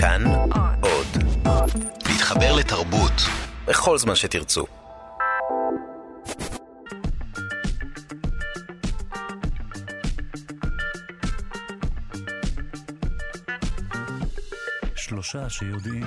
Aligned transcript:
כאן 0.00 0.24
עוד. 0.80 1.06
להתחבר 2.08 2.56
לתרבות 2.56 3.12
בכל 3.66 3.98
זמן 3.98 4.14
שתרצו. 4.14 4.66
שלושה 14.96 15.48
שיודעים. 15.48 16.06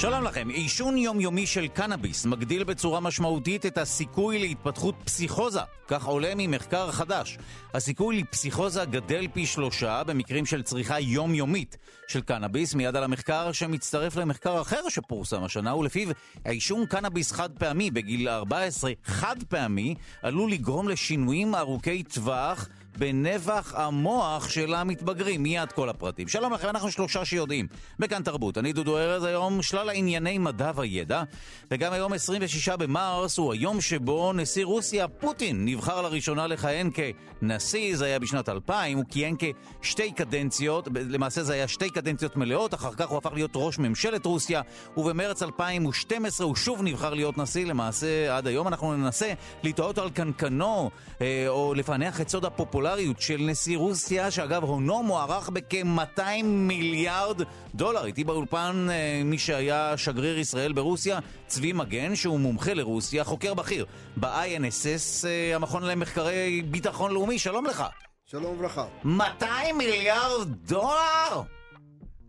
שלום 0.00 0.24
לכם, 0.24 0.48
עישון 0.48 0.96
יומיומי 0.96 1.46
של 1.46 1.68
קנאביס 1.68 2.26
מגדיל 2.26 2.64
בצורה 2.64 3.00
משמעותית 3.00 3.66
את 3.66 3.78
הסיכוי 3.78 4.38
להתפתחות 4.38 4.94
פסיכוזה. 5.04 5.60
כך 5.88 6.04
עולה 6.04 6.32
ממחקר 6.36 6.92
חדש. 6.92 7.38
הסיכוי 7.74 8.18
לפסיכוזה 8.20 8.84
גדל 8.84 9.26
פי 9.32 9.46
שלושה 9.46 10.02
במקרים 10.04 10.46
של 10.46 10.62
צריכה 10.62 11.00
יומיומית 11.00 11.76
של 12.08 12.20
קנאביס, 12.20 12.74
מיד 12.74 12.96
על 12.96 13.04
המחקר 13.04 13.52
שמצטרף 13.52 14.16
למחקר 14.16 14.60
אחר 14.60 14.88
שפורסם 14.88 15.44
השנה, 15.44 15.74
ולפיו 15.74 16.08
העישון 16.44 16.86
קנאביס 16.86 17.32
חד 17.32 17.50
פעמי 17.58 17.90
בגיל 17.90 18.28
14, 18.28 18.92
חד 19.04 19.36
פעמי, 19.48 19.94
עלול 20.22 20.50
לגרום 20.50 20.88
לשינויים 20.88 21.54
ארוכי 21.54 22.02
טווח 22.02 22.68
בנבח 22.96 23.74
המוח 23.76 24.48
של 24.48 24.74
המתבגרים. 24.74 25.42
מיד 25.42 25.72
כל 25.72 25.88
הפרטים. 25.88 26.28
שלום 26.28 26.52
לכם, 26.52 26.68
אנחנו 26.68 26.90
שלושה 26.90 27.24
שיודעים. 27.24 27.66
בכאן 27.98 28.22
תרבות. 28.22 28.58
אני 28.58 28.72
דודו 28.72 28.98
ארז, 28.98 29.24
היום 29.24 29.62
שלל 29.62 29.88
הענייני 29.88 30.38
מדע 30.38 30.72
וידע, 30.74 31.22
וגם 31.70 31.92
היום 31.92 32.12
26 32.12 32.68
במרס 32.68 33.38
הוא 33.38 33.52
היום 33.52 33.80
שבו 33.80 34.32
נשיא 34.32 34.64
רוסיה 34.64 35.08
פוטין 35.08 35.64
נבחר 35.64 36.02
לראשונה 36.02 36.46
לכהן 36.46 36.90
כנשיא, 36.94 37.96
זה 37.96 38.04
היה 38.04 38.18
בשנת 38.18 38.48
2000, 38.48 38.98
הוא 38.98 39.04
כיהן 39.10 39.34
כשתי 39.80 40.12
קדנציות, 40.12 40.88
למעשה 40.94 41.42
זה 41.42 41.52
היה 41.52 41.68
שתי 41.68 41.90
קדנציות 41.90 42.36
מלאות, 42.36 42.74
אחר 42.74 42.94
כך 42.94 43.08
הוא 43.08 43.18
הפך 43.18 43.32
להיות 43.32 43.50
ראש 43.54 43.78
ממשלת 43.78 44.26
רוסיה, 44.26 44.62
ובמרץ 44.96 45.42
2012 45.42 46.46
הוא 46.46 46.56
שוב 46.56 46.82
נבחר 46.82 47.14
להיות 47.14 47.38
נשיא, 47.38 47.66
למעשה 47.66 48.36
עד 48.36 48.46
היום 48.46 48.68
אנחנו 48.68 48.96
ננסה 48.96 49.32
לטעות 49.62 49.98
על 49.98 50.10
קנקנו, 50.10 50.90
אה, 51.20 51.44
או 51.48 51.74
לפענח 51.74 52.20
את 52.20 52.28
סוד 52.28 52.44
הפופולריות. 52.44 52.77
הפופולריות 52.78 53.20
של 53.20 53.36
נשיא 53.40 53.78
רוסיה, 53.78 54.30
שאגב 54.30 54.64
הונו 54.64 55.02
מוערך 55.02 55.48
בכ-200 55.48 56.42
מיליארד 56.44 57.42
דולר. 57.74 58.04
איתי 58.04 58.24
באולפן 58.24 58.86
אה, 58.90 59.22
מי 59.24 59.38
שהיה 59.38 59.96
שגריר 59.96 60.38
ישראל 60.38 60.72
ברוסיה, 60.72 61.18
צבי 61.46 61.72
מגן, 61.72 62.14
שהוא 62.14 62.40
מומחה 62.40 62.74
לרוסיה, 62.74 63.24
חוקר 63.24 63.54
בכיר 63.54 63.86
ב-INSS, 64.16 65.26
אה, 65.26 65.56
המכון 65.56 65.82
למחקרי 65.82 66.62
ביטחון 66.62 67.12
לאומי. 67.12 67.38
שלום 67.38 67.66
לך. 67.66 67.84
שלום 68.24 68.54
וברכה. 68.54 68.84
200 69.04 69.78
מיליארד 69.78 70.48
דולר? 70.66 71.42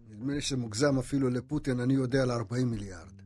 נדמה 0.09 0.34
לי 0.34 0.41
שמוגזם 0.41 1.00
אפילו 1.00 1.30
לפוטין, 1.30 1.80
אני 1.80 1.94
יודע 1.94 2.22
על 2.22 2.31
40 2.31 2.72
מיליארד. 2.72 3.19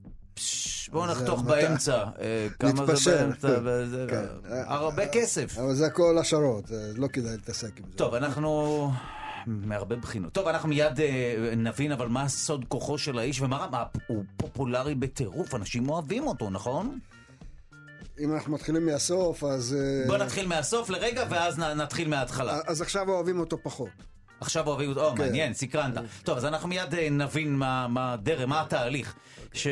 בואו 0.93 1.05
נחתוך 1.05 1.41
באמצע. 1.41 2.03
אה, 2.21 2.47
כמה 2.59 2.95
זה 2.95 3.17
באמצע? 3.17 3.59
כן. 4.09 4.25
הרבה 4.47 5.07
כסף. 5.07 5.57
אבל 5.57 5.73
זה 5.73 5.85
הכל 5.85 6.17
השערות, 6.17 6.71
לא 6.95 7.07
כדאי 7.07 7.31
להתעסק 7.31 7.79
עם 7.79 7.85
זה. 7.91 7.97
טוב, 7.97 8.13
אנחנו... 8.13 8.91
מהרבה 9.47 9.95
בחינות. 9.95 10.33
טוב, 10.33 10.47
אנחנו 10.47 10.69
מיד 10.69 10.99
אה, 10.99 11.53
נבין 11.57 11.91
אבל 11.91 12.07
מה 12.07 12.29
סוד 12.29 12.65
כוחו 12.67 12.97
של 12.97 13.19
האיש 13.19 13.41
ומה 13.41 13.67
מה, 13.71 13.83
הוא 14.07 14.23
פופולרי 14.37 14.95
בטירוף, 14.95 15.55
אנשים 15.55 15.89
אוהבים 15.89 16.27
אותו, 16.27 16.49
נכון? 16.49 16.99
אם 18.19 18.33
אנחנו 18.33 18.53
מתחילים 18.53 18.85
מהסוף, 18.85 19.43
אז... 19.43 19.77
אה, 19.79 20.07
בוא 20.07 20.17
נתחיל 20.17 20.47
מהסוף 20.47 20.89
לרגע 20.89 21.23
ואז 21.29 21.59
נתחיל 21.59 22.07
מההתחלה. 22.07 22.59
אז 22.67 22.81
עכשיו 22.81 23.09
אוהבים 23.09 23.39
אותו 23.39 23.57
פחות. 23.63 23.89
עכשיו 24.39 24.67
אוהבים 24.67 24.89
אותו, 24.89 25.05
או, 25.05 25.15
כן. 25.15 25.23
מעניין, 25.23 25.53
סקרנת. 25.53 25.97
טוב, 26.23 26.37
אז 26.37 26.45
אנחנו 26.45 26.69
מיד 26.69 26.95
נבין 27.11 27.55
מה 27.55 28.13
הדרך, 28.13 28.47
מה 28.47 28.61
התהליך. 28.61 29.15
ש... 29.53 29.67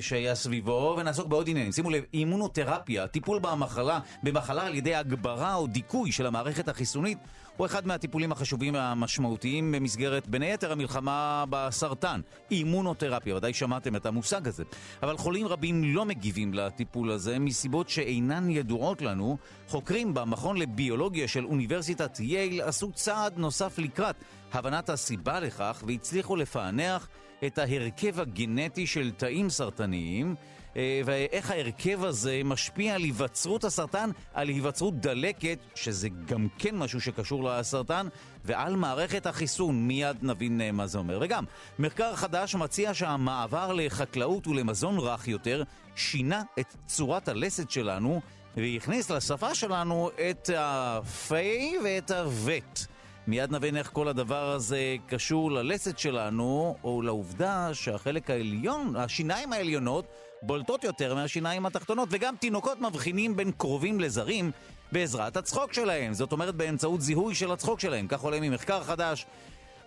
שהיה 0.00 0.34
סביבו, 0.34 0.96
ונעסוק 0.98 1.26
בעוד 1.26 1.48
עניינים. 1.48 1.72
שימו 1.72 1.90
לב, 1.90 2.04
אימונותרפיה, 2.14 3.06
טיפול 3.06 3.38
במחלה, 3.38 4.00
במחלה 4.22 4.66
על 4.66 4.74
ידי 4.74 4.94
הגברה 4.94 5.54
או 5.54 5.66
דיכוי 5.66 6.12
של 6.12 6.26
המערכת 6.26 6.68
החיסונית, 6.68 7.18
הוא 7.56 7.66
אחד 7.66 7.86
מהטיפולים 7.86 8.32
החשובים 8.32 8.74
והמשמעותיים 8.74 9.72
במסגרת, 9.72 10.28
בין 10.28 10.42
היתר, 10.42 10.72
המלחמה 10.72 11.44
בסרטן. 11.50 12.20
אימונותרפיה, 12.50 13.36
ודאי 13.36 13.54
שמעתם 13.54 13.96
את 13.96 14.06
המושג 14.06 14.48
הזה. 14.48 14.64
אבל 15.02 15.16
חולים 15.16 15.46
רבים 15.46 15.84
לא 15.84 16.04
מגיבים 16.04 16.54
לטיפול 16.54 17.10
הזה 17.10 17.38
מסיבות 17.38 17.88
שאינן 17.88 18.50
ידועות 18.50 19.02
לנו. 19.02 19.38
חוקרים 19.68 20.14
במכון 20.14 20.56
לביולוגיה 20.56 21.28
של 21.28 21.44
אוניברסיטת 21.44 22.20
יייל 22.20 22.62
עשו 22.62 22.92
צעד 22.92 23.38
נוסף 23.38 23.78
לקראת 23.78 24.16
הבנת 24.52 24.90
הסיבה 24.90 25.40
לכך 25.40 25.84
והצליחו 25.86 26.36
לפענח 26.36 27.08
את 27.46 27.58
ההרכב 27.58 28.20
הגנטי 28.20 28.86
של 28.86 29.10
תאים 29.10 29.50
סרטניים 29.50 30.34
אה, 30.76 31.00
ואיך 31.04 31.50
ההרכב 31.50 32.04
הזה 32.04 32.40
משפיע 32.44 32.94
על 32.94 33.02
היווצרות 33.02 33.64
הסרטן, 33.64 34.10
על 34.34 34.48
היווצרות 34.48 35.00
דלקת, 35.00 35.58
שזה 35.74 36.08
גם 36.26 36.48
כן 36.58 36.76
משהו 36.76 37.00
שקשור 37.00 37.44
לסרטן, 37.44 38.06
ועל 38.44 38.76
מערכת 38.76 39.26
החיסון. 39.26 39.88
מיד 39.88 40.16
נבין 40.22 40.60
אה, 40.60 40.72
מה 40.72 40.86
זה 40.86 40.98
אומר. 40.98 41.18
וגם, 41.22 41.44
מחקר 41.78 42.16
חדש 42.16 42.54
מציע 42.54 42.94
שהמעבר 42.94 43.72
לחקלאות 43.72 44.46
ולמזון 44.46 44.98
רך 44.98 45.28
יותר 45.28 45.62
שינה 45.96 46.42
את 46.60 46.76
צורת 46.86 47.28
הלסת 47.28 47.70
שלנו 47.70 48.20
והכניס 48.56 49.10
לשפה 49.10 49.54
שלנו 49.54 50.10
את 50.30 50.50
הפיי 50.56 51.74
ואת 51.84 52.10
הווט. 52.10 52.91
מיד 53.26 53.52
נבין 53.52 53.76
איך 53.76 53.90
כל 53.92 54.08
הדבר 54.08 54.50
הזה 54.50 54.96
קשור 55.06 55.50
ללסת 55.50 55.98
שלנו, 55.98 56.76
או 56.84 57.02
לעובדה 57.02 57.74
שהחלק 57.74 58.30
העליון, 58.30 58.96
השיניים 58.96 59.52
העליונות, 59.52 60.04
בולטות 60.42 60.84
יותר 60.84 61.14
מהשיניים 61.14 61.66
התחתונות, 61.66 62.08
וגם 62.12 62.34
תינוקות 62.36 62.80
מבחינים 62.80 63.36
בין 63.36 63.52
קרובים 63.52 64.00
לזרים 64.00 64.50
בעזרת 64.92 65.36
הצחוק 65.36 65.72
שלהם. 65.72 66.12
זאת 66.12 66.32
אומרת 66.32 66.54
באמצעות 66.54 67.00
זיהוי 67.00 67.34
של 67.34 67.52
הצחוק 67.52 67.80
שלהם. 67.80 68.06
כך 68.08 68.20
עולה 68.20 68.40
ממחקר 68.40 68.82
חדש. 68.84 69.26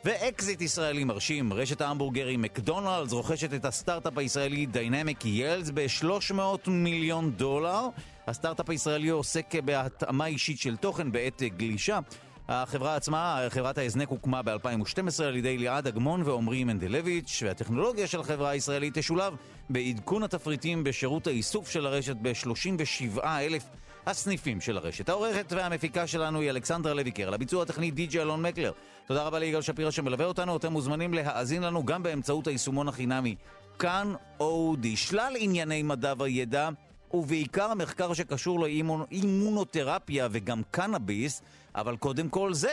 ואקזיט 0.05 0.61
ישראלי 0.61 1.03
מרשים, 1.03 1.53
רשת 1.53 1.81
ההמבורגרים 1.81 2.41
מקדונלדס 2.41 3.11
רוכשת 3.11 3.53
את 3.53 3.65
הסטארט-אפ 3.65 4.17
הישראלי 4.17 4.65
Dynamic 4.65 5.25
Yield 5.25 5.71
ב-300 5.73 6.69
מיליון 6.69 7.31
דולר. 7.31 7.87
הסטארט-אפ 8.27 8.69
הישראלי 8.69 9.09
עוסק 9.09 9.55
בהתאמה 9.65 10.25
אישית 10.25 10.59
של 10.59 10.77
תוכן 10.77 11.11
בעת 11.11 11.41
גלישה. 11.57 11.99
החברה 12.47 12.95
עצמה, 12.95 13.39
חברת 13.49 13.77
ההזנק 13.77 14.09
הוקמה 14.09 14.41
ב-2012 14.41 15.23
על 15.23 15.35
ידי 15.35 15.57
ליעד 15.57 15.87
אגמון 15.87 16.21
ועמרי 16.21 16.63
מנדלביץ', 16.63 17.43
והטכנולוגיה 17.45 18.07
של 18.07 18.19
החברה 18.19 18.49
הישראלית 18.49 18.97
תשולב 18.97 19.33
בעדכון 19.69 20.23
התפריטים 20.23 20.83
בשירות 20.83 21.27
האיסוף 21.27 21.69
של 21.69 21.85
הרשת 21.85 22.15
ב-37 22.21 23.23
אלף 23.23 23.63
הסניפים 24.05 24.61
של 24.61 24.77
הרשת. 24.77 25.09
העורכת 25.09 25.53
והמפיקה 25.53 26.07
שלנו 26.07 26.39
היא 26.39 26.49
אלכסנדרה 26.49 26.93
לויקר, 26.93 27.29
לביצוע 27.29 27.63
הטכני 27.63 27.91
די.ג'י 27.91 28.21
אלון 28.21 28.41
מקלר. 28.41 28.71
תודה 29.07 29.23
רבה 29.23 29.39
ליגאל 29.39 29.61
שפירא 29.61 29.91
שמלווה 29.91 30.25
אותנו, 30.25 30.57
אתם 30.57 30.71
מוזמנים 30.71 31.13
להאזין 31.13 31.63
לנו 31.63 31.85
גם 31.85 32.03
באמצעות 32.03 32.47
היישומון 32.47 32.87
החינמי 32.87 33.35
כאן 33.79 34.13
אודי. 34.39 34.95
שלל 34.95 35.33
ענייני 35.39 35.83
מדע 35.83 36.13
וידע, 36.19 36.69
ובעיקר 37.13 37.71
המחקר 37.71 38.13
שקשור 38.13 38.59
לאימונותרפיה 38.59 40.27
וגם 40.31 40.61
קנאביס, 40.71 41.41
אבל 41.75 41.97
קודם 41.97 42.29
כל 42.29 42.53
זה. 42.53 42.69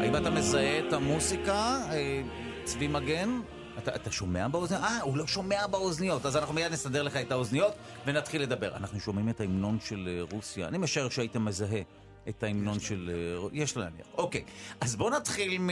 האם 0.00 0.16
אתה 0.16 0.30
מזהה 0.30 0.78
את 0.78 0.92
המוסיקה, 0.92 1.80
אה, 1.90 2.22
צבי 2.64 2.88
מגן? 2.88 3.40
אתה, 3.78 3.94
אתה 3.94 4.10
שומע 4.10 4.48
באוזניות? 4.48 4.82
אה, 4.84 5.00
הוא 5.00 5.16
לא 5.16 5.26
שומע 5.26 5.66
באוזניות. 5.66 6.26
אז 6.26 6.36
אנחנו 6.36 6.54
מיד 6.54 6.72
נסדר 6.72 7.02
לך 7.02 7.16
את 7.16 7.32
האוזניות 7.32 7.72
ונתחיל 8.06 8.42
לדבר. 8.42 8.76
אנחנו 8.76 9.00
שומעים 9.00 9.28
את 9.28 9.40
ההמנון 9.40 9.78
של 9.84 10.08
אה, 10.08 10.22
רוסיה. 10.32 10.68
אני 10.68 10.78
משער 10.78 11.08
שהיית 11.08 11.36
מזהה 11.36 11.80
את 12.28 12.42
ההמנון 12.42 12.80
של... 12.80 13.10
אה, 13.14 13.48
יש 13.52 13.76
להניח. 13.76 14.06
אוקיי, 14.14 14.44
אז 14.80 14.96
בוא 14.96 15.10
נתחיל 15.10 15.58
מ... 15.60 15.68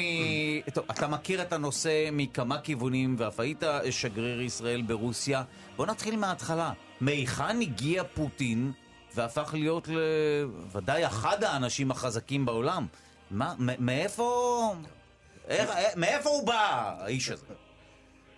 טוב, 0.74 0.84
אתה 0.90 1.08
מכיר 1.08 1.42
את 1.42 1.52
הנושא 1.52 2.08
מכמה 2.12 2.60
כיוונים, 2.60 3.14
ואף 3.18 3.40
היית 3.40 3.62
שגריר 3.90 4.40
ישראל 4.40 4.82
ברוסיה. 4.82 5.42
בוא 5.76 5.86
נתחיל 5.86 6.16
מההתחלה. 6.16 6.72
מהיכן 7.00 7.60
הגיע 7.60 8.02
פוטין 8.14 8.72
והפך 9.14 9.50
להיות 9.52 9.88
ודאי 10.72 11.06
אחד 11.06 11.44
האנשים 11.44 11.90
החזקים 11.90 12.44
בעולם? 12.44 12.86
מה, 13.30 13.54
מאיפה... 13.58 14.74
איך, 15.48 15.70
אה, 15.70 15.88
מאיפה 15.96 16.30
הוא 16.30 16.46
בא, 16.46 16.94
האיש 16.98 17.30
הזה? 17.30 17.46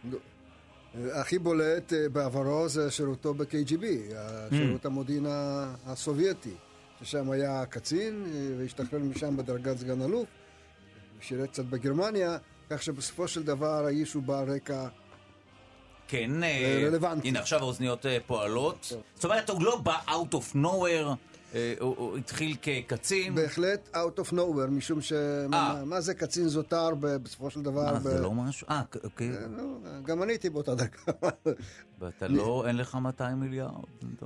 הכי 1.20 1.38
בולט 1.38 1.92
אה, 1.92 2.08
בעברו 2.08 2.68
זה 2.68 2.90
שירותו 2.90 3.34
ב-KGB, 3.34 3.84
שירות 4.50 4.86
המודיעין 4.86 5.26
הסובייטי. 5.86 6.54
ששם 7.02 7.30
היה 7.30 7.66
קצין, 7.66 8.24
אה, 8.26 8.54
והשתחרר 8.58 8.98
משם 8.98 9.36
בדרגת 9.36 9.78
סגן 9.78 10.02
אלוף, 10.02 10.26
שירת 11.20 11.50
קצת 11.50 11.64
בגרמניה, 11.64 12.38
כך 12.70 12.82
שבסופו 12.82 13.28
של 13.28 13.42
דבר 13.42 13.86
האיש 13.86 14.12
הוא 14.12 14.22
בעל 14.22 14.50
רקע 14.50 14.88
כן, 16.08 16.42
אה, 16.42 16.84
רלוונטי. 16.86 17.28
הנה 17.28 17.40
עכשיו 17.40 17.58
האוזניות 17.58 18.06
פועלות. 18.26 18.92
זאת 19.14 19.24
אומרת, 19.24 19.50
הוא 19.50 19.62
לא 19.62 19.76
בא 19.76 19.98
out 20.08 20.34
of 20.34 20.56
nowhere. 20.56 21.16
הוא 21.80 22.16
התחיל 22.16 22.56
כקצין. 22.62 23.34
בהחלט 23.34 23.88
out 23.94 24.20
of 24.20 24.32
nowhere, 24.32 24.70
משום 24.70 25.00
ש... 25.00 25.12
מה 25.84 26.00
זה 26.00 26.14
קצין 26.14 26.48
זוטר 26.48 26.88
בסופו 27.00 27.50
של 27.50 27.62
דבר? 27.62 27.92
מה, 27.92 28.00
זה 28.00 28.20
לא 28.20 28.32
משהו? 28.32 28.66
אה, 28.70 28.82
אוקיי. 29.04 29.30
גם 30.04 30.22
אני 30.22 30.32
הייתי 30.32 30.50
באותה 30.50 30.74
דקה. 30.74 31.12
ואתה 32.00 32.28
לא, 32.28 32.64
אין 32.66 32.76
לך 32.76 32.94
200 32.94 33.40
מיליארד. 33.40 33.72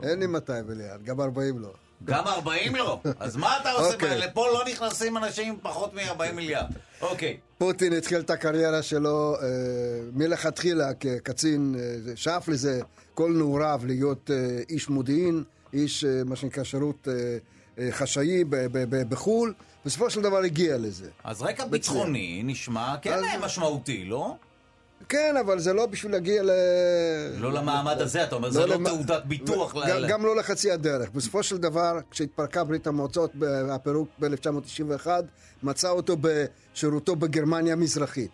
אין 0.02 0.20
לי 0.20 0.26
200 0.26 0.66
מיליארד, 0.66 1.02
גם 1.02 1.20
40 1.20 1.58
לא. 1.58 1.74
גם 2.04 2.26
40 2.26 2.76
לא? 2.76 3.00
אז 3.20 3.36
מה 3.36 3.56
אתה 3.60 3.70
עושה? 3.70 3.96
Okay. 3.98 4.04
לפה 4.04 4.46
לא 4.52 4.62
נכנסים 4.70 5.16
אנשים 5.16 5.52
עם 5.52 5.58
פחות 5.62 5.94
מ-40 5.94 6.32
מיליארד. 6.32 6.66
אוקיי. 7.00 7.36
Okay. 7.40 7.58
פוטין 7.58 7.92
התחיל 7.92 8.20
את 8.20 8.30
הקריירה 8.30 8.82
שלו 8.82 9.34
אה, 9.34 9.46
מלכתחילה 10.12 10.94
כקצין, 10.94 11.74
אה, 11.78 12.16
שאף 12.16 12.48
לזה 12.48 12.80
כל 13.14 13.32
נעוריו 13.36 13.80
להיות 13.84 14.30
אה, 14.30 14.60
איש 14.68 14.88
מודיעין, 14.88 15.44
איש, 15.72 16.04
אה, 16.04 16.24
מה 16.24 16.36
שנקרא, 16.36 16.64
שירות 16.64 17.08
אה, 17.08 17.14
אה, 17.78 17.92
חשאי 17.92 18.44
בחו"ל. 19.08 19.54
בסופו 19.84 20.10
של 20.10 20.20
דבר 20.20 20.38
הגיע 20.38 20.78
לזה. 20.78 21.10
אז 21.24 21.42
רקע 21.42 21.66
ביטחוני 21.66 22.42
נשמע 22.44 22.94
כן 23.02 23.12
אז... 23.12 23.24
משמעותי, 23.40 24.04
לא? 24.04 24.36
כן, 25.08 25.34
אבל 25.40 25.58
זה 25.58 25.72
לא 25.72 25.86
בשביל 25.86 26.12
להגיע 26.12 26.42
ל... 26.42 26.50
לא 27.38 27.52
למעמד 27.52 28.00
הזה, 28.00 28.24
אתה 28.24 28.34
אומר, 28.34 28.48
לא 28.48 28.54
זה 28.54 28.66
לא 28.66 28.78
תעודת 28.84 29.24
ביטוח. 29.24 29.74
גם 30.08 30.26
לא 30.26 30.36
לחצי 30.36 30.70
הדרך. 30.70 31.10
בסופו 31.10 31.42
של 31.42 31.56
דבר, 31.56 31.98
כשהתפרקה 32.10 32.64
ברית 32.64 32.86
המועצות, 32.86 33.30
הפירוק 33.70 34.08
ב-1991, 34.20 35.06
מצא 35.62 35.90
אותו 35.90 36.16
בשירותו 36.20 37.16
בגרמניה 37.16 37.72
המזרחית, 37.72 38.30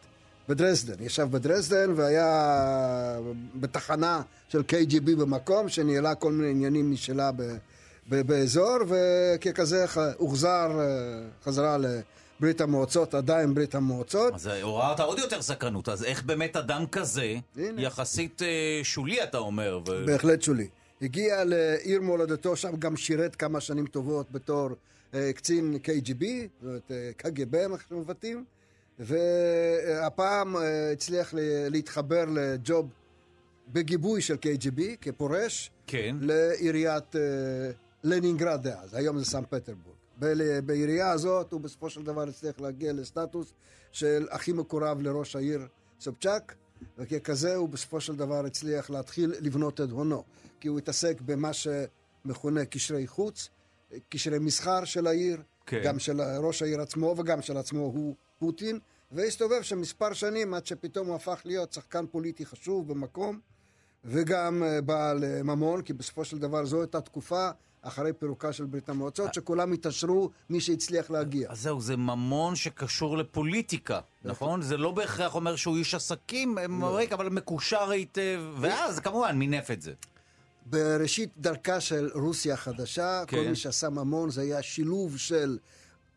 בדרזדן. 0.48 1.04
ישב 1.04 1.28
בדרזדן 1.30 1.92
והיה 1.96 3.18
בתחנה 3.54 4.22
של 4.48 4.62
KGB 4.68 5.16
במקום, 5.18 5.68
שניהלה 5.68 6.14
כל 6.14 6.32
מיני 6.32 6.50
עניינים 6.50 6.92
משלה 6.92 7.30
באזור, 8.08 8.76
וככזה 8.88 9.84
הוחזר 10.16 10.80
אה, 10.80 10.84
חזרה. 11.44 11.76
ברית 12.42 12.60
המועצות, 12.60 13.14
עדיין 13.14 13.54
ברית 13.54 13.74
המועצות. 13.74 14.34
אז 14.34 14.46
עוררת 14.62 15.00
עוד 15.00 15.18
יותר 15.18 15.42
סקרנות, 15.42 15.88
אז 15.88 16.04
איך 16.04 16.22
באמת 16.22 16.56
אדם 16.56 16.86
כזה, 16.86 17.34
הנה. 17.56 17.82
יחסית 17.82 18.42
אה, 18.42 18.80
שולי 18.82 19.22
אתה 19.22 19.38
אומר? 19.38 19.80
ו... 19.88 20.06
בהחלט 20.06 20.42
שולי. 20.42 20.68
הגיע 21.02 21.44
לעיר 21.44 22.00
מולדתו, 22.00 22.56
שם 22.56 22.76
גם 22.76 22.96
שירת 22.96 23.36
כמה 23.36 23.60
שנים 23.60 23.86
טובות 23.86 24.30
בתור 24.30 24.68
אה, 25.14 25.32
קצין 25.32 25.78
KGB, 25.84 26.24
זאת 26.24 26.62
אומרת 26.62 26.90
אה, 26.90 27.10
KGB, 27.22 27.56
איך 27.72 27.84
שמבטאים, 27.88 28.44
והפעם 28.98 30.56
אה, 30.56 30.92
הצליח 30.92 31.34
להתחבר 31.70 32.24
לג'וב 32.24 32.88
בגיבוי 33.72 34.20
של 34.20 34.34
KGB, 34.34 34.80
כפורש, 35.00 35.70
כן. 35.86 36.16
לעיריית 36.20 37.16
אה, 37.16 37.20
לנינגרד 38.04 38.62
דאז, 38.62 38.94
היום 38.94 39.18
זה 39.18 39.24
סן 39.24 39.42
פטרבורג. 39.50 40.01
בעירייה 40.64 41.10
הזאת 41.10 41.52
הוא 41.52 41.60
בסופו 41.60 41.90
של 41.90 42.02
דבר 42.02 42.22
הצליח 42.28 42.60
להגיע 42.60 42.92
לסטטוס 42.92 43.52
של 43.92 44.26
הכי 44.30 44.52
מקורב 44.52 45.00
לראש 45.00 45.36
העיר 45.36 45.66
סובצ'אק, 46.00 46.54
וככזה 46.98 47.54
הוא 47.54 47.69
בסופו 47.69 48.00
של 48.00 48.16
דבר 48.16 48.46
הצליח 48.46 48.90
להתחיל 48.90 49.34
לבנות 49.40 49.80
את 49.80 49.90
הונו. 49.90 50.24
כי 50.60 50.69
הוא 50.69 50.78
התעסק 50.78 51.20
במה 51.20 51.50
שמכונה 51.52 52.64
קשרי 52.64 53.06
חוץ, 53.06 53.48
קשרי 54.08 54.38
מסחר 54.38 54.84
של 54.84 55.06
העיר, 55.06 55.42
כן. 55.66 55.80
גם 55.84 55.98
של 55.98 56.20
ראש 56.20 56.62
העיר 56.62 56.80
עצמו 56.80 57.14
וגם 57.19 57.42
של 57.42 57.56
עצמו 57.56 57.80
הוא 57.80 58.14
פוטין, 58.38 58.78
והסתובב 59.12 59.62
שם 59.62 59.80
מספר 59.80 60.12
שנים 60.12 60.54
עד 60.54 60.66
שפתאום 60.66 61.06
הוא 61.06 61.16
הפך 61.16 61.40
להיות 61.44 61.72
שחקן 61.72 62.06
פוליטי 62.06 62.46
חשוב 62.46 62.88
במקום, 62.88 63.40
וגם 64.04 64.62
אה, 64.62 64.80
בעל 64.80 65.42
ממון, 65.42 65.82
כי 65.82 65.92
בסופו 65.92 66.24
של 66.24 66.38
דבר 66.38 66.64
זו 66.64 66.80
הייתה 66.80 67.00
תקופה 67.00 67.50
אחרי 67.82 68.12
פירוקה 68.12 68.52
של 68.52 68.64
ברית 68.64 68.88
המועצות, 68.88 69.34
שכולם 69.34 69.73
התעשרו 69.73 70.31
מי 70.50 70.61
שהצליח 70.61 71.11
להגיע. 71.11 71.50
אז 71.50 71.61
זהו, 71.62 71.81
זה 71.81 71.96
ממון 71.96 72.56
שקשור 72.56 73.19
לפוליטיקה, 73.19 74.00
נכון? 74.25 74.62
זה 74.62 74.76
לא 74.76 74.90
בהכרח 74.90 75.34
אומר 75.34 75.56
שהוא 75.56 75.76
איש 75.76 75.94
עסקים, 75.94 76.58
לא. 76.81 77.02
אבל 77.12 77.29
מקושר 77.29 77.90
היטב, 77.90 78.40
ואז 78.61 79.00
כמובן 79.00 79.37
מינף 79.38 79.70
את 79.70 79.82
זה. 79.82 79.93
בראשית 80.67 81.31
דרכה 81.38 81.81
של 81.81 82.11
רוסיה 82.14 82.55
החדשה, 82.55 83.23
כן. 83.26 83.37
כל 83.37 83.49
מי 83.49 83.56
שעשה 83.56 83.88
ממון 83.88 84.31
זה 84.31 84.40
היה 84.40 84.62
שילוב 84.62 85.19
של 85.19 85.58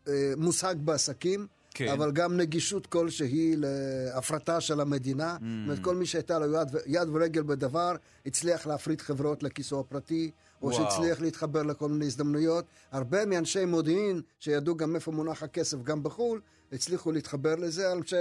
אה, 0.08 0.32
מושג 0.36 0.74
בעסקים, 0.78 1.46
כן. 1.70 1.88
אבל 1.88 2.12
גם 2.12 2.36
נגישות 2.36 2.86
כלשהי 2.86 3.54
להפרטה 3.56 4.60
של 4.60 4.80
המדינה. 4.80 5.36
Mm. 5.36 5.38
זאת 5.40 5.64
אומרת, 5.64 5.78
כל 5.84 5.96
מי 5.96 6.06
שהייתה 6.06 6.38
לו 6.38 6.54
יד, 6.54 6.68
יד 6.86 7.08
ורגל 7.12 7.42
בדבר, 7.42 7.92
הצליח 8.26 8.66
להפריט 8.66 9.00
חברות 9.00 9.42
לכיסו 9.42 9.80
הפרטי, 9.80 10.30
או 10.62 10.68
וואו. 10.68 10.78
שהצליח 10.90 11.20
להתחבר 11.20 11.62
לכל 11.62 11.88
מיני 11.88 12.04
הזדמנויות. 12.04 12.64
הרבה 12.92 13.26
מאנשי 13.26 13.64
מודיעין, 13.64 14.22
שידעו 14.38 14.76
גם 14.76 14.94
איפה 14.94 15.12
מונח 15.12 15.42
הכסף 15.42 15.82
גם 15.82 16.02
בחו"ל, 16.02 16.40
הצליחו 16.72 17.12
להתחבר 17.12 17.54
לזה. 17.54 17.92
אנשי, 17.92 18.16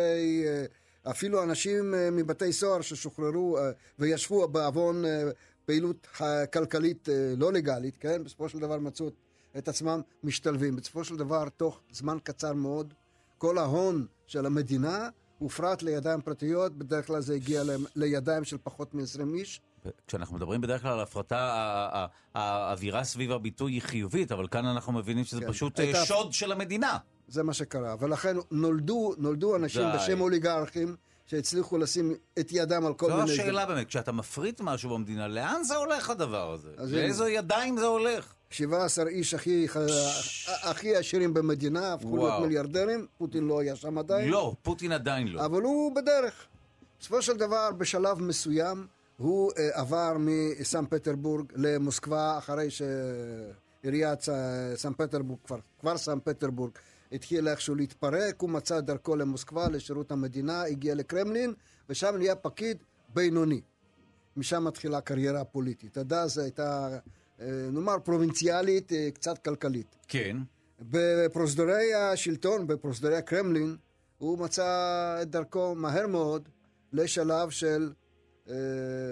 אה, 0.46 0.66
אפילו 1.12 1.44
אנשים 1.44 1.94
אה, 1.94 2.12
מבתי 2.12 2.54
סוהר 2.54 2.82
ששוחררו 2.82 3.58
אה, 3.58 3.72
וישבו 4.00 4.48
בעוון 4.48 5.04
פעילות 5.66 6.08
כלכלית 6.54 7.10
לא 7.38 7.54
לגלית, 7.54 7.98
כן? 7.98 8.24
בסופו 8.24 8.50
של 8.50 8.60
דבר 8.60 8.80
מצאו 8.80 9.10
את 9.58 9.68
עצמם 9.68 10.02
משתלבים. 10.24 10.76
בסופו 10.76 11.04
של 11.04 11.16
דבר, 11.16 11.50
תוך 11.58 11.80
זמן 11.92 12.18
קצר 12.24 12.54
מאוד, 12.54 12.94
כל 13.38 13.58
ההון 13.58 14.06
של 14.28 14.46
המדינה 14.46 15.10
הופרט 15.40 15.84
לידיים 15.84 16.22
פרטיות, 16.22 16.78
בדרך 16.78 17.08
כלל 17.08 17.22
זה 17.22 17.34
הגיע 17.34 17.64
לידיים 17.96 18.44
של 18.44 18.58
פחות 18.64 18.94
מ-20 18.94 19.34
איש. 19.34 19.62
כשאנחנו 20.08 20.36
מדברים 20.36 20.62
בדרך 20.62 20.82
כלל 20.82 20.92
על 20.92 21.00
הפרטה, 21.00 22.10
האווירה 22.36 23.04
סביב 23.04 23.32
הביטוי 23.32 23.72
היא 23.72 23.82
חיובית, 23.82 24.32
אבל 24.32 24.48
כאן 24.48 24.66
אנחנו 24.66 24.94
מבינים 24.94 25.26
שזה 25.26 25.42
כן. 25.42 25.52
פשוט 25.52 25.80
אה, 25.80 25.86
הייתה... 25.86 26.06
שוד 26.06 26.34
של 26.34 26.52
המדינה. 26.52 26.98
זה 27.28 27.44
מה 27.44 27.54
שקרה, 27.54 27.96
ולכן 28.00 28.38
נולדו, 28.52 29.14
נולדו 29.18 29.56
אנשים 29.56 29.82
די. 29.82 29.98
בשם 29.98 30.22
אוליגרכים. 30.22 30.96
שהצליחו 31.28 31.78
לשים 31.78 32.14
את 32.40 32.52
ידם 32.52 32.86
על 32.86 32.94
כל 32.94 33.12
מיני... 33.12 33.28
זו 33.28 33.34
השאלה 33.34 33.66
באמת, 33.66 33.88
כשאתה 33.88 34.12
מפריט 34.12 34.62
משהו 34.62 34.90
במדינה, 34.90 35.28
לאן 35.28 35.64
זה 35.64 35.76
הולך 35.76 36.10
הדבר 36.10 36.52
הזה? 36.52 36.70
לאיזו 36.78 37.28
ידיים 37.28 37.78
זה 37.78 37.86
הולך? 37.86 38.34
17 38.50 39.08
איש 39.08 39.34
הכי, 39.34 39.68
הכי 40.64 40.96
עשירים 40.96 41.34
במדינה, 41.34 41.94
הפכו 41.94 42.18
להיות 42.18 42.42
מיליארדרים, 42.42 43.08
פוטין 43.18 43.44
לא 43.44 43.60
היה 43.60 43.76
שם 43.76 43.98
עדיין. 43.98 44.30
לא, 44.30 44.56
פוטין 44.62 44.92
עדיין 44.92 45.28
לא. 45.28 45.46
אבל 45.46 45.62
הוא 45.62 45.96
בדרך. 45.96 46.48
בסופו 47.00 47.22
של 47.22 47.38
דבר, 47.38 47.72
בשלב 47.78 48.22
מסוים, 48.22 48.88
הוא 49.18 49.52
uh, 49.52 49.56
עבר 49.74 50.18
מסן 50.20 50.86
פטרבורג 50.86 51.52
למוסקבה, 51.56 52.38
אחרי 52.38 52.68
שעיריית 52.70 54.22
סן 54.76 54.94
פטרבורג, 54.94 55.40
כבר, 55.44 55.60
כבר 55.80 55.98
סן 55.98 56.20
פטרבורג, 56.24 56.72
התחיל 57.12 57.48
איכשהו 57.48 57.76
להתפרק, 57.76 58.42
הוא 58.42 58.50
מצא 58.50 58.80
דרכו 58.80 59.16
למוסקבה, 59.16 59.70
לשירות 59.70 60.12
המדינה, 60.12 60.64
הגיע 60.64 60.96
לקרמלין, 60.96 61.54
ושם 61.90 62.16
נהיה 62.18 62.36
פקיד 62.36 62.78
בינוני. 63.14 63.62
משם 64.38 64.64
מתחילה 64.64 64.98
הקריירה 64.98 65.42
הפוליטית. 65.42 65.98
עד 65.98 66.14
אז 66.14 66.38
הייתה 66.38 66.98
אה, 67.42 67.48
נאמר 67.72 67.96
פרובינציאלית, 68.04 68.94
אה, 68.94 69.10
קצת 69.14 69.38
כלכלית. 69.38 69.96
כן. 70.08 70.38
בפרוזדורי 70.80 71.94
השלטון, 71.94 72.68
בפרוזדורי 72.68 73.16
הקרמלין, 73.16 73.76
הוא 74.18 74.40
מצא 74.40 75.20
את 75.22 75.30
דרכו 75.30 75.76
מהר 75.76 76.08
מאוד 76.08 76.50
לשלב 76.94 77.50
של 77.50 77.90
אה, 77.90 78.05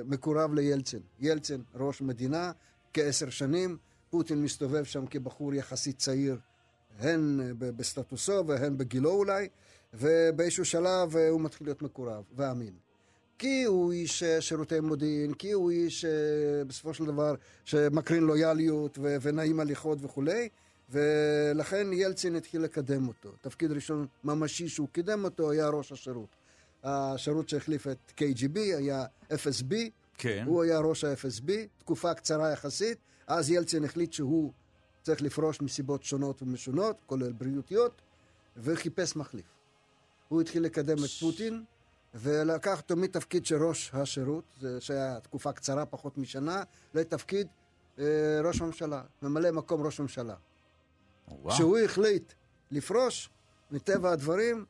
מקורב 0.06 0.54
לילצין. 0.54 1.00
ילצין, 1.20 1.62
ראש 1.75 2.02
מדינה, 2.02 2.52
כעשר 2.94 3.30
שנים, 3.30 3.78
פוטין 4.10 4.44
מסתובב 4.44 4.84
שם 4.84 5.06
כבחור 5.06 5.54
יחסית 5.54 5.98
צעיר, 5.98 6.38
הן 7.00 7.40
בסטטוסו 7.58 8.48
והן 8.48 8.78
בגילו 8.78 9.12
אולי, 9.12 9.48
ובאיזשהו 9.94 10.66
שלב 10.66 11.16
הוא 11.16 11.42
מתחיל 11.42 11.68
להיות 11.68 11.82
מקורב 11.82 12.24
ואמין. 12.36 12.74
כי 13.38 13.63
הוא 13.63 13.92
איש 13.92 14.24
אה, 14.24 14.42
שירותי 14.42 14.80
מודיעין, 14.80 15.34
כי 15.34 15.52
הוא 15.52 15.72
איש 15.72 16.06
אה, 16.06 16.12
בסופו 16.68 16.94
של 16.94 17.06
דבר 17.06 17.36
שמקרין 17.66 18.24
לויאליות 18.24 18.98
ו- 19.02 19.16
ונעים 19.22 19.60
הליכות 19.60 19.98
וכולי, 20.02 20.50
ולכן 20.90 21.88
ילצין 21.94 22.36
התחיל 22.36 22.62
לקדם 22.62 23.08
אותו. 23.08 23.32
תפקיד 23.42 23.72
ראשון 23.72 24.08
ממשי 24.24 24.70
שהוא 24.70 24.88
קידם 24.92 25.24
אותו 25.24 25.52
היה 25.52 25.68
ראש 25.68 25.92
השירות. 25.92 26.36
השירות 26.84 27.50
שהחליף 27.50 27.88
את 27.88 28.12
KGB 28.18 28.60
היה 28.60 29.06
FSB, 29.32 29.74
כן. 30.18 30.44
הוא 30.48 30.63
היה 30.63 30.80
ראש 30.80 31.04
ה-FSB, 31.04 31.52
תקופה 31.78 32.13
קצרה 32.13 32.52
יחסית, 32.52 32.98
אז 33.28 33.52
ילצין 33.52 33.86
החליט 33.86 34.13
שהוא 34.13 34.52
צריך 35.02 35.22
לפרוש 35.22 35.62
מסיבות 35.62 36.04
שונות 36.04 36.42
ומשונות, 36.42 36.96
כולל 37.06 37.32
בריאותיות, 37.32 38.02
וחיפש 38.58 39.16
מחליף. 39.16 39.46
הוא 40.28 40.42
התחיל 40.42 40.63
לקדם 40.63 40.98
את 41.04 41.10
פוטין, 41.20 41.63
ולקח 42.16 42.82
אותו 42.82 42.96
מתפקיד 42.96 43.46
של 43.46 43.63
ראש 43.63 43.92
השירות, 43.94 44.44
שהיה 44.80 45.20
תקופה 45.20 45.52
קצרה, 45.52 45.86
פחות 45.86 46.18
משנה, 46.18 46.63
לתפקיד 46.94 47.48
אה, 48.00 48.06
ראש 48.44 48.62
ממשלה, 48.62 49.02
ממלא 49.22 49.52
מקום 49.52 49.86
ראש 49.86 50.00
ממשלה. 50.00 50.36
כשהוא 51.50 51.78
החליט 51.78 52.34
לפרוש, 52.72 53.30
מטבע 53.72 54.12
הדברים, 54.12 54.66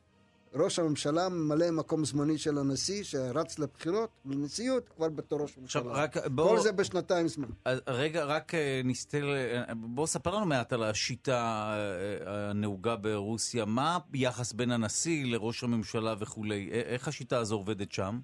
ראש 0.54 0.78
הממשלה 0.78 1.28
ממלא 1.28 1.70
מקום 1.70 2.04
זמני 2.04 2.38
של 2.38 2.58
הנשיא, 2.58 3.04
שרץ 3.04 3.58
לבחירות, 3.58 4.10
לנשיאות, 4.24 4.88
כבר 4.88 5.08
בתור 5.08 5.40
ראש. 5.40 5.58
עכשיו, 5.64 5.82
רק 5.86 6.16
בוא... 6.26 6.48
כל 6.48 6.60
זה 6.60 6.72
בשנתיים 6.72 7.28
זמן. 7.28 7.48
רגע, 7.86 8.24
רק 8.24 8.54
אה, 8.54 8.80
נסתר, 8.84 9.24
אה, 9.34 9.74
בוא 9.74 10.06
ספר 10.06 10.34
לנו 10.34 10.46
מעט 10.46 10.72
על 10.72 10.82
השיטה 10.82 11.72
אה, 11.76 12.50
הנהוגה 12.50 12.96
ברוסיה. 12.96 13.64
מה 13.64 13.98
היחס 14.12 14.52
בין 14.52 14.70
הנשיא 14.70 15.24
לראש 15.26 15.64
הממשלה 15.64 16.14
וכולי? 16.18 16.70
איך 16.72 17.08
השיטה 17.08 17.38
הזו 17.38 17.54
עובדת 17.54 17.92
שם? 17.92 18.20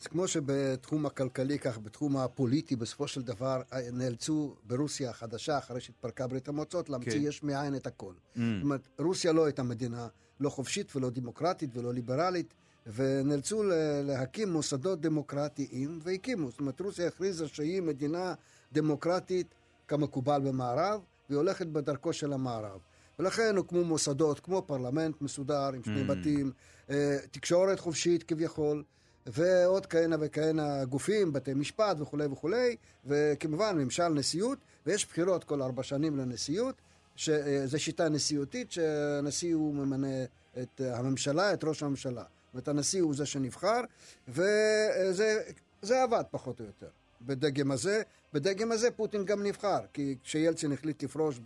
אז 0.00 0.06
כמו 0.06 0.28
שבתחום 0.28 1.06
הכלכלי, 1.06 1.58
כך 1.58 1.78
בתחום 1.78 2.16
הפוליטי, 2.16 2.76
בסופו 2.76 3.08
של 3.08 3.22
דבר 3.22 3.62
נאלצו 3.92 4.54
ברוסיה 4.64 5.10
החדשה, 5.10 5.58
אחרי 5.58 5.80
שהתפרקה 5.80 6.26
ברית 6.26 6.48
המועצות, 6.48 6.90
להמציא 6.90 7.10
כן. 7.10 7.26
יש 7.26 7.42
מאין 7.42 7.76
את 7.76 7.86
הכל. 7.86 8.12
Mm. 8.12 8.38
זאת 8.38 8.62
אומרת, 8.62 8.88
רוסיה 8.98 9.32
לא 9.32 9.44
הייתה 9.44 9.62
מדינה 9.62 10.08
לא 10.40 10.50
חופשית 10.50 10.96
ולא 10.96 11.10
דמוקרטית 11.10 11.70
ולא 11.76 11.94
ליברלית, 11.94 12.54
ונאלצו 12.94 13.62
להקים 14.04 14.52
מוסדות 14.52 15.00
דמוקרטיים, 15.00 15.98
והקימו. 16.02 16.50
זאת 16.50 16.60
אומרת, 16.60 16.80
רוסיה 16.80 17.06
הכריזה 17.06 17.48
שהיא 17.48 17.82
מדינה 17.82 18.34
דמוקרטית 18.72 19.54
כמקובל 19.88 20.40
במערב, 20.44 21.00
והיא 21.28 21.36
הולכת 21.36 21.66
בדרכו 21.66 22.12
של 22.12 22.32
המערב. 22.32 22.80
ולכן 23.18 23.56
הוקמו 23.56 23.84
מוסדות 23.84 24.40
כמו 24.40 24.62
פרלמנט 24.66 25.20
מסודר 25.20 25.70
עם 25.74 25.84
שני 25.84 26.02
mm. 26.02 26.08
בתים, 26.08 26.52
אה, 26.90 27.16
תקשורת 27.30 27.80
חופשית 27.80 28.22
כביכול, 28.22 28.84
ועוד 29.26 29.86
כהנה 29.86 30.16
וכהנה 30.20 30.84
גופים, 30.84 31.32
בתי 31.32 31.54
משפט 31.54 32.00
וכולי 32.00 32.26
וכולי, 32.26 32.76
וכמובן 33.04 33.78
ממשל 33.78 34.08
נשיאות, 34.08 34.58
ויש 34.86 35.06
בחירות 35.06 35.44
כל 35.44 35.62
ארבע 35.62 35.82
שנים 35.82 36.16
לנשיאות, 36.16 36.82
שזו 37.16 37.78
שיטה 37.80 38.08
נשיאותית 38.08 38.72
שהנשיא 38.72 39.54
הוא 39.54 39.74
ממנה 39.74 40.24
את 40.62 40.80
הממשלה, 40.84 41.52
את 41.52 41.64
ראש 41.64 41.82
הממשלה. 41.82 42.22
זאת 42.22 42.52
אומרת, 42.52 42.68
הנשיא 42.68 43.02
הוא 43.02 43.14
זה 43.14 43.26
שנבחר, 43.26 43.80
וזה 44.28 46.02
עבד 46.02 46.24
פחות 46.30 46.60
או 46.60 46.64
יותר 46.64 46.88
בדגם 47.22 47.70
הזה. 47.70 48.02
בדגם 48.32 48.72
הזה 48.72 48.90
פוטין 48.90 49.24
גם 49.24 49.42
נבחר, 49.42 49.78
כי 49.92 50.16
כשילצין 50.22 50.72
החליט 50.72 51.02
לפרוש 51.02 51.40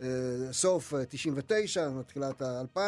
בסוף 0.00 0.94
99, 1.08 1.88
תחילת 2.06 2.42
ה-2000, 2.42 2.78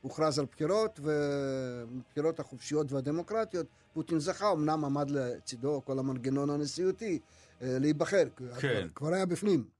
הוכרז 0.00 0.38
על 0.38 0.46
בחירות, 0.52 1.00
ובבחירות 1.02 2.40
החופשיות 2.40 2.92
והדמוקרטיות 2.92 3.66
פוטין 3.94 4.18
זכה, 4.18 4.52
אמנם 4.52 4.84
עמד 4.84 5.10
לצידו 5.10 5.82
כל 5.84 5.98
המנגנון 5.98 6.50
הנשיאותי 6.50 7.18
אה, 7.62 7.78
להיבחר, 7.80 8.24
כן. 8.58 8.88
כבר 8.94 9.14
היה 9.14 9.26
בפנים. 9.26 9.75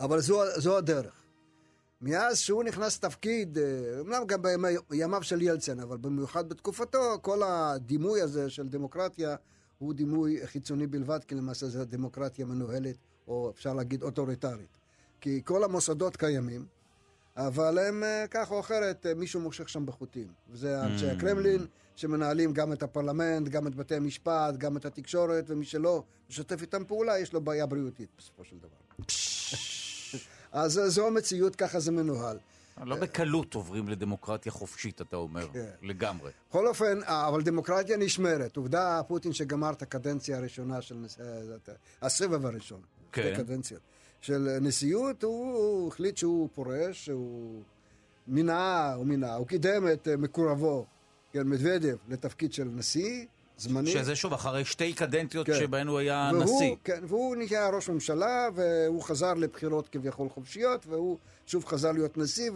אבל 0.00 0.20
זו, 0.20 0.42
זו 0.56 0.76
הדרך. 0.76 1.22
מאז 2.00 2.38
שהוא 2.38 2.64
נכנס 2.64 2.96
לתפקיד, 2.96 3.58
אה, 3.58 3.98
אומנם 3.98 4.22
גם 4.26 4.42
בימיו 4.90 5.22
של 5.22 5.42
ילצן, 5.42 5.80
אבל 5.80 5.96
במיוחד 5.96 6.48
בתקופתו, 6.48 7.18
כל 7.22 7.42
הדימוי 7.42 8.20
הזה 8.20 8.50
של 8.50 8.68
דמוקרטיה 8.68 9.36
הוא 9.78 9.94
דימוי 9.94 10.46
חיצוני 10.46 10.86
בלבד, 10.86 11.24
כי 11.24 11.34
למעשה 11.34 11.66
זו 11.66 11.84
דמוקרטיה 11.84 12.46
מנוהלת, 12.46 12.96
או 13.28 13.50
אפשר 13.50 13.74
להגיד 13.74 14.02
אוטוריטרית. 14.02 14.78
כי 15.20 15.40
כל 15.44 15.64
המוסדות 15.64 16.16
קיימים, 16.16 16.66
אבל 17.36 17.78
הם 17.78 18.04
אה, 18.04 18.24
כך 18.30 18.50
או 18.50 18.60
אחרת, 18.60 19.06
אה, 19.06 19.14
מישהו 19.14 19.40
מושך 19.40 19.68
שם 19.68 19.86
בחוטים. 19.86 20.26
וזה 20.50 20.82
אנשי 20.82 21.10
mm. 21.10 21.12
הקרמלין, 21.12 21.66
שמנהלים 21.96 22.52
גם 22.52 22.72
את 22.72 22.82
הפרלמנט, 22.82 23.48
גם 23.48 23.66
את 23.66 23.74
בתי 23.74 23.94
המשפט, 23.94 24.56
גם 24.58 24.76
את 24.76 24.84
התקשורת, 24.84 25.44
ומי 25.48 25.64
שלא 25.64 26.02
משתף 26.30 26.62
איתם 26.62 26.84
פעולה, 26.84 27.18
יש 27.18 27.32
לו 27.32 27.40
בעיה 27.40 27.66
בריאותית 27.66 28.08
בסופו 28.18 28.44
של 28.44 28.56
דבר. 28.58 29.04
אז 30.52 30.80
זו 30.86 31.06
המציאות, 31.06 31.56
ככה 31.56 31.80
זה 31.80 31.92
מנוהל. 31.92 32.38
לא 32.84 32.96
בקלות 32.96 33.54
עוברים 33.54 33.88
לדמוקרטיה 33.88 34.52
חופשית, 34.52 35.00
אתה 35.00 35.16
אומר, 35.16 35.48
כן. 35.52 35.70
לגמרי. 35.82 36.30
בכל 36.50 36.66
אופן, 36.66 37.02
אה, 37.02 37.28
אבל 37.28 37.42
דמוקרטיה 37.42 37.96
נשמרת. 37.96 38.56
עובדה, 38.56 39.00
פוטין 39.08 39.32
שגמר 39.32 39.70
את 39.70 39.82
הקדנציה 39.82 40.36
הראשונה 40.36 40.82
של... 40.82 41.06
הסבב 42.02 42.46
הראשון. 42.46 42.80
כן. 43.12 43.34
קדנציות. 43.36 43.80
של 44.20 44.58
נשיאות, 44.60 45.22
הוא 45.22 45.88
החליט 45.88 46.16
שהוא 46.16 46.48
פורש, 46.54 47.08
הוא 47.08 47.62
מינה, 48.26 48.94
הוא 48.94 49.06
מינה, 49.06 49.34
הוא 49.34 49.46
קידם 49.46 49.84
את 49.92 50.08
אה, 50.08 50.16
מקורבו, 50.16 50.86
כן, 51.32 51.48
מדוודב, 51.48 51.96
לתפקיד 52.08 52.52
של 52.52 52.64
נשיא. 52.64 53.26
זמני. 53.58 53.90
שזה 53.90 54.16
שוב, 54.16 54.32
אחרי 54.32 54.64
שתי 54.64 54.92
קדנציות 54.92 55.46
כן. 55.46 55.58
שבהן 55.58 55.86
הוא 55.86 55.98
היה 55.98 56.30
והוא, 56.32 56.44
נשיא. 56.44 56.74
כן, 56.84 57.00
והוא 57.08 57.36
נהיה 57.36 57.68
ראש 57.68 57.88
ממשלה, 57.88 58.48
והוא 58.54 59.02
חזר 59.02 59.34
לבחירות 59.34 59.88
כביכול 59.88 60.28
חופשיות, 60.28 60.86
והוא 60.86 61.18
שוב 61.46 61.64
חזר 61.64 61.92
להיות 61.92 62.18
נשיא, 62.18 62.50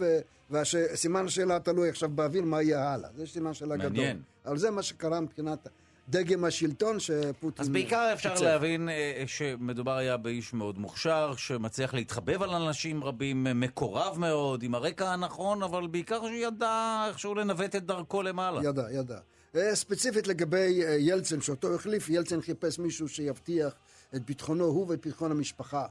וסימן 0.51 1.25
השאלה 1.25 1.59
תלוי 1.59 1.89
עכשיו 1.89 2.09
באוויר, 2.09 2.43
מה 2.43 2.61
יהיה 2.61 2.93
הלאה. 2.93 3.09
זה 3.15 3.27
סימן 3.27 3.53
שאלה 3.53 3.75
גדול. 3.77 3.89
מעניין. 3.89 4.21
אבל 4.45 4.57
זה 4.57 4.71
מה 4.71 4.81
שקרה 4.81 5.21
מבחינת 5.21 5.67
דגם 6.09 6.45
השלטון 6.45 6.99
שפוטין... 6.99 7.65
אז 7.65 7.69
בעיקר 7.69 8.09
אפשר 8.13 8.29
קיצר. 8.29 8.43
להבין 8.43 8.89
אה, 8.89 9.23
שמדובר 9.27 9.97
היה 9.97 10.17
באיש 10.17 10.53
מאוד 10.53 10.79
מוכשר, 10.79 11.33
שמצליח 11.37 11.93
להתחבב 11.93 12.43
על 12.43 12.49
אנשים 12.49 13.03
רבים, 13.03 13.47
מקורב 13.55 14.19
מאוד, 14.19 14.63
עם 14.63 14.75
הרקע 14.75 15.09
הנכון, 15.09 15.63
אבל 15.63 15.87
בעיקר 15.87 16.27
שידע 16.27 17.05
איכשהו 17.07 17.35
לנווט 17.35 17.75
את 17.75 17.85
דרכו 17.85 18.21
למעלה. 18.21 18.63
ידע, 18.63 18.83
ידע. 18.91 19.17
אה, 19.55 19.75
ספציפית 19.75 20.27
לגבי 20.27 20.83
אה, 20.83 20.95
ילצן, 20.99 21.41
שאותו 21.41 21.75
החליף, 21.75 22.09
ילצן 22.09 22.41
חיפש 22.41 22.79
מישהו 22.79 23.09
שיבטיח 23.09 23.73
את 24.15 24.25
ביטחונו, 24.25 24.65
הוא 24.65 24.85
ואת 24.89 25.05
ביטחון 25.05 25.31
המשפחה. 25.31 25.85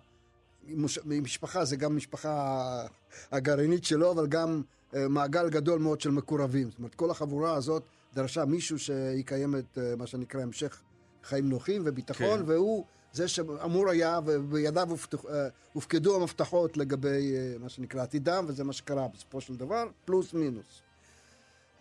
משפחה 1.04 1.64
זה 1.64 1.76
גם 1.76 1.97
משפחה 1.97 2.87
הגרעינית 3.33 3.85
שלו, 3.85 4.12
אבל 4.12 4.26
גם 4.26 4.62
מעגל 4.92 5.50
גדול 5.50 5.78
מאוד 5.78 6.00
של 6.00 6.11
מקורבים. 6.11 6.71
זאת 6.71 6.78
אומרת, 6.78 6.95
כל 6.95 7.11
החבורה 7.11 7.54
הזאת 7.54 7.83
דרשה 8.14 8.45
מישהו 8.45 8.78
שיקיים 8.78 9.57
את 9.57 9.78
אה, 9.78 9.97
מה 9.97 10.07
שנקרא 10.07 10.42
המשך 10.42 10.83
חיים 11.25 11.49
נוחים 11.49 11.83
וביטחון, 11.85 12.38
כן. 12.38 12.45
והוא 12.47 12.85
זה 13.12 13.28
שאמור 13.28 13.90
היה, 13.90 14.21
ובידיו 14.26 14.88
אה, 14.92 15.49
הופקדו 15.73 16.16
המפתחות 16.21 16.76
לגבי 16.76 17.35
אה, 17.37 17.54
מה 17.61 17.69
שנקרא 17.69 18.02
עתידם, 18.02 18.45
וזה 18.49 18.64
מה 18.64 18.73
שקרה 18.73 19.09
בסופו 19.09 19.40
של 19.40 19.57
דבר, 19.57 19.85
פלוס 20.04 20.35
מינוס. 20.35 20.83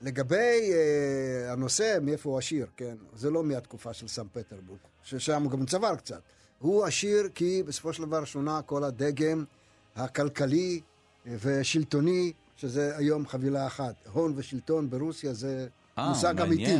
לגבי 0.01 0.69
uh, 0.69 1.51
הנושא, 1.51 1.97
מאיפה 2.01 2.29
הוא 2.29 2.37
עשיר, 2.37 2.67
כן? 2.77 2.95
זה 3.15 3.29
לא 3.29 3.43
מהתקופה 3.43 3.93
של 3.93 4.07
סן 4.07 4.27
פטרבורג, 4.33 4.79
ששם 5.03 5.43
הוא 5.43 5.51
גם 5.51 5.65
צבר 5.65 5.95
קצת. 5.95 6.21
הוא 6.59 6.85
עשיר 6.85 7.29
כי 7.35 7.63
בסופו 7.63 7.93
של 7.93 8.05
דבר 8.05 8.25
שונה 8.25 8.61
כל 8.61 8.83
הדגם 8.83 9.43
הכלכלי 9.95 10.81
ושלטוני, 11.25 12.33
שזה 12.57 12.97
היום 12.97 13.27
חבילה 13.27 13.67
אחת. 13.67 13.95
הון 14.13 14.33
ושלטון 14.35 14.89
ברוסיה 14.89 15.33
זה 15.33 15.67
אה, 15.97 16.09
מושג 16.09 16.41
אמיתי. 16.41 16.77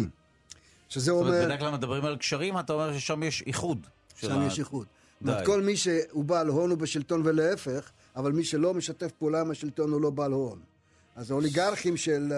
שזה 0.89 1.11
אומר... 1.11 1.23
זאת 1.23 1.33
אומרת, 1.33 1.45
בדרך 1.45 1.59
כלל 1.59 1.71
מדברים 1.71 2.05
על 2.05 2.17
קשרים, 2.17 2.59
אתה 2.59 2.73
אומר 2.73 2.93
ששם 2.97 3.23
יש 3.23 3.43
איחוד. 3.47 3.87
שם 4.15 4.41
יש 4.47 4.59
איחוד. 4.59 4.87
זאת 5.21 5.29
אומרת, 5.29 5.45
כל 5.45 5.61
מי 5.61 5.77
שהוא 5.77 6.23
בעל 6.25 6.47
הון 6.47 6.69
הוא 6.69 6.77
בשלטון 6.77 7.21
ולהפך, 7.25 7.91
אבל 8.15 8.31
מי 8.31 8.43
שלא 8.43 8.73
משתף 8.73 9.11
פעולה 9.11 9.41
עם 9.41 9.51
השלטון 9.51 9.91
הוא 9.91 10.01
לא 10.01 10.09
בעל 10.09 10.31
הון. 10.31 10.59
אז 11.15 11.31
האוליגרכים 11.31 11.97
של 11.97 12.33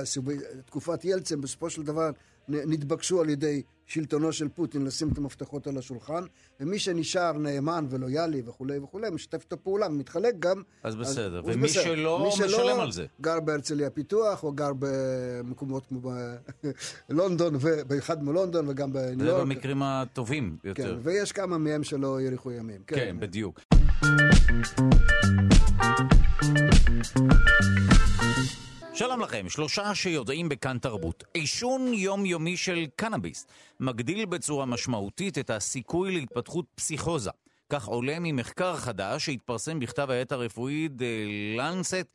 תקופת 0.65 1.05
ילצן 1.05 1.41
בסופו 1.41 1.69
של 1.69 1.83
דבר 1.83 2.11
נתבקשו 2.47 3.21
על 3.21 3.29
ידי 3.29 3.61
שלטונו 3.85 4.33
של 4.33 4.49
פוטין 4.49 4.85
לשים 4.85 5.09
את 5.13 5.17
המפתחות 5.17 5.67
על 5.67 5.77
השולחן, 5.77 6.23
ומי 6.59 6.79
שנשאר 6.79 7.37
נאמן 7.37 7.85
ולויאלי 7.89 8.41
וכולי 8.45 8.77
וכולי, 8.77 9.09
משתף 9.09 9.43
את 9.47 9.53
הפעולה 9.53 9.87
ומתחלק 9.87 10.35
גם. 10.39 10.61
אז 10.83 10.95
בסדר, 10.95 11.39
אז, 11.39 11.45
ומי 11.45 11.63
בסדר. 11.67 11.83
שלא, 11.83 12.23
מי 12.23 12.31
שלא 12.31 12.47
משלם 12.47 12.79
על 12.79 12.91
זה. 12.91 13.05
גר 13.21 13.39
בהרצליה 13.39 13.89
פיתוח, 13.89 14.43
או 14.43 14.51
גר 14.51 14.71
במקומות 14.79 15.85
כמו 15.85 16.11
בלונדון, 17.09 17.53
באחד 17.87 18.23
מלונדון 18.23 18.69
וגם 18.69 18.93
בניו 18.93 19.25
יורק. 19.25 19.37
זה 19.37 19.45
במקרים 19.45 19.83
הטובים 19.83 20.57
יותר. 20.63 20.83
כן, 20.83 20.99
ויש 21.03 21.31
כמה 21.31 21.57
מהם 21.57 21.83
שלא 21.83 22.21
יאריכו 22.21 22.51
ימים. 22.51 22.81
כן, 22.87 22.95
כן 22.95 23.19
בדיוק. 23.19 23.59
שלום 28.95 29.21
לכם, 29.21 29.49
שלושה 29.49 29.95
שיודעים 29.95 30.49
בכאן 30.49 30.77
תרבות. 30.77 31.23
עישון 31.33 31.93
יומיומי 31.93 32.57
של 32.57 32.85
קנאביס 32.95 33.47
מגדיל 33.79 34.25
בצורה 34.25 34.65
משמעותית 34.65 35.37
את 35.37 35.49
הסיכוי 35.49 36.11
להתפתחות 36.11 36.65
פסיכוזה. 36.75 37.31
כך 37.69 37.85
עולה 37.85 38.15
ממחקר 38.19 38.75
חדש 38.75 39.25
שהתפרסם 39.25 39.79
בכתב 39.79 40.09
העת 40.09 40.31
הרפואי 40.31 40.89
The 40.97 41.59
Lancet 41.59 42.05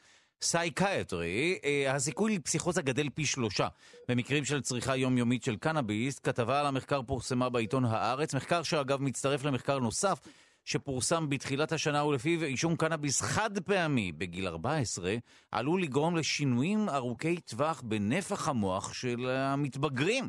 Psychiatry, 0.43 1.59
הסיכוי 1.89 2.37
לפסיכוזה 2.37 2.83
גדל 2.83 3.09
פי 3.15 3.27
שלושה. 3.27 3.69
במקרים 4.09 4.45
של 4.45 4.61
צריכה 4.61 4.97
יומיומית 4.97 5.45
של 5.45 5.57
קנאביס, 5.57 6.19
כתבה 6.19 6.61
על 6.61 6.67
המחקר 6.67 7.03
פורסמה 7.03 7.49
בעיתון 7.49 7.85
הארץ, 7.85 8.35
מחקר 8.35 8.63
שאגב 8.63 9.03
מצטרף 9.03 9.45
למחקר 9.45 9.79
נוסף 9.79 10.21
שפורסם 10.69 11.29
בתחילת 11.29 11.73
השנה 11.73 12.05
ולפיו 12.05 12.43
עישון 12.43 12.77
קנאביס 12.77 13.23
חד 13.23 13.59
פעמי 13.59 14.13
בגיל 14.13 14.47
14 14.47 15.15
עלול 15.53 15.83
לגרום 15.83 16.17
לשינויים 16.17 16.89
ארוכי 16.89 17.41
טווח 17.41 17.83
בנפח 17.85 18.49
המוח 18.49 18.93
של 18.93 19.29
המתבגרים. 19.31 20.29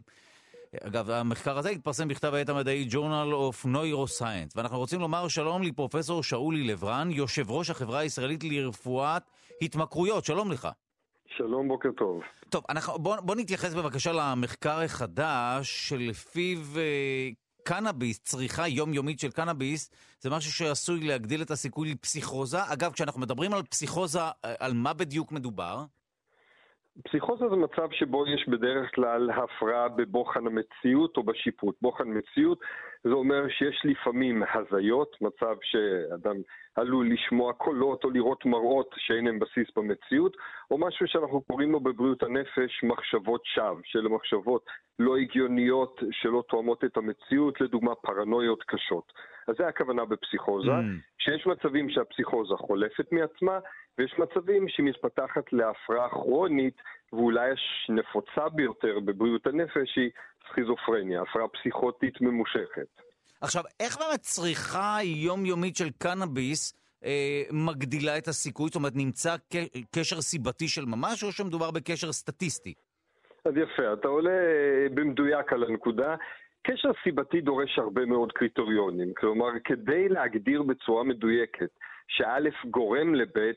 אגב, 0.84 1.10
המחקר 1.10 1.58
הזה 1.58 1.70
התפרסם 1.70 2.08
בכתב 2.08 2.34
העת 2.34 2.50
המדעי 2.50 2.88
Journal 2.92 3.32
of 3.52 3.66
Neuroscience, 3.66 4.52
ואנחנו 4.56 4.78
רוצים 4.78 5.00
לומר 5.00 5.28
שלום 5.28 5.62
לפרופסור 5.62 6.24
שאולי 6.24 6.64
לברן, 6.64 7.12
יושב 7.12 7.52
ראש 7.52 7.70
החברה 7.70 8.00
הישראלית 8.00 8.44
לרפואת 8.44 9.24
התמכרויות. 9.62 10.26
שלום 10.26 10.52
לך. 10.52 10.68
שלום, 11.38 11.68
בוקר 11.68 11.90
טוב. 11.98 12.22
טוב, 12.50 12.64
אנחנו, 12.70 13.00
בוא, 13.00 13.16
בוא 13.16 13.36
נתייחס 13.36 13.74
בבקשה 13.74 14.12
למחקר 14.12 14.82
החדש, 14.82 15.90
שלפיו 15.90 16.58
אה, 16.78 17.30
קנאביס, 17.64 18.20
צריכה 18.24 18.68
יומיומית 18.68 19.20
של 19.20 19.32
קנאביס, 19.32 19.90
זה 20.22 20.30
משהו 20.30 20.52
שעשוי 20.52 21.00
להגדיל 21.00 21.42
את 21.42 21.52
הסיכוי 21.52 21.92
לפסיכוזה. 21.92 22.74
אגב, 22.74 22.94
כשאנחנו 22.94 23.22
מדברים 23.22 23.54
על 23.54 23.64
פסיכוזה, 23.64 24.22
אה, 24.22 24.32
על 24.60 24.74
מה 24.74 24.94
בדיוק 24.94 25.32
מדובר? 25.32 25.86
פסיכוזה 27.04 27.50
זה 27.50 27.56
מצב 27.56 27.92
שבו 27.92 28.28
יש 28.28 28.50
בדרך 28.50 28.96
כלל 28.96 29.30
הפרעה 29.30 29.90
בבוחן 29.90 30.48
המציאות 30.48 31.18
או 31.18 31.24
בשיפוט. 31.24 31.76
בוחן 31.82 32.08
מציאות 32.08 32.60
זה 33.04 33.10
אומר 33.10 33.50
שיש 33.50 33.82
לפעמים 33.84 34.44
הזיות, 34.54 35.16
מצב 35.22 35.56
שאדם 35.62 36.36
עלול 36.76 37.14
לשמוע 37.14 37.54
קולות 37.54 38.04
או 38.04 38.10
לראות 38.10 38.46
מראות 38.46 38.96
שאין 38.98 39.26
להם 39.26 39.40
בסיס 39.40 39.68
במציאות, 39.76 40.38
או 40.72 40.78
משהו 40.78 41.08
שאנחנו 41.08 41.42
קוראים 41.42 41.72
לו 41.72 41.80
בבריאות 41.80 42.24
הנפש 42.24 42.84
מחשבות 42.84 43.42
שווא, 43.46 43.80
שאלה 43.84 44.10
מחשבות 44.10 44.66
לא 45.00 45.18
הגיוניות 45.18 46.02
שלא 46.12 46.44
תואמות 46.50 46.84
את 46.84 46.98
המציאות, 46.98 47.62
לדוגמה 47.62 47.96
פרנויות 47.96 48.64
קשות. 48.64 49.14
אז 49.48 49.56
זה 49.58 49.68
הכוונה 49.68 50.06
בפסיכוזה, 50.06 50.72
mm. 50.72 51.20
שיש 51.20 51.48
מצבים 51.48 51.90
שהפסיכוזה 51.90 52.56
חולפת 52.58 53.12
מעצמה, 53.12 53.60
ויש 54.00 54.20
מצבים 54.20 54.70
שהיא 54.70 54.86
מתפתחת 54.86 55.54
להפרעה 55.54 56.10
כרונית, 56.10 56.74
ואולי 57.14 57.50
הנפוצה 57.90 58.50
ביותר 58.50 59.00
בבריאות 59.00 59.48
הנפש 59.48 59.96
היא 59.96 60.10
סכיזופרניה, 60.50 61.22
הפרעה 61.22 61.48
פסיכוטית 61.48 62.22
ממושכת. 62.22 62.88
עכשיו, 63.42 63.64
איך 63.80 63.98
באמת 63.98 64.20
צריכה 64.20 64.98
יומיומית 65.04 65.76
של 65.76 65.90
קנאביס 65.98 66.74
אה, 67.06 67.44
מגדילה 67.52 68.18
את 68.18 68.28
הסיכוי? 68.28 68.68
זאת 68.68 68.76
אומרת, 68.76 68.94
נמצא 68.96 69.36
קשר 69.96 70.22
סיבתי 70.22 70.68
של 70.68 70.86
ממש, 70.86 71.24
או 71.24 71.32
שמדובר 71.32 71.72
בקשר 71.72 72.12
סטטיסטי? 72.12 72.74
אז 73.46 73.54
יפה, 73.58 73.94
אתה 73.94 74.08
עולה 74.08 74.32
אה, 74.32 74.88
במדויק 74.94 75.54
על 75.54 75.64
הנקודה. 75.64 76.16
קשר 76.64 76.90
סיבתי 77.04 77.42
דורש 77.42 77.80
הרבה 77.80 78.06
מאוד 78.06 78.32
קריטריונים. 78.32 79.14
כלומר, 79.14 79.50
כדי 79.64 80.10
להגדיר 80.10 80.64
בצורה 80.64 81.04
מדויקת 81.04 81.70
שא' 82.08 82.70
גורם 82.70 83.16
לב', 83.16 83.54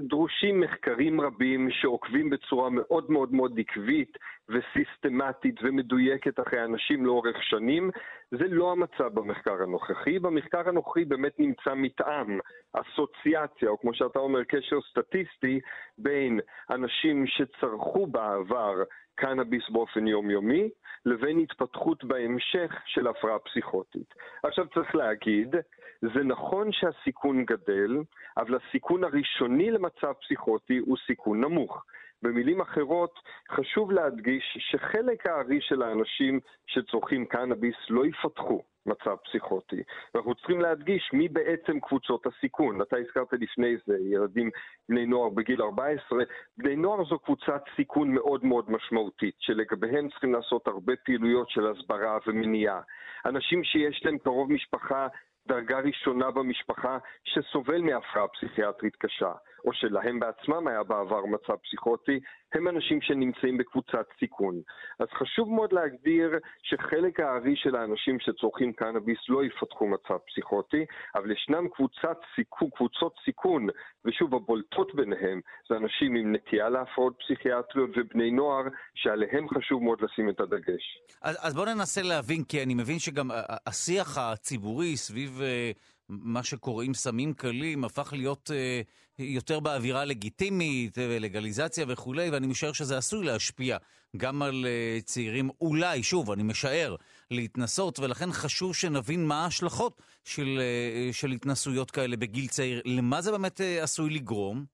דרושים 0.00 0.60
מחקרים 0.60 1.20
רבים 1.20 1.70
שעוקבים 1.70 2.30
בצורה 2.30 2.70
מאוד 2.70 3.10
מאוד 3.10 3.32
מאוד 3.32 3.58
עקבית 3.58 4.18
וסיסטמטית 4.48 5.54
ומדויקת 5.62 6.40
אחרי 6.40 6.64
אנשים 6.64 7.06
לאורך 7.06 7.42
שנים. 7.42 7.90
זה 8.30 8.44
לא 8.48 8.72
המצב 8.72 9.14
במחקר 9.14 9.62
הנוכחי. 9.62 10.18
במחקר 10.18 10.68
הנוכחי 10.68 11.04
באמת 11.04 11.40
נמצא 11.40 11.74
מתאם, 11.74 12.38
אסוציאציה, 12.72 13.68
או 13.68 13.80
כמו 13.80 13.94
שאתה 13.94 14.18
אומר, 14.18 14.44
קשר 14.44 14.78
סטטיסטי, 14.90 15.60
בין 15.98 16.40
אנשים 16.70 17.26
שצרכו 17.26 18.06
בעבר 18.06 18.74
קנאביס 19.16 19.70
באופן 19.70 20.06
יומיומי, 20.06 20.68
לבין 21.06 21.38
התפתחות 21.38 22.04
בהמשך 22.04 22.74
של 22.86 23.06
הפרעה 23.06 23.38
פסיכוטית. 23.38 24.14
עכשיו 24.42 24.66
צריך 24.74 24.94
להגיד, 24.94 25.54
זה 26.02 26.24
נכון 26.24 26.72
שהסיכון 26.72 27.44
גדל, 27.44 27.96
אבל 28.36 28.58
הסיכון 28.58 29.04
הראשוני 29.04 29.70
למצב 29.70 30.12
פסיכוטי 30.12 30.78
הוא 30.78 30.96
סיכון 31.06 31.40
נמוך. 31.40 31.84
במילים 32.22 32.60
אחרות, 32.60 33.18
חשוב 33.50 33.92
להדגיש 33.92 34.58
שחלק 34.60 35.26
הארי 35.26 35.60
של 35.60 35.82
האנשים 35.82 36.40
שצורכים 36.66 37.26
קנאביס 37.26 37.76
לא 37.90 38.06
יפתחו 38.06 38.62
מצב 38.86 39.16
פסיכוטי. 39.24 39.82
ואנחנו 40.14 40.34
צריכים 40.34 40.60
להדגיש 40.60 41.10
מי 41.12 41.28
בעצם 41.28 41.80
קבוצות 41.80 42.26
הסיכון. 42.26 42.82
אתה 42.82 42.96
הזכרת 42.96 43.32
לפני 43.32 43.76
זה 43.86 43.96
ילדים, 44.00 44.50
בני 44.88 45.06
נוער 45.06 45.28
בגיל 45.28 45.62
14. 45.62 46.24
בני 46.58 46.76
נוער 46.76 47.04
זו 47.04 47.18
קבוצת 47.18 47.62
סיכון 47.76 48.14
מאוד 48.14 48.44
מאוד 48.44 48.70
משמעותית, 48.70 49.34
שלגביהם 49.38 50.08
צריכים 50.08 50.32
לעשות 50.32 50.68
הרבה 50.68 50.92
פעילויות 51.04 51.50
של 51.50 51.66
הסברה 51.66 52.18
ומניעה. 52.26 52.80
אנשים 53.26 53.64
שיש 53.64 54.02
להם 54.04 54.18
קרוב 54.18 54.52
משפחה 54.52 55.06
דרגה 55.48 55.78
ראשונה 55.78 56.30
במשפחה 56.30 56.98
שסובל 57.24 57.80
מהפרעה 57.82 58.28
פסיכיאטרית 58.28 58.96
קשה, 58.96 59.32
או 59.66 59.72
שלהם 59.72 60.20
בעצמם 60.20 60.68
היה 60.68 60.82
בעבר 60.82 61.26
מצב 61.26 61.56
פסיכוטי, 61.56 62.20
הם 62.54 62.68
אנשים 62.68 63.00
שנמצאים 63.00 63.58
בקבוצת 63.58 64.06
סיכון. 64.18 64.60
אז 64.98 65.06
חשוב 65.18 65.52
מאוד 65.52 65.72
להגדיר 65.72 66.30
שחלק 66.62 67.20
הארי 67.20 67.56
של 67.56 67.76
האנשים 67.76 68.20
שצורכים 68.20 68.72
קנאביס 68.72 69.18
לא 69.28 69.44
יפתחו 69.44 69.86
מצב 69.86 70.18
פסיכוטי, 70.30 70.84
אבל 71.14 71.30
ישנם 71.30 71.68
קבוצת 71.68 72.18
סיכון, 72.34 72.68
קבוצות 72.76 73.14
סיכון, 73.24 73.66
ושוב, 74.04 74.34
הבולטות 74.34 74.94
ביניהם 74.94 75.40
זה 75.68 75.76
אנשים 75.76 76.14
עם 76.14 76.34
נטייה 76.34 76.68
להפרעות 76.68 77.14
פסיכיאטריות 77.18 77.90
ובני 77.96 78.30
נוער, 78.30 78.64
שעליהם 78.94 79.48
חשוב 79.48 79.82
מאוד 79.82 79.98
לשים 80.02 80.28
את 80.28 80.40
הדגש. 80.40 80.98
אז, 81.22 81.38
אז 81.46 81.54
בואו 81.54 81.74
ננסה 81.74 82.02
להבין, 82.02 82.44
כי 82.44 82.62
אני 82.62 82.74
מבין 82.74 82.98
שגם 82.98 83.30
השיח 83.66 84.18
הציבורי 84.18 84.96
סביב... 84.96 85.40
Uh... 86.10 86.14
מה 86.22 86.42
שקוראים 86.42 86.94
סמים 86.94 87.34
קלים 87.34 87.84
הפך 87.84 88.12
להיות 88.12 88.50
אה, 88.50 88.80
יותר 89.18 89.60
באווירה 89.60 90.04
לגיטימית, 90.04 90.98
אה, 90.98 91.18
לגליזציה 91.20 91.84
וכולי, 91.88 92.30
ואני 92.30 92.46
משער 92.46 92.72
שזה 92.72 92.98
עשוי 92.98 93.26
להשפיע 93.26 93.76
גם 94.16 94.42
על 94.42 94.64
אה, 94.66 94.98
צעירים, 95.04 95.48
אולי, 95.60 96.02
שוב, 96.02 96.30
אני 96.30 96.42
משער, 96.42 96.96
להתנסות, 97.30 97.98
ולכן 97.98 98.30
חשוב 98.30 98.74
שנבין 98.74 99.26
מה 99.26 99.34
ההשלכות 99.34 100.02
של, 100.24 100.58
אה, 100.60 101.12
של 101.12 101.30
התנסויות 101.30 101.90
כאלה 101.90 102.16
בגיל 102.16 102.46
צעיר. 102.46 102.82
למה 102.84 103.20
זה 103.20 103.32
באמת 103.32 103.60
אה, 103.60 103.82
עשוי 103.82 104.10
לגרום? 104.10 104.64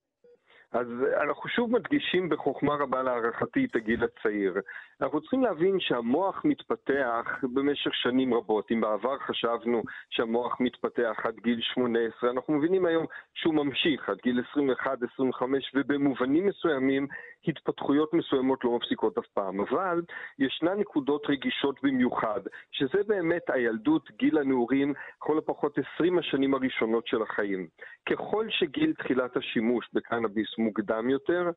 אז 0.72 0.86
אנחנו 1.22 1.48
שוב 1.48 1.70
מדגישים 1.70 2.28
בחוכמה 2.28 2.74
רבה 2.74 3.02
להערכתי 3.02 3.64
את 3.64 3.76
הגיל 3.76 4.04
הצעיר. 4.04 4.54
אנחנו 5.02 5.20
צריכים 5.20 5.42
להבין 5.42 5.80
שהמוח 5.80 6.42
מתפתח 6.44 7.26
במשך 7.54 7.94
שנים 7.94 8.34
רבות. 8.34 8.72
אם 8.72 8.80
בעבר 8.80 9.18
חשבנו 9.18 9.82
שהמוח 10.10 10.60
מתפתח 10.60 11.16
עד 11.24 11.34
גיל 11.42 11.60
18, 11.60 12.30
אנחנו 12.30 12.54
מבינים 12.54 12.86
היום 12.86 13.06
שהוא 13.34 13.54
ממשיך 13.54 14.08
עד 14.08 14.18
גיל 14.22 14.42
21, 14.50 14.98
25, 15.12 15.72
ובמובנים 15.74 16.46
מסוימים 16.46 17.06
התפתחויות 17.48 18.14
מסוימות 18.14 18.64
לא 18.64 18.76
מפסיקות 18.76 19.18
אף 19.18 19.26
פעם. 19.26 19.60
אבל 19.60 20.02
ישנן 20.38 20.78
נקודות 20.78 21.26
רגישות 21.28 21.82
במיוחד, 21.82 22.40
שזה 22.72 23.02
באמת 23.06 23.50
הילדות, 23.50 24.10
גיל 24.10 24.38
הנעורים, 24.38 24.94
לכל 25.16 25.38
הפחות 25.38 25.78
20 25.94 26.18
השנים 26.18 26.54
הראשונות 26.54 27.06
של 27.06 27.22
החיים. 27.22 27.66
ככל 28.08 28.46
שגיל 28.50 28.92
תחילת 28.92 29.36
השימוש 29.36 29.88
בקנאביס 29.92 30.58
מוקדם 30.58 31.10
יותר, 31.10 31.50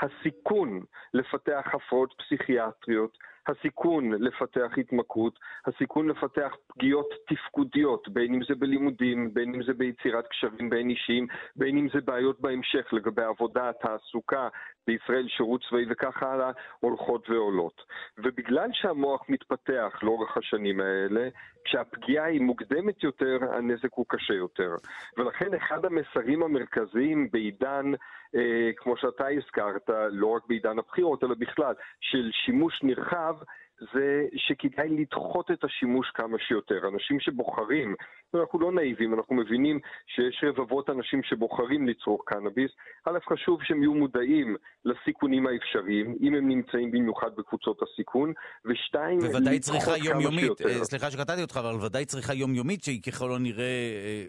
הסיכון 0.00 0.80
לפתח 1.14 1.66
הפרעות 1.74 2.14
פסיכיאטריות, 2.18 3.18
הסיכון 3.48 4.12
לפתח 4.12 4.70
התמכרות, 4.78 5.38
הסיכון 5.66 6.08
לפתח 6.08 6.54
פגיעות 6.66 7.08
תפקודיות, 7.28 8.08
בין 8.08 8.34
אם 8.34 8.40
זה 8.48 8.54
בלימודים, 8.54 9.34
בין 9.34 9.54
אם 9.54 9.62
זה 9.62 9.72
ביצירת 9.74 10.26
קשרים 10.26 10.70
בין 10.70 10.90
אישיים, 10.90 11.26
בין 11.56 11.78
אם 11.78 11.88
זה 11.94 12.00
בעיות 12.00 12.40
בהמשך 12.40 12.92
לגבי 12.92 13.22
עבודה, 13.22 13.70
תעסוקה, 13.72 14.48
בישראל 14.86 15.28
שירות 15.28 15.60
צבאי 15.68 15.84
וכך 15.90 16.22
הלאה, 16.22 16.50
הולכות 16.80 17.30
ועולות. 17.30 17.82
ובגלל 18.18 18.68
שהמוח 18.72 19.24
מתפתח 19.28 19.98
לאורך 20.02 20.36
השנים 20.36 20.80
האלה, 20.80 21.28
כשהפגיעה 21.64 22.24
היא 22.24 22.40
מוקדמת 22.40 23.02
יותר, 23.02 23.38
הנזק 23.52 23.92
הוא 23.94 24.06
קשה 24.08 24.34
יותר. 24.34 24.74
ולכן 25.16 25.54
אחד 25.54 25.84
המסרים 25.84 26.42
המרכזיים 26.42 27.28
בעידן, 27.32 27.92
אה, 28.36 28.70
כמו 28.76 28.96
שאתה 28.96 29.26
הזכרת, 29.28 29.90
לא 30.10 30.26
רק 30.26 30.42
בעידן 30.48 30.78
הבחירות, 30.78 31.24
אלא 31.24 31.34
בכלל, 31.38 31.74
של 32.00 32.30
שימוש 32.32 32.82
נרחב, 32.82 33.34
זה 33.80 34.26
שכדאי 34.36 34.88
לדחות 34.88 35.50
את 35.50 35.64
השימוש 35.64 36.10
כמה 36.14 36.38
שיותר. 36.38 36.88
אנשים 36.94 37.20
שבוחרים, 37.20 37.94
אנחנו 38.34 38.58
לא 38.60 38.72
נאיבים, 38.72 39.14
אנחנו 39.14 39.34
מבינים 39.36 39.80
שיש 40.06 40.44
רבבות 40.46 40.90
אנשים 40.90 41.22
שבוחרים 41.22 41.88
לצרוך 41.88 42.22
קנאביס, 42.26 42.70
א', 43.04 43.18
חשוב 43.28 43.62
שהם 43.62 43.82
יהיו 43.82 43.94
מודעים 43.94 44.56
לסיכונים 44.84 45.46
האפשריים, 45.46 46.16
אם 46.22 46.34
הם 46.34 46.48
נמצאים 46.48 46.90
במיוחד 46.90 47.30
בקבוצות 47.36 47.82
הסיכון, 47.82 48.32
ושתיים, 48.64 49.18
בוודאי 49.18 49.58
צריכה 49.58 49.96
יומיומית, 50.04 50.60
אה, 50.60 50.84
סליחה 50.84 51.10
שקטעתי 51.10 51.42
אותך, 51.42 51.56
אבל 51.56 51.86
ודאי 51.86 52.04
צריכה 52.04 52.34
יומיומית 52.34 52.82
שהיא 52.82 53.02
ככל 53.02 53.34
הנראה 53.34 53.64
אה, 53.64 54.24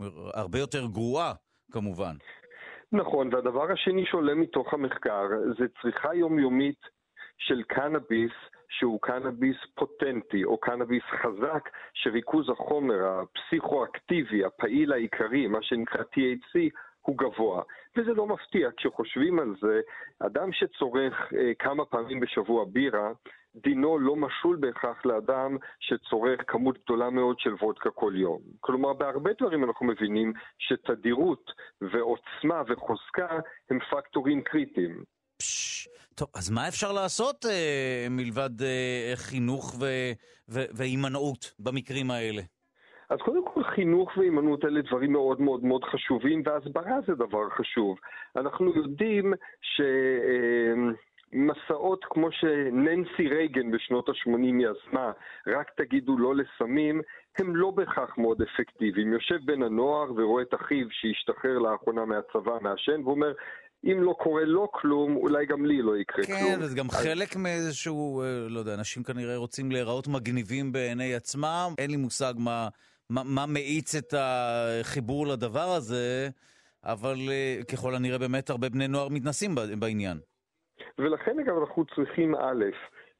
אה, 0.00 0.40
הרבה 0.40 0.58
יותר 0.58 0.86
גרועה, 0.86 1.32
כמובן. 1.72 2.14
נכון, 2.92 3.34
והדבר 3.34 3.72
השני 3.72 4.06
שעולה 4.06 4.34
מתוך 4.34 4.74
המחקר 4.74 5.28
זה 5.58 5.64
צריכה 5.82 6.14
יומיומית 6.14 6.80
של 7.38 7.62
קנאביס 7.62 8.32
שהוא 8.70 9.00
קנאביס 9.02 9.56
פוטנטי 9.74 10.44
או 10.44 10.58
קנאביס 10.58 11.02
חזק, 11.22 11.68
שריכוז 11.94 12.50
החומר 12.50 13.06
הפסיכואקטיבי, 13.06 14.44
הפעיל 14.44 14.92
העיקרי, 14.92 15.46
מה 15.46 15.62
שנקרא 15.62 16.02
THC, 16.02 16.58
הוא 17.00 17.18
גבוה. 17.18 17.62
וזה 17.96 18.12
לא 18.14 18.26
מפתיע, 18.26 18.68
כשחושבים 18.76 19.38
על 19.38 19.54
זה, 19.60 19.80
אדם 20.18 20.52
שצורך 20.52 21.32
אה, 21.36 21.54
כמה 21.58 21.84
פעמים 21.84 22.20
בשבוע 22.20 22.64
בירה, 22.64 23.12
דינו 23.54 23.98
לא 23.98 24.16
משול 24.16 24.56
בהכרח 24.56 25.06
לאדם 25.06 25.56
שצורך 25.80 26.40
כמות 26.46 26.78
גדולה 26.84 27.10
מאוד 27.10 27.38
של 27.38 27.54
וודקה 27.54 27.90
כל 27.90 28.12
יום. 28.16 28.40
כלומר, 28.60 28.92
בהרבה 28.92 29.30
דברים 29.38 29.64
אנחנו 29.64 29.86
מבינים 29.86 30.32
שתדירות 30.58 31.52
ועוצמה 31.80 32.62
וחוזקה 32.66 33.38
הם 33.70 33.78
פקטורים 33.90 34.42
קריטיים. 34.42 35.04
פש, 35.38 35.88
טוב, 36.14 36.28
אז 36.34 36.50
מה 36.50 36.68
אפשר 36.68 36.92
לעשות 36.92 37.46
אה, 37.46 38.06
מלבד 38.10 38.62
אה, 38.62 39.12
חינוך 39.14 39.74
והימנעות 40.48 41.54
במקרים 41.58 42.10
האלה? 42.10 42.42
אז 43.10 43.18
קודם 43.24 43.44
כל 43.44 43.62
חינוך 43.64 44.16
והימנעות 44.16 44.64
אלה 44.64 44.82
דברים 44.82 45.12
מאוד 45.12 45.40
מאוד 45.40 45.64
מאוד 45.64 45.84
חשובים, 45.84 46.42
והסברה 46.46 47.00
זה 47.06 47.14
דבר 47.14 47.50
חשוב. 47.50 47.98
אנחנו 48.36 48.76
יודעים 48.76 49.34
ש... 49.60 49.80
אה, 49.80 50.92
מסעות 51.32 52.04
כמו 52.04 52.32
שננסי 52.32 53.28
רייגן 53.28 53.70
בשנות 53.70 54.08
ה-80 54.08 54.62
יזמה, 54.62 55.12
רק 55.46 55.70
תגידו 55.76 56.18
לא 56.18 56.34
לסמים, 56.34 57.00
הם 57.38 57.56
לא 57.56 57.70
בהכרח 57.70 58.18
מאוד 58.18 58.42
אפקטיביים. 58.42 59.12
יושב 59.12 59.38
בן 59.44 59.62
הנוער 59.62 60.12
ורואה 60.16 60.42
את 60.42 60.54
אחיו 60.54 60.86
שהשתחרר 60.90 61.58
לאחרונה 61.58 62.04
מהצבא 62.04 62.58
מעשן, 62.60 63.00
והוא 63.00 63.14
אומר, 63.14 63.32
אם 63.84 64.02
לא 64.02 64.12
קורה 64.18 64.44
לו 64.44 64.72
כלום, 64.72 65.16
אולי 65.16 65.46
גם 65.46 65.66
לי 65.66 65.82
לא 65.82 65.96
יקרה 65.96 66.24
כן, 66.24 66.38
כלום. 66.38 66.60
כן, 66.60 66.66
זה 66.66 66.76
גם 66.76 66.86
אז... 66.86 66.96
חלק 66.96 67.36
מאיזשהו, 67.36 68.22
אה, 68.22 68.26
לא 68.48 68.58
יודע, 68.58 68.74
אנשים 68.74 69.02
כנראה 69.02 69.36
רוצים 69.36 69.72
להיראות 69.72 70.08
מגניבים 70.08 70.72
בעיני 70.72 71.14
עצמם, 71.14 71.74
אין 71.78 71.90
לי 71.90 71.96
מושג 71.96 72.34
מה, 72.36 72.68
מה, 73.10 73.22
מה 73.24 73.46
מאיץ 73.46 73.94
את 73.94 74.14
החיבור 74.18 75.26
לדבר 75.26 75.68
הזה, 75.76 76.28
אבל 76.84 77.16
אה, 77.30 77.60
ככל 77.72 77.94
הנראה 77.94 78.18
באמת 78.18 78.50
הרבה 78.50 78.68
בני 78.68 78.88
נוער 78.88 79.08
מתנסים 79.08 79.54
בעניין. 79.78 80.18
ולכן 80.98 81.38
אגב 81.38 81.54
אנחנו 81.58 81.84
צריכים 81.94 82.34
א', 82.34 82.64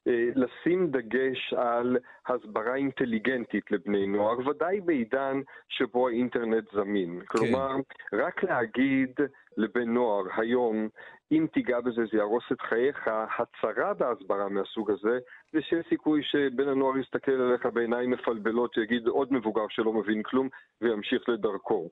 לשים 0.05 0.87
דגש 0.87 1.53
על 1.53 1.97
הסברה 2.27 2.75
אינטליגנטית 2.75 3.71
לבני 3.71 4.07
נוער, 4.07 4.47
ודאי 4.47 4.81
בעידן 4.81 5.41
שבו 5.69 6.07
האינטרנט 6.07 6.63
זמין. 6.73 7.19
כן. 7.19 7.25
כלומר, 7.25 7.75
רק 8.13 8.43
להגיד 8.43 9.19
לבן 9.57 9.89
נוער 9.93 10.23
היום, 10.37 10.89
אם 11.31 11.47
תיגע 11.53 11.79
בזה 11.79 12.01
זה 12.11 12.17
יהרוס 12.17 12.43
את 12.51 12.61
חייך, 12.61 13.09
הצרה 13.37 13.93
בהסברה 13.93 14.49
מהסוג 14.49 14.91
הזה, 14.91 15.19
זה 15.53 15.61
שיש 15.61 15.85
סיכוי 15.89 16.23
שבן 16.23 16.67
הנוער 16.67 16.97
יסתכל 16.97 17.31
עליך 17.31 17.65
בעיניים 17.65 18.11
מפלבלות, 18.11 18.77
יגיד 18.77 19.07
עוד 19.07 19.33
מבוגר 19.33 19.65
שלא 19.69 19.93
מבין 19.93 20.23
כלום, 20.23 20.49
וימשיך 20.81 21.29
לדרכו. 21.29 21.89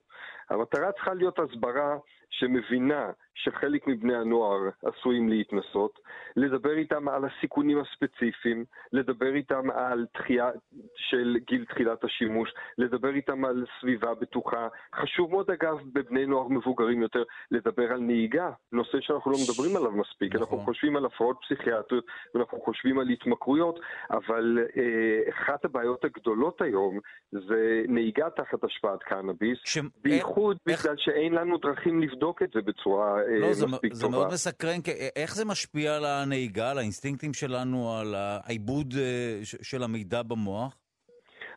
המטרה 0.50 0.92
צריכה 0.92 1.14
להיות 1.14 1.40
הסברה 1.40 1.98
שמבינה 2.30 3.12
שחלק 3.36 3.88
מבני 3.88 4.16
הנוער 4.16 4.70
עשויים 4.86 5.30
להתנסות, 5.30 6.00
לדבר 6.36 6.78
איתם 6.78 7.10
על 7.10 7.26
הסיכונים 7.26 7.78
הספציפיים, 7.80 8.66
לדבר 8.94 9.36
איתם 9.36 9.72
על 9.72 10.06
דחייה 10.14 10.50
של 10.96 11.38
גיל 11.48 11.66
תחילת 11.66 12.04
השימוש, 12.04 12.54
לדבר 12.78 13.10
איתם 13.10 13.46
על 13.46 13.66
סביבה 13.80 14.14
בטוחה. 14.14 14.68
חשוב 14.96 15.32
מאוד 15.32 15.52
אגב 15.52 15.78
בבני 15.94 16.26
נוער 16.26 16.48
מבוגרים 16.48 17.02
יותר 17.02 17.24
לדבר 17.52 17.94
על 17.94 18.00
נהיגה, 18.00 18.52
נושא 18.72 18.98
שאנחנו 19.02 19.32
לא 19.32 19.38
מדברים 19.44 19.76
עליו 19.76 19.92
מספיק. 19.92 20.36
נכון. 20.36 20.42
אנחנו 20.42 20.58
חושבים 20.58 20.96
על 20.96 21.06
הפרעות 21.06 21.38
פסיכיאטריות 21.42 22.06
ואנחנו 22.36 22.62
חושבים 22.62 23.00
על 23.00 23.10
התמכרויות, 23.50 23.80
אבל 24.12 24.58
אה, 24.78 25.30
אחת 25.30 25.66
הבעיות 25.66 26.06
הגדולות 26.06 26.62
היום 26.62 27.00
זה 27.32 27.84
נהיגה 27.88 28.30
תחת 28.30 28.64
השפעת 28.64 29.04
קנאביס, 29.04 29.58
ש... 29.66 29.78
בייחוד 30.02 30.58
איך... 30.70 30.82
בגלל 30.82 30.96
שאין 30.98 31.34
לנו 31.34 31.58
דרכים 31.58 32.02
לבדוק 32.02 32.42
את 32.42 32.50
זה 32.54 32.62
בצורה 32.62 33.22
אה, 33.22 33.40
לא, 33.40 33.50
מספיק 33.68 33.94
זה, 33.94 34.02
טובה. 34.02 34.12
זה 34.12 34.18
מאוד 34.18 34.34
מסקרן, 34.34 34.80
איך 35.16 35.36
זה 35.36 35.46
משפיע 35.46 35.96
על 35.96 36.06
הנהיגה, 36.06 36.72
על 36.72 36.78
האינסטינקטים 36.78 37.34
שלנו, 37.34 37.98
על 37.98 38.16
העיבוד 38.16 38.94
אה, 38.98 39.40
של 39.44 39.84
המידע 39.84 40.24
במוח? 40.24 40.76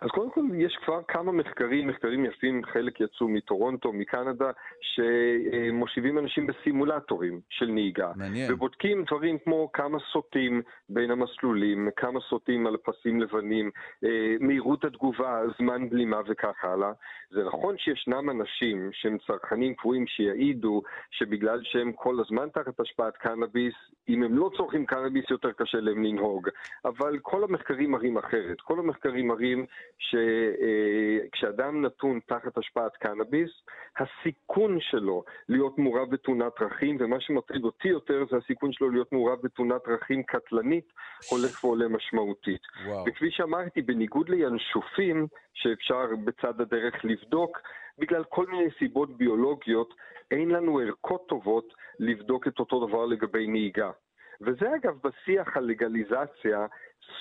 אז 0.03 0.11
קודם 0.11 0.31
כל 0.31 0.41
יש 0.55 0.79
כבר 0.85 1.01
כמה 1.09 1.33
מחקרים, 1.33 1.89
מחקרים 1.89 2.25
יפים, 2.25 2.65
חלק 2.65 3.01
יצאו 3.01 3.29
מטורונטו, 3.29 3.93
מקנדה, 3.93 4.51
שמושיבים 4.81 6.19
אנשים 6.19 6.47
בסימולטורים 6.47 7.41
של 7.51 7.67
נהיגה. 7.67 8.13
מעניין. 8.17 8.53
ובודקים 8.53 9.05
דברים 9.05 9.39
כמו 9.45 9.71
כמה 9.73 9.99
סוטים 10.13 10.63
בין 10.89 11.11
המסלולים, 11.11 11.89
כמה 11.97 12.21
סוטים 12.21 12.67
על 12.67 12.77
פסים 12.77 13.21
לבנים, 13.21 13.71
אה, 14.05 14.37
מהירות 14.41 14.85
התגובה, 14.85 15.43
זמן 15.59 15.89
בלימה 15.89 16.21
וכך 16.27 16.65
הלאה. 16.65 16.93
זה 17.31 17.45
נכון 17.45 17.79
שישנם 17.79 18.31
אנשים 18.31 18.91
שהם 18.93 19.19
צרכנים 19.27 19.75
קבועים 19.75 20.07
שיעידו 20.07 20.83
שבגלל 21.11 21.61
שהם 21.63 21.93
כל 21.93 22.21
הזמן 22.21 22.49
תחת 22.49 22.81
השפעת 22.81 23.17
קנאביס, 23.17 23.75
אם 24.09 24.23
הם 24.23 24.39
לא 24.39 24.51
צורכים 24.57 24.87
קנאביס 24.87 25.25
יותר 25.31 25.53
קשה 25.53 25.81
להם 25.81 26.03
לנהוג. 26.03 26.49
אבל 26.85 27.19
כל 27.23 27.45
המחקרים 27.45 27.91
מראים 27.91 28.19
אחרת. 28.19 28.61
כל 28.61 28.79
המחקרים 28.79 29.29
מראים 29.29 29.67
שכשאדם 29.99 31.83
נתון 31.83 32.21
תחת 32.27 32.59
השפעת 32.59 32.97
קנאביס, 32.97 33.51
הסיכון 33.99 34.79
שלו 34.81 35.25
להיות 35.49 35.79
מעורב 35.79 36.11
בתאונת 36.11 36.53
דרכים, 36.61 36.97
ומה 37.01 37.21
שמטריד 37.21 37.65
אותי 37.65 37.89
יותר 37.89 38.25
זה 38.31 38.37
הסיכון 38.37 38.73
שלו 38.73 38.91
להיות 38.91 39.13
מעורב 39.13 39.39
בתאונת 39.43 39.81
דרכים 39.89 40.23
קטלנית, 40.23 40.93
הולך 41.31 41.65
ועולה 41.65 41.89
משמעותית. 41.89 42.61
וואו. 42.87 43.05
וכפי 43.07 43.31
שאמרתי, 43.31 43.83
בניגוד 43.83 44.29
לינשופים, 44.29 45.27
שאפשר 45.55 46.07
בצד 46.25 46.61
הדרך 46.61 47.05
לבדוק, 47.05 47.59
בגלל 47.99 48.25
כל 48.25 48.47
מיני 48.47 48.69
סיבות 48.79 49.17
ביולוגיות, 49.17 49.95
אין 50.31 50.49
לנו 50.49 50.79
ערכות 50.79 51.27
טובות 51.29 51.75
לבדוק 51.99 52.47
את 52.47 52.59
אותו 52.59 52.87
דבר 52.87 53.07
לגבי 53.07 53.47
נהיגה. 53.47 53.91
וזה 54.41 54.75
אגב 54.77 54.99
בשיח 55.05 55.57
על 55.57 55.65
לגליזציה, 55.65 56.67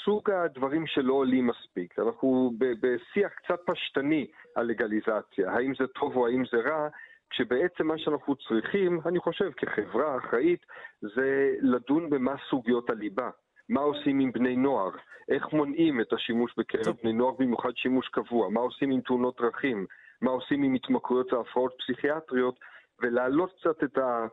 סוג 0.06 0.30
הדברים 0.32 0.88
שלא 0.88 1.14
עולים 1.14 1.48
מספיק. 1.48 2.00
אנחנו 2.00 2.52
בשיח 2.60 3.32
קצת 3.34 3.60
פשטני 3.66 4.28
על 4.56 4.66
לגליזציה, 4.66 5.52
האם 5.52 5.74
זה 5.80 5.88
טוב 5.88 6.16
או 6.16 6.28
האם 6.28 6.44
זה 6.52 6.58
רע, 6.58 6.88
כשבעצם 7.30 7.88
מה 7.88 7.98
שאנחנו 7.98 8.36
צריכים, 8.36 9.00
אני 9.06 9.20
חושב 9.20 9.52
כחברה 9.52 10.18
אחראית, 10.18 10.66
זה 11.02 11.52
לדון 11.62 12.10
במה 12.10 12.36
סוגיות 12.50 12.90
הליבה. 12.90 13.30
מה 13.70 13.82
עושים 13.82 14.20
עם 14.20 14.32
בני 14.32 14.56
נוער? 14.56 14.90
איך 15.30 15.54
מונעים 15.54 16.02
את 16.02 16.14
השימוש 16.14 16.54
בקרב 16.58 16.96
בני 17.04 17.14
נוער, 17.14 17.34
במיוחד 17.40 17.76
שימוש 17.76 18.08
קבוע? 18.08 18.50
מה 18.50 18.60
עושים 18.60 18.92
עם 18.92 19.02
תאונות 19.02 19.42
דרכים? 19.42 19.86
מה 20.22 20.32
עושים 20.32 20.64
עם 20.64 20.74
התמכרויות 20.74 21.34
והפרעות 21.34 21.74
פסיכיאטריות? 21.80 22.60
ולהעלות 23.02 23.54
קצת 23.60 23.84
את 23.84 23.98
ה... 23.98 24.28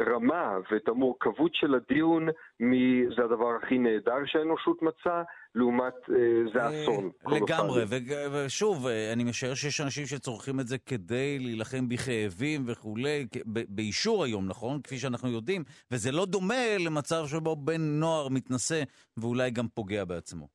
הרמה 0.00 0.58
ואת 0.70 0.88
המורכבות 0.88 1.54
של 1.54 1.74
הדיון 1.74 2.28
מזה 2.60 3.24
הדבר 3.24 3.56
הכי 3.62 3.78
נהדר 3.78 4.26
שהאנושות 4.26 4.82
מצאה, 4.82 5.22
לעומת 5.54 5.94
אה, 6.10 6.52
זה 6.54 6.60
אה, 6.60 6.82
אסון. 6.82 7.10
לגמרי, 7.26 7.84
ושוב, 8.32 8.86
אה, 8.86 9.12
אני 9.12 9.24
משער 9.24 9.54
שיש 9.54 9.80
אנשים 9.80 10.06
שצורכים 10.06 10.60
את 10.60 10.66
זה 10.66 10.78
כדי 10.78 11.38
להילחם 11.38 11.88
בכאבים 11.88 12.60
וכולי, 12.66 13.26
באישור 13.46 14.24
היום, 14.24 14.48
נכון? 14.48 14.82
כפי 14.82 14.96
שאנחנו 14.96 15.28
יודעים, 15.28 15.64
וזה 15.90 16.12
לא 16.12 16.26
דומה 16.26 16.64
למצב 16.86 17.24
שבו 17.26 17.56
בן 17.56 17.80
נוער 17.80 18.28
מתנשא 18.28 18.82
ואולי 19.16 19.50
גם 19.50 19.68
פוגע 19.74 20.04
בעצמו. 20.04 20.48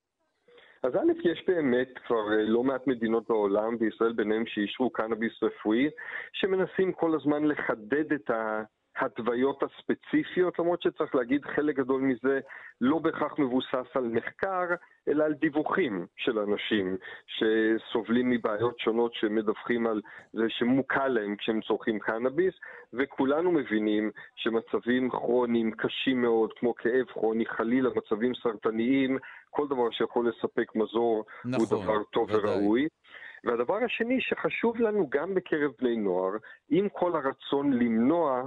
אז 0.84 0.96
א', 0.96 1.30
יש 1.32 1.44
באמת 1.48 1.90
כבר 2.08 2.26
לא 2.48 2.64
מעט 2.64 2.88
מדינות 2.88 3.24
בעולם, 3.30 3.76
וישראל 3.80 4.14
ביניהם 4.14 4.44
שאישרו 4.48 4.90
קנאביס 4.90 5.34
רפואי, 5.44 5.90
שמנסים 6.34 6.92
כל 6.94 7.16
הזמן 7.16 7.44
לחדד 7.44 8.14
את 8.14 8.30
ה... 8.30 8.64
ההתוויות 8.98 9.64
הספציפיות, 9.64 10.60
למרות 10.60 10.82
שצריך 10.82 11.16
להגיד 11.16 11.46
חלק 11.46 11.76
גדול 11.76 12.02
מזה 12.02 12.40
לא 12.82 13.00
בהכרח 13.00 13.40
מבוסס 13.40 13.96
על 13.96 14.04
מחקר, 14.04 14.66
אלא 15.08 15.24
על 15.24 15.34
דיווחים 15.34 16.06
של 16.18 16.40
אנשים 16.40 16.98
שסובלים 17.28 18.30
מבעיות 18.30 18.80
שונות 18.80 19.14
שמדווחים 19.14 19.88
על 19.88 20.02
זה 20.34 20.44
שמוקל 20.50 21.08
להם 21.08 21.36
כשהם 21.36 21.62
צורכים 21.62 22.00
קנאביס, 22.00 22.54
וכולנו 22.94 23.52
מבינים 23.52 24.12
שמצבים 24.36 25.10
כרוניים 25.10 25.72
קשים 25.72 26.22
מאוד, 26.22 26.54
כמו 26.54 26.76
כאב 26.76 27.06
כרוני, 27.06 27.46
חלילה 27.46 27.90
מצבים 27.96 28.32
סרטניים, 28.44 29.18
כל 29.50 29.68
דבר 29.68 29.92
שיכול 29.92 30.30
לספק 30.30 30.76
מזור 30.76 31.26
נכון, 31.46 31.78
הוא 31.78 31.84
דבר 31.84 32.04
טוב 32.04 32.30
ודאי. 32.32 32.40
וראוי. 32.40 32.88
והדבר 33.44 33.76
השני 33.86 34.22
שחשוב 34.22 34.78
לנו 34.78 35.10
גם 35.10 35.36
בקרב 35.36 35.72
בני 35.82 35.96
נוער, 35.96 36.32
עם 36.70 36.90
כל 36.90 37.16
הרצון 37.16 37.74
למנוע 37.74 38.44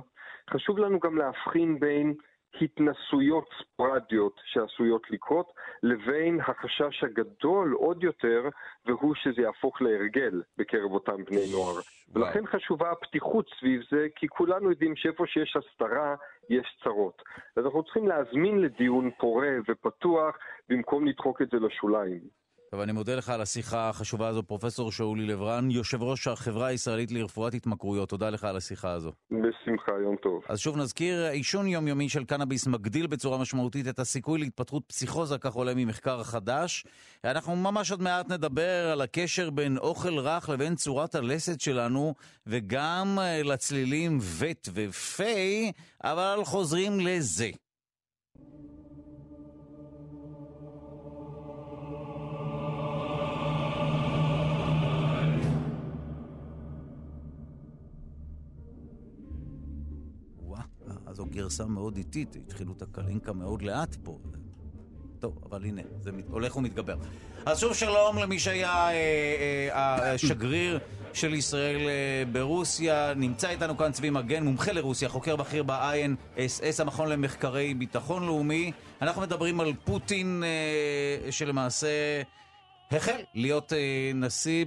חשוב 0.50 0.78
לנו 0.78 1.00
גם 1.00 1.16
להבחין 1.16 1.80
בין 1.80 2.14
התנסויות 2.60 3.48
ספרדיות 3.58 4.40
שעשויות 4.44 5.10
לקרות, 5.10 5.52
לבין 5.82 6.40
החשש 6.40 7.04
הגדול 7.04 7.72
עוד 7.72 8.04
יותר, 8.04 8.48
והוא 8.86 9.14
שזה 9.14 9.42
יהפוך 9.42 9.82
להרגל 9.82 10.42
בקרב 10.58 10.92
אותם 10.92 11.24
בני 11.24 11.52
נוער. 11.52 11.74
ולכן 12.12 12.46
חשובה 12.46 12.90
הפתיחות 12.90 13.46
סביב 13.58 13.80
זה, 13.90 14.06
כי 14.16 14.28
כולנו 14.28 14.70
יודעים 14.70 14.96
שאיפה 14.96 15.26
שיש 15.26 15.56
הסתרה, 15.56 16.14
יש 16.50 16.78
צרות. 16.84 17.22
אז 17.56 17.64
אנחנו 17.64 17.82
צריכים 17.82 18.08
להזמין 18.08 18.60
לדיון 18.60 19.10
פורה 19.18 19.56
ופתוח, 19.68 20.36
במקום 20.68 21.06
לדחוק 21.06 21.42
את 21.42 21.48
זה 21.50 21.56
לשוליים. 21.60 22.43
טוב, 22.74 22.80
אני 22.80 22.92
מודה 22.92 23.14
לך 23.14 23.28
על 23.28 23.40
השיחה 23.40 23.88
החשובה 23.88 24.28
הזו, 24.28 24.42
פרופסור 24.42 24.92
שאולי 24.92 25.26
לברן, 25.26 25.70
יושב 25.70 26.02
ראש 26.02 26.28
החברה 26.28 26.66
הישראלית 26.66 27.12
לרפואת 27.12 27.54
התמכרויות. 27.54 28.08
תודה 28.08 28.30
לך 28.30 28.44
על 28.44 28.56
השיחה 28.56 28.90
הזו. 28.90 29.12
בשמחה, 29.30 29.92
יום 30.02 30.16
טוב. 30.16 30.42
אז 30.48 30.58
שוב 30.58 30.76
נזכיר, 30.76 31.24
עישון 31.24 31.66
יומיומי 31.66 32.08
של 32.08 32.24
קנאביס 32.24 32.66
מגדיל 32.66 33.06
בצורה 33.06 33.38
משמעותית 33.38 33.88
את 33.88 33.98
הסיכוי 33.98 34.38
להתפתחות 34.38 34.82
פסיכוזה, 34.86 35.38
כך 35.38 35.52
עולה 35.52 35.72
ממחקר 35.76 36.22
חדש. 36.22 36.84
אנחנו 37.24 37.56
ממש 37.56 37.90
עוד 37.90 38.02
מעט 38.02 38.30
נדבר 38.30 38.90
על 38.92 39.00
הקשר 39.00 39.50
בין 39.50 39.78
אוכל 39.78 40.18
רך 40.18 40.48
לבין 40.48 40.74
צורת 40.74 41.14
הלסת 41.14 41.60
שלנו, 41.60 42.14
וגם 42.46 43.18
אה, 43.18 43.42
לצלילים 43.42 44.18
וט 44.38 44.68
ופיי, 44.74 45.72
אבל 46.04 46.40
חוזרים 46.44 47.00
לזה. 47.00 47.50
זו 61.14 61.26
גרסה 61.26 61.66
מאוד 61.66 61.96
איטית, 61.96 62.36
התחילו 62.36 62.72
את 62.76 62.82
הקלינקה 62.82 63.32
מאוד 63.32 63.62
לאט 63.62 63.96
פה. 64.02 64.18
טוב, 65.18 65.38
אבל 65.50 65.64
הנה, 65.64 65.82
זה 66.00 66.10
הולך 66.30 66.56
ומתגבר. 66.56 66.96
אז 67.46 67.58
שוב 67.60 67.74
שלום 67.74 68.18
למי 68.18 68.38
שהיה 68.38 68.88
אה, 68.88 69.68
אה, 69.72 70.12
השגריר 70.12 70.78
של 71.12 71.34
ישראל 71.34 71.80
אה, 71.88 72.22
ברוסיה. 72.32 73.14
נמצא 73.16 73.50
איתנו 73.50 73.76
כאן 73.76 73.92
צבי 73.92 74.10
מגן, 74.10 74.44
מומחה 74.44 74.72
לרוסיה, 74.72 75.08
חוקר 75.08 75.36
בכיר 75.36 75.62
ב-INSS, 75.62 76.82
המכון 76.82 77.08
למחקרי 77.08 77.74
ביטחון 77.74 78.26
לאומי. 78.26 78.72
אנחנו 79.02 79.22
מדברים 79.22 79.60
על 79.60 79.72
פוטין, 79.84 80.42
שלמעשה... 81.30 82.22
החל 82.96 83.20
להיות 83.34 83.72
אה, 83.72 84.10
נשיא 84.14 84.64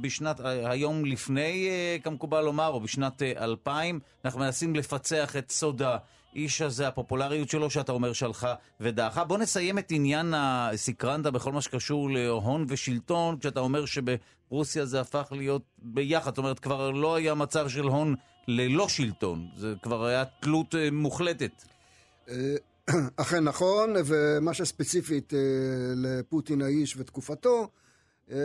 בשנת, 0.00 0.40
אה, 0.40 0.70
היום 0.70 1.04
לפני, 1.04 1.68
אה, 1.68 1.96
כמקובל 2.02 2.40
לומר, 2.40 2.68
או 2.68 2.80
בשנת 2.80 3.22
2000. 3.22 4.00
אנחנו 4.24 4.40
מנסים 4.40 4.74
לפצח 4.74 5.36
את 5.36 5.50
סוד 5.50 5.82
האיש 5.82 6.62
הזה, 6.62 6.88
הפופולריות 6.88 7.48
שלו, 7.48 7.70
שאתה 7.70 7.92
אומר 7.92 8.12
שהלכה 8.12 8.54
ודעכה. 8.80 9.24
בוא 9.24 9.38
נסיים 9.38 9.78
את 9.78 9.90
עניין 9.90 10.34
הסקרנדה 10.36 11.30
בכל 11.30 11.52
מה 11.52 11.60
שקשור 11.60 12.10
להון 12.10 12.64
ושלטון, 12.68 13.38
כשאתה 13.38 13.60
אומר 13.60 13.84
שברוסיה 13.86 14.84
זה 14.84 15.00
הפך 15.00 15.28
להיות 15.30 15.62
ביחד. 15.78 16.30
זאת 16.30 16.38
אומרת, 16.38 16.58
כבר 16.58 16.90
לא 16.90 17.14
היה 17.14 17.34
מצב 17.34 17.68
של 17.68 17.84
הון 17.84 18.14
ללא 18.48 18.88
שלטון, 18.88 19.48
זה 19.56 19.74
כבר 19.82 20.04
היה 20.04 20.24
תלות 20.24 20.74
מוחלטת. 20.92 21.64
אכן 23.16 23.44
נכון, 23.44 23.94
ומה 24.04 24.54
שספציפית 24.54 25.34
אה, 25.34 25.38
לפוטין 25.96 26.62
האיש 26.62 26.96
ותקופתו, 26.96 27.68
אה, 28.30 28.36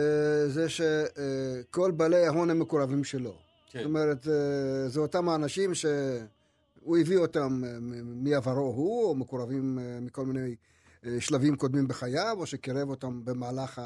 זה 0.48 0.66
שכל 0.68 1.90
בעלי 1.90 2.26
ההון 2.26 2.50
הם 2.50 2.58
מקורבים 2.58 3.04
שלו. 3.04 3.34
כן. 3.70 3.78
זאת 3.78 3.86
אומרת, 3.86 4.28
אה, 4.28 4.88
זה 4.88 5.00
אותם 5.00 5.28
האנשים 5.28 5.74
שהוא 5.74 6.98
הביא 7.00 7.18
אותם 7.18 7.62
מעברו 8.04 8.66
הוא, 8.76 9.04
או 9.04 9.14
מקורבים 9.14 9.78
מכל 10.00 10.26
מיני 10.26 10.54
שלבים 11.20 11.56
קודמים 11.56 11.88
בחייו, 11.88 12.36
או 12.38 12.46
שקירב 12.46 12.90
אותם 12.90 13.24
במהלך 13.24 13.80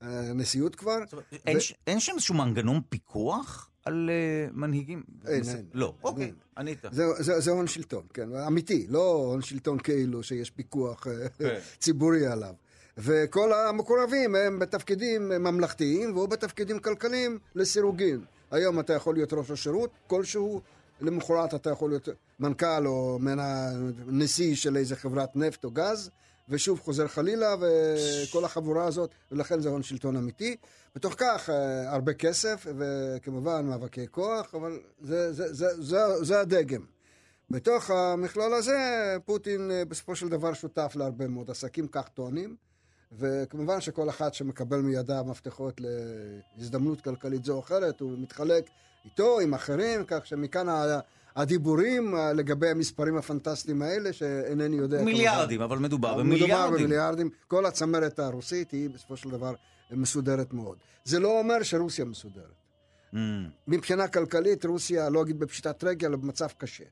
הנשיאות 0.00 0.74
כבר. 0.74 0.92
אומרת, 1.12 1.12
ו... 1.32 1.36
אין, 1.46 1.58
אין 1.86 2.00
שם 2.00 2.12
איזשהו 2.12 2.34
מנגנון 2.34 2.80
פיקוח? 2.88 3.71
על 3.84 4.10
uh, 4.10 4.56
מנהיגים? 4.56 5.02
אין, 5.26 5.42
אין. 5.48 5.64
לא, 5.74 5.94
אוקיי, 6.02 6.32
ענית. 6.58 6.78
זה, 6.90 7.50
הון 7.50 7.66
שלטון, 7.66 8.02
כן, 8.14 8.34
אמיתי, 8.46 8.86
לא 8.88 9.12
הון 9.12 9.42
שלטון 9.42 9.78
כאילו 9.78 10.22
שיש 10.22 10.50
פיקוח 10.50 11.06
אה, 11.06 11.28
כן. 11.38 11.58
ציבורי 11.78 12.26
עליו. 12.26 12.54
וכל 12.98 13.52
המקורבים 13.52 14.34
הם 14.34 14.58
בתפקידים 14.58 15.28
ממלכתיים 15.28 16.16
והוא 16.16 16.28
בתפקידים 16.28 16.78
כלכליים 16.78 17.38
לסירוגין. 17.54 18.20
היום 18.50 18.80
אתה 18.80 18.92
יכול 18.92 19.14
להיות 19.14 19.32
ראש 19.32 19.50
השירות 19.50 19.90
כלשהו, 20.06 20.60
למחרת 21.00 21.54
אתה 21.54 21.70
יכול 21.70 21.90
להיות 21.90 22.08
מנכ"ל 22.40 22.86
או 22.86 23.18
נשיא 24.06 24.54
של 24.54 24.76
איזה 24.76 24.96
חברת 24.96 25.36
נפט 25.36 25.64
או 25.64 25.70
גז, 25.70 26.10
ושוב 26.48 26.80
חוזר 26.80 27.08
חלילה, 27.08 27.54
וכל 27.60 28.44
החבורה 28.44 28.84
הזאת, 28.84 29.10
ולכן 29.32 29.60
זה 29.60 29.68
הון 29.68 29.82
שלטון 29.82 30.16
אמיתי. 30.16 30.56
בתוך 30.94 31.14
כך, 31.16 31.50
אה, 31.50 31.92
הרבה 31.92 32.14
כסף, 32.14 32.66
וכמובן 32.78 33.66
מאבקי 33.66 34.06
כוח, 34.10 34.54
אבל 34.54 34.80
זה, 35.00 35.32
זה, 35.32 35.54
זה, 35.54 35.82
זה, 35.82 36.24
זה 36.24 36.40
הדגם. 36.40 36.84
בתוך 37.50 37.90
המכלול 37.90 38.54
הזה, 38.54 38.78
פוטין 39.24 39.70
אה, 39.70 39.84
בסופו 39.84 40.16
של 40.16 40.28
דבר 40.28 40.52
שותף 40.52 40.92
להרבה 40.96 41.28
מאוד 41.28 41.50
עסקים, 41.50 41.88
כך 41.88 42.08
טוענים, 42.08 42.56
וכמובן 43.18 43.80
שכל 43.80 44.08
אחד 44.08 44.34
שמקבל 44.34 44.80
מידיו 44.80 45.24
מפתחות 45.26 45.80
להזדמנות 46.56 47.00
כלכלית 47.00 47.44
זו 47.44 47.54
או 47.54 47.60
אחרת, 47.60 48.00
הוא 48.00 48.18
מתחלק 48.18 48.68
איתו, 49.04 49.40
עם 49.40 49.54
אחרים, 49.54 50.04
כך 50.06 50.26
שמכאן 50.26 50.68
הדיבורים 51.36 52.14
אה, 52.16 52.32
לגבי 52.32 52.68
המספרים 52.68 53.16
הפנטסטיים 53.16 53.82
האלה, 53.82 54.12
שאינני 54.12 54.76
יודע... 54.76 55.02
מיליארדים, 55.02 55.58
כמובן. 55.58 55.74
אבל 55.74 55.82
מדובר 55.82 56.14
במיליארדים. 56.18 56.56
מדובר 56.56 56.78
במיליארדים. 56.78 57.30
כל 57.48 57.66
הצמרת 57.66 58.18
הרוסית 58.18 58.70
היא 58.70 58.90
בסופו 58.90 59.16
של 59.16 59.30
דבר 59.30 59.54
מסודרת 59.90 60.52
מאוד. 60.52 60.78
זה 61.04 61.20
לא 61.20 61.38
אומר 61.38 61.62
שרוסיה 61.62 62.04
מסודרת. 62.04 62.62
Mm. 63.14 63.16
מבחינה 63.68 64.08
כלכלית, 64.08 64.64
רוסיה, 64.64 65.08
לא 65.08 65.22
אגיד 65.22 65.38
בפשיטת 65.38 65.84
רגל, 65.84 66.08
אלא 66.08 66.16
במצב 66.16 66.48
קשה. 66.58 66.84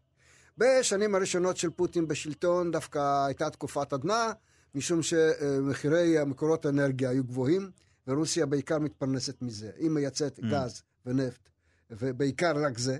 בשנים 0.58 1.14
הראשונות 1.14 1.56
של 1.56 1.70
פוטין 1.70 2.08
בשלטון 2.08 2.70
דווקא 2.70 3.26
הייתה 3.26 3.50
תקופת 3.50 3.92
עדנה, 3.92 4.32
משום 4.74 5.02
שמחירי 5.02 6.18
המקורות 6.18 6.66
האנרגיה 6.66 7.10
היו 7.10 7.24
גבוהים, 7.24 7.70
ורוסיה 8.06 8.46
בעיקר 8.46 8.78
מתפרנסת 8.78 9.42
מזה. 9.42 9.70
היא 9.76 9.90
מייצאת 9.90 10.38
mm. 10.38 10.42
גז 10.42 10.82
ונפט, 11.06 11.48
ובעיקר 11.90 12.52
רק 12.56 12.78
זה. 12.78 12.98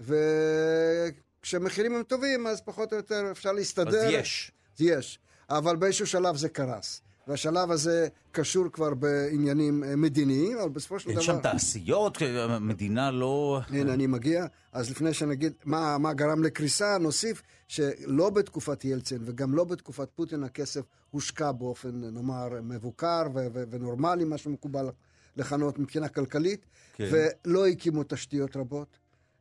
וכשמחירים 0.00 1.94
הם 1.94 2.02
טובים, 2.02 2.46
אז 2.46 2.60
פחות 2.60 2.92
או 2.92 2.96
יותר 2.96 3.28
אפשר 3.30 3.52
להסתדר. 3.52 4.06
אז 4.06 4.10
יש. 4.10 4.52
יש. 4.80 5.18
אבל 5.50 5.76
באיזשהו 5.76 6.06
שלב 6.06 6.36
זה 6.36 6.48
קרס. 6.48 7.02
והשלב 7.28 7.70
הזה 7.70 8.08
קשור 8.32 8.68
כבר 8.72 8.94
בעניינים 8.94 9.84
אה, 9.84 9.96
מדיניים, 9.96 10.58
אבל 10.58 10.68
בסופו 10.68 11.00
של 11.00 11.10
דבר... 11.10 11.18
אין 11.18 11.26
שם 11.26 11.38
תעשיות? 11.40 12.18
המדינה 12.22 13.10
לא... 13.10 13.60
הנה, 13.70 13.94
אני 13.94 14.06
מגיע. 14.06 14.46
אז 14.72 14.90
לפני 14.90 15.14
שנגיד 15.14 15.52
מה, 15.64 15.98
מה 15.98 16.12
גרם 16.12 16.42
לקריסה, 16.42 16.98
נוסיף 16.98 17.42
שלא 17.68 18.30
בתקופת 18.30 18.84
ילצין 18.84 19.18
וגם 19.24 19.54
לא 19.54 19.64
בתקופת 19.64 20.08
פוטין 20.14 20.44
הכסף 20.44 20.80
הושקע 21.10 21.52
באופן, 21.52 21.90
נאמר, 21.94 22.48
מבוקר 22.62 23.22
ו- 23.34 23.46
ו- 23.52 23.64
ונורמלי, 23.70 24.24
מה 24.24 24.38
שמקובל 24.38 24.90
לכנות 25.36 25.78
מבחינה 25.78 26.08
כלכלית, 26.08 26.66
כן. 26.94 27.08
ולא 27.44 27.66
הקימו 27.66 28.02
תשתיות 28.08 28.56
רבות. 28.56 28.98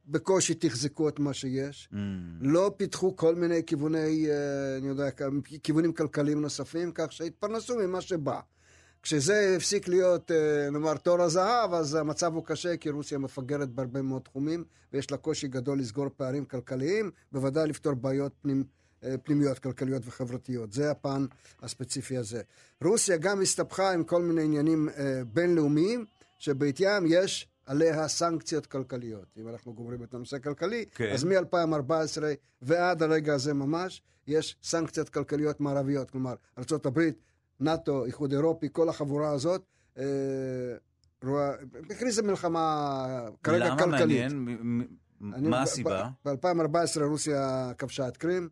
בקושי 0.07 0.53
תחזקו 0.53 1.09
את 1.09 1.19
מה 1.19 1.33
שיש, 1.33 1.89
mm. 1.91 1.95
לא 2.41 2.71
פיתחו 2.77 3.15
כל 3.15 3.35
מיני 3.35 3.65
כיווני, 3.65 4.27
אה, 4.29 4.77
אני 4.77 4.87
יודע, 4.87 5.09
כיוונים 5.63 5.93
כלכליים 5.93 6.41
נוספים, 6.41 6.91
כך 6.95 7.11
שהתפרנסו 7.11 7.75
ממה 7.77 8.01
שבא. 8.01 8.39
כשזה 9.03 9.53
הפסיק 9.57 9.87
להיות, 9.87 10.31
אה, 10.31 10.69
נאמר, 10.71 10.97
תור 10.97 11.21
הזהב, 11.21 11.73
אז 11.73 11.95
המצב 11.95 12.33
הוא 12.33 12.45
קשה, 12.45 12.77
כי 12.77 12.89
רוסיה 12.89 13.17
מפגרת 13.17 13.69
בהרבה 13.69 14.01
מאוד 14.01 14.21
תחומים, 14.21 14.63
ויש 14.93 15.11
לה 15.11 15.17
קושי 15.17 15.47
גדול 15.47 15.79
לסגור 15.79 16.07
פערים 16.17 16.45
כלכליים, 16.45 17.11
בוודאי 17.31 17.67
לפתור 17.67 17.93
בעיות 17.93 18.31
פנימ, 18.41 18.63
אה, 19.03 19.15
פנימיות 19.23 19.59
כלכליות 19.59 20.01
וחברתיות. 20.05 20.73
זה 20.73 20.91
הפן 20.91 21.25
הספציפי 21.61 22.17
הזה. 22.17 22.41
רוסיה 22.83 23.17
גם 23.17 23.41
הסתבכה 23.41 23.93
עם 23.93 24.03
כל 24.03 24.21
מיני 24.21 24.43
עניינים 24.43 24.89
בינלאומיים, 25.33 26.05
שבעטיים 26.37 27.03
יש 27.07 27.47
עליה 27.67 28.07
סנקציות 28.07 28.65
כלכליות. 28.65 29.25
אם 29.37 29.47
אנחנו 29.49 29.73
גומרים 29.73 30.03
את 30.03 30.13
הנושא 30.13 30.35
הכלכלי, 30.35 30.85
כן. 30.95 31.11
אז 31.13 31.23
מ-2014 31.23 32.23
ועד 32.61 33.03
הרגע 33.03 33.33
הזה 33.33 33.53
ממש, 33.53 34.01
יש 34.27 34.55
סנקציות 34.63 35.09
כלכליות 35.09 35.59
מערביות. 35.59 36.11
כלומר, 36.11 36.33
ארה"ב, 36.57 36.99
נאט"ו, 37.59 38.05
איחוד 38.05 38.31
אירופי, 38.31 38.67
כל 38.71 38.89
החבורה 38.89 39.29
הזאת, 39.29 39.61
אה, 39.97 40.03
הכריזה 41.89 42.23
מלחמה 42.23 43.05
כרגע 43.43 43.65
למה 43.65 43.77
כלכלית. 43.77 44.31
למה 44.31 44.53
מעניין? 45.19 45.49
מה 45.49 45.61
הסיבה? 45.61 46.09
ב-2014 46.25 47.01
רוסיה 47.01 47.71
כבשה 47.77 48.07
את 48.07 48.17
קרים. 48.17 48.49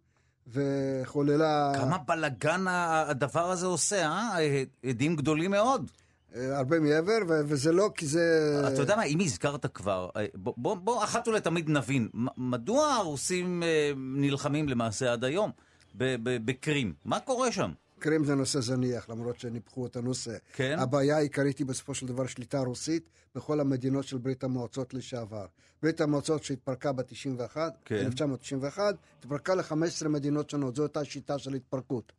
וחוללה... 0.47 1.71
כמה 1.75 1.97
בלאגן 1.97 2.65
הדבר 2.67 3.51
הזה 3.51 3.65
עושה, 3.65 4.05
אה? 4.05 4.37
עדים 4.85 5.15
גדולים 5.15 5.51
מאוד. 5.51 5.91
אה, 6.35 6.57
הרבה 6.57 6.79
מעבר, 6.79 7.17
וזה 7.27 7.71
לא 7.71 7.89
כי 7.95 8.07
זה... 8.07 8.61
אתה 8.73 8.81
יודע 8.81 8.95
מה, 8.95 9.03
אם 9.03 9.19
הזכרת 9.19 9.65
כבר, 9.65 10.09
אה, 10.17 10.25
בוא, 10.35 10.53
בוא, 10.57 10.75
בוא 10.75 11.03
אחת 11.03 11.27
ולתמיד 11.27 11.69
נבין, 11.69 12.09
מדוע 12.37 12.93
הרוסים 12.93 13.63
אה, 13.63 13.91
נלחמים 13.95 14.69
למעשה 14.69 15.13
עד 15.13 15.23
היום 15.23 15.51
בקרים? 15.95 16.93
מה 17.05 17.19
קורה 17.19 17.51
שם? 17.51 17.71
קרים 17.99 18.23
זה 18.23 18.35
נושא 18.35 18.59
זניח, 18.59 19.09
למרות 19.09 19.39
שניפחו 19.39 19.85
את 19.85 19.95
הנושא. 19.95 20.37
כן? 20.53 20.75
הבעיה 20.79 21.17
העיקרית 21.17 21.57
היא 21.57 21.67
בסופו 21.67 21.93
של 21.93 22.07
דבר 22.07 22.27
שליטה 22.27 22.59
רוסית 22.59 23.09
בכל 23.35 23.59
המדינות 23.59 24.05
של 24.05 24.17
ברית 24.17 24.43
המועצות 24.43 24.93
לשעבר. 24.93 25.45
ברית 25.83 26.01
המועצות 26.01 26.43
שהתפרקה 26.43 26.91
ב-91, 26.91 27.57
כן. 27.85 27.95
1991, 27.95 28.95
התפרקה 29.19 29.55
ל-15 29.55 30.07
מדינות 30.07 30.49
שונות, 30.49 30.75
זו 30.75 30.83
אותה 30.83 31.05
שיטה 31.05 31.39
של 31.39 31.53
התפרקות. 31.53 32.13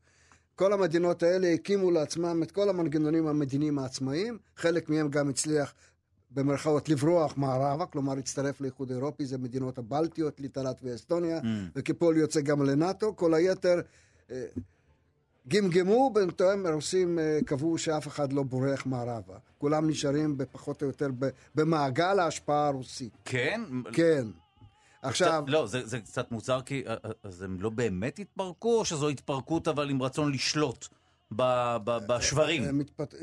כל 0.57 0.73
המדינות 0.73 1.23
האלה 1.23 1.49
הקימו 1.53 1.91
לעצמם 1.91 2.43
את 2.43 2.51
כל 2.51 2.69
המנגנונים 2.69 3.27
המדיניים 3.27 3.79
העצמאיים, 3.79 4.39
חלק 4.57 4.89
מהם 4.89 5.09
גם 5.09 5.29
הצליח 5.29 5.75
במרכאות 6.31 6.89
לברוח 6.89 7.37
מערבה, 7.37 7.87
כלומר 7.87 8.19
הצטרף 8.19 8.61
לאיחוד 8.61 8.91
אירופי, 8.91 9.27
זה 9.27 9.39
מדינות 9.39 9.79
הבלטיות, 9.79 10.41
ליטא, 10.41 10.61
לטביה, 10.61 10.95
אסטוניה, 10.95 11.41
mm. 11.41 11.45
וכפועל 11.77 12.17
יוצא 12.17 12.41
גם 12.41 12.63
לנאטו, 12.63 13.17
כל 13.17 13.35
היתר 13.35 13.81
אה, 14.31 14.47
גמגמו, 15.49 16.11
בינתיים 16.15 16.67
הרוסים 16.67 17.19
אה, 17.19 17.39
קבעו 17.47 17.79
שאף 17.79 18.07
אחד 18.07 18.33
לא 18.33 18.43
בורח 18.43 18.87
מערבה. 18.87 19.37
כולם 19.59 19.91
נשארים 19.91 20.37
פחות 20.53 20.83
או 20.83 20.87
יותר 20.87 21.11
במעגל 21.55 22.19
ההשפעה 22.19 22.67
הרוסית. 22.67 23.13
כן? 23.25 23.61
כן. 23.93 24.27
עכשיו... 25.09 25.43
קצת, 25.43 25.53
לא, 25.53 25.67
זה, 25.67 25.87
זה 25.87 26.01
קצת 26.01 26.33
מוזר, 26.33 26.61
כי 26.61 26.83
אה, 26.87 26.95
אז 27.23 27.43
הם 27.43 27.61
לא 27.61 27.71
באמת 27.71 28.19
התפרקו, 28.19 28.79
או 28.79 28.85
שזו 28.85 29.09
התפרקות 29.09 29.69
אבל 29.69 29.91
עם 29.91 30.03
רצון 30.03 30.33
לשלוט? 30.33 30.89
בשברים. 31.33 32.63
הם 32.63 32.81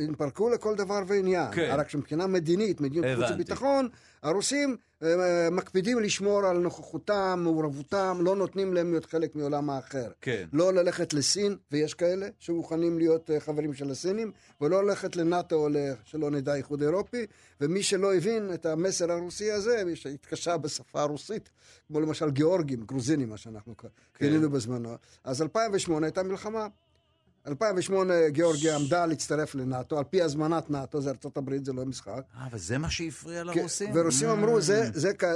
התפרקו 0.09 0.49
לכל 0.49 0.75
דבר 0.75 0.99
ועניין. 1.07 1.51
כן. 1.51 1.75
רק 1.77 1.89
שמבחינה 1.89 2.27
מדינית, 2.27 2.81
מדיניות 2.81 3.17
חוץ 3.19 3.31
וביטחון, 3.31 3.89
הרוסים 4.23 4.77
אה, 5.03 5.49
מקפידים 5.51 5.99
לשמור 5.99 6.45
על 6.45 6.57
נוכחותם, 6.57 7.39
מעורבותם, 7.43 8.17
לא 8.21 8.35
נותנים 8.35 8.73
להם 8.73 8.91
להיות 8.91 9.05
חלק 9.05 9.35
מעולם 9.35 9.69
האחר. 9.69 10.11
כן. 10.21 10.45
לא 10.53 10.73
ללכת 10.73 11.13
לסין, 11.13 11.57
ויש 11.71 11.93
כאלה 11.93 12.27
שמוכנים 12.39 12.97
להיות 12.97 13.31
אה, 13.31 13.39
חברים 13.39 13.73
של 13.73 13.91
הסינים, 13.91 14.31
ולא 14.61 14.83
ללכת 14.83 15.15
לנאט"ו 15.15 15.55
או 15.55 15.69
שלא 16.05 16.31
נדע 16.31 16.55
איחוד 16.55 16.81
אירופי, 16.81 17.25
ומי 17.61 17.83
שלא 17.83 18.15
הבין 18.15 18.53
את 18.53 18.65
המסר 18.65 19.11
הרוסי 19.11 19.51
הזה, 19.51 19.83
מי 19.85 19.95
שהתקשה 19.95 20.57
בשפה 20.57 21.01
הרוסית, 21.01 21.49
כמו 21.87 21.99
למשל 21.99 22.29
גיאורגים, 22.29 22.83
גרוזינים, 22.85 23.29
מה 23.29 23.37
שאנחנו 23.37 23.77
כן. 23.77 23.87
גילינו 24.19 24.49
בזמנו, 24.49 24.95
אז 25.23 25.41
2008 25.41 26.07
הייתה 26.07 26.23
מלחמה. 26.23 26.67
2008 27.47 28.29
גיאורגיה 28.29 28.75
עמדה 28.75 29.06
להצטרף 29.06 29.56
לנאט"ו, 29.56 29.97
על 29.97 30.03
פי 30.03 30.21
הזמנת 30.21 30.69
נאט"ו, 30.69 31.01
זה 31.01 31.10
ארצות 31.10 31.38
הברית, 31.38 31.65
זה 31.65 31.73
לא 31.73 31.86
משחק. 31.86 32.21
אה, 32.38 32.47
וזה 32.51 32.77
מה 32.77 32.89
שהפריע 32.89 33.43
כן, 33.43 33.60
לרוסים? 33.60 33.91
ורוסים 33.93 34.29
אמרו, 34.29 34.62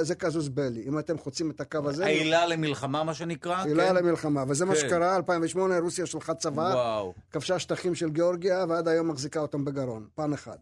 זה 0.02 0.16
קזוס 0.18 0.48
בלי, 0.48 0.84
אם 0.88 1.00
אתם 1.00 1.18
חוצים 1.18 1.52
את 1.52 1.62
הקו 1.62 1.90
הזה... 1.90 2.06
העילה 2.06 2.46
למלחמה, 2.46 3.04
מה 3.04 3.14
שנקרא? 3.14 3.56
העילה 3.56 3.88
כן. 3.90 3.96
למלחמה, 3.96 4.44
וזה 4.48 4.66
מה 4.66 4.76
כן. 4.76 4.80
שקרה, 4.80 5.16
2008, 5.16 5.80
רוסיה 5.80 6.06
שלחה 6.06 6.34
צבא, 6.34 7.02
כבשה 7.32 7.60
שטחים 7.60 7.96
של 7.96 8.10
גיאורגיה, 8.10 8.66
ועד 8.70 8.88
היום 8.88 9.08
מחזיקה 9.08 9.40
אותם 9.40 9.66
בגרון, 9.66 10.08
פן 10.16 10.34
אחד. 10.34 10.58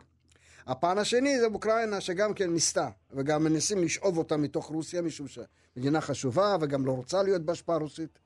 הפן 0.67 0.97
השני 0.97 1.39
זה 1.39 1.45
אוקראינה, 1.45 2.01
שגם 2.01 2.34
כן 2.34 2.49
ניסתה, 2.49 2.89
וגם 3.13 3.43
מנסים 3.43 3.84
לשאוב 3.84 4.17
אותה 4.17 4.38
מתוך 4.38 4.65
רוסיה, 4.65 5.01
משום 5.01 5.27
שמדינה 5.27 6.01
חשובה, 6.01 6.55
וגם 6.62 6.86
לא 6.86 6.91
רוצה 6.91 7.23
להיות 7.23 7.41
בהשפעה 7.41 7.77
רוסית. 7.77 8.24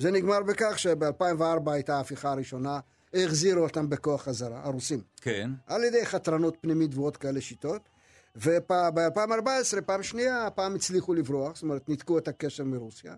זה 0.00 0.10
נגמר 0.10 0.42
בכך 0.42 0.78
שב-2004 0.78 1.70
הייתה 1.70 1.96
ההפיכה 1.96 2.32
הראשונה, 2.32 2.80
החזירו 3.14 3.62
אותם 3.62 3.88
בכוח 3.88 4.22
חזרה, 4.22 4.60
הרוסים. 4.64 5.00
כן. 5.20 5.50
על 5.66 5.84
ידי 5.84 6.06
חתרנות 6.06 6.56
פנימית 6.60 6.94
ועוד 6.94 7.16
כאלה 7.16 7.40
שיטות. 7.40 7.88
וב-2014, 8.36 9.80
פעם 9.86 10.02
שנייה, 10.02 10.46
הפעם 10.46 10.74
הצליחו 10.74 11.14
לברוח, 11.14 11.54
זאת 11.54 11.62
אומרת, 11.62 11.88
ניתקו 11.88 12.18
את 12.18 12.28
הקשר 12.28 12.64
מרוסיה. 12.64 13.14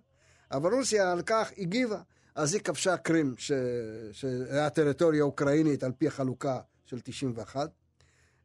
אבל 0.53 0.75
רוסיה 0.75 1.13
על 1.13 1.23
כך 1.27 1.53
הגיבה. 1.59 2.01
אז 2.35 2.55
היא 2.55 2.63
כבשה 2.63 2.97
קרים. 2.97 3.35
שהיה 4.13 4.71
טריטוריה 4.71 5.23
אוקראינית 5.23 5.85
על 5.85 5.93
פי 5.99 6.07
החלוקה 6.07 6.61
של 6.87 7.01
91, 7.01 7.71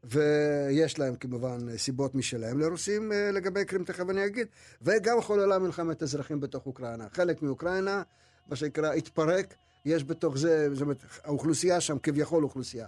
ויש 0.04 1.00
להם 1.00 1.16
כמובן 1.16 1.78
סיבות 1.78 2.16
משלהם 2.16 2.60
לרוסים 2.60 3.12
אה, 3.12 3.32
לגבי 3.32 3.66
קרים, 3.66 3.84
תכף 3.84 4.10
אני 4.10 4.26
אגיד, 4.26 4.48
וגם 4.82 5.22
חוללה 5.22 5.60
מלחמת 5.60 6.04
אזרחים 6.04 6.40
בתוך 6.40 6.66
אוקראינה. 6.66 7.08
חלק 7.12 7.42
מאוקראינה 7.42 8.04
מה 8.50 8.56
שנקרא, 8.56 8.94
התפרק, 8.94 9.56
יש 9.86 10.04
בתוך 10.04 10.38
זה, 10.38 10.74
זאת 10.74 10.82
אומרת, 10.82 11.04
האוכלוסייה 11.24 11.82
שם, 11.82 11.98
כביכול 12.04 12.44
אוכלוסייה, 12.44 12.88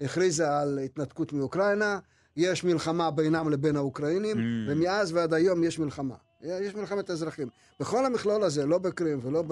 הכריזה 0.00 0.58
על 0.58 0.78
התנתקות 0.78 1.32
מאוקראינה, 1.32 1.98
יש 2.36 2.64
מלחמה 2.64 3.10
בינם 3.10 3.50
לבין 3.50 3.76
האוקראינים, 3.76 4.36
mm. 4.36 4.70
ומאז 4.70 5.12
ועד 5.12 5.34
היום 5.34 5.64
יש 5.64 5.78
מלחמה. 5.78 6.14
יש 6.42 6.74
מלחמת 6.74 7.10
אזרחים. 7.10 7.48
בכל 7.80 8.06
המכלול 8.06 8.42
הזה, 8.42 8.66
לא 8.66 8.78
בקרים 8.78 9.18
ולא 9.22 9.44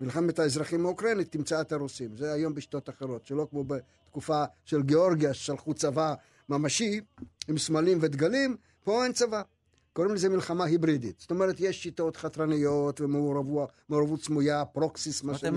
במלחמת 0.00 0.38
אה, 0.38 0.44
האזרחים 0.44 0.86
האוקראינית, 0.86 1.32
תמצא 1.32 1.60
את 1.60 1.72
הרוסים. 1.72 2.16
זה 2.16 2.32
היום 2.32 2.54
בשיטות 2.54 2.88
אחרות, 2.88 3.26
שלא 3.26 3.46
כמו 3.50 3.64
בתקופה 3.64 4.44
של 4.64 4.82
גיאורגיה, 4.82 5.34
ששלחו 5.34 5.74
צבא 5.74 6.14
ממשי 6.48 7.00
עם 7.48 7.58
סמלים 7.58 7.98
ודגלים, 8.00 8.56
פה 8.84 9.04
אין 9.04 9.12
צבא. 9.12 9.42
קוראים 9.94 10.14
לזה 10.14 10.28
מלחמה 10.28 10.64
היברידית. 10.64 11.20
זאת 11.20 11.30
אומרת, 11.30 11.60
יש 11.60 11.82
שיטות 11.82 12.16
חתרניות 12.16 13.00
ומעורבות 13.00 14.22
סמויה, 14.22 14.64
proxies, 14.64 15.22
מה 15.22 15.38
שנקרא. 15.38 15.48
אתם 15.48 15.56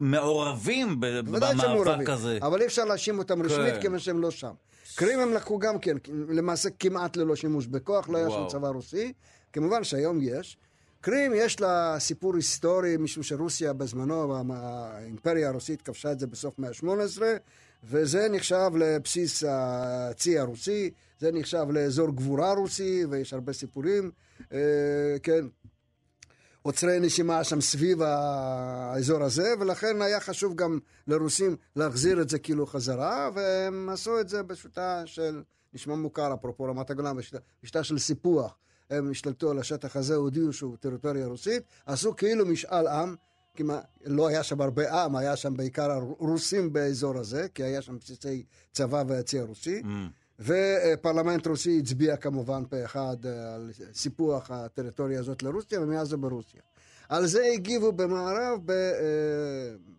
מעורבים 0.00 1.00
במאבק 1.00 2.08
הזה. 2.08 2.38
אבל 2.42 2.60
אי 2.60 2.66
אפשר 2.66 2.84
להאשים 2.84 3.18
אותם 3.18 3.42
רשמית, 3.42 3.74
כן. 3.74 3.80
כיוון 3.80 3.98
שהם 3.98 4.20
לא 4.20 4.30
שם. 4.30 4.52
קרים 4.94 5.20
הם 5.20 5.32
לקחו 5.32 5.58
גם 5.58 5.78
כן, 5.78 5.96
למעשה 6.28 6.68
כמעט 6.78 7.16
ללא 7.16 7.36
שימוש 7.36 7.66
בכוח, 7.66 8.08
לא 8.08 8.18
היה 8.18 8.30
שם 8.30 8.44
צבא 8.48 8.68
רוסי. 8.68 9.12
כמובן 9.52 9.84
שהיום 9.84 10.18
יש. 10.22 10.56
קרים 11.00 11.32
יש 11.34 11.60
לה 11.60 11.96
סיפור 11.98 12.36
היסטורי, 12.36 12.96
משום 12.96 13.22
שרוסיה 13.22 13.72
בזמנו, 13.72 14.36
האימפריה 14.54 15.48
הרוסית 15.48 15.82
כבשה 15.82 16.12
את 16.12 16.18
זה 16.18 16.26
בסוף 16.26 16.58
מאה 16.58 16.70
ה-18, 16.70 17.22
וזה 17.84 18.28
נחשב 18.30 18.70
לבסיס 18.78 19.44
הצי 19.48 20.38
הרוסי, 20.38 20.90
זה 21.22 21.32
נחשב 21.32 21.66
לאזור 21.70 22.10
גבורה 22.10 22.52
רוסי, 22.52 23.04
ויש 23.10 23.32
הרבה 23.32 23.52
סיפורים, 23.52 24.10
אה, 24.52 24.58
כן. 25.22 25.44
עוצרי 26.62 27.00
נשימה 27.00 27.44
שם 27.44 27.60
סביב 27.60 28.02
האזור 28.02 29.22
הזה, 29.22 29.54
ולכן 29.60 30.02
היה 30.02 30.20
חשוב 30.20 30.54
גם 30.54 30.78
לרוסים 31.06 31.56
להחזיר 31.76 32.22
את 32.22 32.28
זה 32.28 32.38
כאילו 32.38 32.66
חזרה, 32.66 33.30
והם 33.34 33.88
עשו 33.88 34.20
את 34.20 34.28
זה 34.28 34.42
בשיטה 34.42 35.02
של, 35.04 35.42
נשמע 35.74 35.94
מוכר, 35.94 36.34
אפרופו 36.34 36.64
רמת 36.64 36.90
הגולן, 36.90 37.16
בשיטה, 37.62 37.84
של 37.84 37.98
סיפוח. 37.98 38.56
הם 38.90 39.10
השתלטו 39.10 39.50
על 39.50 39.58
השטח 39.58 39.96
הזה, 39.96 40.14
הודיעו 40.14 40.52
שהוא 40.52 40.76
טריטוריה 40.76 41.26
רוסית, 41.26 41.62
עשו 41.86 42.16
כאילו 42.16 42.46
משאל 42.46 42.86
עם, 42.86 43.14
כמעט, 43.54 43.84
לא 44.04 44.28
היה 44.28 44.42
שם 44.42 44.60
הרבה 44.60 45.04
עם, 45.04 45.16
היה 45.16 45.36
שם 45.36 45.56
בעיקר 45.56 45.90
הרוסים 45.90 46.72
באזור 46.72 47.18
הזה, 47.18 47.46
כי 47.54 47.62
היה 47.62 47.82
שם 47.82 47.98
בסיסי 47.98 48.44
צבא 48.72 49.04
והצי 49.08 49.38
הרוסי. 49.38 49.80
Mm. 49.80 50.21
ופרלמנט 50.40 51.46
רוסי 51.46 51.78
הצביע 51.78 52.16
כמובן 52.16 52.62
פה 52.70 52.84
אחד 52.84 53.16
אה, 53.26 53.54
על 53.54 53.70
סיפוח 53.94 54.50
הטריטוריה 54.50 55.20
הזאת 55.20 55.42
לרוסיה, 55.42 55.80
ומאז 55.80 56.08
זה 56.08 56.16
ברוסיה. 56.16 56.60
על 57.08 57.26
זה 57.26 57.46
הגיבו 57.54 57.92
במערב 57.92 58.70
אה, 58.70 58.76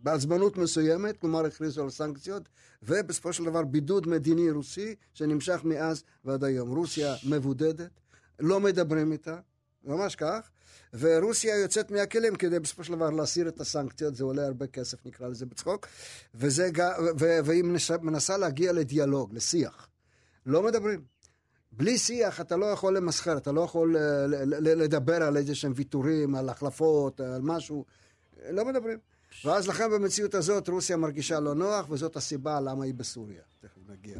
בעצבנות 0.02 0.58
מסוימת, 0.58 1.18
כלומר 1.18 1.46
הכריזו 1.46 1.84
על 1.84 1.90
סנקציות, 1.90 2.50
ובסופו 2.84 3.34
של 3.34 3.46
דבר 3.46 3.64
בידוד 3.64 4.08
מדיני 4.08 4.52
רוסי 4.52 4.96
שנמשך 5.14 5.62
מאז 5.64 6.04
ועד 6.26 6.44
היום. 6.44 6.76
רוסיה 6.76 7.16
מבודדת, 7.30 7.90
לא 8.40 8.60
מדברים 8.60 9.12
איתה, 9.12 9.40
ממש 9.84 10.16
כך, 10.16 10.50
ורוסיה 10.94 11.56
יוצאת 11.60 11.92
מהכלים 11.92 12.36
כדי 12.36 12.60
בסופו 12.60 12.84
של 12.84 12.96
דבר 12.96 13.10
להסיר 13.10 13.48
את 13.48 13.62
הסנקציות, 13.62 14.16
זה 14.16 14.24
עולה 14.24 14.46
הרבה 14.46 14.68
כסף, 14.68 15.06
נקרא 15.06 15.28
לזה 15.28 15.46
בצחוק, 15.46 15.88
והיא 16.34 17.64
מנסה 18.02 18.38
להגיע 18.38 18.74
לדיאלוג, 18.74 19.34
לשיח. 19.34 19.88
לא 20.46 20.64
מדברים. 20.64 21.02
בלי 21.72 21.98
שיח 21.98 22.42
אתה 22.42 22.58
לא 22.58 22.66
יכול 22.66 22.98
למסחר, 22.98 23.38
אתה 23.38 23.52
לא 23.52 23.62
יכול 23.62 23.98
אה, 23.98 24.26
לדבר 24.62 25.24
על 25.24 25.38
איזה 25.38 25.56
שהם 25.56 25.74
ויתורים, 25.76 26.36
על 26.36 26.50
החלפות, 26.50 27.20
על 27.20 27.42
משהו. 27.42 27.86
לא 28.50 28.66
מדברים. 28.66 28.98
ואז 29.46 29.68
לכן 29.68 29.92
במציאות 29.92 30.36
הזאת 30.36 30.70
רוסיה 30.70 30.98
מרגישה 30.98 31.40
לא 31.40 31.56
נוח, 31.56 31.86
וזאת 31.90 32.16
הסיבה 32.16 32.60
למה 32.60 32.86
היא 32.86 32.94
בסוריה. 32.94 33.42
תכף 33.62 33.82
נגיע. 33.90 34.20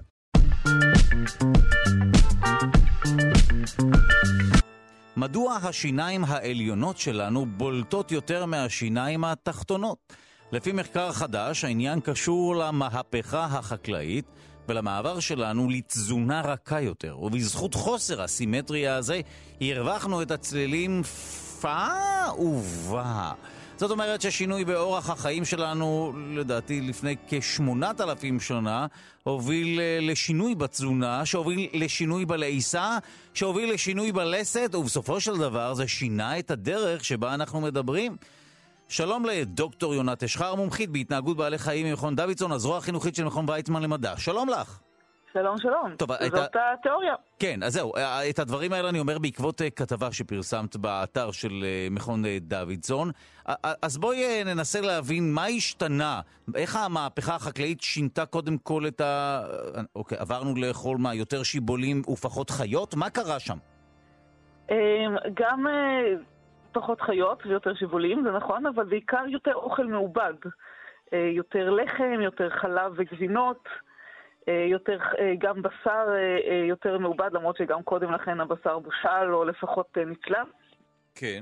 מדוע 5.18 5.56
השיניים 5.56 6.24
העליונות 6.24 6.98
שלנו 6.98 7.46
בולטות 7.46 8.12
יותר 8.12 8.46
מהשיניים 8.46 9.24
התחתונות? 9.24 10.14
לפי 10.52 10.72
מחקר 10.72 11.12
חדש, 11.12 11.64
העניין 11.64 12.00
קשור 12.00 12.56
למהפכה 12.56 13.46
החקלאית 13.46 14.26
ולמעבר 14.70 15.20
שלנו 15.20 15.70
לתזונה 15.70 16.42
רכה 16.42 16.82
יותר, 16.82 17.18
ובזכות 17.22 17.74
חוסר 17.74 18.22
הסימטריה 18.22 18.96
הזה, 18.96 19.22
הרווחנו 19.62 20.22
את 20.22 20.32
הצלילים 20.32 21.04
פא 21.62 22.32
ובא. 22.40 23.32
זאת 23.78 23.92
אומרת 23.92 24.22
ששינוי 24.22 24.66
באורח 24.66 25.10
החיים 25.10 25.46
שלנו, 25.46 26.14
לדעתי 26.34 26.82
לפני 26.82 27.16
כשמונת 27.28 28.02
אלפים 28.02 28.40
שנה, 28.40 28.88
הוביל 29.24 29.80
אה, 29.80 29.98
לשינוי 30.02 30.56
בתזונה, 30.56 31.26
שהוביל 31.26 31.70
לשינוי 31.74 32.26
בלעיסה, 32.26 32.98
שהוביל 33.34 33.74
לשינוי 33.74 34.12
בלסת, 34.12 34.76
ובסופו 34.76 35.20
של 35.20 35.38
דבר 35.38 35.74
זה 35.74 35.88
שינה 35.88 36.40
את 36.40 36.52
הדרך 36.52 37.06
שבה 37.06 37.34
אנחנו 37.34 37.62
מדברים. 37.62 38.16
שלום 38.94 39.26
לדוקטור 39.26 39.96
יונת 39.96 40.24
אשחר, 40.24 40.56
מומחית 40.56 40.90
בהתנהגות 40.90 41.38
בעלי 41.38 41.58
חיים 41.58 41.88
ממכון 41.88 42.16
דוידסון, 42.16 42.52
הזרוע 42.52 42.78
החינוכית 42.78 43.16
של 43.16 43.24
מכון 43.24 43.50
ויצמן 43.50 43.84
למדע. 43.84 44.18
שלום 44.18 44.50
לך. 44.50 44.80
שלום, 45.34 45.58
שלום. 45.58 45.96
טוב, 45.98 46.12
זאת 46.12 46.22
הייתה... 46.22 46.46
התיאוריה. 46.74 47.16
כן, 47.40 47.64
אז 47.64 47.74
זהו, 47.74 47.96
אה, 47.96 48.30
את 48.30 48.40
הדברים 48.40 48.74
האלה 48.74 48.90
אני 48.90 49.00
אומר 49.00 49.20
בעקבות 49.20 49.62
אה, 49.62 49.70
כתבה 49.70 50.12
שפרסמת 50.12 50.76
באתר 50.76 51.32
של 51.32 51.64
אה, 51.64 51.88
מכון 51.92 52.24
דוידסון. 52.42 53.12
אז 53.82 53.98
בואי 53.98 54.44
ננסה 54.44 54.82
להבין 54.82 55.34
מה 55.34 55.46
השתנה, 55.46 56.22
איך 56.56 56.76
המהפכה 56.76 57.36
החקלאית 57.36 57.82
שינתה 57.82 58.26
קודם 58.26 58.58
כל 58.58 58.88
את 58.88 59.02
ה... 59.02 59.44
אוקיי, 59.96 60.18
עברנו 60.18 60.56
לאכול 60.56 60.98
מה, 60.98 61.14
יותר 61.14 61.44
שיבולים 61.44 62.02
ופחות 62.10 62.50
חיות? 62.50 62.96
מה 62.96 63.10
קרה 63.10 63.40
שם? 63.40 63.58
גם 65.34 65.66
פחות 66.74 67.02
חיות 67.02 67.46
ויותר 67.46 67.76
שיבולים, 67.76 68.24
זה 68.24 68.32
נכון, 68.32 68.66
אבל 68.66 68.84
בעיקר 68.84 69.24
יותר 69.28 69.54
אוכל 69.54 69.86
מעובד. 69.86 70.34
יותר 71.36 71.70
לחם, 71.70 72.22
יותר 72.22 72.50
חלב 72.50 72.94
וגבינות. 72.96 73.68
אה, 74.50 74.66
יותר, 74.72 74.98
אה, 75.20 75.34
גם 75.40 75.62
בשר 75.62 76.06
אה, 76.10 76.66
יותר 76.70 76.98
מעובד, 76.98 77.30
למרות 77.34 77.58
שגם 77.58 77.84
קודם 77.84 78.12
לכן 78.12 78.40
הבשר 78.40 78.80
בושל 78.80 79.34
או 79.34 79.46
לפחות 79.46 79.98
נצלב. 79.98 80.48
כן. 81.16 81.42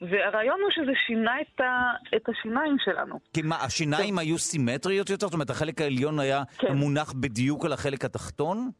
והרעיון 0.00 0.60
הוא 0.60 0.70
שזה 0.70 0.92
שינה 1.06 1.40
את, 1.40 1.60
ה, 1.60 1.90
את 2.16 2.28
השיניים 2.28 2.76
שלנו. 2.84 3.18
כי 3.34 3.42
מה, 3.42 3.56
השיניים 3.56 4.18
היו 4.18 4.38
סימטריות 4.38 5.10
יותר? 5.10 5.26
זאת 5.26 5.34
אומרת, 5.34 5.50
החלק 5.50 5.80
העליון 5.80 6.20
היה 6.20 6.42
כן. 6.58 6.72
מונח 6.72 7.12
בדיוק 7.12 7.64
על 7.64 7.72
החלק 7.72 8.04
התחתון? 8.04 8.70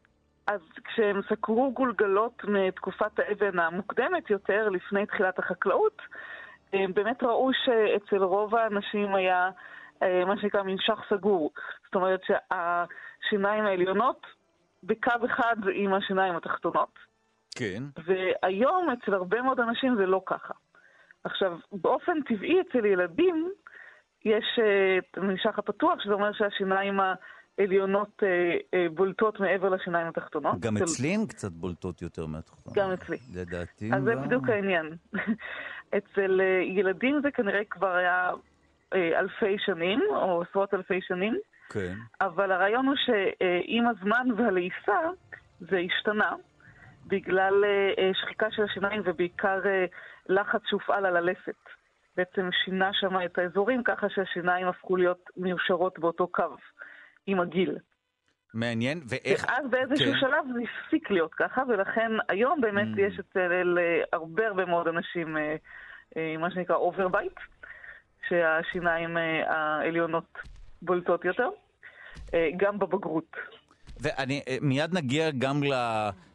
אז 0.47 0.61
כשהם 0.85 1.21
סקרו 1.29 1.73
גולגלות 1.73 2.45
מתקופת 2.45 3.19
האבן 3.19 3.59
המוקדמת 3.59 4.31
יותר, 4.31 4.69
לפני 4.69 5.07
תחילת 5.07 5.39
החקלאות, 5.39 6.03
הם 6.73 6.95
באמת 6.95 7.23
ראו 7.23 7.51
שאצל 7.65 8.23
רוב 8.23 8.55
האנשים 8.55 9.15
היה 9.15 9.51
מה 10.27 10.37
שנקרא 10.41 10.63
ממשך 10.63 10.99
סגור. 11.11 11.51
זאת 11.85 11.95
אומרת 11.95 12.21
שה... 12.25 12.37
השיניים 12.51 13.65
העליונות 13.65 14.27
בקו 14.83 15.27
אחד 15.27 15.57
עם 15.75 15.95
השיניים 15.95 16.37
התחתונות. 16.37 16.99
כן. 17.55 17.83
והיום 18.05 18.91
אצל 18.91 19.15
הרבה 19.15 19.43
מאוד 19.43 19.61
אנשים 19.61 19.97
זה 19.97 20.07
לא 20.07 20.23
ככה. 20.27 20.55
עכשיו, 21.25 21.59
באופן 21.73 22.23
טבעי 22.23 22.61
אצל 22.61 22.85
ילדים 22.85 23.53
יש 24.25 24.59
אה, 24.59 24.99
את 24.99 25.19
הממשך 25.19 25.59
הפתוח, 25.59 26.01
שזה 26.01 26.13
אומר 26.13 26.33
שהשיניים 26.33 27.01
העליונות 27.59 28.23
אה, 28.23 28.29
אה, 28.75 28.87
בולטות 28.95 29.41
מעבר 29.41 29.69
לשיניים 29.69 30.07
התחתונות. 30.07 30.61
גם 30.61 30.77
אצל... 30.77 30.85
אצלי 30.85 31.15
הן 31.15 31.27
קצת 31.27 31.53
בולטות 31.53 32.03
יותר 32.03 32.27
מהתחתונות. 32.27 32.79
גם 32.79 32.93
אצלי. 32.93 33.17
לדעתי. 33.35 33.91
אז 33.95 34.03
זה 34.05 34.17
בדיוק 34.17 34.49
העניין. 34.49 34.97
אצל 35.99 36.41
ילדים 36.63 37.21
זה 37.23 37.31
כנראה 37.31 37.61
כבר 37.71 37.95
היה 37.95 38.31
אלפי 38.95 39.57
שנים, 39.59 40.01
או 40.11 40.43
עשרות 40.43 40.75
אלפי 40.75 41.01
שנים. 41.03 41.39
כן. 41.69 41.95
אבל 42.21 42.53
הרעיון 42.53 42.87
הוא 42.87 42.95
שעם 42.97 43.87
הזמן 43.87 44.27
והלעיסה 44.37 45.01
זה 45.61 45.79
השתנה 45.79 46.33
בגלל 47.07 47.65
אה, 47.65 48.11
שחיקה 48.15 48.47
של 48.51 48.63
השיניים 48.63 49.03
ובעיקר 49.05 49.61
אה, 49.67 49.85
לחץ 50.29 50.61
שהופעל 50.67 51.07
על 51.07 51.17
הלסת. 51.17 51.63
בעצם 52.17 52.49
שינה 52.65 52.91
שם 52.93 53.17
את 53.25 53.39
האזורים 53.39 53.83
ככה 53.83 54.07
שהשיניים 54.09 54.67
הפכו 54.67 54.97
להיות 54.97 55.31
מיושרות 55.37 55.99
באותו 55.99 56.29
קו 56.29 56.43
עם 57.27 57.41
הגיל. 57.41 57.79
מעניין, 58.55 59.01
ואיך... 59.09 59.45
ואז 59.49 59.71
באיזשהו 59.71 60.13
כן. 60.13 60.21
שלב 60.21 60.45
זה 60.55 60.61
הפסיק 60.63 61.11
להיות 61.11 61.35
ככה, 61.35 61.63
ולכן 61.69 62.11
היום 62.29 62.61
באמת 62.61 62.97
ממ. 62.97 63.01
יש 63.01 63.19
אצל 63.19 63.79
הרבה 64.13 64.47
הרבה 64.47 64.65
מאוד 64.65 64.89
אנשים, 64.89 65.37
אה, 66.17 66.37
מה 66.39 66.51
שנקרא 66.51 66.77
overbite, 66.77 67.37
שהשיניים 68.29 69.17
העליונות 69.47 70.39
בולטות 70.83 71.25
יותר, 71.25 71.49
אה, 72.35 72.49
גם 72.57 72.79
בבגרות. 72.79 73.37
ואני 74.03 74.41
אה, 74.49 74.57
מיד 74.61 74.95
נגיע 74.95 75.31
גם 75.39 75.63
ל... 75.63 75.73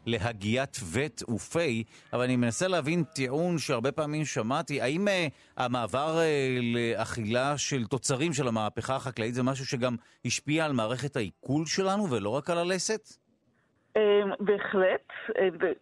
להגיית 0.08 0.78
ות 0.94 1.30
ופה, 1.30 1.70
אבל 2.14 2.24
אני 2.24 2.36
מנסה 2.36 2.68
להבין 2.68 3.04
טיעון 3.04 3.58
שהרבה 3.58 3.92
פעמים 3.92 4.26
שמעתי, 4.26 4.82
האם 4.82 5.08
אה, 5.08 5.12
המעבר 5.58 6.18
אה, 6.18 6.78
לאכילה 6.78 7.58
של 7.58 7.86
תוצרים 7.86 8.34
של 8.34 8.48
המהפכה 8.48 8.96
החקלאית 8.96 9.34
זה 9.34 9.44
משהו 9.44 9.66
שגם 9.66 9.96
השפיע 10.26 10.66
על 10.66 10.74
מערכת 10.74 11.16
העיכול 11.16 11.66
שלנו 11.66 12.10
ולא 12.12 12.30
רק 12.30 12.50
על 12.50 12.58
הלסת? 12.58 13.02
בהחלט, 14.40 15.08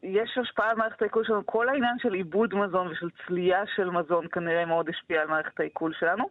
יש 0.04 0.38
השפעה 0.42 0.70
על 0.70 0.78
מערכת 0.78 1.02
העיכול 1.02 1.24
שלנו, 1.26 1.46
כל 1.46 1.70
העניין 1.70 1.96
של 2.00 2.14
עיבוד 2.14 2.54
מזון 2.54 2.88
ושל 2.88 3.10
צלייה 3.28 3.64
של 3.76 3.90
מזון 3.90 4.26
כנראה 4.32 4.66
מאוד 4.66 4.90
השפיע 4.90 5.22
על 5.22 5.28
מערכת 5.28 5.60
העיכול 5.60 5.94
שלנו. 6.00 6.30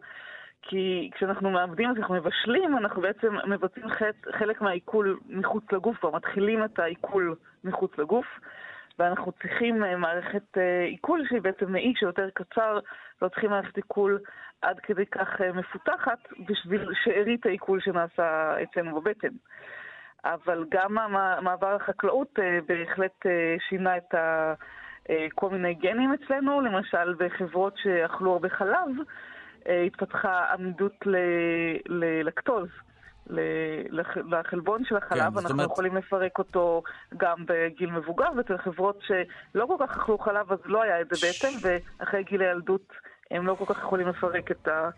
כי 0.67 1.09
כשאנחנו 1.13 1.51
מאבדים, 1.51 1.89
אז 1.89 1.97
אנחנו 1.97 2.15
מבשלים, 2.15 2.77
אנחנו 2.77 3.01
בעצם 3.01 3.35
מבצעים 3.47 3.85
חלק 4.31 4.61
מהעיכול 4.61 5.19
מחוץ 5.29 5.63
לגוף, 5.71 5.97
כבר 5.97 6.11
מתחילים 6.11 6.63
את 6.65 6.79
העיכול 6.79 7.35
מחוץ 7.63 7.97
לגוף, 7.97 8.25
ואנחנו 8.99 9.31
צריכים 9.31 9.83
אה, 9.83 9.97
מערכת 9.97 10.57
אה, 10.57 10.83
עיכול 10.83 11.25
שהיא 11.29 11.41
בעצם 11.41 11.71
מאי 11.71 11.93
שיותר 11.95 12.29
קצר, 12.33 12.79
לא 13.21 13.29
צריכים 13.29 13.49
מערכת 13.49 13.77
עיכול 13.77 14.19
עד 14.61 14.79
כדי 14.79 15.05
כך 15.05 15.41
אה, 15.41 15.51
מפותחת 15.51 16.19
בשביל 16.47 16.89
שארית 17.03 17.45
העיכול 17.45 17.81
שנעשה 17.81 18.55
אצלנו 18.63 19.01
בבטן. 19.01 19.33
אבל 20.25 20.65
גם 20.71 20.97
המעבר 20.97 21.75
החקלאות 21.75 22.39
בהחלט 22.67 23.25
שינה 23.69 23.97
את 23.97 24.13
ה... 24.13 24.53
כל 25.35 25.49
מיני 25.49 25.73
גנים 25.73 26.13
אצלנו, 26.13 26.61
למשל 26.61 27.13
בחברות 27.13 27.77
שאכלו 27.77 28.31
הרבה 28.31 28.49
חלב, 28.49 28.89
התפתחה 29.87 30.53
עמידות 30.53 30.93
ללקטוז. 31.85 32.67
לחלבון 34.29 34.85
של 34.85 34.97
החלב, 34.97 35.19
כן, 35.19 35.37
אנחנו 35.37 35.49
אומרת... 35.49 35.71
יכולים 35.71 35.95
לפרק 35.95 36.39
אותו 36.39 36.83
גם 37.17 37.45
בגיל 37.47 37.91
מבוגר, 37.91 38.27
ואצל 38.37 38.57
חברות 38.57 38.99
שלא 39.07 39.65
כל 39.65 39.75
כך 39.79 39.97
אכלו 39.97 40.17
חלב, 40.17 40.51
אז 40.51 40.59
לא 40.65 40.83
היה 40.83 41.01
את 41.01 41.07
זה 41.11 41.27
בעצם, 41.27 41.57
ואחרי 41.61 42.23
גיל 42.23 42.41
הילדות 42.41 42.93
הם 43.31 43.47
לא 43.47 43.55
כל 43.55 43.65
כך 43.73 43.77
יכולים 43.77 44.07
לפרק 44.07 44.51
את, 44.51 44.67
ה... 44.67 44.89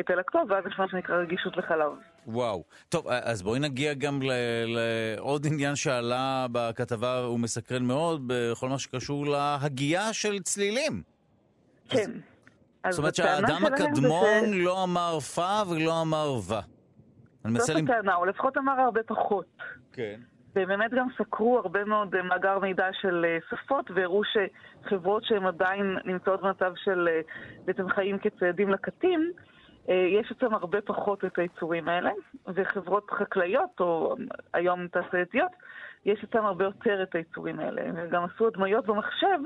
את 0.00 0.10
הלקטוז, 0.10 0.50
ואז 0.50 0.64
יש 0.66 0.78
מה 0.78 0.88
שנקרא 0.88 1.16
רגישות 1.16 1.56
לחלב. 1.56 1.92
וואו. 2.26 2.64
טוב, 2.88 3.08
אז 3.08 3.42
בואי 3.42 3.60
נגיע 3.60 3.94
גם 3.94 4.20
לעוד 4.66 5.46
עניין 5.46 5.76
שעלה 5.76 6.46
בכתבה, 6.52 7.18
הוא 7.18 7.40
מסקרן 7.40 7.84
מאוד, 7.84 8.22
בכל 8.26 8.68
מה 8.68 8.78
שקשור 8.78 9.26
להגייה 9.26 10.12
של 10.12 10.38
צלילים. 10.42 11.02
כן. 11.88 11.98
אז... 11.98 12.10
זאת 12.88 12.98
אומרת 12.98 13.14
שהאדם 13.14 13.66
הקדמון 13.66 14.40
זה... 14.40 14.56
לא 14.56 14.84
אמר 14.84 15.20
פה 15.20 15.62
ולא 15.70 16.02
אמר 16.02 16.32
ו. 16.32 16.54
זאת 17.58 17.76
הטענה, 17.76 18.14
או 18.14 18.24
לפחות 18.24 18.56
אמר 18.56 18.80
הרבה 18.80 19.02
פחות. 19.02 19.46
כן. 19.92 20.20
ובאמת 20.56 20.90
גם 20.90 21.06
סקרו 21.18 21.58
הרבה 21.58 21.84
מאוד 21.84 22.14
אה, 22.14 22.22
מאגר 22.22 22.58
מידע 22.58 22.88
של 22.92 23.24
אה, 23.28 23.38
שפות, 23.50 23.90
והראו 23.94 24.22
שחברות 24.24 25.24
שהן 25.24 25.46
עדיין 25.46 25.96
נמצאות 26.04 26.40
במצב 26.42 26.72
של 26.84 27.08
אה, 27.08 27.20
בעצם 27.64 27.88
חיים 27.88 28.18
כציידים 28.18 28.70
לקטים, 28.70 29.32
יש 29.88 30.32
אצלם 30.32 30.54
הרבה 30.54 30.80
פחות 30.80 31.24
את 31.24 31.38
העיצורים 31.38 31.88
האלה, 31.88 32.10
וחברות 32.54 33.10
חקלאיות, 33.10 33.80
או 33.80 34.16
היום 34.54 34.88
תעשייתיות, 34.88 35.50
יש 36.04 36.24
אצלם 36.24 36.44
הרבה 36.44 36.64
יותר 36.64 37.02
את 37.02 37.14
העיצורים 37.14 37.60
האלה. 37.60 37.82
הם 37.84 38.10
גם 38.10 38.24
עשו 38.24 38.46
הדמיות 38.46 38.86
במחשב 38.86 39.38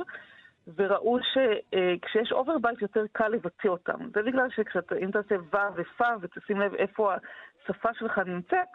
וראו 0.77 1.19
שכשיש 1.19 2.33
overbite 2.33 2.83
יותר 2.83 3.05
קל 3.13 3.29
לבצע 3.29 3.69
אותם. 3.69 4.11
זה 4.15 4.23
בגלל 4.23 4.49
שאם 4.51 5.11
תעשה 5.11 5.35
ו' 5.35 5.75
ופ' 5.77 6.03
ותשים 6.21 6.61
לב 6.61 6.75
איפה 6.75 7.15
השפה 7.15 7.89
שלך 7.99 8.19
נמצאת, 8.19 8.69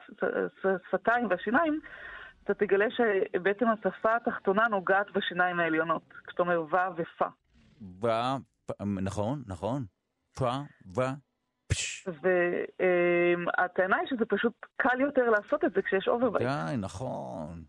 שפתיים 0.89 1.27
והשיניים, 1.29 1.79
אתה 2.43 2.53
תגלה 2.53 2.85
שבעצם 2.91 3.65
השפה 3.67 4.15
התחתונה 4.15 4.67
נוגעת 4.67 5.11
בשיניים 5.11 5.59
העליונות. 5.59 6.13
כשאתה 6.27 6.41
אומר 6.41 6.61
ו' 6.61 6.95
ופ'. 6.97 7.21
ו', 8.01 8.07
נכון, 9.05 9.43
נכון. 9.47 9.85
פ', 10.39 10.43
ו'. 10.95 11.01
והטענה 12.07 13.97
היא 13.97 14.07
שזה 14.09 14.25
פשוט 14.25 14.53
קל 14.77 15.01
יותר 15.01 15.29
לעשות 15.29 15.65
את 15.65 15.73
זה 15.73 15.81
כשיש 15.81 16.07
overbite. 16.07 16.47
די, 16.47 16.77
נכון. 16.77 17.63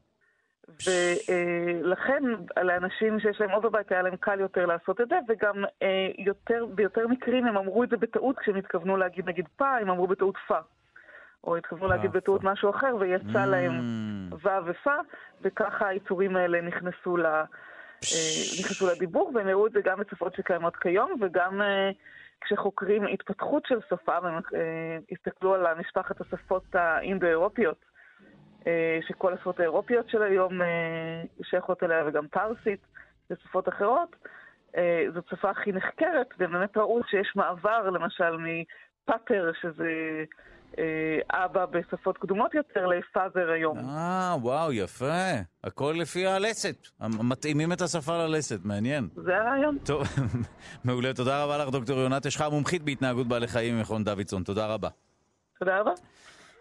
ולכן 0.86 2.22
לאנשים 2.62 3.20
שיש 3.20 3.40
להם 3.40 3.50
overbite 3.50 3.92
היה 3.92 4.02
להם 4.02 4.16
קל 4.16 4.40
יותר 4.40 4.66
לעשות 4.66 5.00
את 5.00 5.08
זה, 5.08 5.18
וגם 5.28 5.64
אה, 5.82 6.08
יותר, 6.18 6.66
ביותר 6.74 7.06
מקרים 7.06 7.46
הם 7.46 7.56
אמרו 7.56 7.84
את 7.84 7.88
זה 7.88 7.96
בטעות 7.96 8.38
כשהם 8.38 8.56
התכוונו 8.56 8.96
להגיד 8.96 9.28
נגיד 9.28 9.48
פא, 9.56 9.78
הם 9.80 9.90
אמרו 9.90 10.06
בטעות 10.06 10.34
פא. 10.48 10.60
או 11.44 11.56
התכוונו 11.56 11.88
להגיד 11.88 12.12
בטעות 12.12 12.44
משהו 12.44 12.70
אחר, 12.70 12.96
ויצא 13.00 13.44
להם 13.46 13.72
ו' 14.32 14.48
ופא, 14.66 14.96
וככה 15.42 15.88
היצורים 15.88 16.36
האלה 16.36 16.60
נכנסו, 16.60 17.16
ל, 17.16 17.26
אה, 17.26 17.46
נכנסו 18.60 18.86
לדיבור, 18.86 19.32
והם 19.34 19.48
הראו 19.48 19.66
את 19.66 19.72
זה 19.72 19.80
גם 19.84 19.98
בשפות 20.00 20.34
שקיימות 20.34 20.76
כיום, 20.76 21.12
וגם 21.20 21.62
אה, 21.62 21.90
כשחוקרים 22.40 23.06
התפתחות 23.06 23.66
של 23.66 23.78
שפה, 23.90 24.18
והם 24.22 24.40
הסתכלו 25.12 25.54
על 25.54 25.74
משפחת 25.78 26.20
השפות 26.20 26.74
האינדו-אירופיות, 26.74 27.84
אה, 27.84 27.89
שכל 29.08 29.34
השפות 29.34 29.60
האירופיות 29.60 30.08
של 30.08 30.22
היום 30.22 30.62
אה, 30.62 31.22
שייכות 31.42 31.82
אליה, 31.82 32.04
וגם 32.06 32.28
פרסית 32.28 32.80
ושפות 33.30 33.68
אחרות. 33.68 34.16
אה, 34.76 35.04
זאת 35.14 35.24
שפה 35.30 35.50
הכי 35.50 35.72
נחקרת, 35.72 36.26
ובאמת 36.38 36.76
ראו 36.76 37.00
שיש 37.10 37.32
מעבר, 37.36 37.90
למשל, 37.90 38.36
מפאטר, 38.36 39.50
שזה 39.62 40.24
אבא 41.30 41.66
בשפות 41.66 42.18
קדומות 42.18 42.54
יותר 42.54 42.86
לפאזר 42.86 43.50
היום. 43.50 43.78
אה, 43.78 44.36
וואו, 44.40 44.72
יפה. 44.72 45.30
הכל 45.64 45.94
לפי 45.98 46.26
הלסת. 46.26 46.76
מתאימים 47.00 47.72
את 47.72 47.80
השפה 47.80 48.18
ללסת, 48.26 48.64
מעניין. 48.64 49.08
זה 49.14 49.36
הרעיון. 49.36 49.78
טוב, 49.84 50.02
מעולה. 50.84 51.14
תודה 51.14 51.44
רבה 51.44 51.58
לך, 51.58 51.68
דוקטור 51.68 51.98
יונת 51.98 52.26
אשחר, 52.26 52.50
מומחית 52.50 52.82
בהתנהגות 52.82 53.28
בעלי 53.28 53.46
חיים 53.46 53.76
ממכון 53.78 54.04
דוידסון. 54.04 54.42
תודה 54.42 54.66
רבה. 54.66 54.88
תודה 55.58 55.80
רבה. 55.80 55.92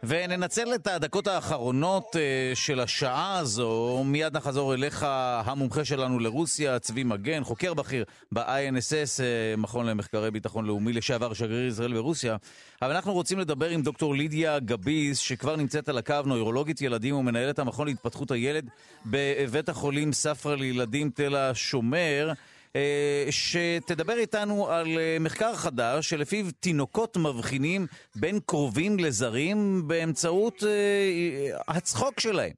וננצל 0.03 0.75
את 0.75 0.87
הדקות 0.87 1.27
האחרונות 1.27 2.15
אה, 2.15 2.51
של 2.55 2.79
השעה 2.79 3.37
הזו, 3.37 4.03
מיד 4.05 4.37
נחזור 4.37 4.73
אליך, 4.73 5.05
המומחה 5.45 5.85
שלנו 5.85 6.19
לרוסיה, 6.19 6.79
צבי 6.79 7.03
מגן, 7.03 7.43
חוקר 7.43 7.73
בכיר 7.73 8.05
ב-INSS, 8.31 9.21
אה, 9.23 9.55
מכון 9.57 9.85
למחקרי 9.85 10.31
ביטחון 10.31 10.65
לאומי, 10.65 10.93
לשעבר 10.93 11.33
שגריר 11.33 11.67
ישראל 11.67 11.93
ברוסיה. 11.93 12.37
אבל 12.81 12.95
אנחנו 12.95 13.13
רוצים 13.13 13.39
לדבר 13.39 13.69
עם 13.69 13.81
דוקטור 13.81 14.15
לידיה 14.15 14.59
גביס, 14.59 15.17
שכבר 15.17 15.55
נמצאת 15.55 15.89
על 15.89 15.97
הקו, 15.97 16.15
נוירולוגית 16.25 16.81
ילדים 16.81 17.15
ומנהלת 17.15 17.59
המכון 17.59 17.87
להתפתחות 17.87 18.31
הילד 18.31 18.69
בבית 19.05 19.69
החולים 19.69 20.13
ספרא 20.13 20.55
לילדים 20.55 21.09
תל 21.09 21.35
השומר. 21.35 22.33
אה, 22.75 23.25
שתדבר 23.29 24.13
איתנו 24.13 24.67
על 24.67 24.87
אה, 24.99 25.17
מחקר 25.19 25.55
חדש 25.55 26.09
שלפיו 26.09 26.45
תינוקות 26.59 27.17
מבחינים 27.17 27.87
בין 28.15 28.39
קרובים 28.45 28.99
לזרים 28.99 29.87
באמצעות 29.87 30.63
אה, 30.63 31.57
הצחוק 31.67 32.19
שלהם. 32.19 32.51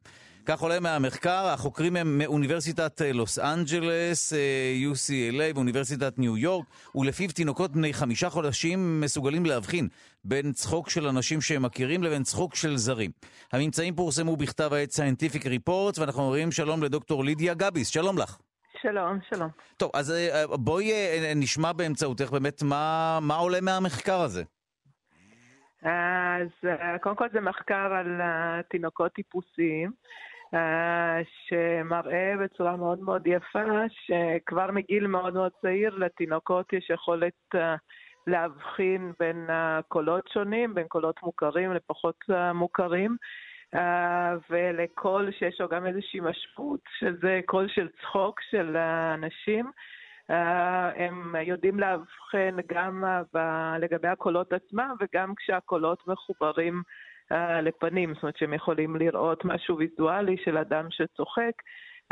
כך 0.45 0.61
עולה 0.61 0.79
מהמחקר, 0.79 1.47
החוקרים 1.47 1.95
הם 1.95 2.17
מאוניברסיטת 2.17 3.01
לוס 3.13 3.39
אנג'לס, 3.39 4.33
UCLA 4.93 5.55
ואוניברסיטת 5.55 6.19
ניו 6.19 6.37
יורק, 6.37 6.65
ולפיו 6.95 7.29
תינוקות 7.31 7.71
בני 7.71 7.93
חמישה 7.93 8.29
חודשים 8.29 9.01
מסוגלים 9.01 9.45
להבחין 9.45 9.87
בין 10.23 10.53
צחוק 10.53 10.89
של 10.89 11.07
אנשים 11.07 11.41
שהם 11.41 11.61
מכירים 11.61 12.03
לבין 12.03 12.23
צחוק 12.23 12.55
של 12.55 12.77
זרים. 12.77 13.11
הממצאים 13.51 13.95
פורסמו 13.95 14.37
בכתב 14.37 14.73
העת 14.73 14.89
Scientific 14.91 15.43
Reports, 15.43 15.99
ואנחנו 15.99 16.21
אומרים 16.21 16.51
שלום 16.51 16.83
לדוקטור 16.83 17.25
לידיה 17.25 17.53
גביס, 17.53 17.87
שלום 17.87 18.17
לך. 18.17 18.37
שלום, 18.81 19.19
שלום. 19.29 19.49
טוב, 19.77 19.91
אז 19.93 20.11
אה, 20.11 20.57
בואי 20.57 20.91
אה, 20.91 21.33
נשמע 21.35 21.73
באמצעותך 21.73 22.31
באמת 22.31 22.63
מה, 22.63 23.19
מה 23.21 23.35
עולה 23.35 23.61
מהמחקר 23.61 24.21
הזה. 24.21 24.43
אז 25.81 26.49
אה, 26.65 26.99
קודם 26.99 27.15
כל 27.15 27.27
זה 27.33 27.41
מחקר 27.41 27.93
על 27.93 28.21
תינוקות 28.69 29.13
טיפוסיים, 29.13 29.91
שמראה 31.47 32.33
בצורה 32.43 32.75
מאוד 32.75 32.99
מאוד 32.99 33.27
יפה 33.27 33.63
שכבר 33.89 34.71
מגיל 34.71 35.07
מאוד 35.07 35.33
מאוד 35.33 35.51
צעיר 35.61 35.95
לתינוקות 35.95 36.73
יש 36.73 36.89
יכולת 36.89 37.55
להבחין 38.27 39.11
בין 39.19 39.47
קולות 39.87 40.29
שונים, 40.33 40.73
בין 40.73 40.87
קולות 40.87 41.23
מוכרים 41.23 41.73
לפחות 41.73 42.15
מוכרים. 42.53 43.17
אה, 43.75 44.33
ולקול 44.49 45.31
שיש 45.31 45.61
לו 45.61 45.67
גם 45.67 45.85
איזושהי 45.85 46.19
משמעות, 46.19 46.79
שזה 46.99 47.39
קול 47.45 47.67
של 47.67 47.87
צחוק 48.01 48.41
של 48.49 48.77
אנשים. 49.13 49.71
אה, 50.29 51.05
הם 51.05 51.35
יודעים 51.45 51.79
לאבחן 51.79 52.57
גם 52.67 53.03
לגבי 53.79 54.07
הקולות 54.07 54.53
עצמם 54.53 54.95
וגם 54.99 55.33
כשהקולות 55.35 56.07
מחוברים 56.07 56.81
אה, 57.31 57.61
לפנים, 57.61 58.13
זאת 58.13 58.23
אומרת 58.23 58.37
שהם 58.37 58.53
יכולים 58.53 58.95
לראות 58.95 59.45
משהו 59.45 59.77
ויזואלי 59.77 60.37
של 60.45 60.57
אדם 60.57 60.87
שצוחק. 60.89 61.53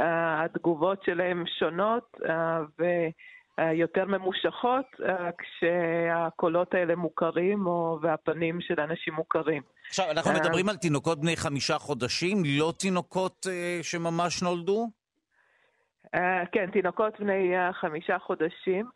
התגובות 0.02 1.04
שלהם 1.04 1.44
שונות, 1.60 2.18
ו... 2.80 2.84
יותר 3.74 4.06
ממושכות 4.06 4.86
אה, 5.06 5.30
כשהקולות 5.38 6.74
האלה 6.74 6.96
מוכרים 6.96 7.68
או, 7.68 8.00
והפנים 8.02 8.62
של 8.62 8.80
אנשים 8.80 9.14
מוכרים. 9.14 9.62
עכשיו, 9.88 10.12
אנחנו 10.12 10.32
אה, 10.32 10.40
מדברים 10.40 10.70
על 10.70 10.76
תינוקות 10.76 11.22
בני 11.22 11.36
חמישה 11.36 11.78
חודשים, 11.78 12.38
לא 12.60 12.74
תינוקות 12.80 13.46
שממש 13.82 14.44
נולדו? 14.44 14.88
כן, 16.52 16.72
תינוקות 16.72 17.20
בני 17.20 17.56
חמישה 17.72 18.20
חודשים. 18.20 18.90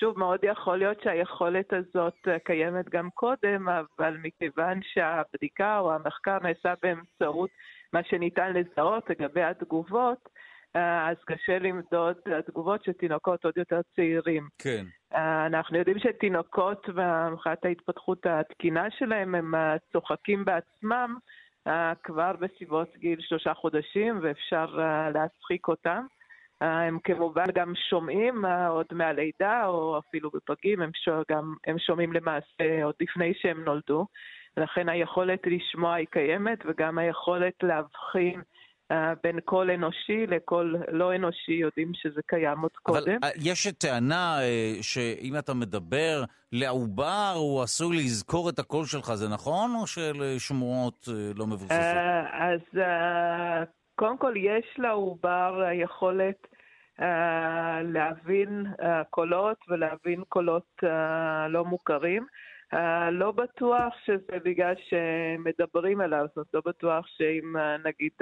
שוב, 0.00 0.18
מאוד 0.18 0.40
יכול 0.42 0.76
להיות 0.78 1.00
שהיכולת 1.02 1.72
הזאת 1.72 2.28
קיימת 2.44 2.88
גם 2.88 3.10
קודם, 3.14 3.68
אבל 3.68 4.16
מכיוון 4.22 4.80
שהבדיקה 4.82 5.78
או 5.78 5.92
המחקר 5.92 6.38
נעשה 6.42 6.74
באמצעות 6.82 7.50
מה 7.92 8.00
שניתן 8.04 8.52
לזהות 8.52 9.10
לגבי 9.10 9.42
התגובות, 9.42 10.28
אז 10.74 11.16
קשה 11.26 11.58
למדוד 11.58 12.16
התגובות 12.38 12.84
של 12.84 12.92
תינוקות 12.92 13.44
עוד 13.44 13.56
יותר 13.56 13.80
צעירים. 13.96 14.48
כן. 14.58 14.84
אנחנו 15.46 15.78
יודעים 15.78 15.98
שתינוקות, 15.98 16.88
מבחינת 17.32 17.64
ההתפתחות 17.64 18.26
התקינה 18.26 18.90
שלהם, 18.90 19.34
הם 19.34 19.54
צוחקים 19.92 20.44
בעצמם 20.44 21.16
כבר 22.02 22.32
בסביבות 22.40 22.96
גיל 22.96 23.20
שלושה 23.20 23.54
חודשים, 23.54 24.18
ואפשר 24.22 24.66
להצחיק 25.14 25.68
אותם. 25.68 26.06
הם 26.60 26.98
כמובן 27.04 27.44
גם 27.54 27.72
שומעים 27.90 28.44
עוד 28.68 28.86
מהלידה, 28.92 29.66
או 29.66 29.98
אפילו 29.98 30.30
בפגים, 30.30 30.82
הם, 30.82 30.90
גם, 31.30 31.54
הם 31.66 31.78
שומעים 31.78 32.12
למעשה 32.12 32.84
עוד 32.84 32.94
לפני 33.00 33.34
שהם 33.34 33.64
נולדו. 33.64 34.06
לכן 34.56 34.88
היכולת 34.88 35.40
לשמוע 35.46 35.94
היא 35.94 36.06
קיימת, 36.10 36.58
וגם 36.66 36.98
היכולת 36.98 37.62
להבחין 37.62 38.40
אה, 38.40 38.57
בין 39.22 39.40
קול 39.40 39.70
אנושי 39.70 40.26
לקול 40.26 40.76
לא 40.88 41.14
אנושי, 41.14 41.52
יודעים 41.52 41.92
שזה 41.94 42.20
קיים 42.26 42.60
עוד 42.60 42.70
אבל 42.86 43.00
קודם. 43.00 43.18
אבל 43.22 43.30
יש 43.42 43.66
טענה 43.66 44.38
אה, 44.42 44.74
שאם 44.80 45.38
אתה 45.38 45.54
מדבר 45.54 46.24
לעובר, 46.52 47.32
הוא 47.36 47.62
עשוי 47.62 47.96
לזכור 47.96 48.48
את 48.48 48.58
הקול 48.58 48.84
שלך, 48.84 49.14
זה 49.14 49.28
נכון, 49.28 49.74
או 49.80 49.86
של 49.86 50.36
שמועות 50.38 51.08
אה, 51.08 51.14
לא 51.36 51.46
מבוססות? 51.46 51.78
אז 52.32 52.80
קודם 53.94 54.18
כל, 54.18 54.34
יש 54.36 54.66
לעובר 54.78 55.62
יכולת 55.72 56.46
להבין 57.84 58.66
קולות 59.10 59.58
ולהבין 59.68 60.22
קולות 60.28 60.82
לא 61.48 61.64
מוכרים. 61.64 62.26
Uh, 62.74 63.10
לא 63.10 63.32
בטוח 63.32 63.94
שזה 64.04 64.38
בגלל 64.44 64.74
שמדברים 64.88 66.00
אליו, 66.00 66.26
זאת 66.26 66.36
אומרת, 66.36 66.54
לא 66.54 66.60
בטוח 66.66 67.06
שאם 67.06 67.56
uh, 67.56 67.88
נגיד 67.88 68.12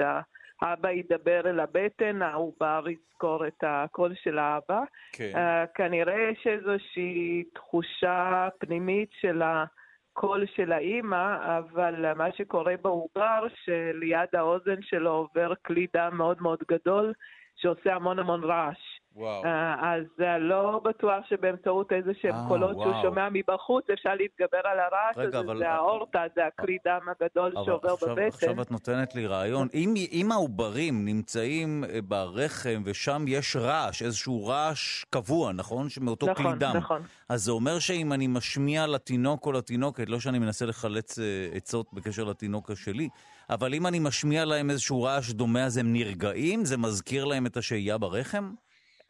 האבא 0.61 0.91
ידבר 0.91 1.41
אל 1.45 1.59
הבטן, 1.59 2.21
העובר 2.21 2.83
יזכור 2.89 3.47
את 3.47 3.63
הקול 3.63 4.13
של 4.15 4.37
האבא. 4.37 4.81
כן. 5.13 5.31
Uh, 5.33 5.67
כנראה 5.75 6.29
יש 6.31 6.47
איזושהי 6.47 7.43
תחושה 7.53 8.47
פנימית 8.59 9.09
של 9.11 9.41
הקול 9.41 10.45
של 10.55 10.71
האימא, 10.71 11.57
אבל 11.57 12.13
מה 12.13 12.31
שקורה 12.37 12.75
בעובר, 12.81 13.47
שליד 13.63 14.29
האוזן 14.33 14.81
שלו 14.81 15.11
עובר 15.11 15.53
כלי 15.65 15.87
דם 15.95 16.11
מאוד 16.13 16.41
מאוד 16.41 16.59
גדול, 16.71 17.13
שעושה 17.57 17.95
המון 17.95 18.19
המון 18.19 18.43
רעש. 18.43 18.77
וואו. 19.17 19.45
אה, 19.45 19.95
אז 19.95 20.03
לא 20.39 20.81
בטוח 20.83 21.25
שבאמצעות 21.29 21.91
איזה 21.91 22.11
שהם 22.21 22.35
אה, 22.35 22.45
קולות 22.47 22.75
וואו. 22.75 22.91
שהוא 22.91 23.01
שומע 23.01 23.27
מבחוץ 23.31 23.85
אפשר 23.93 24.15
להתגבר 24.15 24.59
על 24.63 24.79
הרעש 24.79 25.27
הזה, 25.27 25.39
אבל... 25.39 25.57
זה 25.57 25.69
האורטה, 25.69 26.23
זה 26.35 26.45
הכלי 26.45 26.77
דם 26.85 26.99
הגדול 27.09 27.51
שעובר 27.65 27.93
עכשיו, 27.93 28.09
בבטן. 28.09 28.27
עכשיו 28.27 28.61
את 28.61 28.71
נותנת 28.71 29.15
לי 29.15 29.27
רעיון. 29.27 29.67
אם, 29.73 29.93
אם 30.11 30.31
העוברים 30.31 31.05
נמצאים 31.05 31.83
אה, 31.83 31.99
ברחם 32.01 32.81
ושם 32.85 33.25
יש 33.27 33.55
רעש, 33.55 34.01
איזשהו 34.01 34.47
רעש 34.47 35.03
קבוע, 35.09 35.53
נכון? 35.53 35.87
מאותו 36.01 36.25
נכון, 36.25 36.45
כלי 36.45 36.59
דם. 36.59 36.67
נכון, 36.67 36.77
נכון. 36.77 37.01
אז 37.29 37.43
זה 37.43 37.51
אומר 37.51 37.79
שאם 37.79 38.13
אני 38.13 38.27
משמיע 38.27 38.87
לתינוק 38.87 39.45
או 39.45 39.51
לתינוקת, 39.51 40.09
לא 40.09 40.19
שאני 40.19 40.39
מנסה 40.39 40.65
לחלץ 40.65 41.19
עצות 41.53 41.93
בקשר 41.93 42.23
לתינוק 42.23 42.71
השלי, 42.71 43.09
אבל 43.49 43.73
אם 43.73 43.87
אני 43.87 43.99
משמיע 43.99 44.45
להם 44.45 44.69
איזשהו 44.69 45.03
רעש 45.03 45.31
דומה, 45.31 45.65
אז 45.65 45.77
הם 45.77 45.93
נרגעים? 45.93 46.65
זה 46.65 46.77
מזכיר 46.77 47.25
להם 47.25 47.45
את 47.45 47.57
השהייה 47.57 47.97
ברחם? 47.97 48.51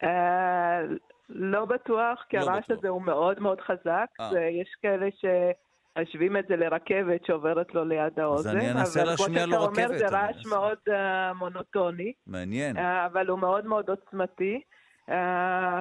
אה, 0.02 0.80
לא 1.28 1.64
בטוח, 1.64 2.24
כי 2.28 2.36
לא 2.36 2.42
הרעש 2.42 2.70
הזה 2.70 2.88
הוא 2.88 3.02
מאוד 3.02 3.40
מאוד 3.40 3.60
חזק, 3.60 4.06
אה. 4.20 4.30
ויש 4.32 4.68
כאלה 4.82 5.06
ש... 5.20 5.24
משווים 6.02 6.36
את 6.36 6.44
זה 6.48 6.56
לרכבת 6.56 7.26
שעוברת 7.26 7.74
לו 7.74 7.84
ליד 7.84 8.20
האוזן. 8.20 8.50
אז 8.50 8.56
אני 8.56 8.70
אנסה 8.70 9.04
להשמיע 9.04 9.46
לו 9.46 9.62
רכבת. 9.64 9.78
אבל 9.78 9.86
כמו 9.88 9.98
שאתה 9.98 10.08
אומר, 10.08 10.10
זה 10.10 10.16
רעש 10.16 10.46
מאוד 10.46 10.78
uh, 10.88 10.92
מונוטוני. 11.38 12.12
מעניין. 12.26 12.76
Uh, 12.76 12.80
אבל 13.06 13.26
הוא 13.26 13.38
מאוד 13.38 13.66
מאוד 13.66 13.90
עוצמתי. 13.90 14.60
Uh, 15.08 15.10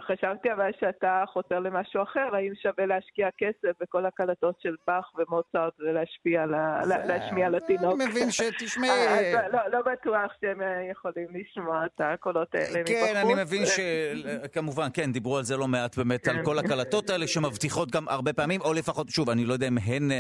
חשבתי 0.08 0.54
אבל 0.54 0.72
שאתה 0.80 1.24
חותר 1.34 1.60
למשהו 1.60 2.04
אחר, 2.04 2.36
האם 2.36 2.54
שווה 2.62 2.86
להשקיע 2.86 3.28
כסף 3.38 3.82
בכל 3.82 4.06
הקלטות 4.06 4.56
של 4.62 4.76
באך 4.88 5.06
ומוצרט 5.18 5.74
ולהשפיע, 5.80 6.46
להשמיע 6.86 7.50
לתינוק. 7.50 8.02
אני 8.02 8.06
מבין 8.06 8.32
שתשמעי... 8.32 8.90
אה, 8.90 9.32
לא, 9.34 9.40
לא, 9.54 9.60
לא 9.72 9.80
בטוח 9.92 10.32
שהם 10.42 10.62
אה, 10.62 10.92
יכולים 10.92 11.28
לשמוע 11.34 11.86
את 11.86 12.02
הקולות 12.04 12.56
האלה 12.56 12.80
מבחוץ. 12.80 12.96
כן, 12.96 13.16
אני 13.16 13.34
מבין 13.44 13.64
שכמובן, 13.66 14.88
כן, 14.94 15.12
דיברו 15.12 15.38
על 15.38 15.44
זה 15.44 15.58
לא 15.58 15.68
מעט 15.68 15.98
באמת, 15.98 16.28
על 16.28 16.36
כן. 16.36 16.44
כל 16.44 16.60
הקלטות 16.60 17.10
האלה 17.10 17.28
שמבטיחות 17.28 17.92
גם 17.92 18.08
הרבה 18.08 18.34
פעמים, 18.34 18.62
או 18.62 18.74
לפחות, 18.74 19.10
שוב, 19.10 19.30
אני 19.30 19.46
לא 19.46 19.54
יודע 19.54 19.68
אם 19.68 19.78
הן 19.86 20.12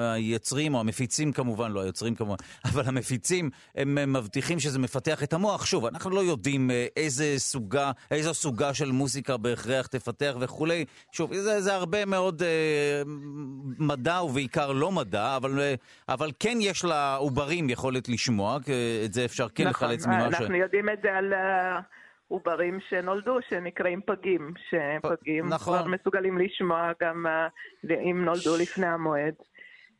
היוצרים 0.00 0.74
או 0.74 0.80
המפיצים 0.80 1.32
כמובן, 1.32 1.72
לא 1.72 1.82
היוצרים 1.82 2.14
כמובן, 2.14 2.36
אבל 2.72 2.82
המפיצים, 2.86 3.50
הם 3.74 4.12
מבטיחים 4.12 4.60
שזה 4.60 4.78
מפתח 4.78 5.22
את 5.22 5.32
המוח. 5.32 5.66
שוב, 5.66 5.86
אנחנו 5.86 6.10
לא 6.10 6.20
יודעים 6.20 6.70
איזה 6.96 7.34
סוגה 7.38 7.92
איזו 8.10 8.34
סוגה 8.34 8.74
של 8.74 8.90
מוזיקה 8.90 9.36
בהכרח 9.36 9.86
תפתח 9.86 10.36
וכולי. 10.40 10.84
שוב, 11.12 11.34
זה, 11.34 11.60
זה 11.60 11.74
הרבה 11.74 12.04
מאוד 12.04 12.42
אה, 12.42 13.02
מדע 13.78 14.22
ובעיקר 14.22 14.72
לא 14.72 14.92
מדע, 14.92 15.36
אבל, 15.36 15.60
אה, 15.60 15.74
אבל 16.08 16.30
כן 16.40 16.58
יש 16.60 16.84
לעוברים 16.84 17.70
יכולת 17.70 18.08
לשמוע, 18.08 18.56
את 19.04 19.12
זה 19.12 19.24
אפשר 19.24 19.48
כן 19.48 19.68
נכון, 19.68 19.88
לחלץ 19.88 20.06
ממה 20.06 20.20
ש... 20.20 20.26
נכון, 20.26 20.42
אנחנו 20.42 20.56
יודעים 20.56 20.88
את 20.88 20.98
זה 21.02 21.14
על... 21.14 21.32
Uh... 21.32 21.96
עוברים 22.28 22.78
שנולדו, 22.88 23.38
שנקראים 23.48 24.00
פגים, 24.06 24.52
שפגים 24.68 25.48
נכון. 25.48 25.78
כבר 25.78 25.88
מסוגלים 25.88 26.38
לשמוע 26.38 26.92
גם 27.02 27.26
uh, 27.26 27.92
אם 28.10 28.24
נולדו 28.24 28.56
לפני 28.60 28.86
המועד. 28.86 29.34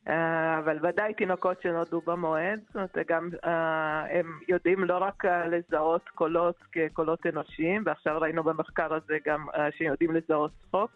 Uh, 0.07 0.11
אבל 0.59 0.77
ודאי 0.83 1.13
תינוקות 1.13 1.61
שנולדו 1.61 2.01
במועד, 2.05 2.59
זאת 2.67 2.75
אומרת, 2.75 2.97
גם 3.07 3.29
uh, 3.43 3.47
הם 4.09 4.39
יודעים 4.47 4.83
לא 4.83 4.97
רק 4.97 5.25
uh, 5.25 5.29
לזהות 5.29 6.09
קולות 6.15 6.55
כקולות 6.71 7.25
אנושיים, 7.25 7.83
ועכשיו 7.85 8.21
ראינו 8.21 8.43
במחקר 8.43 8.93
הזה 8.93 9.17
גם 9.25 9.49
uh, 9.49 9.57
שהם 9.77 9.87
יודעים 9.87 10.11
לזהות 10.15 10.51
צחוק, 10.67 10.91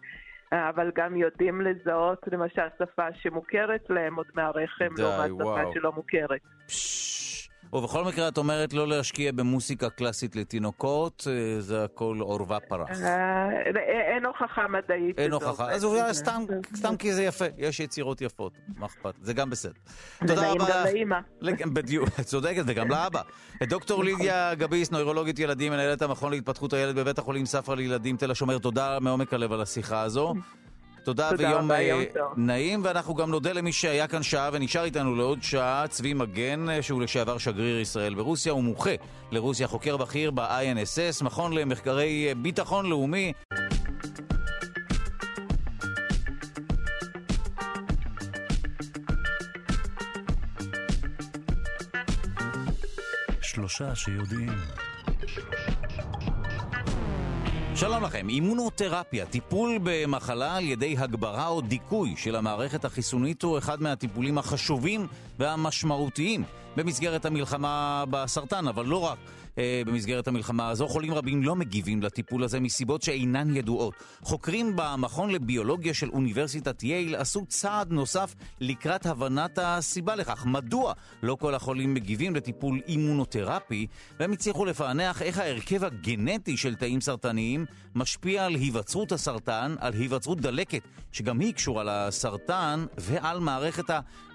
אבל 0.52 0.90
גם 0.94 1.16
יודעים 1.16 1.60
לזהות 1.60 2.18
למשל 2.32 2.66
שפה 2.78 3.06
שמוכרת 3.14 3.90
להם 3.90 4.14
עוד 4.14 4.26
מהרחם, 4.34 4.94
לעומת 4.98 5.30
שפה 5.38 5.72
שלא 5.74 5.92
מוכרת. 5.92 6.40
פש... 6.66 7.41
ובכל 7.72 8.04
מקרה 8.04 8.28
את 8.28 8.38
אומרת 8.38 8.72
לא 8.72 8.88
להשקיע 8.88 9.32
במוסיקה 9.32 9.90
קלאסית 9.90 10.36
לתינוקות, 10.36 11.26
אה, 11.30 11.60
זה 11.60 11.84
הכל 11.84 12.16
עורבא 12.20 12.58
פרח. 12.68 12.90
אה, 12.90 13.50
אין 14.14 14.26
הוכחה 14.26 14.68
מדעית. 14.68 15.18
אין 15.18 15.32
הוכחה, 15.32 15.70
אז 15.72 15.84
אולי 15.84 16.14
סתם 16.74 16.96
כי 16.98 17.12
זה 17.12 17.24
יפה, 17.24 17.44
יש 17.58 17.80
יצירות 17.80 18.20
יפות, 18.20 18.52
מה 18.76 18.86
אכפת? 18.86 19.14
זה 19.22 19.34
גם 19.34 19.50
בסדר. 19.50 19.72
תודה 20.18 20.50
רבה. 20.52 20.64
גם 20.68 20.84
לאימא. 20.84 21.18
בדיוק, 21.72 22.08
את 22.20 22.26
צודקת, 22.26 22.62
וגם 22.66 22.88
לאבא. 22.88 23.22
דוקטור 23.62 24.02
נכון. 24.02 24.18
לידיה 24.18 24.54
גביס, 24.54 24.90
נוירולוגית 24.90 25.38
ילדים, 25.38 25.72
מנהלת 25.72 26.02
המכון 26.02 26.30
להתפתחות 26.32 26.72
הילד 26.72 26.94
בבית 26.94 27.18
החולים 27.18 27.46
ספרא 27.46 27.74
לילדים 27.74 28.16
תל 28.16 28.30
השומר, 28.30 28.58
תודה 28.58 28.98
מעומק 29.00 29.34
הלב 29.34 29.52
על 29.52 29.60
השיחה 29.60 30.02
הזו. 30.02 30.34
תודה, 31.04 31.30
תודה 31.30 31.48
ויום 31.48 31.64
רבה, 31.64 31.80
יום 31.80 32.00
אה, 32.00 32.22
נעים, 32.36 32.80
ואנחנו 32.84 33.14
גם 33.14 33.30
נודה 33.30 33.52
למי 33.52 33.72
שהיה 33.72 34.08
כאן 34.08 34.22
שעה 34.22 34.50
ונשאר 34.52 34.84
איתנו 34.84 35.16
לעוד 35.16 35.42
שעה, 35.42 35.84
צבי 35.88 36.14
מגן, 36.14 36.68
אה, 36.70 36.82
שהוא 36.82 37.02
לשעבר 37.02 37.38
שגריר 37.38 37.80
ישראל 37.80 38.14
ברוסיה, 38.14 38.52
הוא 38.52 38.62
מומחה 38.62 38.90
לרוסיה, 39.30 39.68
חוקר 39.68 39.96
בכיר 39.96 40.30
ב-INSS, 40.30 41.24
מכון 41.24 41.52
למחקרי 41.52 42.26
אה, 42.28 42.34
ביטחון 42.34 42.86
לאומי. 42.86 43.32
שלושה 53.42 53.94
שיודעים. 53.94 54.52
שלום 57.82 58.04
לכם, 58.04 58.28
אימונותרפיה, 58.28 59.26
טיפול 59.26 59.78
במחלה 59.82 60.56
על 60.56 60.64
ידי 60.64 60.94
הגברה 60.98 61.46
או 61.46 61.60
דיכוי 61.60 62.14
של 62.16 62.36
המערכת 62.36 62.84
החיסונית 62.84 63.42
הוא 63.42 63.58
אחד 63.58 63.82
מהטיפולים 63.82 64.38
החשובים 64.38 65.06
והמשמעותיים 65.38 66.44
במסגרת 66.76 67.24
המלחמה 67.24 68.04
בסרטן, 68.10 68.68
אבל 68.68 68.86
לא 68.86 69.04
רק. 69.04 69.18
אה, 69.58 69.82
במסגרת 69.86 70.28
המלחמה 70.28 70.68
הזו. 70.68 70.88
חולים 70.88 71.14
רבים 71.14 71.42
לא 71.42 71.56
מגיבים 71.56 72.02
לטיפול 72.02 72.44
הזה 72.44 72.60
מסיבות 72.60 73.02
שאינן 73.02 73.56
ידועות. 73.56 73.94
חוקרים 74.22 74.72
במכון 74.76 75.30
לביולוגיה 75.30 75.94
של 75.94 76.10
אוניברסיטת 76.10 76.82
יייל 76.82 77.14
עשו 77.14 77.46
צעד 77.46 77.90
נוסף 77.90 78.34
לקראת 78.60 79.06
הבנת 79.06 79.58
הסיבה 79.62 80.16
לכך. 80.16 80.46
מדוע 80.46 80.92
לא 81.22 81.34
כל 81.40 81.54
החולים 81.54 81.94
מגיבים 81.94 82.36
לטיפול 82.36 82.80
אימונותרפי, 82.88 83.86
והם 84.20 84.32
הצליחו 84.32 84.64
לפענח 84.64 85.22
איך 85.22 85.38
ההרכב 85.38 85.84
הגנטי 85.84 86.56
של 86.56 86.74
תאים 86.74 87.00
סרטניים 87.00 87.66
משפיע 87.94 88.44
על 88.44 88.54
היווצרות 88.54 89.12
הסרטן, 89.12 89.74
על 89.78 89.92
היווצרות 89.92 90.40
דלקת, 90.40 90.82
שגם 91.12 91.40
היא 91.40 91.54
קשורה 91.54 91.84
לסרטן, 91.84 92.86
ועל 92.98 93.40
מערכת 93.40 93.90
החיסון. 93.90 94.31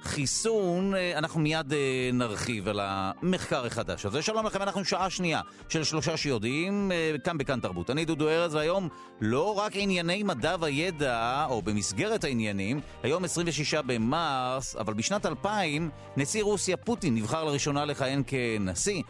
אה, 0.95 1.17
אנחנו 1.17 1.39
מיד 1.39 1.73
אה, 1.73 2.09
נרחיב 2.13 2.67
על 2.67 2.79
המחקר 2.83 3.65
החדש 3.65 4.05
הזה. 4.05 4.21
שלום 4.21 4.45
לכם, 4.45 4.61
אנחנו 4.61 4.85
שעה 4.85 5.09
שנייה 5.09 5.41
של 5.69 5.83
שלושה 5.83 6.17
שיודעים, 6.17 6.91
אה, 6.91 7.15
כאן 7.23 7.37
בכאן 7.37 7.59
תרבות. 7.59 7.89
אני 7.89 8.05
דודו 8.05 8.29
ארז, 8.29 8.55
והיום 8.55 8.89
לא 9.21 9.57
רק 9.57 9.71
ענייני 9.75 10.23
מדע 10.23 10.55
וידע, 10.59 11.45
או 11.49 11.61
במסגרת 11.61 12.23
העניינים, 12.23 12.81
היום 13.03 13.23
26 13.23 13.73
במרס, 13.73 14.75
אבל 14.75 14.93
בשנת 14.93 15.25
2000, 15.25 15.89
נשיא 16.17 16.43
רוסיה 16.43 16.77
פוטין 16.77 17.15
נבחר 17.15 17.43
לראשונה 17.43 17.85
לכהן 17.85 18.23
כנשיא. 18.27 19.01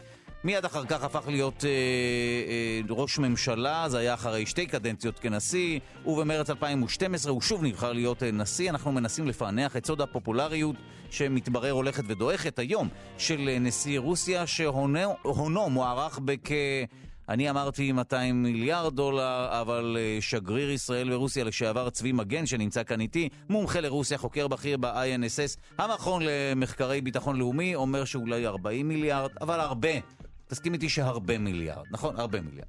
מיד 0.44 0.64
אחר 0.64 0.84
כך 0.84 1.04
הפך 1.04 1.28
להיות 1.28 1.64
אה, 1.64 1.70
אה, 1.70 2.80
ראש 2.90 3.18
ממשלה, 3.18 3.88
זה 3.88 3.98
היה 3.98 4.14
אחרי 4.14 4.46
שתי 4.46 4.66
קדנציות 4.66 5.18
כנשיא, 5.18 5.80
ובמרץ 6.06 6.50
2012 6.50 7.32
הוא 7.32 7.40
שוב 7.40 7.64
נבחר 7.64 7.92
להיות 7.92 8.22
אה, 8.22 8.30
נשיא. 8.30 8.70
אנחנו 8.70 8.92
מנסים 8.92 9.28
לפענח 9.28 9.76
את 9.76 9.86
סוד 9.86 10.00
הפופולריות 10.00 10.76
שמתברר 11.10 11.70
הולכת 11.70 12.04
ודועכת 12.06 12.58
היום 12.58 12.88
של 13.18 13.48
אה, 13.48 13.58
נשיא 13.58 13.98
רוסיה, 13.98 14.46
שהונו 14.46 15.70
מוערך 15.70 16.18
בכ... 16.18 16.50
אני 17.28 17.50
אמרתי 17.50 17.92
200 17.92 18.42
מיליארד 18.42 18.96
דולר, 18.96 19.48
אבל 19.50 19.96
אה, 19.98 20.18
שגריר 20.20 20.70
ישראל 20.70 21.10
ברוסיה 21.10 21.44
לשעבר 21.44 21.90
צבי 21.90 22.12
מגן, 22.12 22.46
שנמצא 22.46 22.82
כאן 22.82 23.00
איתי, 23.00 23.28
מומחה 23.48 23.80
לרוסיה, 23.80 24.18
חוקר 24.18 24.48
בכיר 24.48 24.76
ב-INSS, 24.76 25.58
המכון 25.78 26.22
למחקרי 26.24 27.00
ביטחון 27.00 27.36
לאומי, 27.36 27.74
אומר 27.74 28.04
שאולי 28.04 28.46
40 28.46 28.88
מיליארד, 28.88 29.30
אבל 29.40 29.60
הרבה. 29.60 29.88
תסכים 30.48 30.74
איתי 30.74 30.88
שהרבה 30.88 31.38
מיליארד, 31.38 31.84
נכון? 31.90 32.20
הרבה 32.20 32.40
מיליארד. 32.40 32.68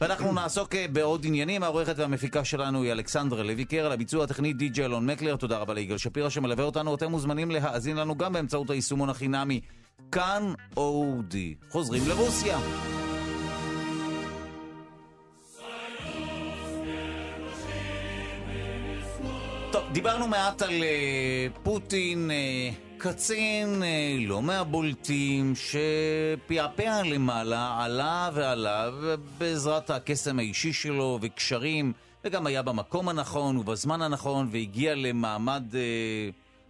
ואנחנו 0.00 0.32
נעסוק 0.32 0.74
אה, 0.74 0.86
בעוד 0.92 1.26
עניינים. 1.26 1.62
העורכת 1.62 1.94
והמפיקה 1.98 2.44
שלנו 2.44 2.82
היא 2.82 2.92
אלכסנדרה 2.92 3.42
לויקר, 3.42 3.86
על 3.86 3.92
הביצוע 3.92 4.24
הטכני 4.24 4.52
די.ג'י 4.52 4.84
אלון 4.84 5.06
מקלר. 5.06 5.36
תודה 5.36 5.58
רבה 5.58 5.74
ליגאל 5.74 5.98
שפירא 5.98 6.28
שמלווה 6.28 6.64
אותנו. 6.64 6.94
אתם 6.94 7.10
מוזמנים 7.10 7.50
להאזין 7.50 7.96
לנו 7.96 8.16
גם 8.18 8.32
באמצעות 8.32 8.70
היישומון 8.70 9.10
החינמי 9.10 9.60
כאן 10.12 10.52
אודי. 10.76 11.54
חוזרים 11.70 12.02
לרוסיה. 12.08 12.58
טוב, 19.72 19.82
דיברנו 19.92 20.26
מעט 20.28 20.62
על 20.62 20.70
uh, 20.70 21.58
פוטין. 21.62 22.30
Uh, 22.30 22.93
קצין 23.04 23.82
אה, 23.82 24.16
לא 24.20 24.42
מהבולטים 24.42 25.52
שפעפע 25.56 27.02
למעלה, 27.02 27.84
עלה 27.84 28.30
ועלה 28.34 28.90
בעזרת 29.38 29.90
הקסם 29.90 30.38
האישי 30.38 30.72
שלו 30.72 31.18
וקשרים 31.22 31.92
וגם 32.24 32.46
היה 32.46 32.62
במקום 32.62 33.08
הנכון 33.08 33.56
ובזמן 33.56 34.02
הנכון 34.02 34.48
והגיע 34.50 34.94
למעמד 34.94 35.62
אה, 35.74 35.80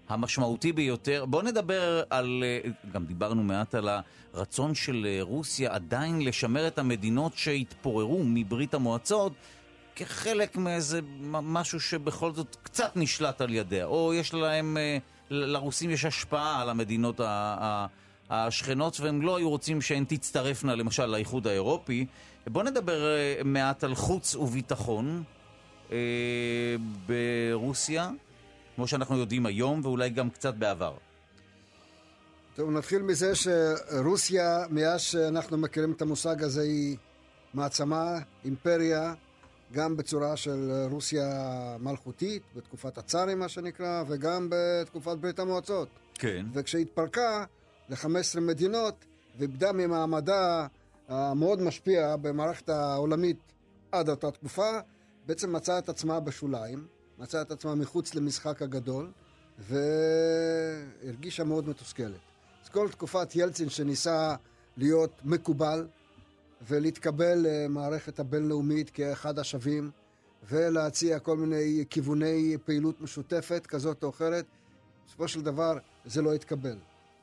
המשמעותי 0.09 0.73
ביותר. 0.73 1.25
בואו 1.25 1.43
נדבר 1.43 2.03
על, 2.11 2.45
אה, 2.47 2.71
גם 2.93 3.05
דיברנו 3.05 3.43
מעט 3.43 3.75
על 3.75 3.89
הרצון 4.35 4.75
של 4.75 5.07
אה, 5.07 5.19
רוסיה 5.23 5.75
עדיין 5.75 6.23
לשמר 6.23 6.67
את 6.67 6.79
המדינות 6.79 7.33
שהתפוררו 7.37 8.23
מברית 8.25 8.75
המועצות 8.75 9.33
כחלק 9.97 10.57
מאיזה 10.57 11.01
משהו 11.31 11.81
שבכל 11.81 12.33
זאת 12.33 12.57
קצת 12.63 12.93
נשלט 12.97 13.41
על 13.41 13.55
ידיה, 13.55 13.85
או 13.85 14.15
יש 14.15 14.35
להם... 14.35 14.77
אה, 14.77 14.99
לרוסים 15.35 15.91
יש 15.91 16.05
השפעה 16.05 16.63
על 16.63 16.71
המדינות 16.71 17.21
השכנות, 18.31 19.01
והם 19.01 19.23
לא 19.23 19.37
היו 19.37 19.51
רוצים 19.51 19.81
שהן 19.81 20.05
תצטרפנה 20.09 20.75
למשל 20.75 21.07
לאיחוד 21.07 21.47
האירופי. 21.47 22.07
בואו 22.47 22.65
נדבר 22.65 23.17
אה, 23.17 23.41
מעט 23.45 23.85
על 23.85 23.95
חוץ 23.95 24.35
וביטחון 24.35 25.23
אה, 25.93 25.97
ברוסיה, 27.07 28.11
כמו 28.77 28.87
שאנחנו 28.87 29.19
יודעים 29.19 29.47
היום, 29.47 29.81
ואולי 29.83 30.11
גם 30.11 30.31
קצת 30.31 30.55
בעבר. 30.55 30.95
טוב, 32.55 32.71
נתחיל 32.71 33.03
מזה 33.03 33.33
שרוסיה, 33.35 34.65
מאז 34.71 35.01
שאנחנו 35.01 35.59
מכירים 35.59 35.93
את 35.93 36.03
המושג 36.03 36.43
הזה, 36.43 36.63
היא 36.63 36.97
מעצמה, 37.55 38.19
אימפריה, 38.45 39.15
גם 39.75 39.97
בצורה 39.97 40.37
של 40.37 40.73
רוסיה 40.91 41.27
מלכותית, 41.81 42.43
בתקופת 42.57 42.99
הצארים 42.99 43.39
מה 43.39 43.49
שנקרא, 43.49 44.05
וגם 44.09 44.49
בתקופת 44.51 45.17
ברית 45.17 45.39
המועצות. 45.39 45.89
כן. 46.15 46.47
וכשהתפרקה 46.53 47.45
ל-15 47.89 48.41
מדינות, 48.41 49.05
ואיבדה 49.39 49.73
ממעמדה 49.73 50.67
המאוד 51.09 51.63
משפיע 51.63 52.17
במערכת 52.17 52.69
העולמית 52.69 53.39
עד 53.93 54.09
אותה 54.09 54.31
תקופה, 54.31 54.71
בעצם 55.27 55.53
מצאה 55.53 55.79
את 55.79 55.89
עצמה 55.89 56.21
בשוליים, 56.21 56.87
מצאה 57.19 57.43
את 57.43 57.51
עצמה 57.51 57.75
מחוץ 57.75 58.15
למשחק 58.15 58.63
הגדול, 58.63 59.11
והרגישה 59.59 61.45
מאוד 61.45 61.69
מתוסכלת. 61.69 62.21
אז 62.65 62.69
כל 62.69 62.89
תקופת 62.89 63.37
ילצין 63.37 63.69
שניסה 63.69 64.35
להיות 64.77 65.11
מקובל, 65.25 65.87
ולהתקבל 66.69 67.39
למערכת 67.39 68.21
הבינלאומית 68.21 68.91
כאחד 68.91 69.39
השווים 69.39 69.91
ולהציע 70.49 71.19
כל 71.19 71.37
מיני 71.37 71.85
כיווני 71.91 72.57
פעילות 72.65 73.01
משותפת 73.01 73.67
כזאת 73.67 74.05
או 74.05 74.11
אחרת. 74.11 74.45
בסופו 75.07 75.29
של 75.29 75.43
דבר 75.43 75.79
זה 76.05 76.23
לא 76.23 76.35
התקבל. 76.35 76.77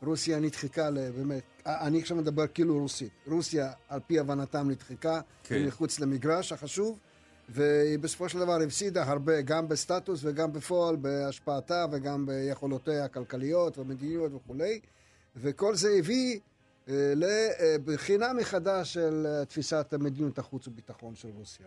רוסיה 0.03 0.39
נדחקה 0.39 0.91
באמת 0.91 1.43
אני 1.65 1.99
עכשיו 1.99 2.17
מדבר 2.17 2.47
כאילו 2.47 2.79
רוסית. 2.79 3.11
רוסיה, 3.27 3.71
על 3.89 3.99
פי 4.07 4.19
הבנתם, 4.19 4.69
נדחקה, 4.69 5.21
כן. 5.43 5.65
מחוץ 5.65 5.99
למגרש 5.99 6.51
החשוב, 6.51 6.99
והיא 7.49 7.99
בסופו 7.99 8.29
של 8.29 8.39
דבר 8.39 8.61
הפסידה 8.61 9.03
הרבה, 9.03 9.41
גם 9.41 9.67
בסטטוס 9.67 10.19
וגם 10.23 10.53
בפועל, 10.53 10.95
בהשפעתה 10.95 11.85
וגם 11.91 12.25
ביכולותיה 12.25 13.05
הכלכליות 13.05 13.77
והמדיניות 13.77 14.31
וכולי, 14.33 14.79
וכל 15.35 15.75
זה 15.75 15.89
הביא 15.99 16.35
אה, 16.35 16.50
לבחינה 16.87 18.33
מחדש 18.33 18.93
של 18.93 19.25
אה, 19.27 19.45
תפיסת 19.45 19.93
מדיניות 19.99 20.39
החוץ 20.39 20.67
וביטחון 20.67 21.15
של 21.15 21.27
רוסיה. 21.37 21.65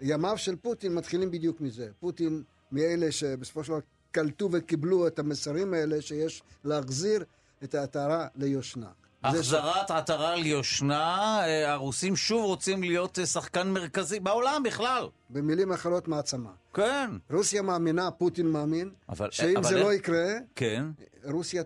ימיו 0.00 0.38
של 0.38 0.56
פוטין 0.56 0.94
מתחילים 0.94 1.30
בדיוק 1.30 1.60
מזה. 1.60 1.88
פוטין 2.00 2.42
מאלה 2.72 3.12
שבסופו 3.12 3.64
של 3.64 3.72
דבר 3.72 3.80
קלטו 4.10 4.48
וקיבלו 4.52 5.06
את 5.06 5.18
המסרים 5.18 5.74
האלה 5.74 6.02
שיש 6.02 6.42
להחזיר 6.64 7.24
את 7.64 7.74
העטרה 7.74 8.26
ליושנה. 8.36 8.90
החזרת 9.24 9.90
עטרה 9.90 10.34
ליושנה, 10.34 11.38
אה, 11.44 11.72
הרוסים 11.72 12.16
שוב 12.16 12.44
רוצים 12.44 12.82
להיות 12.82 13.18
שחקן 13.24 13.68
מרכזי 13.68 14.20
בעולם 14.20 14.62
בכלל. 14.62 15.08
במילים 15.30 15.72
אחרות, 15.72 16.08
מעצמה. 16.08 16.50
כן. 16.74 17.10
רוסיה 17.30 17.62
מאמינה, 17.62 18.10
פוטין 18.10 18.46
מאמין, 18.46 18.90
אבל, 19.08 19.30
שאם 19.30 19.56
אבל 19.56 19.68
זה 19.68 19.76
איך... 19.76 19.84
לא 19.84 19.92
יקרה, 19.92 20.32
כן. 20.54 20.84
רוסיה 21.24 21.62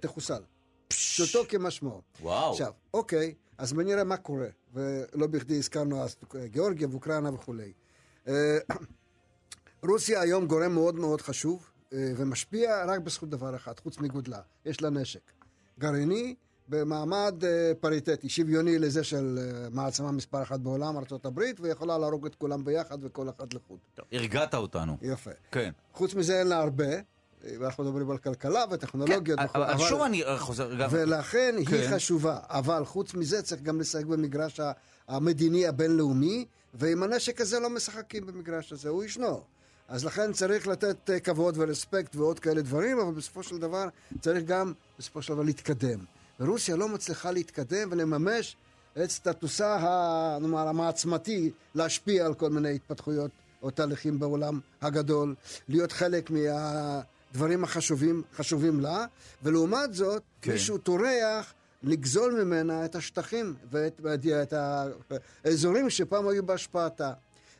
תחוסל. 0.00 0.42
פשוטו 0.88 1.44
כמשמעו. 1.48 2.02
וואו. 2.20 2.52
עכשיו, 2.52 2.72
אוקיי, 2.94 3.34
אז 3.58 3.72
בוא 3.72 3.82
נראה 3.82 4.04
מה 4.04 4.16
קורה. 4.16 4.48
ולא 4.74 5.26
בכדי 5.26 5.58
הזכרנו 5.58 6.02
אז 6.02 6.16
גיאורגיה 6.44 6.88
ואוקראינה 6.90 7.34
וכולי. 7.34 7.72
אה, 8.28 8.58
רוסיה 9.88 10.20
היום 10.20 10.46
גורם 10.46 10.72
מאוד 10.72 10.94
מאוד 10.94 11.20
חשוב, 11.20 11.70
אה, 11.92 12.12
ומשפיע 12.16 12.84
רק 12.86 13.00
בזכות 13.00 13.30
דבר 13.30 13.56
אחד, 13.56 13.78
חוץ 13.78 13.98
מגודלה. 13.98 14.40
יש 14.64 14.82
לה 14.82 14.90
נשק. 14.90 15.32
גרעיני 15.78 16.34
במעמד 16.68 17.44
אה, 17.44 17.72
פריטטי, 17.80 18.28
שוויוני 18.28 18.78
לזה 18.78 19.04
של 19.04 19.38
מעצמה 19.70 20.12
מספר 20.12 20.42
אחת 20.42 20.60
בעולם, 20.60 20.96
ארה"ב, 20.96 21.40
ויכולה 21.60 21.98
להרוג 21.98 22.26
את 22.26 22.34
כולם 22.34 22.64
ביחד 22.64 22.98
וכל 23.00 23.28
אחד 23.28 23.52
לחוד. 23.52 23.78
הרגעת 24.12 24.54
אותנו. 24.54 24.96
יפה. 25.02 25.30
כן. 25.50 25.70
חוץ 25.92 26.14
מזה 26.14 26.38
אין 26.38 26.46
לה 26.46 26.58
הרבה. 26.58 27.13
ואנחנו 27.60 27.84
מדברים 27.84 28.10
על 28.10 28.18
כלכלה 28.18 28.64
וטכנולוגיות. 28.70 29.38
כן, 29.38 29.46
אבל 29.54 29.78
שוב 29.78 30.02
אני 30.02 30.22
חוזר 30.38 30.74
גם... 30.74 30.88
ולכן 30.92 31.54
כן. 31.66 31.76
היא 31.76 31.90
חשובה, 31.90 32.38
אבל 32.48 32.84
חוץ 32.84 33.14
מזה 33.14 33.42
צריך 33.42 33.62
גם 33.62 33.80
לשחק 33.80 34.04
במגרש 34.04 34.60
המדיני 35.08 35.66
הבינלאומי, 35.66 36.44
ועם 36.74 37.02
הנשק 37.02 37.40
הזה 37.40 37.60
לא 37.60 37.70
משחקים 37.70 38.26
במגרש 38.26 38.72
הזה, 38.72 38.88
הוא 38.88 39.04
ישנו. 39.04 39.42
אז 39.88 40.04
לכן 40.04 40.32
צריך 40.32 40.66
לתת 40.66 41.10
אה, 41.10 41.20
כבוד 41.20 41.54
ורספקט 41.58 42.16
ועוד 42.16 42.38
כאלה 42.38 42.62
דברים, 42.62 42.98
אבל 42.98 43.14
בסופו 43.14 43.42
של 43.42 43.58
דבר 43.58 43.88
צריך 44.20 44.44
גם, 44.44 44.72
בסופו 44.98 45.22
של 45.22 45.32
דבר, 45.32 45.42
להתקדם. 45.42 45.98
ורוסיה 46.40 46.76
לא 46.76 46.88
מצליחה 46.88 47.30
להתקדם 47.30 47.88
ולממש 47.90 48.56
את 49.02 49.10
סטטוסה, 49.10 49.78
נאמר, 50.40 50.68
המעצמתי, 50.68 51.50
להשפיע 51.74 52.26
על 52.26 52.34
כל 52.34 52.50
מיני 52.50 52.74
התפתחויות 52.74 53.30
או 53.62 53.70
תהליכים 53.70 54.18
בעולם 54.18 54.60
הגדול, 54.82 55.34
להיות 55.68 55.92
חלק 55.92 56.30
מה... 56.30 57.00
הדברים 57.34 57.64
החשובים 57.64 58.22
חשובים 58.36 58.80
לה, 58.80 59.06
ולעומת 59.42 59.94
זאת, 59.94 60.22
כן. 60.42 60.52
מישהו 60.52 60.78
טורח 60.78 61.54
לגזול 61.82 62.44
ממנה 62.44 62.84
את 62.84 62.94
השטחים 62.94 63.54
ואת 63.70 64.00
את 64.42 64.54
האזורים 65.44 65.90
שפעם 65.90 66.28
היו 66.28 66.46
בהשפעתה. 66.46 67.12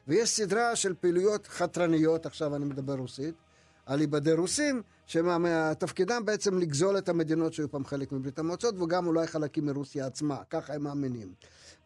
ויש 0.09 0.31
סדרה 0.31 0.77
של 0.77 0.95
פעילויות 1.01 1.47
חתרניות, 1.47 2.27
עכשיו 2.27 2.57
אני 2.57 2.65
מדבר 2.65 2.95
רוסית, 2.95 3.35
על 3.87 4.01
איבדי 4.01 4.33
רוסים, 4.33 4.83
שתפקידם 5.07 6.23
בעצם 6.25 6.59
לגזול 6.59 6.99
את 6.99 7.09
המדינות 7.09 7.53
שהיו 7.53 7.71
פעם 7.71 7.85
חלק 7.85 8.13
מברית 8.13 8.39
המועצות, 8.39 8.81
וגם 8.81 9.07
אולי 9.07 9.27
חלקים 9.27 9.67
מרוסיה 9.67 10.07
עצמה, 10.07 10.37
ככה 10.51 10.75
הם 10.75 10.83
מאמינים. 10.83 11.29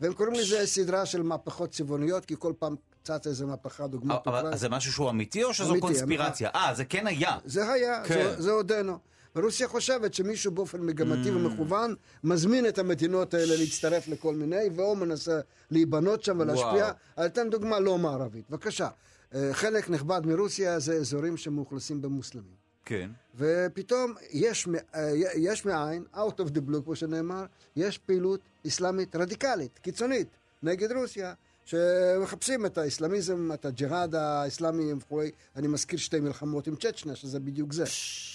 והם 0.00 0.12
קוראים 0.12 0.34
לזה 0.34 0.66
סדרה 0.66 1.06
של 1.06 1.22
מהפכות 1.22 1.70
צבעוניות, 1.70 2.24
כי 2.24 2.34
כל 2.38 2.52
פעם 2.58 2.76
צץ 3.04 3.26
איזה 3.26 3.46
מהפכה, 3.46 3.86
דוגמת 3.86 4.10
אוקראינה. 4.10 4.48
אבל 4.48 4.56
זה 4.56 4.68
משהו 4.68 4.92
שהוא 4.92 5.10
אמיתי 5.10 5.44
או 5.44 5.54
שזו 5.54 5.74
קונספירציה? 5.80 6.50
אה, 6.54 6.74
זה 6.74 6.84
כן 6.84 7.06
היה. 7.06 7.38
זה 7.44 7.72
היה, 7.72 8.04
כן. 8.04 8.34
זה, 8.38 8.50
עודנו. 8.50 8.98
ורוסיה 9.36 9.68
חושבת 9.68 10.14
שמישהו 10.14 10.52
באופן 10.52 10.80
מגמתי 10.80 11.28
mm. 11.28 11.32
ומכוון 11.32 11.94
מזמין 12.24 12.66
את 12.66 12.78
המדינות 12.78 13.34
האלה 13.34 13.56
להצטרף 13.56 14.08
לכל 14.08 14.34
מיני, 14.34 14.68
והוא 14.76 14.96
מנסה 14.96 15.40
להיבנות 15.70 16.22
שם 16.24 16.40
ולהשפיע. 16.40 16.90
אני 17.18 17.26
אתן 17.26 17.50
דוגמה 17.50 17.80
לא 17.80 17.98
מערבית. 17.98 18.50
בבקשה. 18.50 18.88
אה, 19.34 19.50
חלק 19.52 19.90
נכבד 19.90 20.20
מרוסיה 20.24 20.78
זה 20.78 20.94
אזורים 20.94 21.36
שמאוכלסים 21.36 22.02
במוסלמים. 22.02 22.67
כן. 22.84 23.10
ופתאום 23.36 24.14
יש, 24.30 24.68
אה, 24.94 25.10
יש 25.36 25.64
מאין, 25.64 26.04
out 26.14 26.40
of 26.40 26.48
the 26.54 26.70
blue, 26.70 26.82
כמו 26.84 26.96
שנאמר, 26.96 27.44
יש 27.76 27.98
פעילות 27.98 28.40
אסלאמית 28.66 29.16
רדיקלית, 29.16 29.78
קיצונית, 29.78 30.28
נגד 30.62 30.92
רוסיה. 30.92 31.34
שמחפשים 31.68 32.66
את 32.66 32.78
האסלאמיזם, 32.78 33.50
את 33.54 33.64
הג'יהאד 33.64 34.14
האסלאמי 34.14 34.92
וכולי. 34.92 35.30
אני 35.56 35.68
מזכיר 35.68 35.98
שתי 35.98 36.20
מלחמות 36.20 36.66
עם 36.66 36.76
צ'צ'נה, 36.76 37.16
שזה 37.16 37.40
בדיוק 37.40 37.72
זה. 37.72 37.84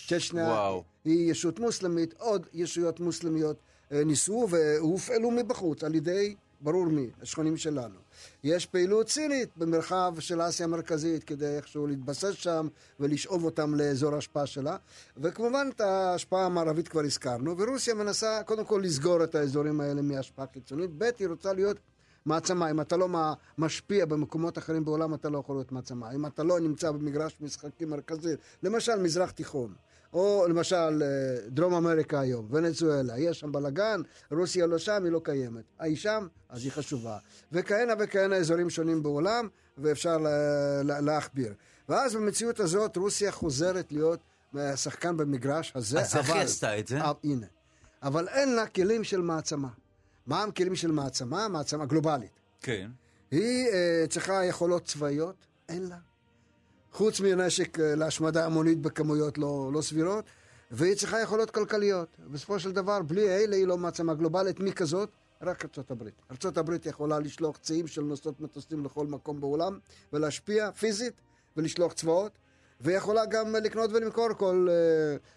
צ'צ'נה 0.08 0.70
היא 1.06 1.32
ישות 1.32 1.60
מוסלמית, 1.60 2.14
עוד 2.18 2.48
ישויות 2.54 3.00
מוסלמיות 3.00 3.58
אה, 3.92 4.04
ניסו 4.04 4.48
והופעלו 4.50 5.32
מבחוץ 5.32 5.84
על 5.84 5.96
ידי, 5.96 6.36
ברור 6.64 6.86
מי, 6.86 7.10
השכנים 7.22 7.58
שלנו. 7.58 7.96
יש 8.44 8.66
פעילות 8.66 9.10
סינית 9.10 9.50
במרחב 9.58 10.16
של 10.20 10.42
אסיה 10.42 10.66
המרכזית 10.66 11.24
כדי 11.24 11.56
איכשהו 11.58 11.88
להתבסס 11.88 12.34
שם 12.34 12.68
ולשאוב 13.00 13.44
אותם 13.44 13.76
לאזור 13.76 14.16
ההשפעה 14.16 14.46
שלה. 14.46 14.78
וכמובן 15.18 15.70
את 15.76 15.82
ההשפעה 15.82 16.46
המערבית 16.46 16.88
כבר 16.88 17.02
הזכרנו, 17.02 17.58
ורוסיה 17.58 17.94
מנסה 17.94 18.42
קודם 18.46 18.66
כל 18.66 18.82
לסגור 18.84 19.24
את 19.24 19.36
האזורים 19.36 19.82
האלה 19.82 20.02
מהשפעה 20.02 20.46
חיצונית, 20.54 20.90
ב' 20.98 21.10
היא 21.20 21.28
רוצה 21.28 21.54
להיות 21.54 21.78
מעצמה. 22.26 22.72
אם 22.72 22.82
אתה 22.82 22.98
לא 22.98 23.08
משפיע 23.58 24.06
במקומות 24.06 24.58
אחרים 24.58 24.86
בעולם, 24.86 25.14
אתה 25.14 25.30
לא 25.30 25.38
יכול 25.38 25.56
להיות 25.56 25.72
מעצמה. 25.72 26.12
אם 26.12 26.26
אתה 26.26 26.44
לא 26.44 26.60
נמצא 26.60 26.92
במגרש 26.92 27.38
משחקים 27.42 27.90
מרכזי, 27.90 28.36
למשל 28.64 28.96
מזרח 28.96 29.32
תיכון, 29.32 29.74
או 30.14 30.46
למשל 30.50 31.04
אה, 31.04 31.50
דרום 31.50 31.74
אמריקה 31.74 32.20
היום, 32.20 32.48
ונצואלה, 32.52 33.20
יש 33.20 33.40
שם 33.40 33.52
בלאגן, 33.52 34.02
רוסיה 34.32 34.66
לא 34.66 34.78
שם, 34.78 35.04
היא 35.04 35.12
לא 35.12 35.22
קיימת. 35.24 35.64
היא 35.80 35.98
שם, 35.98 36.28
אז 36.50 36.64
היא 36.64 36.72
חשובה. 36.72 37.18
וכהנה 37.52 37.94
וכהנה 38.00 38.36
אזורים 38.36 38.70
שונים 38.70 39.04
בעולם, 39.04 39.48
ואפשר 39.78 40.18
להכביר. 40.84 41.54
ואז 41.90 42.16
במציאות 42.16 42.60
הזאת 42.60 42.98
רוסיה 42.98 43.32
חוזרת 43.32 43.92
להיות 43.92 44.20
אה, 44.58 44.78
שחקן 44.78 45.18
במגרש 45.18 45.72
הזה. 45.76 46.00
אז 46.00 46.16
איך 46.16 46.30
היא 46.30 46.42
עשתה 46.42 46.80
את 46.80 46.88
זה? 46.88 47.02
אה, 47.02 47.12
הנה. 47.24 47.48
אבל 48.04 48.28
אין 48.28 48.56
לה 48.56 48.68
כלים 48.68 49.04
של 49.04 49.22
מעצמה. 49.22 49.70
מה 50.28 50.44
הכלים 50.44 50.76
של 50.76 50.92
מעצמה? 50.92 51.48
מעצמה 51.48 51.86
גלובלית. 51.86 52.32
כן. 52.62 52.90
היא 53.32 53.68
uh, 53.68 54.08
צריכה 54.10 54.46
יכולות 54.46 54.86
צבאיות? 54.86 55.36
אין 55.70 55.84
לה. 55.90 55.98
חוץ 56.94 57.20
מנשק 57.20 57.78
uh, 57.78 57.82
להשמדה 57.82 58.46
המונית 58.46 58.82
בכמויות 58.82 59.38
לא, 59.38 59.70
לא 59.74 59.82
סבירות, 59.82 60.26
והיא 60.72 60.96
צריכה 60.96 61.22
יכולות 61.22 61.52
כלכליות. 61.52 62.08
בסופו 62.28 62.60
של 62.60 62.72
דבר, 62.72 63.02
בלי 63.02 63.30
אלה 63.30 63.56
היא 63.56 63.68
לא 63.68 63.78
מעצמה 63.78 64.14
גלובלית. 64.14 64.60
מי 64.60 64.74
כזאת? 64.74 65.10
רק 65.42 65.66
ארצות 65.66 65.92
הברית. 65.92 66.14
ארצות 66.32 66.58
הברית 66.58 66.86
יכולה 66.86 67.20
לשלוח 67.20 67.58
ציים 67.58 67.88
של 67.88 68.02
נושאות 68.02 68.42
מטוסים 68.42 68.86
לכל 68.86 69.08
מקום 69.08 69.42
בעולם, 69.42 69.80
ולהשפיע 70.14 70.72
פיזית, 70.72 71.14
ולשלוח 71.58 71.94
צבאות, 71.94 72.32
ויכולה 72.82 73.26
גם 73.26 73.56
לקנות 73.56 73.90
ולמכור 73.94 74.28
כל 74.38 74.68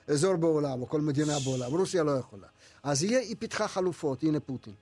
uh, 0.08 0.12
אזור 0.12 0.36
בעולם, 0.36 0.82
או 0.82 0.88
כל 0.88 1.00
מדינה 1.00 1.32
בעולם. 1.44 1.70
רוסיה 1.70 2.02
לא 2.02 2.10
יכולה. 2.10 2.46
אז 2.82 3.02
היא, 3.02 3.16
היא 3.16 3.36
פיתחה 3.38 3.68
חלופות, 3.68 4.22
הנה 4.22 4.40
פוטין. 4.40 4.74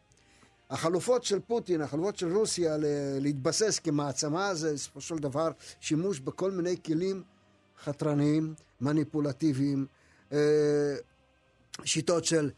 החלופות 0.70 1.24
של 1.24 1.40
פוטין, 1.40 1.80
החלופות 1.80 2.16
של 2.16 2.36
רוסיה 2.36 2.76
להתבסס 3.20 3.78
כמעצמה, 3.78 4.54
זה 4.54 4.74
בסופו 4.74 5.00
של 5.00 5.16
דבר 5.16 5.50
שימוש 5.80 6.20
בכל 6.20 6.50
מיני 6.50 6.76
כלים 6.84 7.22
חתרניים, 7.84 8.54
מניפולטיביים, 8.80 9.86
אה, 10.32 10.38
שיטות 11.84 12.24
של 12.24 12.50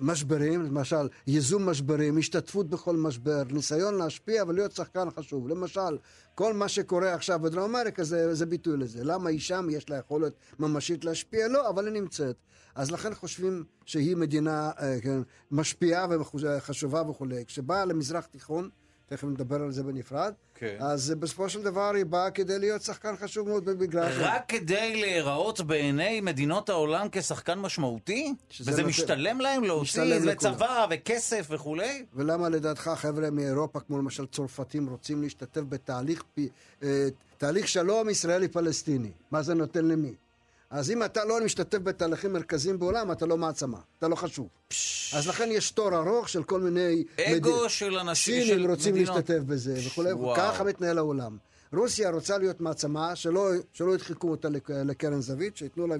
משברים, 0.00 0.62
למשל 0.62 1.08
ייזום 1.26 1.68
משברים, 1.68 2.18
השתתפות 2.18 2.68
בכל 2.68 2.96
משבר, 2.96 3.42
ניסיון 3.50 3.94
להשפיע 3.94 4.44
ולהיות 4.48 4.72
שחקן 4.72 5.10
חשוב. 5.10 5.48
למשל, 5.48 5.98
כל 6.34 6.54
מה 6.54 6.68
שקורה 6.68 7.14
עכשיו 7.14 7.40
בדרום 7.42 7.64
אמריקה 7.76 8.04
זה, 8.04 8.34
זה 8.34 8.46
ביטוי 8.46 8.76
לזה. 8.76 9.04
למה 9.04 9.30
היא 9.30 9.40
שם, 9.40 9.66
יש 9.70 9.90
לה 9.90 9.96
יכולת 9.96 10.32
ממשית 10.58 11.04
להשפיע? 11.04 11.48
לא, 11.48 11.68
אבל 11.68 11.86
היא 11.86 12.02
נמצאת. 12.02 12.36
אז 12.74 12.90
לכן 12.90 13.14
חושבים 13.14 13.64
שהיא 13.84 14.16
מדינה 14.16 14.70
אה, 14.80 15.00
כן, 15.00 15.20
משפיעה 15.50 16.06
וחשובה 16.10 17.02
וכולי. 17.10 17.44
כשבאה 17.44 17.84
למזרח 17.84 18.26
תיכון, 18.26 18.68
תכף 19.08 19.24
נדבר 19.24 19.62
על 19.62 19.72
זה 19.72 19.82
בנפרד. 19.82 20.32
כן. 20.54 20.76
אז 20.80 21.14
בסופו 21.18 21.48
של 21.48 21.62
דבר 21.62 21.94
היא 21.94 22.04
באה 22.04 22.30
כדי 22.30 22.58
להיות 22.58 22.82
שחקן 22.82 23.16
חשוב 23.16 23.48
מאוד 23.48 23.64
במגרש. 23.64 24.14
רק 24.18 24.42
כדי 24.48 25.00
להיראות 25.00 25.60
בעיני 25.60 26.20
מדינות 26.20 26.68
העולם 26.68 27.06
כשחקן 27.12 27.58
משמעותי? 27.58 28.34
וזה 28.60 28.82
נת... 28.82 28.88
משתלם 28.88 29.40
להם 29.40 29.64
להוציא 29.64 30.02
לצבא 30.02 30.86
וכסף 30.90 31.46
וכולי? 31.50 32.04
ולמה 32.14 32.48
לדעתך 32.48 32.90
חבר'ה 32.96 33.30
מאירופה, 33.30 33.80
כמו 33.80 33.98
למשל 33.98 34.26
צרפתים, 34.26 34.88
רוצים 34.88 35.22
להשתתף 35.22 35.60
בתהליך 35.68 36.22
פ... 36.34 36.40
אה, 36.82 37.08
תהליך 37.38 37.68
שלום 37.68 38.10
ישראלי-פלסטיני? 38.10 39.10
מה 39.30 39.42
זה 39.42 39.54
נותן 39.54 39.84
למי? 39.84 40.14
אז 40.70 40.90
אם 40.90 41.04
אתה 41.04 41.24
לא 41.24 41.44
משתתף 41.44 41.78
בתהליכים 41.78 42.32
מרכזיים 42.32 42.78
בעולם, 42.78 43.12
אתה 43.12 43.26
לא 43.26 43.36
מעצמה, 43.36 43.78
אתה 43.98 44.08
לא 44.08 44.14
חשוב. 44.14 44.48
אז 45.12 45.28
לכן 45.28 45.48
יש 45.52 45.70
תור 45.70 45.96
ארוך 45.96 46.28
של 46.28 46.42
כל 46.42 46.60
מיני... 46.60 47.04
אגו 47.20 47.62
מד... 47.62 47.68
של 47.68 47.98
אנשים, 47.98 48.46
של 48.46 48.54
מדינות. 48.54 48.70
רוצים 48.70 48.96
להשתתף 48.96 49.38
בזה 49.46 49.78
וכולי, 49.86 50.10
ככה 50.36 50.64
מתנהל 50.64 50.98
העולם. 50.98 51.36
רוסיה 51.72 52.10
רוצה 52.10 52.38
להיות 52.38 52.60
מעצמה, 52.60 53.16
שלא, 53.16 53.50
שלא 53.72 53.94
ידחקו 53.94 54.30
אותה 54.30 54.48
לקרן 54.70 55.20
זווית, 55.20 55.56
שייתנו 55.56 55.86
לה 55.86 55.96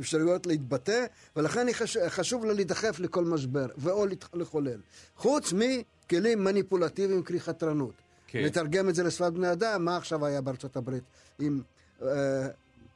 אפשרויות 0.00 0.46
להתבטא, 0.46 1.06
ולכן 1.36 1.66
חשוב, 1.72 2.08
חשוב 2.08 2.44
לה 2.44 2.52
להידחף 2.52 3.00
לכל 3.00 3.24
משבר, 3.24 3.66
ואו 3.76 4.06
לחולל. 4.34 4.80
חוץ 5.16 5.52
מכלים 5.52 6.44
מניפולטיביים, 6.44 7.22
קרי 7.22 7.40
חתרנות. 7.40 7.94
כן. 8.26 8.42
לתרגם 8.42 8.88
את 8.88 8.94
זה 8.94 9.02
לשפת 9.02 9.32
בני 9.32 9.52
אדם, 9.52 9.84
מה 9.84 9.96
עכשיו 9.96 10.26
היה 10.26 10.40
בארצות 10.40 10.76
הברית 10.76 11.04
עם 11.38 11.62
אה, 12.02 12.48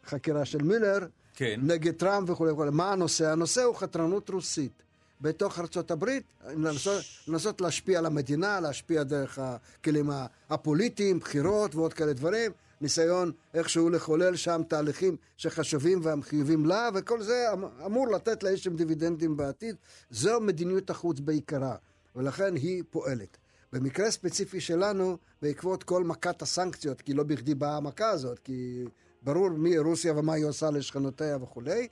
חקירה 0.08 0.44
של 0.44 0.62
מילר, 0.62 0.98
כן. 1.34 1.60
נגד 1.62 1.94
טראמפ 1.94 2.30
וכולי 2.30 2.52
וכולי. 2.52 2.70
מה 2.70 2.92
הנושא? 2.92 3.30
הנושא 3.30 3.62
הוא 3.62 3.74
חתרנות 3.76 4.30
רוסית. 4.30 4.82
בתוך 5.20 5.58
ארצות 5.58 5.90
הברית, 5.90 6.22
לנסות, 6.46 7.02
לנסות 7.28 7.60
להשפיע 7.60 7.98
על 7.98 8.06
המדינה, 8.06 8.60
להשפיע 8.60 9.02
דרך 9.02 9.38
הכלים 9.38 10.10
הפוליטיים, 10.50 11.18
בחירות 11.18 11.74
ועוד 11.74 11.92
כאלה 11.92 12.12
דברים, 12.12 12.52
ניסיון 12.80 13.32
איכשהו 13.54 13.90
לחולל 13.90 14.36
שם 14.36 14.62
תהליכים 14.68 15.16
שחשובים 15.36 16.00
והחיובים 16.02 16.66
לה, 16.66 16.88
וכל 16.94 17.22
זה 17.22 17.52
אמ-, 17.52 17.64
אמור 17.86 18.08
לתת 18.08 18.42
לה 18.42 18.50
איזשהם 18.50 18.76
דיבידנדים 18.76 19.36
בעתיד. 19.36 19.76
זו 20.10 20.40
מדיניות 20.40 20.90
החוץ 20.90 21.20
בעיקרה, 21.20 21.76
ולכן 22.16 22.54
היא 22.54 22.82
פועלת. 22.90 23.36
במקרה 23.72 24.10
ספציפי 24.10 24.60
שלנו, 24.60 25.16
בעקבות 25.42 25.82
כל 25.82 26.04
מכת 26.04 26.42
הסנקציות, 26.42 27.00
כי 27.00 27.14
לא 27.14 27.22
בכדי 27.22 27.54
באה 27.54 27.76
המכה 27.76 28.10
הזאת, 28.10 28.38
כי 28.38 28.84
ברור 29.22 29.50
מי 29.50 29.78
רוסיה 29.78 30.18
ומה 30.18 30.32
היא 30.32 30.44
עושה 30.44 30.70
לשכנותיה 30.70 31.36
וכולי, 31.42 31.88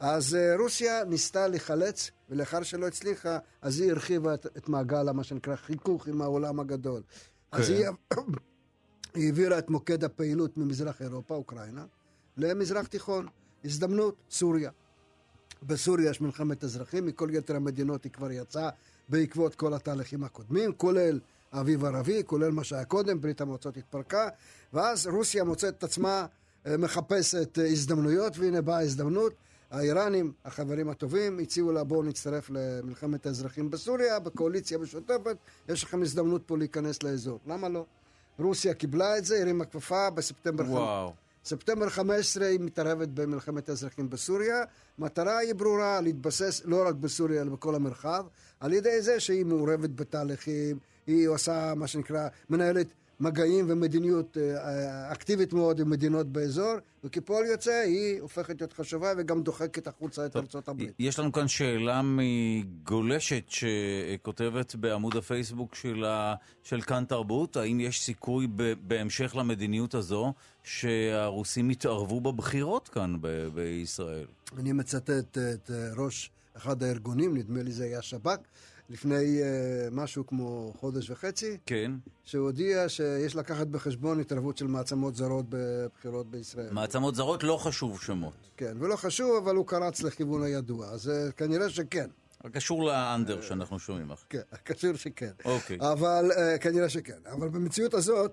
אז 0.00 0.34
אה, 0.34 0.56
רוסיה 0.56 1.04
ניסתה 1.04 1.48
לחלץ, 1.48 2.10
ולאחר 2.30 2.62
שלא 2.62 2.86
הצליחה, 2.86 3.38
אז 3.62 3.80
היא 3.80 3.90
הרחיבה 3.90 4.34
את, 4.34 4.46
את 4.56 4.68
מעגל, 4.68 5.10
מה 5.10 5.24
שנקרא, 5.24 5.56
חיכוך 5.56 6.08
עם 6.08 6.22
העולם 6.22 6.60
הגדול. 6.60 7.02
כן. 7.52 7.58
אז 7.58 7.70
היא, 7.70 7.86
היא 9.14 9.26
העבירה 9.26 9.58
את 9.58 9.70
מוקד 9.70 10.04
הפעילות 10.04 10.56
ממזרח 10.56 11.02
אירופה, 11.02 11.34
אוקראינה, 11.34 11.84
למזרח 12.36 12.86
תיכון. 12.86 13.26
הזדמנות, 13.64 14.16
סוריה. 14.30 14.70
בסוריה 15.62 16.10
יש 16.10 16.20
מלחמת 16.20 16.64
אזרחים, 16.64 17.06
מכל 17.06 17.28
יתר 17.32 17.56
המדינות 17.56 18.04
היא 18.04 18.12
כבר 18.12 18.30
יצאה 18.30 18.68
בעקבות 19.08 19.54
כל 19.54 19.74
התהליכים 19.74 20.24
הקודמים, 20.24 20.72
כולל 20.72 21.20
האביב 21.52 21.84
הערבי, 21.84 22.22
כולל 22.26 22.50
מה 22.50 22.64
שהיה 22.64 22.84
קודם, 22.84 23.20
ברית 23.20 23.40
המועצות 23.40 23.76
התפרקה, 23.76 24.28
ואז 24.72 25.06
רוסיה 25.06 25.44
מוצאת 25.44 25.78
את 25.78 25.84
עצמה 25.84 26.26
מחפשת 26.78 27.58
אה, 27.58 27.66
הזדמנויות, 27.66 28.38
והנה 28.38 28.60
באה 28.60 28.76
ההזדמנות. 28.76 29.32
האיראנים, 29.70 30.32
החברים 30.44 30.88
הטובים, 30.88 31.38
הציעו 31.38 31.72
לה 31.72 31.84
בואו 31.84 32.02
נצטרף 32.02 32.50
למלחמת 32.50 33.26
האזרחים 33.26 33.70
בסוריה, 33.70 34.18
בקואליציה 34.18 34.78
משותפת, 34.78 35.36
יש 35.68 35.84
לכם 35.84 36.02
הזדמנות 36.02 36.42
פה 36.46 36.58
להיכנס 36.58 37.02
לאזור. 37.02 37.38
למה 37.46 37.68
לא? 37.68 37.84
רוסיה 38.38 38.74
קיבלה 38.74 39.18
את 39.18 39.24
זה, 39.24 39.40
הרימה 39.40 39.64
כפפה 39.64 40.10
בספטמבר... 40.10 40.64
וואו. 40.64 41.12
ספטמבר 41.44 41.88
15 41.88 42.46
היא 42.46 42.60
מתערבת 42.60 43.08
במלחמת 43.08 43.68
האזרחים 43.68 44.10
בסוריה. 44.10 44.64
מטרה 44.98 45.38
היא 45.38 45.54
ברורה, 45.54 46.00
להתבסס 46.00 46.62
לא 46.64 46.88
רק 46.88 46.94
בסוריה, 46.94 47.42
אלא 47.42 47.50
בכל 47.50 47.74
המרחב, 47.74 48.26
על 48.60 48.72
ידי 48.72 49.02
זה 49.02 49.20
שהיא 49.20 49.44
מעורבת 49.44 49.90
בתהליכים, 49.90 50.78
היא 51.06 51.28
עושה 51.28 51.74
מה 51.76 51.86
שנקרא, 51.86 52.28
מנהלת 52.50 52.86
מגעים 53.20 53.64
ומדיניות 53.68 54.36
אה, 54.36 54.56
אה, 54.56 55.12
אקטיבית 55.12 55.52
מאוד 55.52 55.80
עם 55.80 55.90
מדינות 55.90 56.26
באזור, 56.26 56.74
וכפועל 57.04 57.44
יוצא 57.44 57.70
היא 57.86 58.20
הופכת 58.20 58.60
להיות 58.60 58.72
חשובה 58.72 59.12
וגם 59.18 59.42
דוחקת 59.42 59.86
החוצה 59.86 60.26
את 60.26 60.36
ארצות 60.36 60.68
הברית. 60.68 60.92
יש 60.98 61.18
לנו 61.18 61.32
כאן 61.32 61.48
שאלה 61.48 62.00
מגולשת 62.04 63.44
שכותבת 63.48 64.74
בעמוד 64.74 65.16
הפייסבוק 65.16 65.74
של, 65.74 66.04
ה... 66.04 66.34
של 66.62 66.80
כאן 66.80 67.04
תרבות, 67.08 67.56
האם 67.56 67.80
יש 67.80 68.02
סיכוי 68.02 68.46
ב... 68.56 68.72
בהמשך 68.86 69.36
למדיניות 69.36 69.94
הזו 69.94 70.32
שהרוסים 70.64 71.70
יתערבו 71.70 72.20
בבחירות 72.20 72.88
כאן 72.88 73.16
ב... 73.20 73.48
בישראל? 73.54 74.26
אני 74.58 74.72
מצטט 74.72 75.38
את 75.38 75.70
אה, 75.70 75.88
ראש 75.96 76.30
אחד 76.56 76.82
הארגונים, 76.82 77.36
נדמה 77.36 77.62
לי 77.62 77.72
זה 77.72 77.84
היה 77.84 78.02
שב"כ, 78.02 78.38
לפני 78.90 79.40
uh, 79.40 79.44
משהו 79.90 80.26
כמו 80.26 80.72
חודש 80.76 81.10
וחצי, 81.10 81.58
כן. 81.66 81.92
שהוא 82.24 82.46
הודיע 82.46 82.88
שיש 82.88 83.36
לקחת 83.36 83.66
בחשבון 83.66 84.20
התערבות 84.20 84.58
של 84.58 84.66
מעצמות 84.66 85.16
זרות 85.16 85.46
בבחירות 85.48 86.30
בישראל. 86.30 86.72
מעצמות 86.72 87.14
זרות 87.14 87.42
לא 87.42 87.56
חשוב 87.56 88.00
שמות. 88.00 88.34
כן, 88.56 88.76
ולא 88.80 88.96
חשוב, 88.96 89.36
אבל 89.44 89.56
הוא 89.56 89.66
קרץ 89.66 90.02
לכיוון 90.02 90.42
הידוע, 90.42 90.88
אז 90.88 91.08
uh, 91.08 91.32
כנראה 91.32 91.70
שכן. 91.70 92.10
קשור 92.52 92.84
לאנדר 92.84 93.40
שאנחנו 93.40 93.78
שומעים 93.78 94.10
לך. 94.10 94.24
כן, 94.28 94.40
קשור 94.64 94.96
שכן. 94.96 95.32
אוקיי. 95.44 95.78
אבל 95.80 96.30
uh, 96.30 96.58
כנראה 96.58 96.88
שכן. 96.88 97.18
אבל 97.32 97.48
במציאות 97.48 97.94
הזאת, 97.94 98.32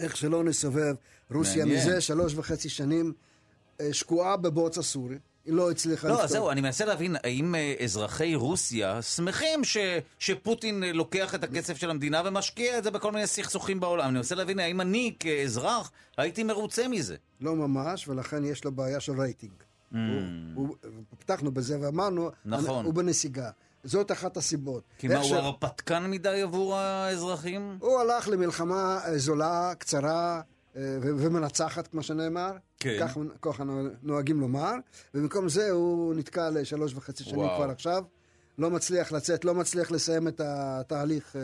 איך 0.00 0.16
שלא 0.16 0.44
נסובב, 0.44 0.94
רוסיה 1.30 1.64
מעניין. 1.64 1.88
מזה 1.88 2.00
שלוש 2.00 2.34
וחצי 2.34 2.68
שנים 2.68 3.12
שקועה 3.92 4.36
בבוץ 4.36 4.78
הסורי. 4.78 5.18
לא 5.46 5.70
הצליחה 5.70 6.08
לא, 6.08 6.12
לפתור. 6.14 6.26
לא, 6.26 6.32
זהו, 6.32 6.50
אני 6.50 6.60
מנסה 6.60 6.84
להבין, 6.84 7.16
האם 7.24 7.54
אה, 7.54 7.74
אזרחי 7.84 8.34
רוסיה 8.34 9.02
שמחים 9.02 9.64
ש, 9.64 9.76
שפוטין 10.18 10.84
אה, 10.84 10.92
לוקח 10.92 11.34
את 11.34 11.44
הכסף 11.44 11.76
של 11.76 11.90
המדינה 11.90 12.22
ומשקיע 12.24 12.78
את 12.78 12.84
זה 12.84 12.90
בכל 12.90 13.12
מיני 13.12 13.26
סכסוכים 13.26 13.80
בעולם? 13.80 14.04
אני 14.04 14.14
מנסה 14.14 14.34
להבין, 14.34 14.58
האם 14.58 14.80
אני 14.80 15.14
כאזרח 15.20 15.90
הייתי 16.16 16.42
מרוצה 16.42 16.88
מזה? 16.88 17.16
לא 17.40 17.56
ממש, 17.56 18.08
ולכן 18.08 18.44
יש 18.44 18.64
לו 18.64 18.72
בעיה 18.72 19.00
של 19.00 19.20
רייטינג. 19.20 19.52
Mm. 19.92 19.96
הוא, 20.54 20.76
הוא, 20.84 21.16
פתחנו 21.18 21.52
בזה 21.52 21.78
ואמרנו, 21.80 22.30
נכון. 22.44 22.84
הוא 22.84 22.94
בנסיגה. 22.94 23.50
זאת 23.84 24.12
אחת 24.12 24.36
הסיבות. 24.36 24.82
כי 24.98 25.08
מה, 25.08 25.24
ש... 25.24 25.30
הוא 25.30 25.36
הרפתקן 25.36 26.10
מדי 26.10 26.42
עבור 26.42 26.76
האזרחים? 26.76 27.76
הוא 27.80 28.00
הלך 28.00 28.28
למלחמה 28.28 29.00
זולה, 29.16 29.72
קצרה, 29.78 30.40
ומנצחת, 30.76 31.86
כמו 31.86 32.02
שנאמר. 32.02 32.52
כן. 32.80 32.96
כך, 33.00 33.18
כך 33.42 33.60
נוהגים 34.02 34.40
לומר, 34.40 34.72
ובמקום 35.14 35.48
זה 35.48 35.70
הוא 35.70 36.14
נתקע 36.14 36.50
לשלוש 36.50 36.94
וחצי 36.94 37.24
שנים 37.24 37.38
וואו. 37.38 37.56
כבר 37.56 37.70
עכשיו. 37.70 38.04
לא 38.58 38.70
מצליח 38.70 39.12
לצאת, 39.12 39.44
לא 39.44 39.54
מצליח 39.54 39.90
לסיים 39.90 40.28
את 40.28 40.40
התהליך. 40.44 41.36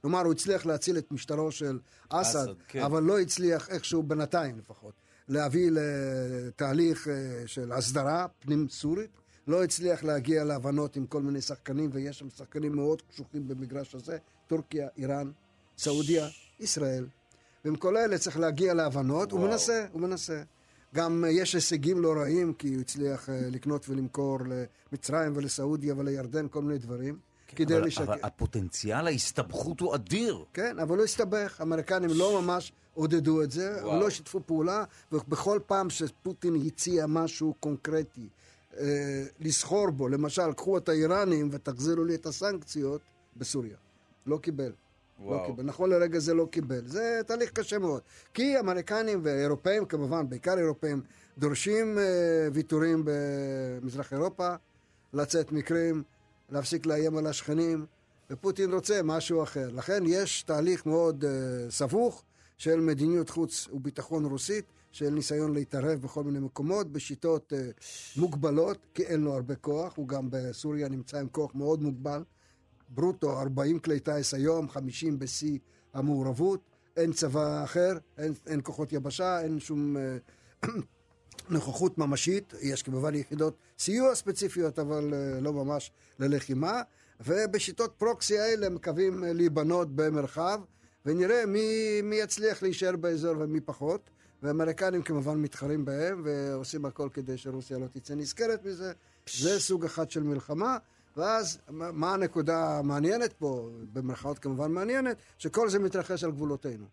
כלומר, 0.00 0.20
הוא 0.20 0.32
הצליח 0.32 0.66
להציל 0.66 0.98
את 0.98 1.12
משטרו 1.12 1.52
של 1.52 1.78
אסד, 2.08 2.46
כן. 2.68 2.82
אבל 2.82 3.02
לא 3.02 3.20
הצליח 3.20 3.68
איכשהו, 3.68 4.02
בינתיים 4.02 4.58
לפחות, 4.58 4.92
להביא 5.28 5.70
לתהליך 5.72 7.08
אה, 7.08 7.14
של 7.46 7.72
הסדרה 7.72 8.26
פנים-סורית. 8.40 9.10
לא 9.46 9.64
הצליח 9.64 10.04
להגיע 10.04 10.44
להבנות 10.44 10.96
עם 10.96 11.06
כל 11.06 11.22
מיני 11.22 11.40
שחקנים, 11.40 11.90
ויש 11.92 12.18
שם 12.18 12.30
שחקנים 12.30 12.72
מאוד 12.76 13.02
קשוחים 13.02 13.48
במגרש 13.48 13.94
הזה, 13.94 14.18
טורקיה, 14.46 14.88
איראן, 14.98 15.30
סעודיה, 15.78 16.28
ישראל. 16.60 17.06
ועם 17.66 17.76
כל 17.76 17.96
אלה 17.96 18.18
צריך 18.18 18.38
להגיע 18.38 18.74
להבנות, 18.74 19.32
וואו. 19.32 19.42
הוא 19.42 19.50
מנסה, 19.50 19.86
הוא 19.92 20.00
מנסה. 20.00 20.42
גם 20.94 21.24
יש 21.30 21.54
הישגים 21.54 22.02
לא 22.02 22.12
רעים, 22.12 22.52
כי 22.52 22.74
הוא 22.74 22.80
הצליח 22.80 23.28
אה, 23.28 23.40
לקנות 23.50 23.88
ולמכור 23.88 24.38
למצרים 24.92 25.32
ולסעודיה 25.36 25.94
ולירדן 25.96 26.46
כל 26.50 26.62
מיני 26.62 26.78
דברים. 26.78 27.18
כן, 27.46 27.56
כדי 27.56 27.76
אבל, 27.76 27.86
לשקר. 27.86 28.04
אבל 28.04 28.18
הפוטנציאל 28.22 29.06
ההסתבכות 29.06 29.80
הוא 29.80 29.94
אדיר. 29.94 30.44
כן, 30.54 30.78
אבל 30.78 30.96
הוא 30.96 31.04
הסתבך. 31.04 31.60
האמריקנים 31.60 32.10
לא 32.12 32.42
ממש 32.42 32.72
עודדו 32.94 33.42
את 33.42 33.50
זה, 33.50 33.78
וואו. 33.82 34.00
לא 34.00 34.10
שיתפו 34.10 34.40
פעולה, 34.46 34.84
ובכל 35.12 35.58
פעם 35.66 35.90
שפוטין 35.90 36.54
הציע 36.66 37.06
משהו 37.06 37.54
קונקרטי 37.60 38.28
אה, 38.78 39.24
לסחור 39.40 39.90
בו, 39.90 40.08
למשל, 40.08 40.52
קחו 40.52 40.78
את 40.78 40.88
האיראנים 40.88 41.48
ותחזירו 41.52 42.04
לי 42.04 42.14
את 42.14 42.26
הסנקציות, 42.26 43.00
בסוריה. 43.36 43.76
לא 44.26 44.38
קיבל. 44.38 44.72
לא 45.24 45.42
קיבל. 45.46 45.62
נכון 45.62 45.90
לרגע 45.90 46.18
זה 46.18 46.34
לא 46.34 46.48
קיבל. 46.50 46.86
זה 46.86 47.20
תהליך 47.26 47.50
קשה 47.52 47.78
מאוד. 47.78 48.00
כי 48.34 48.58
אמריקנים 48.60 49.20
ואירופאים, 49.22 49.84
כמובן, 49.84 50.28
בעיקר 50.28 50.58
אירופאים, 50.58 51.02
דורשים 51.38 51.98
uh, 51.98 52.00
ויתורים 52.52 53.02
במזרח 53.04 54.12
אירופה, 54.12 54.54
לצאת 55.12 55.52
מקרים, 55.52 56.02
להפסיק 56.50 56.86
לאיים 56.86 57.16
על 57.16 57.26
השכנים, 57.26 57.86
ופוטין 58.30 58.72
רוצה 58.72 59.00
משהו 59.04 59.42
אחר. 59.42 59.70
לכן 59.74 60.02
יש 60.06 60.42
תהליך 60.42 60.86
מאוד 60.86 61.24
uh, 61.24 61.70
סבוך 61.70 62.22
של 62.58 62.80
מדיניות 62.80 63.30
חוץ 63.30 63.68
וביטחון 63.72 64.24
רוסית, 64.24 64.64
של 64.92 65.10
ניסיון 65.10 65.54
להתערב 65.54 66.00
בכל 66.00 66.24
מיני 66.24 66.38
מקומות, 66.38 66.92
בשיטות 66.92 67.52
uh, 67.52 68.20
מוגבלות, 68.20 68.78
כי 68.94 69.02
אין 69.02 69.20
לו 69.20 69.34
הרבה 69.34 69.54
כוח, 69.54 69.96
הוא 69.96 70.08
גם 70.08 70.28
בסוריה 70.30 70.88
נמצא 70.88 71.18
עם 71.18 71.28
כוח 71.28 71.54
מאוד 71.54 71.82
מוגבל. 71.82 72.22
ברוטו 72.88 73.40
40 73.40 73.78
כלי 73.78 74.00
טיס 74.00 74.34
היום, 74.34 74.68
50 74.68 75.18
בשיא 75.18 75.58
המעורבות, 75.94 76.60
אין 76.96 77.12
צבא 77.12 77.64
אחר, 77.64 77.92
אין, 78.18 78.32
אין 78.46 78.60
כוחות 78.62 78.92
יבשה, 78.92 79.40
אין 79.40 79.60
שום 79.60 79.96
אה, 79.96 80.16
נוכחות 81.50 81.98
ממשית, 81.98 82.54
יש 82.62 82.82
כמובן 82.82 83.14
יחידות 83.14 83.56
סיוע 83.78 84.14
ספציפיות, 84.14 84.78
אבל 84.78 85.14
אה, 85.14 85.40
לא 85.40 85.52
ממש 85.52 85.92
ללחימה, 86.18 86.82
ובשיטות 87.20 87.94
פרוקסי 87.98 88.38
האלה 88.38 88.68
מקווים 88.68 89.24
להיבנות 89.24 89.88
במרחב, 89.96 90.60
ונראה 91.06 91.46
מי, 91.46 92.00
מי 92.02 92.16
יצליח 92.16 92.62
להישאר 92.62 92.96
באזור 92.96 93.34
ומי 93.38 93.60
פחות. 93.60 94.10
והאמריקנים 94.42 95.02
כמובן 95.02 95.36
מתחרים 95.36 95.84
בהם, 95.84 96.22
ועושים 96.24 96.84
הכל 96.84 97.08
כדי 97.12 97.38
שרוסיה 97.38 97.78
לא 97.78 97.86
תצא 97.86 98.14
נזכרת 98.14 98.64
מזה. 98.64 98.92
זה 99.30 99.60
סוג 99.60 99.84
אחד 99.84 100.10
של 100.10 100.22
מלחמה. 100.22 100.78
ואז, 101.16 101.58
מה 101.68 102.14
הנקודה 102.14 102.78
המעניינת 102.78 103.32
פה, 103.32 103.70
במרכאות 103.92 104.38
כמובן 104.38 104.72
מעניינת, 104.72 105.16
שכל 105.38 105.68
זה 105.68 105.78
מתרחש 105.78 106.24
על 106.24 106.30
גבולותינו. 106.30 106.86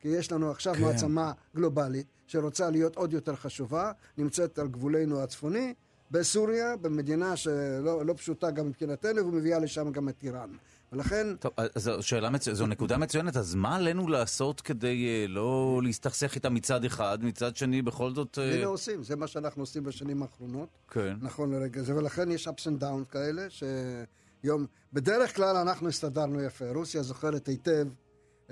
כי 0.00 0.08
יש 0.08 0.32
לנו 0.32 0.50
עכשיו 0.50 0.74
כן. 0.74 0.82
מעצמה 0.82 1.32
גלובלית 1.56 2.06
שרוצה 2.26 2.70
להיות 2.70 2.96
עוד 2.96 3.12
יותר 3.12 3.36
חשובה, 3.36 3.92
נמצאת 4.18 4.58
על 4.58 4.68
גבולנו 4.68 5.20
הצפוני, 5.22 5.74
בסוריה, 6.10 6.76
במדינה 6.76 7.36
שלא 7.36 8.06
לא 8.06 8.14
פשוטה 8.14 8.50
גם 8.50 8.68
מבחינתנו, 8.68 9.26
ומביאה 9.26 9.58
לשם 9.58 9.92
גם 9.92 10.08
את 10.08 10.22
איראן. 10.22 10.50
ולכן... 10.92 11.36
טוב, 11.36 11.52
אז 11.74 11.90
שאלה 12.00 12.30
מצ... 12.30 12.48
זו 12.48 12.66
נקודה 12.66 12.98
מצוינת, 12.98 13.36
אז 13.36 13.54
מה 13.54 13.76
עלינו 13.76 14.08
לעשות 14.08 14.60
כדי 14.60 15.26
uh, 15.26 15.30
לא 15.30 15.80
להסתכסך 15.84 16.34
איתה 16.34 16.50
מצד 16.50 16.84
אחד, 16.84 17.18
מצד 17.22 17.56
שני 17.56 17.82
בכל 17.82 18.14
זאת... 18.14 18.38
Uh... 18.38 18.40
הנה 18.40 18.66
עושים, 18.66 19.02
זה 19.02 19.16
מה 19.16 19.26
שאנחנו 19.26 19.62
עושים 19.62 19.84
בשנים 19.84 20.22
האחרונות. 20.22 20.68
כן. 20.90 21.16
נכון 21.20 21.54
לרגע 21.54 21.82
זה, 21.82 21.96
ולכן 21.96 22.30
יש 22.30 22.48
ups 22.48 22.62
and 22.62 22.82
downs 22.82 23.10
כאלה, 23.10 23.46
שיום... 23.50 24.66
בדרך 24.92 25.36
כלל 25.36 25.56
אנחנו 25.56 25.88
הסתדרנו 25.88 26.42
יפה. 26.42 26.70
רוסיה 26.74 27.02
זוכרת 27.02 27.46
היטב 27.46 27.88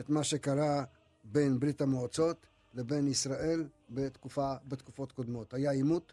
את 0.01 0.11
מה 0.11 0.25
שקרה 0.25 0.85
בין 1.25 1.61
ברית 1.61 1.81
המועצות 1.81 2.47
לבין 2.75 3.09
ישראל 3.09 3.65
בתקופה, 3.91 4.55
בתקופות 4.69 5.13
קודמות. 5.13 5.55
היה 5.55 5.71
עימות 5.71 6.13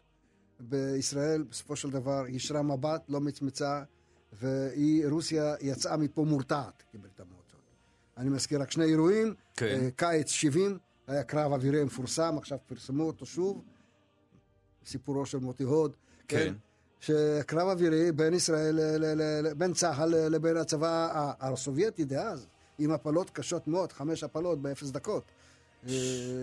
בישראל, 0.60 1.42
בסופו 1.42 1.76
של 1.76 1.90
דבר 1.90 2.24
יישרה 2.28 2.62
מבט, 2.62 3.04
לא 3.08 3.20
מצמצה, 3.20 3.82
ורוסיה 4.38 5.54
יצאה 5.60 5.96
מפה 5.96 6.24
מורתעת 6.24 6.82
כברית 6.92 7.20
המועצות. 7.20 7.60
אני 8.16 8.30
מזכיר 8.30 8.62
רק 8.62 8.70
שני 8.70 8.84
אירועים, 8.84 9.34
כן. 9.56 9.66
אה, 9.66 9.88
קיץ 9.96 10.30
70, 10.30 10.78
היה 11.06 11.22
קרב 11.22 11.52
אווירי 11.52 11.84
מפורסם, 11.84 12.34
עכשיו 12.38 12.58
פרסמו 12.66 13.02
אותו 13.02 13.26
שוב, 13.26 13.62
סיפורו 14.86 15.26
של 15.26 15.38
מוטי 15.38 15.62
הוד, 15.62 15.96
כן. 16.28 16.38
כן. 16.38 16.54
שקרב 17.00 17.68
אווירי 17.68 18.12
בין 18.12 18.34
ישראל, 18.34 18.78
בין 19.56 19.72
צה"ל 19.72 20.14
לבין 20.28 20.56
הצבא 20.56 21.32
הסובייטי 21.40 22.04
דאז, 22.04 22.46
עם 22.78 22.90
הפלות 22.90 23.30
קשות 23.30 23.68
מאוד, 23.68 23.92
חמש 23.92 24.24
הפלות 24.24 24.62
באפס 24.62 24.90
דקות. 24.90 25.24
אה, 25.88 25.92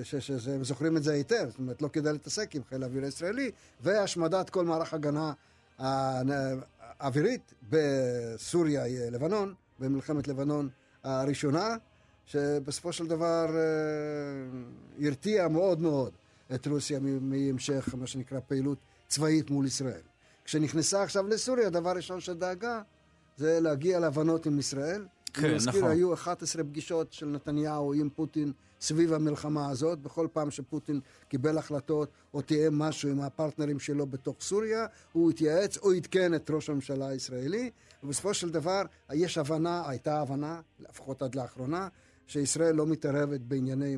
שהם 0.03 0.63
זוכרים 0.63 0.97
את 0.97 1.03
זה 1.03 1.13
היטב, 1.13 1.45
זאת 1.49 1.59
אומרת, 1.59 1.81
לא 1.81 1.87
כדאי 1.87 2.13
להתעסק 2.13 2.55
עם 2.55 2.61
חיל 2.69 2.83
האוויר 2.83 3.03
הישראלי, 3.03 3.51
והשמדת 3.81 4.49
כל 4.49 4.65
מערך 4.65 4.93
הגנה 4.93 5.33
האווירית 6.99 7.53
בסוריה, 7.69 9.09
לבנון, 9.11 9.53
במלחמת 9.79 10.27
לבנון 10.27 10.69
הראשונה, 11.03 11.75
שבסופו 12.25 12.93
של 12.93 13.07
דבר 13.07 13.45
אה, 13.55 15.05
הרתיע 15.05 15.47
מאוד 15.47 15.81
מאוד 15.81 16.11
את 16.55 16.67
רוסיה 16.67 16.99
מהמשך, 16.99 17.95
מה 17.97 18.07
שנקרא, 18.07 18.39
פעילות 18.47 18.77
צבאית 19.07 19.49
מול 19.49 19.65
ישראל. 19.65 20.01
כשנכנסה 20.45 21.03
עכשיו 21.03 21.27
לסוריה, 21.27 21.67
הדבר 21.67 21.89
הראשון 21.89 22.19
שדאגה 22.19 22.81
זה 23.37 23.59
להגיע 23.59 23.99
להבנות 23.99 24.45
עם 24.45 24.59
ישראל. 24.59 25.05
כן, 25.33 25.39
נכון. 25.39 25.45
אני 25.45 25.55
מזכיר, 25.55 25.85
היו 25.85 26.13
11 26.13 26.63
פגישות 26.63 27.13
של 27.13 27.25
נתניהו 27.25 27.93
עם 27.93 28.09
פוטין 28.15 28.51
סביב 28.81 29.13
המלחמה 29.13 29.69
הזאת. 29.69 29.99
בכל 29.99 30.27
פעם 30.33 30.51
שפוטין 30.51 30.99
קיבל 31.29 31.57
החלטות 31.57 32.09
או 32.33 32.41
תיאם 32.41 32.79
משהו 32.79 33.09
עם 33.09 33.21
הפרטנרים 33.21 33.79
שלו 33.79 34.05
בתוך 34.05 34.35
סוריה, 34.41 34.85
הוא 35.11 35.29
התייעץ 35.29 35.77
או 35.77 35.91
עדכן 35.91 36.33
את 36.33 36.51
ראש 36.51 36.69
הממשלה 36.69 37.07
הישראלי, 37.07 37.71
ובסופו 38.03 38.33
של 38.33 38.49
דבר 38.49 38.81
יש 39.13 39.37
הבנה, 39.37 39.89
הייתה 39.89 40.21
הבנה, 40.21 40.61
לפחות 40.79 41.21
עד 41.21 41.35
לאחרונה, 41.35 41.87
שישראל 42.27 42.75
לא 42.75 42.85
מתערבת 42.85 43.41
בענייני, 43.41 43.97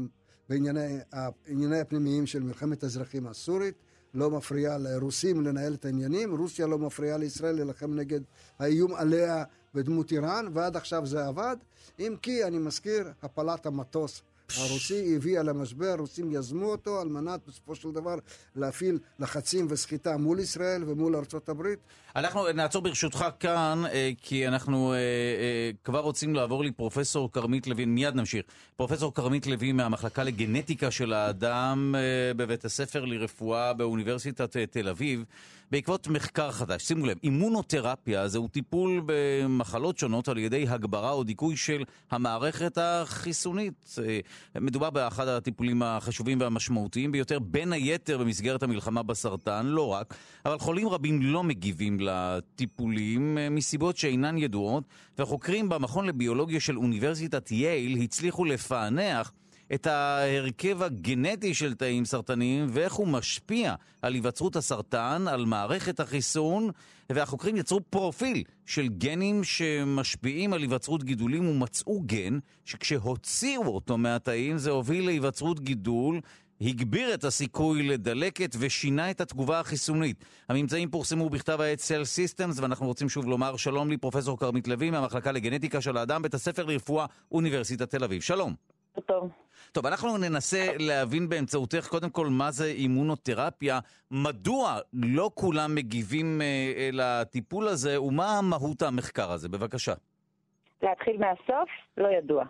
בענייני 0.49 0.97
הענייני 1.11 1.79
הפנימיים 1.79 2.27
של 2.27 2.43
מלחמת 2.43 2.83
האזרחים 2.83 3.27
הסורית. 3.27 3.75
לא 4.13 4.29
מפריעה 4.29 4.77
לרוסים 4.77 5.41
לנהל 5.41 5.73
את 5.73 5.85
העניינים, 5.85 6.35
רוסיה 6.35 6.67
לא 6.67 6.77
מפריעה 6.77 7.17
לישראל 7.17 7.55
להילחם 7.55 7.93
נגד 7.93 8.19
האיום 8.59 8.95
עליה 8.95 9.43
בדמות 9.73 10.11
איראן, 10.11 10.45
ועד 10.53 10.77
עכשיו 10.77 11.05
זה 11.05 11.25
עבד. 11.25 11.57
אם 11.99 12.15
כי, 12.21 12.43
אני 12.43 12.57
מזכיר, 12.57 13.11
הפלת 13.21 13.65
המטוס 13.65 14.21
הרוסי 14.57 15.15
הביאה 15.15 15.43
למשבר, 15.43 15.85
הרוסים 15.85 16.31
יזמו 16.31 16.65
אותו 16.65 17.01
על 17.01 17.07
מנת 17.07 17.39
בסופו 17.47 17.75
של 17.75 17.91
דבר 17.91 18.15
להפעיל 18.55 18.99
לחצים 19.19 19.67
וסחיטה 19.69 20.17
מול 20.17 20.39
ישראל 20.39 20.83
ומול 20.89 21.15
ארצות 21.15 21.49
הברית. 21.49 21.79
אנחנו 22.15 22.51
נעצור 22.51 22.81
ברשותך 22.81 23.25
כאן, 23.39 23.81
אה, 23.91 24.11
כי 24.21 24.47
אנחנו 24.47 24.93
אה, 24.93 24.97
אה, 24.97 25.71
כבר 25.83 25.99
רוצים 25.99 26.35
לעבור 26.35 26.63
לפרופסור 26.63 27.31
כרמית 27.31 27.67
לוין, 27.67 27.95
מיד 27.95 28.15
נמשיך. 28.15 28.45
פרופסור 28.75 29.13
כרמית 29.13 29.47
לוין 29.47 29.75
מהמחלקה 29.75 30.23
לגנטיקה 30.23 30.91
של 30.91 31.13
האדם 31.13 31.95
בבית 32.35 32.65
הספר 32.65 33.05
לרפואה 33.05 33.73
באוניברסיטת 33.73 34.57
תל 34.57 34.89
אביב. 34.89 35.25
בעקבות 35.71 36.07
מחקר 36.07 36.51
חדש. 36.51 36.83
שימו 36.83 37.05
לב, 37.05 37.17
אימונותרפיה 37.23 38.27
זהו 38.27 38.47
טיפול 38.47 39.01
במחלות 39.05 39.97
שונות 39.97 40.27
על 40.27 40.37
ידי 40.37 40.65
הגברה 40.69 41.11
או 41.11 41.23
דיכוי 41.23 41.57
של 41.57 41.83
המערכת 42.11 42.77
החיסונית. 42.77 43.95
אה, 44.03 44.19
מדובר 44.61 44.89
באחד 44.89 45.27
הטיפולים 45.27 45.83
החשובים 45.83 46.39
והמשמעותיים 46.39 47.11
ביותר, 47.11 47.39
בין 47.39 47.73
היתר 47.73 48.17
במסגרת 48.17 48.63
המלחמה 48.63 49.03
בסרטן, 49.03 49.65
לא 49.65 49.87
רק, 49.87 50.15
אבל 50.45 50.59
חולים 50.59 50.89
רבים 50.89 51.21
לא 51.21 51.43
מגיבים 51.43 51.97
לטיפולים 51.99 53.37
אה, 53.37 53.49
מסיבות 53.49 53.97
שאינן 53.97 54.37
ידועות, 54.37 54.83
והחוקרים 55.17 55.69
במכון 55.69 56.05
לביולוגיה 56.05 56.59
של 56.59 56.77
אוניברסיטת 56.77 57.51
יייל 57.51 58.01
הצליחו 58.03 58.45
לפענח 58.45 59.31
את 59.73 59.87
ההרכב 59.87 60.83
הגנטי 60.83 61.53
של 61.53 61.73
תאים 61.73 62.05
סרטניים 62.05 62.67
ואיך 62.69 62.93
הוא 62.93 63.07
משפיע 63.07 63.75
על 64.01 64.13
היווצרות 64.13 64.55
הסרטן, 64.55 65.25
על 65.27 65.45
מערכת 65.45 65.99
החיסון, 65.99 66.69
והחוקרים 67.09 67.57
יצרו 67.57 67.81
פרופיל 67.89 68.43
של 68.65 68.87
גנים 68.87 69.43
שמשפיעים 69.43 70.53
על 70.53 70.61
היווצרות 70.61 71.03
גידולים 71.03 71.49
ומצאו 71.49 72.01
גן 72.01 72.39
שכשהוציאו 72.65 73.67
אותו 73.67 73.97
מהתאים 73.97 74.57
זה 74.57 74.71
הוביל 74.71 75.05
להיווצרות 75.05 75.59
גידול 75.59 76.21
הגביר 76.61 77.13
את 77.13 77.23
הסיכוי 77.23 77.87
לדלקת 77.87 78.55
ושינה 78.59 79.11
את 79.11 79.21
התגובה 79.21 79.59
החיסונית. 79.59 80.25
הממצאים 80.49 80.89
פורסמו 80.89 81.29
בכתב 81.29 81.61
העת 81.61 81.79
Cell 81.79 82.03
Systems, 82.03 82.61
ואנחנו 82.61 82.85
רוצים 82.85 83.09
שוב 83.09 83.25
לומר 83.25 83.57
שלום 83.57 83.89
לי, 83.89 83.97
פרופסור 83.97 84.39
כרמית 84.39 84.67
לוי 84.67 84.89
מהמחלקה 84.89 85.31
לגנטיקה 85.31 85.81
של 85.81 85.97
האדם, 85.97 86.21
בית 86.21 86.33
הספר 86.33 86.65
לרפואה, 86.65 87.05
אוניברסיטת 87.31 87.89
תל 87.89 88.03
אביב. 88.03 88.21
שלום. 88.21 88.53
טוב. 89.05 89.29
טוב, 89.71 89.85
אנחנו 89.85 90.17
ננסה 90.17 90.65
להבין 90.79 91.29
באמצעותך 91.29 91.87
קודם 91.87 92.09
כל 92.09 92.27
מה 92.27 92.51
זה 92.51 92.65
אימונותרפיה, 92.65 93.79
מדוע 94.11 94.79
לא 94.93 95.31
כולם 95.33 95.75
מגיבים 95.75 96.41
אה, 96.41 96.89
לטיפול 96.93 97.67
הזה, 97.67 98.01
ומה 98.01 98.39
מהות 98.43 98.81
המחקר 98.81 99.31
הזה. 99.31 99.49
בבקשה. 99.49 99.93
להתחיל 100.81 101.17
מהסוף? 101.17 101.69
לא 101.97 102.07
ידוע. 102.07 102.43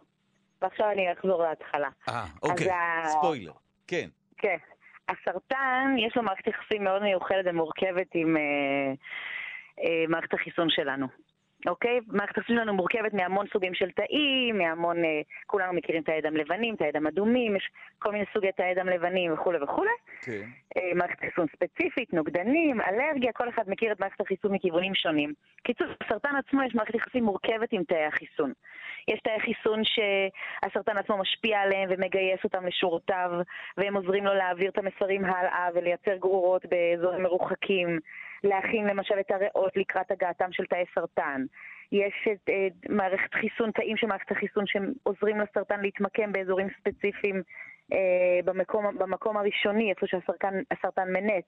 ועכשיו 0.62 0.92
אני 0.92 1.14
אחזור 1.14 1.44
להתחלה. 1.44 1.90
אה, 2.10 2.26
אוקיי, 2.44 2.68
ספוילר, 3.08 3.54
כן. 3.88 4.10
כן. 4.38 4.58
הסרטן, 5.10 5.96
יש 6.08 6.18
לו 6.18 6.24
מערכת 6.24 6.48
יחסים 6.48 6.84
מאוד 6.84 7.02
מיוחדת 7.02 7.46
ומורכבת 7.46 8.08
עם 8.14 8.38
אה, 8.38 8.94
אה, 9.84 10.04
מערכת 10.08 10.34
החיסון 10.34 10.70
שלנו. 10.70 11.08
אוקיי? 11.68 12.00
מערכת 12.08 12.38
החיסון 12.38 12.56
שלנו 12.56 12.74
מורכבת 12.74 13.14
מהמון 13.14 13.46
סוגים 13.54 13.74
של 13.74 13.92
תאים, 13.92 14.58
מהמון, 14.58 15.06
אה, 15.06 15.22
כולנו 15.46 15.74
מכירים 15.74 16.02
את 16.02 16.10
הדם 16.10 16.38
לבנים, 16.38 16.76
את 16.76 16.82
הדם 16.82 17.08
אדומים, 17.08 17.56
יש 17.56 17.70
כל 18.00 18.12
מיני 18.12 18.26
סוגי 18.34 18.52
תאי 18.52 18.76
דם 18.76 18.88
לבנים 18.88 19.34
וכולי 19.34 19.64
וכולי. 19.64 19.92
כן. 20.22 20.46
אה, 20.78 20.92
מערכת 20.96 21.20
חיסון 21.20 21.46
ספציפית, 21.56 22.14
נוגדנים, 22.14 22.82
אלרגיה, 22.82 23.32
כל 23.34 23.50
אחד 23.50 23.64
מכיר 23.68 23.92
את 23.92 24.00
מערכת 24.00 24.22
החיסון 24.22 24.52
מכיוונים 24.52 24.96
שונים. 24.96 25.34
קיצור, 25.64 25.88
בסרטן 26.04 26.36
עצמו 26.36 26.64
יש 26.64 26.76
מערכת 26.76 26.96
יחסים 26.96 27.24
מורכבת 27.24 27.72
עם 27.72 27.84
תאי 27.84 28.06
החיסון. 28.06 28.54
יש 29.08 29.20
תאי 29.20 29.40
חיסון 29.40 29.82
שהסרטן 29.84 30.98
עצמו 30.98 31.18
משפיע 31.18 31.60
עליהם 31.60 31.90
ומגייס 31.92 32.44
אותם 32.44 32.66
לשורותיו, 32.66 33.32
והם 33.78 33.96
עוזרים 33.96 34.26
לו 34.26 34.34
להעביר 34.34 34.70
את 34.70 34.78
המסרים 34.78 35.26
הלאה 35.26 35.68
ולייצר 35.74 36.16
גרורות 36.16 36.66
באזורים 36.66 37.24
מרוחקים. 37.24 38.00
להכין 38.44 38.86
למשל 38.88 39.20
את 39.20 39.32
הריאות 39.32 39.78
לקראת 39.78 40.12
הגעתם 40.12 40.52
של 40.52 40.66
תאי 40.66 40.84
סרטן. 40.96 41.46
יש 41.92 42.28
את, 42.32 42.50
את 42.50 42.90
מערכת 42.90 43.34
חיסון, 43.34 43.72
תאים 43.72 43.98
של 43.98 44.08
מערכת 44.08 44.32
החיסון 44.32 44.64
שעוזרים 44.68 45.40
לסרטן 45.40 45.82
להתמקם 45.82 46.32
באזורים 46.32 46.68
ספציפיים 46.80 47.42
אה, 47.94 48.40
במקום, 48.46 48.98
במקום 48.98 49.38
הראשוני, 49.38 49.90
איפה 49.90 50.08
שהסרטן 50.08 51.14
מנץ. 51.14 51.46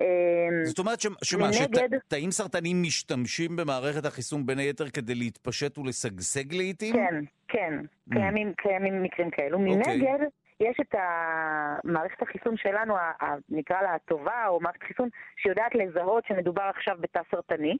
אה, 0.00 0.64
זאת 0.64 0.78
אומרת 0.78 1.00
שמה, 1.22 1.52
שתאים 1.52 2.30
סרטניים 2.30 2.82
משתמשים 2.82 3.56
במערכת 3.56 4.04
החיסון 4.04 4.46
בין 4.46 4.58
היתר 4.58 4.88
כדי 4.88 5.14
להתפשט 5.14 5.78
ולשגשג 5.78 6.54
לעיתים? 6.54 6.94
כן, 6.94 7.14
כן, 7.48 7.74
mm. 7.80 8.14
קיימים, 8.14 8.52
קיימים 8.56 9.02
מקרים 9.02 9.30
כאלו. 9.30 9.58
אוקיי. 9.58 9.96
מנגד, 9.96 10.26
יש 10.60 10.76
את 10.80 10.94
מערכת 11.84 12.22
החיסון 12.22 12.56
שלנו, 12.56 12.96
נקרא 13.48 13.82
לה 13.82 13.94
הטובה, 13.94 14.46
או 14.46 14.60
מערכת 14.60 14.82
חיסון 14.82 15.08
שיודעת 15.36 15.74
לזהות 15.74 16.24
שמדובר 16.26 16.62
עכשיו 16.62 16.96
בתא 17.00 17.20
סרטני, 17.30 17.76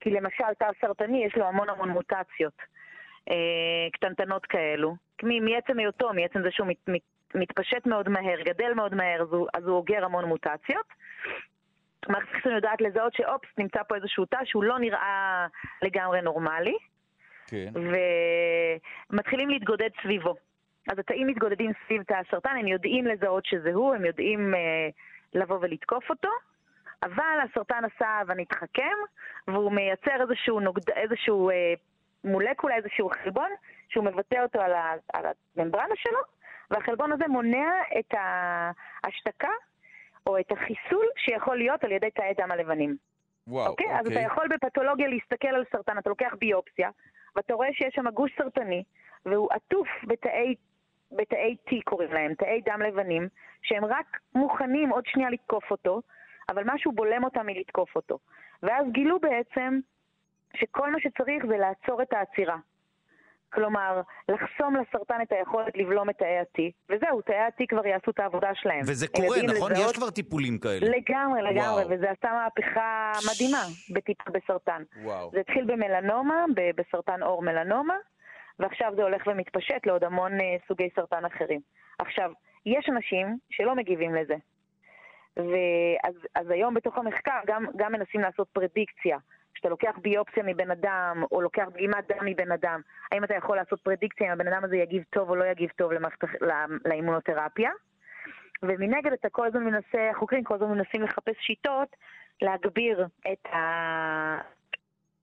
כי 0.00 0.10
למשל 0.10 0.54
תא 0.58 0.68
סרטני 0.80 1.24
יש 1.24 1.36
לו 1.36 1.44
המון 1.44 1.68
המון 1.70 1.88
מוטציות. 1.88 2.54
אה, 3.30 3.90
קטנטנות 3.92 4.46
כאלו, 4.46 4.96
מעצם 5.22 5.78
היותו, 5.78 6.12
מעצם 6.12 6.42
זה 6.42 6.50
שהוא 6.50 6.66
מת, 6.66 6.88
מת, 6.88 7.02
מתפשט 7.34 7.86
מאוד 7.86 8.08
מהר, 8.08 8.42
גדל 8.44 8.74
מאוד 8.74 8.94
מהר, 8.94 9.22
אז 9.22 9.32
הוא, 9.32 9.48
אז 9.54 9.64
הוא 9.64 9.76
אוגר 9.76 10.04
המון 10.04 10.24
מוטציות. 10.24 10.86
מערכת 12.08 12.28
החיסון 12.30 12.52
יודעת 12.52 12.80
לזהות 12.80 13.14
שאופס, 13.14 13.48
נמצא 13.58 13.82
פה 13.88 13.94
איזשהו 13.96 14.24
תא 14.24 14.38
שהוא 14.44 14.64
לא 14.64 14.78
נראה 14.78 15.46
לגמרי 15.82 16.22
נורמלי. 16.22 16.76
כן. 17.46 17.72
ומתחילים 19.10 19.48
להתגודד 19.48 19.88
סביבו. 20.02 20.34
אז 20.88 20.98
התאים 20.98 21.26
מתגודדים 21.26 21.72
סביב 21.84 22.02
תא 22.02 22.14
הסרטן, 22.14 22.56
הם 22.60 22.66
יודעים 22.66 23.06
לזהות 23.06 23.46
שזה 23.46 23.72
הוא, 23.74 23.94
הם 23.94 24.04
יודעים 24.04 24.54
אה, 24.54 24.88
לבוא 25.34 25.58
ולתקוף 25.60 26.10
אותו, 26.10 26.28
אבל 27.02 27.38
הסרטן 27.44 27.82
עשה 27.84 28.20
ונתחכם, 28.26 28.96
והוא 29.48 29.72
מייצר 29.72 30.22
איזשהו, 30.22 30.60
נוגד, 30.60 30.90
איזשהו 30.90 31.50
אה, 31.50 31.74
מולקולה, 32.24 32.76
איזשהו 32.76 33.10
חלבון, 33.10 33.50
שהוא 33.88 34.04
מבטא 34.04 34.42
אותו 34.42 34.60
על, 34.60 34.72
ה, 34.72 34.92
על 35.12 35.24
הממברנה 35.56 35.94
שלו, 35.96 36.18
והחלבון 36.70 37.12
הזה 37.12 37.28
מונע 37.28 37.70
את 37.98 38.14
ההשתקה 38.14 39.52
או 40.26 40.38
את 40.38 40.52
החיסול 40.52 41.06
שיכול 41.16 41.56
להיות 41.56 41.84
על 41.84 41.92
ידי 41.92 42.10
תאי 42.10 42.34
דם 42.38 42.50
הלבנים. 42.50 42.96
וואו, 43.46 43.66
אוקיי? 43.66 43.86
אוקיי. 43.86 44.00
אז 44.00 44.06
אתה 44.06 44.20
יכול 44.20 44.48
בפתולוגיה 44.48 45.08
להסתכל 45.08 45.48
על 45.48 45.64
סרטן, 45.72 45.98
אתה 45.98 46.10
לוקח 46.10 46.34
ביופסיה, 46.38 46.90
ואתה 47.36 47.54
רואה 47.54 47.68
שיש 47.72 47.94
שם 47.94 48.10
גוש 48.10 48.30
סרטני, 48.38 48.82
והוא 49.26 49.48
עטוף 49.52 49.88
בתאי, 50.04 50.54
בתאי 51.12 51.56
T 51.68 51.72
קוראים 51.84 52.12
להם, 52.12 52.34
תאי 52.34 52.60
דם 52.66 52.82
לבנים, 52.82 53.28
שהם 53.62 53.84
רק 53.84 54.06
מוכנים 54.34 54.90
עוד 54.90 55.06
שנייה 55.06 55.30
לתקוף 55.30 55.70
אותו, 55.70 56.02
אבל 56.48 56.62
משהו 56.66 56.92
בולם 56.92 57.24
אותם 57.24 57.46
מלתקוף 57.46 57.96
אותו. 57.96 58.18
ואז 58.62 58.86
גילו 58.92 59.18
בעצם 59.20 59.78
שכל 60.56 60.90
מה 60.90 61.00
שצריך 61.00 61.46
זה 61.46 61.56
לעצור 61.58 62.02
את 62.02 62.12
העצירה. 62.12 62.56
כלומר, 63.52 64.00
לחסום 64.28 64.76
לסרטן 64.76 65.22
את 65.22 65.32
היכולת 65.32 65.76
לבלום 65.76 66.10
את 66.10 66.18
תאי 66.18 66.38
ה-T, 66.38 66.60
וזהו, 66.90 67.22
תאי 67.22 67.34
ה-T 67.36 67.64
כבר 67.68 67.86
יעשו 67.86 68.10
את 68.10 68.18
העבודה 68.18 68.50
שלהם. 68.54 68.80
וזה 68.80 69.08
קורה, 69.08 69.36
נכון? 69.42 69.72
לזהות... 69.72 69.90
יש 69.90 69.96
כבר 69.96 70.10
טיפולים 70.10 70.58
כאלה. 70.58 70.80
לגמרי, 70.80 71.42
לגמרי, 71.42 71.84
וואו. 71.84 71.90
וזה 71.90 72.10
עשה 72.10 72.32
מהפכה 72.32 73.12
מדהימה 73.32 73.62
בטיפול 73.94 74.32
בסרטן. 74.32 74.82
וואו. 75.02 75.30
זה 75.32 75.40
התחיל 75.40 75.64
במלנומה, 75.64 76.44
בסרטן 76.76 77.22
עור 77.22 77.42
מלנומה, 77.42 77.96
ועכשיו 78.58 78.92
זה 78.96 79.02
הולך 79.02 79.26
ומתפשט 79.26 79.86
לעוד 79.86 80.04
המון 80.04 80.40
uh, 80.40 80.68
סוגי 80.68 80.88
סרטן 80.96 81.24
אחרים. 81.24 81.60
עכשיו, 81.98 82.32
יש 82.66 82.88
אנשים 82.88 83.38
שלא 83.50 83.74
מגיבים 83.74 84.14
לזה. 84.14 84.36
ואז 85.36 86.14
אז 86.34 86.50
היום 86.50 86.74
בתוך 86.74 86.98
המחקר 86.98 87.40
גם, 87.46 87.66
גם 87.76 87.92
מנסים 87.92 88.20
לעשות 88.20 88.48
פרדיקציה. 88.52 89.18
כשאתה 89.54 89.68
לוקח 89.68 89.98
ביופסיה 90.02 90.42
מבן 90.46 90.70
אדם, 90.70 91.24
או 91.32 91.40
לוקח 91.40 91.64
דגימת 91.72 92.06
דם 92.08 92.26
מבן 92.26 92.52
אדם, 92.52 92.80
האם 93.12 93.24
אתה 93.24 93.34
יכול 93.34 93.56
לעשות 93.56 93.80
פרדיקציה 93.80 94.26
אם 94.26 94.32
הבן 94.32 94.48
אדם 94.48 94.64
הזה 94.64 94.76
יגיב 94.76 95.04
טוב 95.10 95.30
או 95.30 95.36
לא 95.36 95.44
יגיב 95.44 95.70
טוב 95.76 95.92
למערכת, 95.92 96.24
לא, 96.40 96.54
לאימונותרפיה. 96.84 97.70
ומנגד 98.62 99.12
אתה 99.12 99.28
כל 99.28 99.46
הזמן 99.46 99.64
מנסה, 99.64 100.10
החוקרים 100.10 100.44
כל 100.44 100.54
הזמן 100.54 100.68
מנסים 100.68 101.02
לחפש 101.02 101.36
שיטות 101.40 101.96
להגביר 102.42 103.06
את 103.32 103.46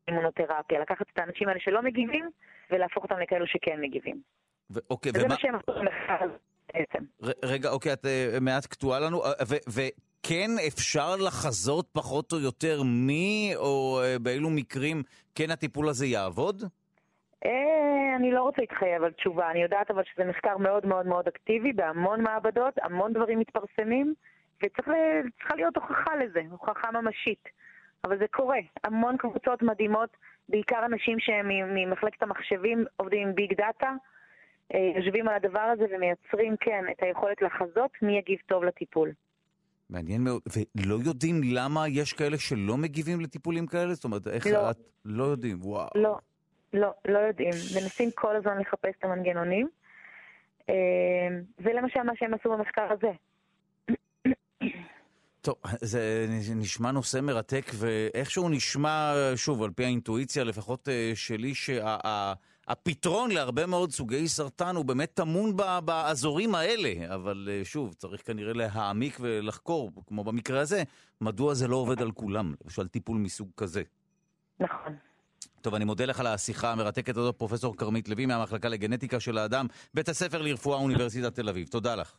האימונותרפיה, 0.08 0.80
לקחת 0.80 1.06
את 1.14 1.20
האנשים 1.20 1.48
האלה 1.48 1.60
שלא 1.60 1.82
מגיבים 1.82 2.30
ולהפוך 2.72 3.04
אותם 3.04 3.20
לכאלו 3.20 3.48
שכן 3.48 3.82
מגיבים. 3.82 4.22
ו- 4.72 4.80
אוקיי, 4.90 5.12
וזה 5.16 5.26
ומה... 5.26 5.34
מה 5.34 5.40
שהם 5.40 5.56
עשו 5.56 5.80
במחקר 5.80 6.26
בעצם. 6.74 7.04
רגע, 7.44 7.70
אוקיי, 7.70 7.94
את 7.94 8.06
uh, 8.06 8.40
מעט 8.42 8.66
קטועה 8.66 9.00
לנו, 9.00 9.22
וכן 9.50 10.50
אפשר 10.68 11.16
לחזות 11.16 11.88
פחות 11.94 12.34
או 12.34 12.40
יותר 12.40 12.82
מי 12.84 13.54
או 13.56 14.02
uh, 14.02 14.20
באילו 14.20 14.50
מקרים 14.50 15.04
כן 15.36 15.52
הטיפול 15.52 15.90
הזה 15.90 16.06
יעבוד? 16.06 16.64
אה, 17.46 18.16
אני 18.16 18.32
לא 18.32 18.42
רוצה 18.42 18.62
להתחייב 18.62 19.04
על 19.04 19.12
תשובה, 19.12 19.52
אני 19.52 19.64
יודעת 19.64 19.92
אבל 19.92 20.04
שזה 20.04 20.26
מחקר 20.26 20.58
מאוד 20.58 20.86
מאוד 20.86 21.06
מאוד 21.06 21.28
אקטיבי 21.28 21.74
בהמון 21.74 22.22
מעבדות, 22.22 22.74
המון 22.82 23.14
דברים 23.14 23.40
מתפרסמים, 23.40 24.14
וצריכה 24.64 25.56
להיות 25.56 25.76
הוכחה 25.76 26.16
לזה, 26.16 26.42
הוכחה 26.52 26.92
ממשית. 26.92 27.50
אבל 28.06 28.18
זה 28.18 28.26
קורה, 28.32 28.60
המון 28.84 29.18
קבוצות 29.18 29.62
מדהימות, 29.62 30.10
בעיקר 30.50 30.86
אנשים 30.86 31.20
שהם 31.20 31.48
ממחלקת 31.50 32.24
המחשבים, 32.24 32.86
עובדים 32.98 33.28
עם 33.28 33.36
ביג 33.36 33.54
דאטה, 33.54 33.92
אה, 34.74 34.92
יושבים 34.96 35.28
על 35.28 35.36
הדבר 35.36 35.60
הזה 35.74 35.86
ומייצרים, 35.96 36.56
כן, 36.60 36.86
את 36.92 37.04
היכולת 37.04 37.42
לחזות 37.42 37.92
מי 38.02 38.18
יגיב 38.18 38.40
טוב 38.46 38.64
לטיפול. 38.64 39.12
מעניין 39.90 40.24
מאוד, 40.24 40.42
ולא 40.76 40.96
יודעים 41.06 41.42
למה 41.44 41.88
יש 41.88 42.14
כאלה 42.14 42.38
שלא 42.38 42.78
מגיבים 42.78 43.22
לטיפולים 43.22 43.68
כאלה? 43.68 43.94
זאת 43.94 44.04
אומרת, 44.04 44.28
איך 44.28 44.48
לא. 44.48 44.72
את... 44.72 44.78
לא 45.06 45.24
יודעים, 45.24 45.58
וואו. 45.62 45.90
לא, 45.96 46.18
לא, 46.74 46.90
לא 47.08 47.20
יודעים. 47.20 47.52
מנסים 47.76 48.10
כל 48.16 48.36
הזמן 48.36 48.58
לחפש 48.60 48.94
את 49.00 49.04
המנגנונים. 49.04 49.70
אה, 50.70 51.28
זה 51.64 51.74
למשל 51.74 52.04
מה 52.04 52.14
שהם 52.16 52.34
עשו 52.34 52.50
במחקר 52.50 52.88
הזה. 52.92 53.12
טוב, 55.46 55.56
זה 55.82 56.26
נשמע 56.56 56.92
נושא 56.92 57.20
מרתק, 57.22 57.72
ואיכשהו 57.74 58.50
נשמע, 58.50 59.14
שוב, 59.36 59.64
על 59.64 59.70
פי 59.72 59.84
האינטואיציה, 59.84 60.44
לפחות 60.44 60.90
אה, 60.90 61.12
שלי, 61.16 61.56
שה... 61.56 62.34
הפתרון 62.68 63.32
להרבה 63.32 63.66
מאוד 63.66 63.92
סוגי 63.92 64.28
סרטן 64.28 64.76
הוא 64.76 64.86
באמת 64.86 65.12
טמון 65.14 65.58
באזורים 65.86 66.56
האלה, 66.56 67.16
אבל 67.16 67.50
אה, 67.52 67.66
שוב, 67.66 67.94
צריך 67.94 68.22
כנראה 68.26 68.54
להעמיק 68.54 69.18
ולחקור, 69.22 69.92
כמו 70.08 70.24
במקרה 70.24 70.60
הזה, 70.60 70.84
מדוע 71.22 71.54
זה 71.54 71.68
לא 71.68 71.76
עובד 71.76 72.02
על 72.02 72.12
כולם, 72.12 72.54
למשל 72.64 72.88
טיפול 72.88 73.18
מסוג 73.18 73.50
כזה. 73.58 73.84
נכון. 74.60 74.96
טוב, 75.62 75.76
אני 75.76 75.86
מודה 75.86 76.06
לך 76.06 76.20
על 76.20 76.28
השיחה 76.28 76.72
המרתקת 76.72 77.18
הזאת, 77.18 77.36
פרופסור 77.38 77.78
כרמית 77.78 78.10
לוי 78.10 78.26
מהמחלקה 78.26 78.70
לגנטיקה 78.70 79.20
של 79.20 79.38
האדם, 79.38 79.68
בית 79.94 80.10
הספר 80.10 80.42
לרפואה 80.42 80.78
אוניברסיטת 80.78 81.36
תל 81.36 81.50
אביב. 81.50 81.68
תודה 81.68 81.96
לך. 81.96 82.14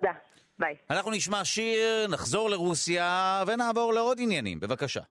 תודה, 0.00 0.12
ביי. 0.59 0.75
אנחנו 0.89 1.11
נשמע 1.11 1.45
שיר, 1.45 2.07
נחזור 2.07 2.49
לרוסיה 2.49 3.43
ונעבור 3.47 3.93
לעוד 3.93 4.17
עניינים. 4.21 4.59
בבקשה. 4.59 5.01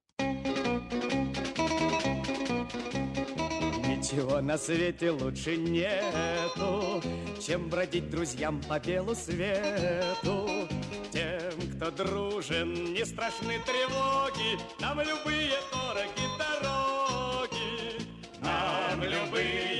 Ничего 3.89 4.41
на 4.43 4.59
свете 4.59 5.11
лучше 5.11 5.57
нету, 5.57 7.03
чем 7.45 7.69
бродить 7.71 8.11
друзьям 8.11 8.61
по 8.69 8.79
белу 8.79 9.15
свету. 9.15 10.69
Тем, 11.11 11.55
кто 11.73 11.91
дружен, 11.91 12.93
не 12.93 13.05
страшны 13.07 13.59
тревоги, 13.69 14.59
нам 14.79 15.01
любые 15.01 15.55
дороги 15.73 16.27
дороги, 16.39 18.07
нам 18.43 19.03
любые 19.03 19.78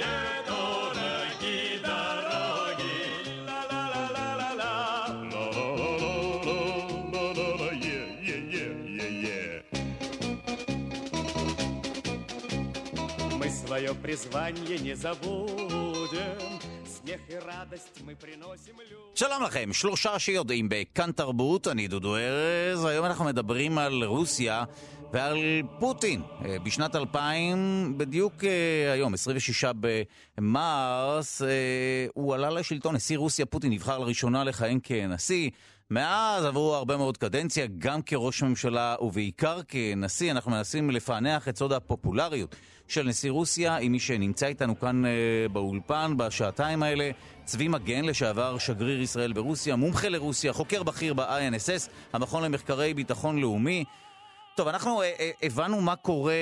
призвание 14.09 14.79
не 14.79 14.95
забудем, 14.95 16.55
שלום 19.15 19.43
לכם, 19.43 19.73
שלושה 19.73 20.19
שיודעים 20.19 20.69
בכאן 20.69 21.13
תרבות, 21.13 21.69
אני 21.69 21.89
דודו 21.89 22.17
ארז, 22.17 22.85
היום 22.85 23.07
אנחנו 23.07 23.25
מדברים 23.25 23.79
על 23.79 24.05
רוסיה 24.05 24.65
ועל 25.13 25.39
פוטין. 25.79 26.23
אה, 26.45 26.57
בשנת 26.59 26.97
2000, 26.97 27.95
בדיוק 27.97 28.45
אה, 28.45 28.93
היום, 28.93 29.15
26 29.15 29.65
במרס, 30.39 31.43
אה, 31.43 31.49
הוא 32.15 32.35
עלה 32.35 32.51
לשלטון, 32.51 32.95
נשיא 32.95 33.19
רוסיה 33.19 33.47
פוטין 33.47 33.73
נבחר 33.73 33.99
לראשונה 33.99 34.45
לכהן 34.45 34.79
כנשיא. 34.83 35.51
מאז 35.91 36.45
עברו 36.45 36.75
הרבה 36.75 36.97
מאוד 36.97 37.17
קדנציה, 37.17 37.67
גם 37.79 38.03
כראש 38.03 38.43
ממשלה 38.43 38.97
ובעיקר 39.01 39.61
כנשיא. 39.69 40.31
אנחנו 40.31 40.51
מנסים 40.51 40.91
לפענח 40.91 41.49
את 41.49 41.57
סוד 41.59 41.73
הפופולריות 41.73 42.57
של 42.90 43.08
נשיא 43.08 43.32
רוסיה 43.32 43.78
עם 43.78 43.92
מי 43.92 44.00
שנמצא 44.00 44.48
איתנו 44.48 44.80
כאן 44.80 45.06
אה, 45.06 45.12
באולפן 45.52 46.14
בשעתיים 46.18 46.84
האלה. 46.84 47.12
צבי 47.46 47.68
מגן, 47.68 48.06
לשעבר 48.06 48.58
שגריר 48.58 49.02
ישראל 49.02 49.34
ברוסיה, 49.34 49.76
מומחה 49.76 50.10
לרוסיה, 50.10 50.54
חוקר 50.54 50.84
בכיר 50.84 51.14
ב-INSS, 51.14 51.90
המכון 52.14 52.44
למחקרי 52.44 52.94
ביטחון 52.94 53.40
לאומי. 53.40 53.84
טוב, 54.56 54.68
אנחנו 54.68 55.02
אה, 55.02 55.12
אה, 55.20 55.32
הבנו 55.44 55.82
מה 55.82 55.96
קורה, 55.96 56.34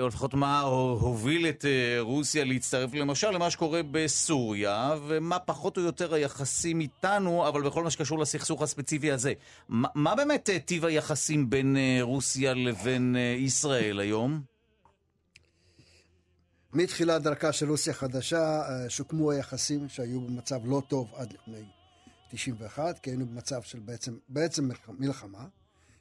או 0.00 0.08
לפחות 0.08 0.34
מה 0.34 0.60
הוביל 0.60 1.48
את 1.48 1.64
רוסיה 2.00 2.44
להצטרף 2.44 2.94
למשל 2.94 3.30
למה 3.30 3.50
שקורה 3.50 3.80
בסוריה, 3.90 4.94
ומה 5.06 5.38
פחות 5.38 5.76
או 5.76 5.82
יותר 5.82 6.14
היחסים 6.14 6.80
איתנו, 6.80 7.48
אבל 7.48 7.62
בכל 7.62 7.84
מה 7.84 7.90
שקשור 7.90 8.18
לסכסוך 8.18 8.62
הספציפי 8.62 9.12
הזה. 9.12 9.32
מה, 9.68 9.88
מה 9.94 10.14
באמת 10.14 10.50
טיב 10.64 10.84
היחסים 10.84 11.50
בין 11.50 11.76
רוסיה 12.00 12.54
לבין 12.54 13.16
ישראל 13.38 14.00
היום? 14.00 14.51
מתחילת 16.74 17.22
דרכה 17.22 17.52
של 17.52 17.70
רוסיה 17.70 17.94
חדשה 17.94 18.62
שוקמו 18.88 19.30
היחסים 19.30 19.88
שהיו 19.88 20.20
במצב 20.20 20.60
לא 20.64 20.82
טוב 20.88 21.12
עד 21.16 21.32
לפני 21.32 21.62
91, 22.30 22.98
כי 22.98 23.10
היינו 23.10 23.26
במצב 23.26 23.62
של 23.62 23.78
בעצם, 23.78 24.16
בעצם 24.28 24.68
מלחמה. 24.98 25.46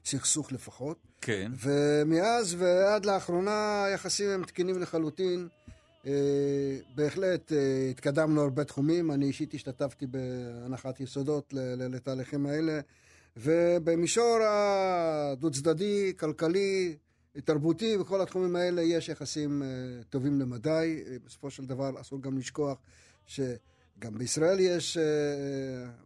סכסוך 0.05 0.51
לפחות. 0.51 0.97
כן. 1.21 1.51
ומאז 1.59 2.55
ועד 2.57 3.05
לאחרונה 3.05 3.83
היחסים 3.83 4.29
הם 4.29 4.43
תקינים 4.43 4.81
לחלוטין, 4.81 5.47
בהחלט 6.95 7.51
התקדמנו 7.91 8.41
הרבה 8.41 8.63
תחומים, 8.63 9.11
אני 9.11 9.25
אישית 9.25 9.53
השתתפתי 9.53 10.05
בהנחת 10.07 10.99
יסודות 10.99 11.53
לתהליכים 11.53 12.45
האלה, 12.45 12.79
ובמישור 13.37 14.37
הדו-צדדי, 14.43 16.13
כלכלי, 16.19 16.95
תרבותי, 17.39 17.97
בכל 17.97 18.21
התחומים 18.21 18.55
האלה 18.55 18.81
יש 18.81 19.09
יחסים 19.09 19.61
טובים 20.09 20.39
למדי. 20.39 21.03
בסופו 21.25 21.49
של 21.49 21.65
דבר 21.65 22.01
אסור 22.01 22.21
גם 22.21 22.37
לשכוח 22.37 22.77
שגם 23.25 24.17
בישראל 24.17 24.59
יש 24.59 24.97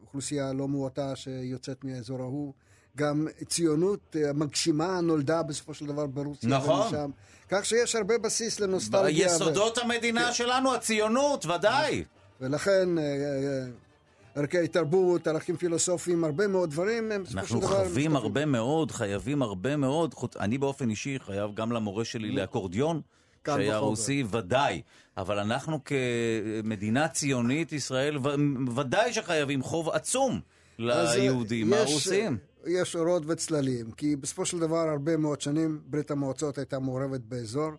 אוכלוסייה 0.02 0.54
לא 0.54 0.68
מועטה 0.68 1.16
שיוצאת 1.16 1.84
מהאזור 1.84 2.22
ההוא. 2.22 2.54
גם 2.98 3.28
ציונות 3.48 4.16
מגשימה 4.34 5.02
נולדה 5.02 5.44
בסופו 5.44 5.74
של 5.74 5.86
דבר 5.86 6.06
ברוסיה. 6.06 6.50
נכון. 6.50 6.82
ומשם. 6.82 7.12
כך 7.50 7.66
שיש 7.66 7.96
הרבה 7.96 8.18
בסיס 8.18 8.60
לנוסטלגיה. 8.60 9.28
ביסודות 9.28 9.78
ו... 9.78 9.82
המדינה 9.82 10.28
כן. 10.28 10.34
שלנו, 10.34 10.74
הציונות, 10.74 11.46
ודאי. 11.46 12.04
ולכן 12.42 12.90
ערכי 14.36 14.68
תרבות, 14.68 15.28
ערכים 15.28 15.58
פילוסופיים, 15.58 16.24
הרבה 16.24 16.48
מאוד 16.48 16.72
דברים. 16.72 17.12
אנחנו 17.34 17.62
חייבים 17.62 18.16
הרבה 18.16 18.46
מאוד, 18.46 18.92
חייבים 18.92 19.42
הרבה 19.42 19.76
מאוד. 19.76 20.16
אני 20.40 20.58
באופן 20.58 20.90
אישי 20.90 21.18
חייב 21.20 21.56
גם 21.56 21.72
למורה 21.72 22.06
שלי 22.06 22.32
לאקורדיון. 22.32 23.02
שהיה 23.48 23.78
רוסי, 23.78 24.24
ודאי. 24.32 24.82
אבל 25.18 25.40
אנחנו 25.40 25.80
כמדינה 25.84 27.08
ציונית, 27.08 27.72
ישראל, 27.72 28.18
ודאי 28.76 29.14
שחייבים 29.14 29.64
חוב 29.64 29.90
עצום 29.90 30.40
ליהודים 30.80 31.74
הרוסים. 31.74 32.38
יש 32.68 32.96
אורות 32.96 33.24
וצללים, 33.28 33.92
כי 33.92 34.16
בסופו 34.16 34.46
של 34.46 34.60
דבר 34.60 34.90
הרבה 34.90 35.18
מאוד 35.18 35.42
שנים 35.42 35.80
ברית 35.86 36.12
המועצות 36.12 36.58
הייתה 36.58 36.80
מעורבת 36.80 37.22
באזור, 37.22 37.72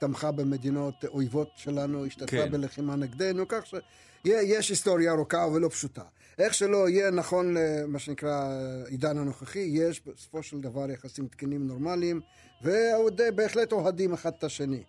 תמכה 0.00 0.32
במדינות 0.32 0.94
אויבות 1.04 1.48
שלנו, 1.56 2.06
השתתפה 2.06 2.26
כן. 2.26 2.50
בלחימה 2.50 2.96
נגדנו, 2.96 3.48
כך 3.48 3.62
שיש 4.26 4.68
היסטוריה 4.68 5.12
ארוכה 5.12 5.46
ולא 5.52 5.68
פשוטה. 5.68 6.02
איך 6.38 6.54
שלא 6.54 6.88
יהיה 6.88 7.10
נכון 7.10 7.54
למה 7.56 7.98
שנקרא 7.98 8.52
עידן 8.86 9.18
הנוכחי, 9.18 9.70
יש 9.72 10.02
בסופו 10.06 10.42
של 10.42 10.60
דבר 10.60 10.90
יחסים 10.90 11.26
תקינים 11.28 11.66
נורמליים, 11.66 12.20
ובהחלט 12.62 13.72
אוהדים 13.72 14.12
אחד 14.12 14.32
את 14.38 14.44
השני. 14.44 14.82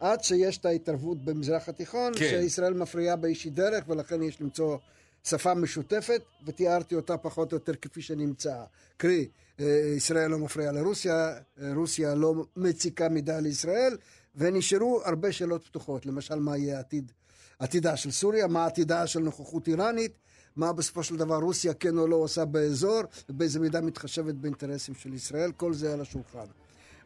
עד 0.00 0.24
שיש 0.24 0.58
את 0.58 0.66
ההתערבות 0.66 1.24
במזרח 1.24 1.68
התיכון, 1.68 2.12
כן. 2.12 2.18
שישראל 2.18 2.74
מפריעה 2.74 3.16
באישי 3.16 3.50
דרך, 3.50 3.84
ולכן 3.88 4.22
יש 4.22 4.40
למצוא 4.40 4.78
שפה 5.24 5.54
משותפת, 5.54 6.22
ותיארתי 6.46 6.94
אותה 6.94 7.16
פחות 7.16 7.52
או 7.52 7.56
יותר 7.56 7.74
כפי 7.74 8.02
שנמצאה. 8.02 8.64
קרי, 8.96 9.28
אה, 9.60 9.92
ישראל 9.96 10.30
לא 10.30 10.38
מפריעה 10.38 10.72
לרוסיה, 10.72 11.34
אה, 11.62 11.74
רוסיה 11.74 12.14
לא 12.14 12.34
מציקה 12.56 13.08
מדי 13.08 13.38
לישראל, 13.42 13.96
ונשארו 14.36 15.02
הרבה 15.04 15.32
שאלות 15.32 15.64
פתוחות. 15.64 16.06
למשל, 16.06 16.34
מה 16.34 16.56
יהיה 16.56 16.78
עתיד, 16.78 17.12
עתידה 17.58 17.96
של 17.96 18.10
סוריה, 18.10 18.46
מה 18.46 18.66
עתידה 18.66 19.06
של 19.06 19.20
נוכחות 19.20 19.68
איראנית, 19.68 20.12
מה 20.56 20.72
בסופו 20.72 21.02
של 21.02 21.16
דבר 21.16 21.36
רוסיה 21.36 21.74
כן 21.74 21.98
או 21.98 22.06
לא 22.06 22.16
עושה 22.16 22.44
באזור, 22.44 23.00
ובאיזה 23.28 23.60
מידה 23.60 23.80
מתחשבת 23.80 24.34
באינטרסים 24.34 24.94
של 24.94 25.14
ישראל, 25.14 25.52
כל 25.52 25.72
זה 25.74 25.92
על 25.92 26.00
השולחן. 26.00 26.46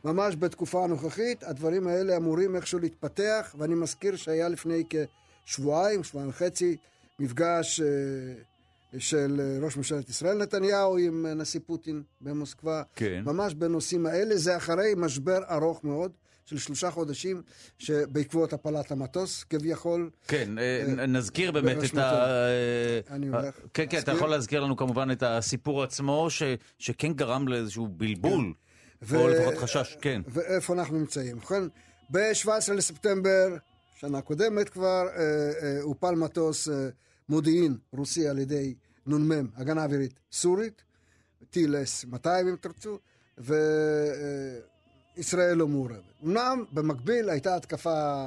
ממש 0.05 0.37
בתקופה 0.37 0.85
הנוכחית, 0.85 1.45
הדברים 1.45 1.87
האלה 1.87 2.17
אמורים 2.17 2.57
איכשהו 2.57 2.79
להתפתח, 2.79 3.55
ואני 3.59 3.75
מזכיר 3.75 4.17
שהיה 4.17 4.49
לפני 4.49 4.85
כשבועיים, 4.91 6.05
שבועיים 6.05 6.31
וחצי, 6.31 6.77
מפגש 7.19 7.81
אה, 7.81 8.99
של 8.99 9.59
ראש 9.63 9.77
ממשלת 9.77 10.09
ישראל 10.09 10.39
נתניהו 10.39 10.99
עם 10.99 11.27
אה, 11.27 11.35
נשיא 11.35 11.61
פוטין 11.67 12.03
במוסקבה. 12.21 12.83
כן. 12.97 13.23
ממש 13.27 13.55
בנושאים 13.55 14.07
האלה. 14.07 14.37
זה 14.37 14.57
אחרי 14.57 14.93
משבר 14.97 15.39
ארוך 15.51 15.85
מאוד. 15.85 16.13
של 16.45 16.59
שלושה 16.59 16.91
חודשים 16.91 17.43
שבעקבות 17.79 18.53
הפלת 18.53 18.91
המטוס 18.91 19.45
כביכול. 19.45 20.11
כן, 20.29 20.49
נזכיר 21.09 21.53
באמת 21.53 21.77
את 21.85 21.99
ה... 21.99 22.27
אני 23.11 23.29
הולך. 23.29 23.55
כן, 23.75 23.85
כן, 23.91 23.99
אתה 23.99 24.13
יכול 24.13 24.31
להזכיר 24.31 24.61
לנו 24.61 24.77
כמובן 24.77 25.11
את 25.11 25.23
הסיפור 25.23 25.83
עצמו, 25.83 26.29
שכן 26.79 27.13
גרם 27.13 27.49
לאיזשהו 27.49 27.89
בלבול, 27.89 28.53
כן. 29.09 29.17
או 29.17 29.29
לפחות 29.29 29.55
חשש, 29.55 29.97
כן. 30.01 30.23
ואיפה 30.29 30.75
אנחנו 30.75 30.99
נמצאים. 30.99 31.37
ובכן, 31.37 31.63
ב-17 32.11 32.73
לספטמבר, 32.73 33.57
שנה 33.95 34.21
קודמת 34.21 34.69
כבר, 34.69 35.07
הופל 35.83 36.15
מטוס 36.15 36.69
מודיעין 37.29 37.77
רוסי 37.93 38.29
על 38.29 38.39
ידי 38.39 38.75
נ"מ, 39.07 39.47
הגנה 39.57 39.85
אווירית 39.85 40.21
סורית, 40.33 40.83
טיל 41.51 41.77
S-200 41.77 42.29
אם 42.43 42.57
תרצו, 42.61 42.99
וישראל 45.17 45.57
לא 45.57 45.69
מעורבת. 45.69 46.13
אמנם 46.25 46.65
במקביל 46.73 47.29
הייתה 47.29 47.57
התקפה 47.57 48.25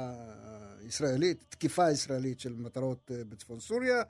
ישראלית, 0.86 1.44
תקיפה 1.48 1.90
ישראלית 1.90 2.40
של 2.40 2.54
מטרות 2.58 3.10
אה, 3.14 3.24
בצפון 3.28 3.60
סוריה, 3.60 4.02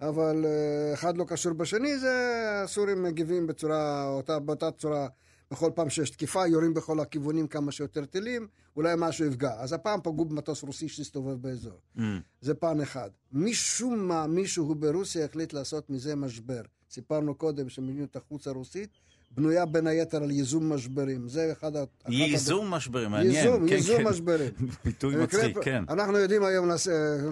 אבל 0.00 0.44
אה, 0.44 0.94
אחד 0.94 1.16
לא 1.16 1.24
קשור 1.24 1.52
בשני, 1.52 1.98
זה 1.98 2.42
הסורים 2.64 3.02
מגיבים 3.02 3.46
בצורה, 3.46 4.04
אותה, 4.06 4.38
באותה 4.38 4.70
צורה 4.70 5.08
בכל 5.50 5.70
פעם 5.74 5.90
שיש 5.90 6.10
תקיפה, 6.10 6.46
יורים 6.46 6.74
בכל 6.74 7.00
הכיוונים 7.00 7.46
כמה 7.46 7.72
שיותר 7.72 8.04
טילים, 8.04 8.48
אולי 8.76 8.94
משהו 8.98 9.26
יפגע. 9.26 9.52
אז 9.58 9.72
הפעם 9.72 10.00
פגעו 10.02 10.24
במטוס 10.24 10.62
רוסי 10.62 10.88
שהסתובב 10.88 11.42
באזור. 11.42 11.80
Mm. 11.96 12.00
זה 12.40 12.54
פן 12.54 12.80
אחד. 12.80 13.10
משום 13.32 14.08
מה, 14.08 14.26
מישהו 14.26 14.74
ברוסיה 14.74 15.24
החליט 15.24 15.52
לעשות 15.52 15.90
מזה 15.90 16.16
משבר. 16.16 16.62
סיפרנו 16.90 17.34
קודם 17.34 17.68
שמדיניות 17.68 18.16
החוץ 18.16 18.46
הרוסית 18.46 18.90
בנויה 19.36 19.66
בין 19.66 19.86
היתר 19.86 20.22
על 20.22 20.30
ייזום 20.30 20.72
משברים. 20.72 21.28
זה 21.28 21.52
אחד 21.52 21.76
ה... 21.76 21.84
ייזום 22.08 22.70
משברים, 22.70 23.10
מעניין. 23.10 23.34
ייזום, 23.34 23.68
כן, 23.68 23.74
ייזום 23.74 23.96
כן. 23.96 24.08
משברים. 24.08 24.50
ביטוי 24.84 25.16
מצחיק, 25.16 25.58
כן. 25.62 25.84
אנחנו 25.88 26.18
יודעים 26.18 26.44
היום 26.44 26.68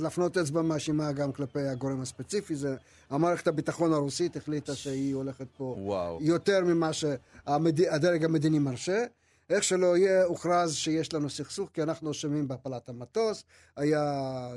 להפנות 0.01 0.39
אצבע 0.39 0.63
מאשימה 0.63 1.13
גם 1.13 1.33
כלפי 1.33 1.61
הגורם 1.61 2.01
הספציפי. 2.01 2.55
זה 2.55 2.77
המערכת 3.11 3.47
הביטחון 3.47 3.93
הרוסית 3.93 4.37
החליטה 4.37 4.75
שהיא 4.75 5.15
הולכת 5.15 5.47
פה 5.57 5.77
וואו. 5.79 6.19
יותר 6.21 6.65
ממה 6.65 6.91
שהדרג 6.93 8.25
המדיני 8.25 8.59
מרשה. 8.59 9.05
איך 9.51 9.65
שלא 9.65 9.97
יהיה, 9.97 10.25
הוכרז 10.25 10.75
שיש 10.75 11.15
לנו 11.15 11.31
סכסוך, 11.31 11.71
כי 11.75 11.83
אנחנו 11.83 12.11
אשמים 12.11 12.49
בהפלת 12.49 12.89
המטוס. 12.89 13.45
היה 13.77 14.03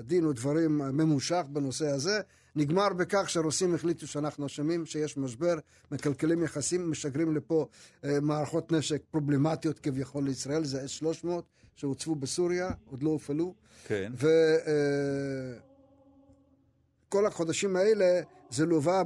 דין 0.02 0.26
ודברים 0.26 0.78
ממושך 0.78 1.44
בנושא 1.50 1.88
הזה. 1.88 2.22
נגמר 2.56 2.90
בכך 2.90 3.30
שהרוסים 3.30 3.76
החליטו 3.76 4.08
שאנחנו 4.08 4.46
אשמים, 4.46 4.86
שיש 4.86 5.18
משבר, 5.18 5.56
מקלקלים 5.92 6.44
יחסים, 6.44 6.92
משגרים 6.92 7.36
לפה 7.36 7.68
אה, 8.06 8.20
מערכות 8.22 8.72
נשק 8.72 9.02
פרובלמטיות 9.12 9.80
כביכול 9.80 10.24
לישראל, 10.24 10.64
זה 10.64 10.86
S-300 10.86 11.28
שהוצבו 11.76 12.16
בסוריה, 12.16 12.72
עוד 12.92 13.04
לא 13.04 13.10
הופעלו. 13.10 13.54
כן. 13.88 14.12
וכל 14.16 14.34
אה, 17.24 17.28
החודשים 17.28 17.76
האלה 17.76 18.22
זה 18.50 18.66
לווה 18.66 19.04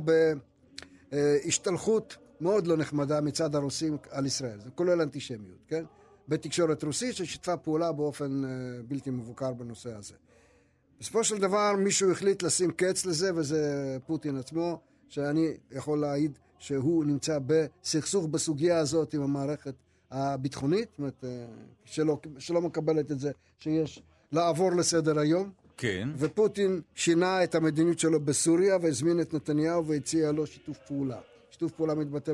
בהשתלחות 1.11 2.17
מאוד 2.41 2.67
לא 2.67 2.77
נחמדה 2.77 3.21
מצד 3.21 3.55
הרוסים 3.55 3.97
על 4.09 4.25
ישראל. 4.25 4.59
זה 4.59 4.69
כולל 4.75 5.01
אנטישמיות, 5.01 5.65
כן? 5.67 5.83
בתקשורת 6.27 6.83
רוסית 6.83 7.15
ששיתפה 7.15 7.57
פעולה 7.57 7.91
באופן 7.91 8.45
אה, 8.45 8.49
בלתי 8.87 9.09
מבוקר 9.09 9.53
בנושא 9.53 9.93
הזה. 9.95 10.13
בסופו 10.99 11.23
של 11.23 11.37
דבר 11.37 11.73
מישהו 11.77 12.11
החליט 12.11 12.43
לשים 12.43 12.71
קץ 12.71 13.05
לזה, 13.05 13.31
וזה 13.35 13.97
פוטין 14.05 14.37
עצמו, 14.37 14.79
שאני 15.09 15.57
יכול 15.71 15.99
להעיד 15.99 16.37
שהוא 16.59 17.05
נמצא 17.05 17.39
בסכסוך 17.45 18.25
בסוגיה 18.25 18.77
הזאת 18.77 19.13
עם 19.13 19.21
המערכת 19.21 19.73
הביטחונית, 20.11 20.89
זאת 20.89 20.99
אומרת, 20.99 21.23
אה, 21.23 21.45
שלא, 21.85 22.19
שלא 22.39 22.61
מקבלת 22.61 23.11
את 23.11 23.19
זה 23.19 23.31
שיש 23.59 24.01
לעבור 24.31 24.71
לסדר 24.71 25.19
היום. 25.19 25.51
כן. 25.77 26.09
ופוטין 26.17 26.81
שינה 26.95 27.43
את 27.43 27.55
המדיניות 27.55 27.99
שלו 27.99 28.19
בסוריה 28.19 28.77
והזמין 28.81 29.21
את 29.21 29.33
נתניהו 29.33 29.85
והציע 29.85 30.31
לו 30.31 30.47
שיתוף 30.47 30.77
פעולה. 30.87 31.19
שיתוף 31.49 31.71
פעולה 31.71 31.95
מתבטא 31.95 32.33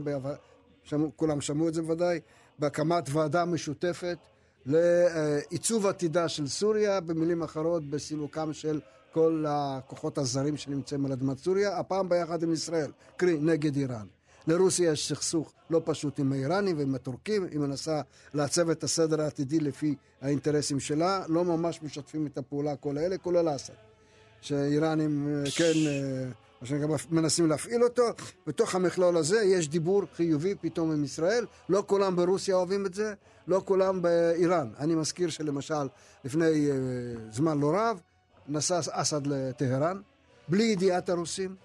שמעו, 0.84 1.11
כולם 1.15 1.41
שמעו 1.41 1.68
את 1.68 1.73
זה 1.73 1.84
ודאי, 1.84 2.19
בהקמת 2.60 3.10
ועדה 3.11 3.45
משותפת 3.45 4.18
לעיצוב 4.65 5.88
עתידה 5.88 6.30
של 6.30 6.48
סוריה, 6.48 6.99
במילים 6.99 7.44
אחרות 7.44 7.90
בסילוקם 7.90 8.53
של 8.53 8.80
כל 9.11 9.45
הכוחות 9.48 10.18
הזרים 10.18 10.57
שנמצאים 10.57 11.06
על 11.06 11.11
אדמת 11.11 11.38
סוריה, 11.38 11.77
הפעם 11.77 12.10
ביחד 12.10 12.44
עם 12.44 12.53
ישראל, 12.53 12.91
קרי 13.18 13.38
נגד 13.41 13.76
איראן. 13.76 14.06
לרוסיה 14.48 14.91
יש 14.91 15.10
סכסוך 15.10 15.53
לא 15.69 15.81
פשוט 15.85 16.19
עם 16.19 16.31
האיראנים 16.31 16.77
ועם 16.77 16.95
הטורקים, 16.95 17.44
היא 17.52 17.60
מנסה 17.60 18.02
לעצב 18.34 18.69
את 18.69 18.84
הסדר 18.84 19.22
העתידי 19.22 19.60
לפי 19.60 19.95
האינטרסים 20.22 20.80
שלה, 20.80 21.23
לא 21.27 21.45
ממש 21.45 21.80
משתפים 21.84 22.27
את 22.27 22.38
הפעולה 22.38 22.76
כל 22.76 22.98
אלה, 22.98 23.18
כולל 23.18 23.56
אסד. 23.56 23.73
שאיראנים 24.41 25.44
כן 25.56 25.73
אה, 25.88 26.26
מה 26.64 26.68
שנקרא, 26.68 26.88
מנסים 27.11 27.49
להפעיל 27.49 27.84
אותו. 27.84 28.03
בתוך 28.48 28.76
המכלול 28.76 29.18
הזה 29.18 29.41
יש 29.41 29.69
דיבור 29.69 30.02
חיובי 30.15 30.56
פתאום 30.61 30.91
עם 30.91 31.03
ישראל. 31.03 31.45
לא 31.69 31.84
כולם 31.88 32.15
ברוסיה 32.15 32.56
אוהבים 32.56 32.85
את 32.85 32.94
זה, 32.94 33.14
לא 33.48 33.61
כולם 33.65 34.02
באיראן. 34.02 34.69
אני 34.80 34.95
מזכיר 34.95 35.30
שלמשל, 35.30 35.88
לפני 36.26 36.69
uh, 36.69 36.73
זמן 37.35 37.60
לא 37.60 37.73
רב, 37.76 38.02
נסע 38.48 38.80
אסד 38.91 39.27
לטהרן, 39.27 40.02
בלי 40.48 40.64
ידיעת 40.64 41.10
הרוסים, 41.10 41.56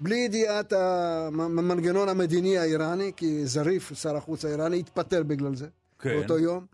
בלי 0.00 0.16
ידיעת 0.16 0.72
המנגנון 0.72 2.08
המדיני 2.08 2.58
האיראני, 2.58 3.12
כי 3.16 3.46
זריף, 3.46 3.92
שר 3.94 4.16
החוץ 4.16 4.44
האיראני, 4.44 4.78
התפטר 4.78 5.22
בגלל 5.22 5.56
זה, 5.56 5.66
כן. 5.98 6.10
באותו 6.10 6.38
יום. 6.38 6.66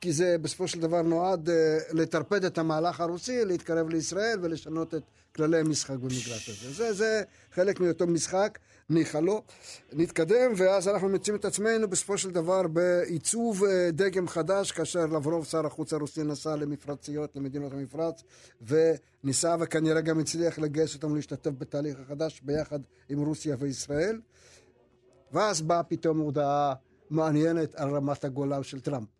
כי 0.00 0.12
זה 0.12 0.36
בסופו 0.38 0.68
של 0.68 0.80
דבר 0.80 1.02
נועד 1.02 1.48
uh, 1.48 1.52
לטרפד 1.92 2.44
את 2.44 2.58
המהלך 2.58 3.00
הרוסי, 3.00 3.44
להתקרב 3.44 3.88
לישראל 3.88 4.38
ולשנות 4.42 4.94
את 4.94 5.02
כללי 5.36 5.58
המשחק 5.58 5.96
במגרש 5.96 6.48
הזה. 6.48 6.72
זה, 6.72 6.92
זה 6.92 7.22
חלק 7.52 7.80
מאותו 7.80 8.06
משחק, 8.06 8.58
ניחא 8.90 9.18
לא. 9.18 9.42
נתקדם, 9.92 10.52
ואז 10.56 10.88
אנחנו 10.88 11.08
מוצאים 11.08 11.36
את 11.36 11.44
עצמנו 11.44 11.88
בסופו 11.88 12.18
של 12.18 12.30
דבר 12.30 12.66
בעיצוב 12.66 13.62
uh, 13.64 13.66
דגם 13.92 14.28
חדש, 14.28 14.72
כאשר 14.72 15.06
לברוב, 15.06 15.44
שר 15.44 15.66
החוץ 15.66 15.92
הרוסי, 15.92 16.22
נסע 16.22 16.56
למפרציות, 16.56 17.36
למדינות 17.36 17.72
המפרץ, 17.72 18.22
וניסה 18.62 19.56
וכנראה 19.60 20.00
גם 20.00 20.18
הצליח 20.18 20.58
לגייס 20.58 20.94
אותם 20.94 21.16
להשתתף 21.16 21.50
בתהליך 21.58 21.96
החדש 22.00 22.40
ביחד 22.44 22.80
עם 23.08 23.18
רוסיה 23.18 23.56
וישראל. 23.58 24.20
ואז 25.32 25.62
באה 25.62 25.82
פתאום 25.82 26.18
הודעה 26.18 26.74
מעניינת 27.10 27.74
על 27.74 27.90
רמת 27.90 28.24
הגולן 28.24 28.62
של 28.62 28.80
טראמפ. 28.80 29.19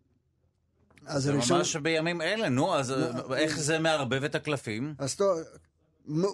אז 1.05 1.23
זה 1.23 1.33
ראשון... 1.33 1.57
ממש 1.57 1.75
בימים 1.75 2.21
אלה, 2.21 2.49
נו, 2.49 2.75
אז 2.75 2.93
איך 3.35 3.59
זה 3.59 3.79
מערבב 3.79 4.23
את 4.23 4.35
הקלפים? 4.35 4.93
אז 4.97 5.15
טוב, 5.15 5.39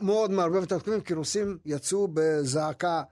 מאוד 0.02 0.32
מערבב 0.32 0.64
את 0.64 0.72
הקלפים, 0.72 1.02
כי 1.02 1.14
רוסים 1.14 1.58
יצאו 1.66 2.08
בזעקה 2.14 3.04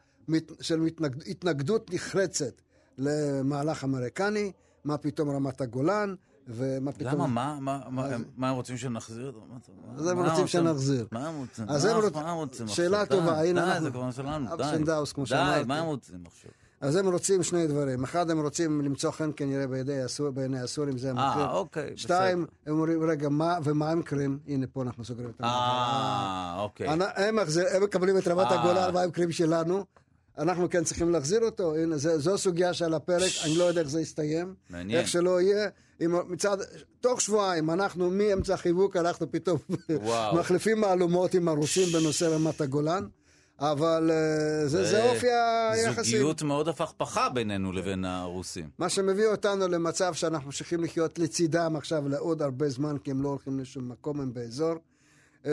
של 0.61 0.81
התנגדות 1.27 1.93
נחרצת 1.93 2.61
למהלך 2.97 3.83
אמריקני, 3.83 4.51
מה 4.83 4.97
פתאום 4.97 5.29
רמת 5.29 5.61
הגולן, 5.61 6.15
ומה 6.47 6.91
פתאום... 6.91 7.13
למה? 7.13 7.27
מה, 7.27 7.57
מה, 7.59 7.89
מה, 7.89 8.17
מה 8.37 8.49
הם 8.49 8.55
רוצים 8.55 8.77
שנחזיר? 8.77 9.39
אז 9.97 10.07
הם 10.07 10.19
רוצים 10.19 10.47
שנחזיר. 10.47 11.07
מה 11.11 11.27
הם 11.27 11.35
רוצים? 11.37 11.65
אז 11.69 11.85
הם 11.85 12.35
רוצים... 12.35 12.67
שאלה 12.67 13.05
טובה, 13.05 13.41
הנה 13.41 13.63
אנחנו... 13.63 13.79
די, 13.79 13.83
זה 13.83 13.91
כבר 13.91 14.11
שלנו, 14.11 14.57
די. 14.57 14.63
די, 15.27 15.63
מה 15.67 15.79
הם 15.79 15.85
רוצים 15.85 16.23
עכשיו? 16.25 16.51
אז 16.81 16.95
הם 16.95 17.07
רוצים 17.11 17.43
שני 17.43 17.67
דברים. 17.67 18.03
אחד, 18.03 18.29
הם 18.31 18.41
רוצים 18.41 18.81
למצוא 18.81 19.11
חן 19.11 19.31
כנראה 19.35 19.67
בידי 19.67 20.01
הסור, 20.01 20.29
בעיני 20.29 20.59
הסורים, 20.59 20.97
זה 20.97 21.09
המחיר. 21.09 21.43
אה, 21.43 21.51
אוקיי, 21.51 21.91
שתיים, 21.95 22.43
בסדר. 22.43 22.53
הם 22.65 22.73
אומרים, 22.73 23.09
רגע, 23.09 23.29
מה, 23.29 23.57
ומה 23.63 23.91
הם 23.91 24.01
קרים? 24.01 24.39
הנה, 24.47 24.67
פה 24.73 24.81
אנחנו 24.81 25.05
סוגרים 25.05 25.29
את 25.29 25.35
המחיר. 25.39 25.55
אה, 25.55 26.55
אוקיי. 26.59 26.87
הם, 26.87 27.01
הם 27.17 27.83
מקבלים 27.83 28.17
את 28.17 28.27
רמת 28.27 28.51
אה. 28.51 28.61
הגולן, 28.61 28.93
מה 28.93 29.01
הם 29.01 29.11
קרים 29.11 29.31
שלנו. 29.31 29.85
אנחנו 30.37 30.69
כן 30.69 30.83
צריכים 30.83 31.11
להחזיר 31.11 31.41
אותו, 31.41 31.75
הנה, 31.75 31.97
זה, 31.97 32.19
זו 32.19 32.37
סוגיה 32.37 32.73
שעל 32.73 32.93
הפרק, 32.93 33.31
אני 33.45 33.57
לא 33.57 33.63
יודע 33.63 33.81
איך 33.81 33.89
זה 33.89 34.01
יסתיים. 34.01 34.53
מעניין. 34.69 34.99
איך 34.99 35.07
שלא 35.07 35.41
יהיה. 35.41 35.69
אם 36.01 36.15
מצד, 36.27 36.57
תוך 37.01 37.21
שבועיים, 37.21 37.69
אנחנו 37.69 38.09
מאמצע 38.11 38.57
חיבוק, 38.57 38.95
אנחנו 38.95 39.31
פתאום 39.31 39.57
מחליפים 40.39 40.81
מהלומות 40.81 41.33
עם 41.33 41.47
הרוסים 41.47 41.87
בנושא 41.93 42.25
רמת 42.25 42.61
הגולן. 42.61 43.07
אבל 43.59 44.11
אה, 44.11 44.67
זה, 44.67 44.83
זה 44.83 45.09
אופי 45.09 45.27
היחסים. 45.71 46.03
זוגיות 46.03 46.41
מאוד 46.41 46.67
הפכפכה 46.67 47.29
בינינו 47.29 47.71
לבין 47.71 48.05
הרוסים. 48.05 48.69
מה 48.79 48.89
שמביא 48.89 49.25
אותנו 49.25 49.67
למצב 49.67 50.13
שאנחנו 50.13 50.45
ממשיכים 50.45 50.83
לחיות 50.83 51.19
לצידם 51.19 51.75
עכשיו 51.77 52.09
לעוד 52.09 52.41
הרבה 52.41 52.69
זמן, 52.69 52.97
כי 52.97 53.11
הם 53.11 53.21
לא 53.21 53.29
הולכים 53.29 53.59
לשום 53.59 53.89
מקום, 53.89 54.21
הם 54.21 54.33
באזור. 54.33 54.75
Uh, 55.43 55.47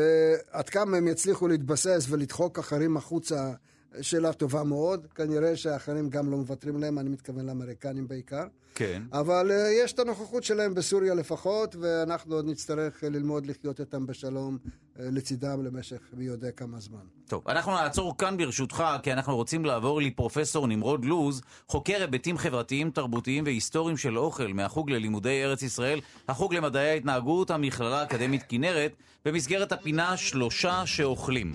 עד 0.51 0.69
כמה 0.69 0.97
הם 0.97 1.09
יצליחו 1.09 1.49
להתבסס 1.49 2.07
ולדחוק 2.09 2.59
אחרים 2.59 2.97
החוצה, 2.97 3.53
שאלה 4.01 4.33
טובה 4.33 4.63
מאוד. 4.63 5.07
כנראה 5.15 5.57
שהאחרים 5.57 6.11
גם 6.11 6.31
לא 6.31 6.37
מוותרים 6.37 6.81
להם, 6.81 6.99
אני 6.99 7.09
מתכוון 7.09 7.47
לאמריקנים 7.47 8.09
בעיקר. 8.09 8.45
כן. 8.75 9.03
אבל 9.13 9.51
uh, 9.51 9.85
יש 9.85 9.93
את 9.93 9.99
הנוכחות 9.99 10.45
שלהם 10.45 10.75
בסוריה 10.75 11.15
לפחות, 11.15 11.77
ואנחנו 11.81 12.35
עוד 12.35 12.47
נצטרך 12.47 13.03
ללמוד 13.03 13.47
לחיות 13.47 13.81
איתם 13.81 14.07
בשלום 14.07 14.59
uh, 14.65 14.99
לצידם 15.01 15.65
למשך 15.65 16.01
מי 16.13 16.25
יודע 16.25 16.51
כמה 16.51 16.81
זמן. 16.81 17.01
טוב, 17.29 17.49
אנחנו 17.49 17.73
נעצור 17.73 18.19
כאן 18.19 18.37
ברשותך, 18.37 18.85
כי 19.03 19.13
אנחנו 19.13 19.37
רוצים 19.37 19.65
לעבור 19.65 20.01
לפרופסור 20.01 20.67
נמרוד 20.67 21.05
לוז, 21.05 21.43
חוקר 21.69 22.01
היבטים 22.01 22.39
חברתיים, 22.39 22.91
תרבותיים 22.91 23.45
והיסטוריים 23.45 23.97
של 23.97 24.19
אוכל 24.19 24.53
מהחוג 24.53 24.91
ללימודי 24.91 25.45
ארץ 25.45 25.63
ישראל, 25.63 26.01
החוג 26.29 26.55
למדעי 26.55 26.91
ההתנהגות, 26.91 27.51
המכללה 27.51 28.01
האקדמית 28.01 28.43
כנרת, 28.49 28.93
במסגרת 29.25 29.73
הפינה 29.73 30.17
שלושה 30.17 30.83
שאוכלים. 30.87 31.53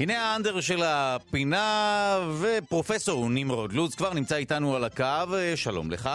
הנה 0.00 0.32
האנדר 0.32 0.60
של 0.60 0.82
הפינה, 0.84 2.18
ופרופסור 2.40 3.28
נמרוד 3.30 3.72
לוז 3.72 3.94
כבר 3.94 4.14
נמצא 4.14 4.36
איתנו 4.36 4.76
על 4.76 4.84
הקו, 4.84 5.04
שלום 5.56 5.90
לך. 5.90 6.10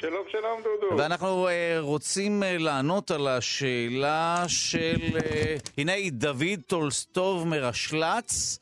שלום, 0.00 0.22
שלום, 0.32 0.60
דודו. 0.62 1.02
ואנחנו 1.02 1.48
uh, 1.48 1.50
רוצים 1.80 2.42
uh, 2.42 2.62
לענות 2.62 3.10
על 3.10 3.28
השאלה 3.28 4.44
של, 4.48 4.96
uh, 5.18 5.70
הנה 5.78 5.92
דוד 6.12 6.60
טולסטוב 6.66 7.46
מרשל"צ. 7.46 8.58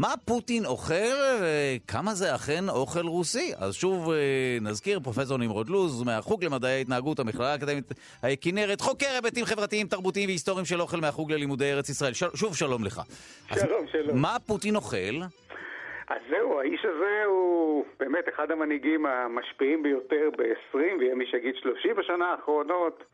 מה 0.00 0.14
פוטין 0.26 0.64
אוכל 0.66 1.14
וכמה 1.40 2.10
זה 2.14 2.34
אכן 2.34 2.68
אוכל 2.68 3.06
רוסי? 3.06 3.52
אז 3.58 3.74
שוב 3.74 4.10
נזכיר, 4.60 5.00
פרופסור 5.00 5.38
נמרוד 5.38 5.68
לוז 5.68 6.02
מהחוג 6.02 6.44
למדעי 6.44 6.72
ההתנהגות, 6.72 7.18
המכללה 7.18 7.52
האקדמית 7.52 7.84
הכנרת, 8.22 8.80
חוקר 8.80 9.06
היבטים 9.14 9.44
חברתיים, 9.44 9.86
תרבותיים 9.86 10.28
והיסטוריים 10.28 10.64
של 10.64 10.80
אוכל 10.80 10.96
מהחוג 11.00 11.32
ללימודי 11.32 11.72
ארץ 11.72 11.88
ישראל. 11.88 12.12
של... 12.12 12.26
שוב 12.34 12.56
שלום 12.56 12.84
לך. 12.84 13.00
שלום, 13.54 13.86
שלום. 13.86 14.22
מה 14.22 14.36
פוטין 14.46 14.76
אוכל? 14.76 15.16
אז 16.08 16.20
זהו, 16.30 16.60
האיש 16.60 16.84
הזה 16.84 17.22
הוא 17.26 17.84
באמת 18.00 18.24
אחד 18.28 18.50
המנהיגים 18.50 19.06
המשפיעים 19.06 19.82
ביותר 19.82 20.28
ב-20, 20.38 20.78
ויהיה 20.98 21.14
מי 21.14 21.26
שיגיד 21.26 21.54
30 21.62 21.96
בשנה 21.96 22.26
האחרונות. 22.26 23.04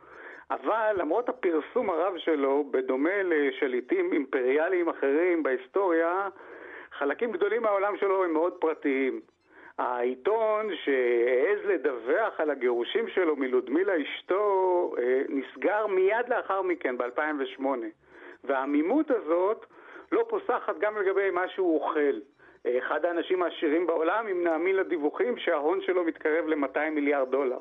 אבל 0.50 0.96
למרות 0.98 1.28
הפרסום 1.28 1.90
הרב 1.90 2.14
שלו, 2.18 2.64
בדומה 2.70 3.22
לשליטים 3.22 4.12
אימפריאליים 4.12 4.88
אחרים 4.88 5.42
בהיסטוריה, 5.42 6.28
חלקים 6.98 7.32
גדולים 7.32 7.62
מהעולם 7.62 7.96
שלו 7.96 8.24
הם 8.24 8.32
מאוד 8.32 8.52
פרטיים. 8.52 9.20
העיתון 9.78 10.70
שהעז 10.84 11.58
לדווח 11.64 12.40
על 12.40 12.50
הגירושים 12.50 13.08
שלו 13.08 13.36
מלודמילה 13.36 13.92
אשתו 14.02 14.94
אה, 14.98 15.22
נסגר 15.28 15.86
מיד 15.86 16.28
לאחר 16.28 16.62
מכן, 16.62 16.98
ב-2008. 16.98 17.64
והעמימות 18.44 19.10
הזאת 19.10 19.66
לא 20.12 20.24
פוסחת 20.28 20.78
גם 20.78 20.96
לגבי 20.96 21.30
מה 21.30 21.48
שהוא 21.48 21.80
אוכל. 21.80 22.18
אחד 22.78 23.04
האנשים 23.04 23.42
העשירים 23.42 23.86
בעולם, 23.86 24.26
אם 24.28 24.44
נאמין 24.44 24.76
לדיווחים 24.76 25.36
שההון 25.38 25.80
שלו 25.80 26.04
מתקרב 26.04 26.46
ל-200 26.46 26.90
מיליארד 26.90 27.30
דולר. 27.30 27.58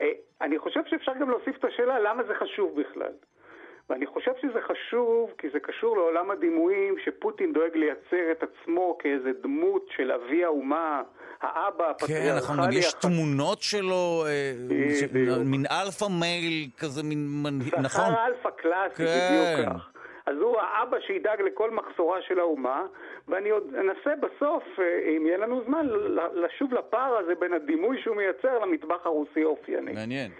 אה, 0.00 0.12
אני 0.40 0.58
חושב 0.58 0.80
שאפשר 0.86 1.12
גם 1.20 1.30
להוסיף 1.30 1.56
את 1.56 1.64
השאלה 1.64 1.98
למה 2.00 2.22
זה 2.22 2.34
חשוב 2.34 2.80
בכלל. 2.80 3.12
ואני 3.90 4.06
חושב 4.06 4.30
שזה 4.42 4.60
חשוב 4.60 5.30
כי 5.38 5.46
זה 5.52 5.60
קשור 5.60 5.96
לעולם 5.96 6.30
הדימויים 6.30 6.94
שפוטין 7.04 7.52
דואג 7.52 7.76
לייצר 7.76 8.32
את 8.32 8.42
עצמו 8.42 8.98
כאיזה 8.98 9.30
דמות 9.42 9.86
של 9.96 10.12
אבי 10.12 10.44
האומה, 10.44 11.02
האבא 11.40 11.90
הפטריארכלי. 11.90 12.30
כן, 12.30 12.36
נכון, 12.36 12.56
גם 12.56 12.72
יש 12.72 12.92
תמונות 12.92 13.62
שלו, 13.62 14.24
אה, 14.26 14.52
מין 15.44 15.64
alpha 15.70 16.04
male 16.20 16.68
כזה, 16.78 17.02
מין... 17.02 17.58
נכון? 17.82 17.88
זכר 17.88 18.26
אלפא 18.26 18.50
קלאסי, 18.50 19.02
בדיוק 19.02 19.66
כך. 19.66 19.90
אז 20.26 20.36
הוא 20.36 20.60
האבא 20.60 21.00
שידאג 21.00 21.40
לכל 21.40 21.70
מחסורה 21.70 22.22
של 22.22 22.38
האומה, 22.38 22.86
ואני 23.28 23.50
עוד 23.50 23.74
אנסה 23.74 24.10
בסוף, 24.20 24.62
אה, 24.78 25.16
אם 25.16 25.26
יהיה 25.26 25.36
לנו 25.36 25.62
זמן, 25.66 25.86
לשוב 26.34 26.74
לפער 26.74 27.16
הזה 27.16 27.34
בין 27.34 27.52
הדימוי 27.52 28.02
שהוא 28.02 28.16
מייצר 28.16 28.58
למטבח 28.58 29.06
הרוסי 29.06 29.42
האופייני. 29.42 29.92
מעניין. 29.92 30.30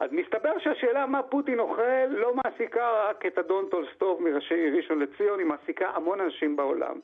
אז 0.00 0.12
מסתבר 0.12 0.58
שהשאלה 0.58 1.06
מה 1.06 1.22
פוטין 1.22 1.60
אוכל 1.60 2.06
לא 2.08 2.34
מעסיקה 2.34 3.08
רק 3.08 3.26
את 3.26 3.38
אדון 3.38 3.68
טולסטוב 3.70 4.22
מראשי 4.22 4.70
ראשון 4.70 4.98
לציון, 4.98 5.38
היא 5.38 5.46
מעסיקה 5.46 5.88
המון 5.88 6.20
אנשים 6.20 6.56
בעולם. 6.56 7.00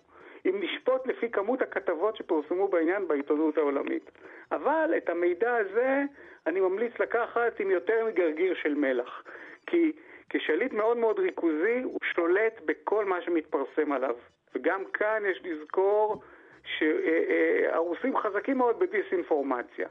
אם 0.46 0.60
נשפוט 0.60 1.06
לפי 1.06 1.30
כמות 1.30 1.62
הכתבות 1.62 2.16
שפורסמו 2.16 2.68
בעניין 2.68 3.08
בעיתונות 3.08 3.58
העולמית. 3.58 4.10
אבל 4.52 4.94
את 4.96 5.08
המידע 5.08 5.56
הזה 5.56 6.02
אני 6.46 6.60
ממליץ 6.60 6.92
לקחת 7.00 7.60
עם 7.60 7.70
יותר 7.70 8.04
מגרגיר 8.06 8.54
של 8.54 8.74
מלח. 8.74 9.24
כי 9.66 9.92
כשליט 10.30 10.72
מאוד 10.72 10.96
מאוד 10.96 11.18
ריכוזי 11.18 11.80
הוא 11.84 11.98
שולט 12.14 12.60
בכל 12.64 13.04
מה 13.04 13.22
שמתפרסם 13.22 13.92
עליו. 13.92 14.16
וגם 14.54 14.84
כאן 14.84 15.22
יש 15.26 15.42
לזכור 15.44 16.22
שהרוסים 16.64 18.16
חזקים 18.16 18.58
מאוד 18.58 18.78
בדיסאינפורמציה. 18.78 19.88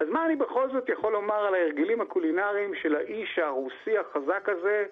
אז 0.00 0.06
מה 0.08 0.26
אני 0.26 0.36
בכל 0.36 0.68
זאת 0.72 0.88
יכול 0.88 1.12
לומר 1.12 1.34
על 1.34 1.54
ההרגלים 1.54 2.00
הקולינריים 2.00 2.72
של 2.82 2.96
האיש 2.96 3.38
הרוסי 3.38 3.98
החזק 3.98 4.48
הזה, 4.48 4.84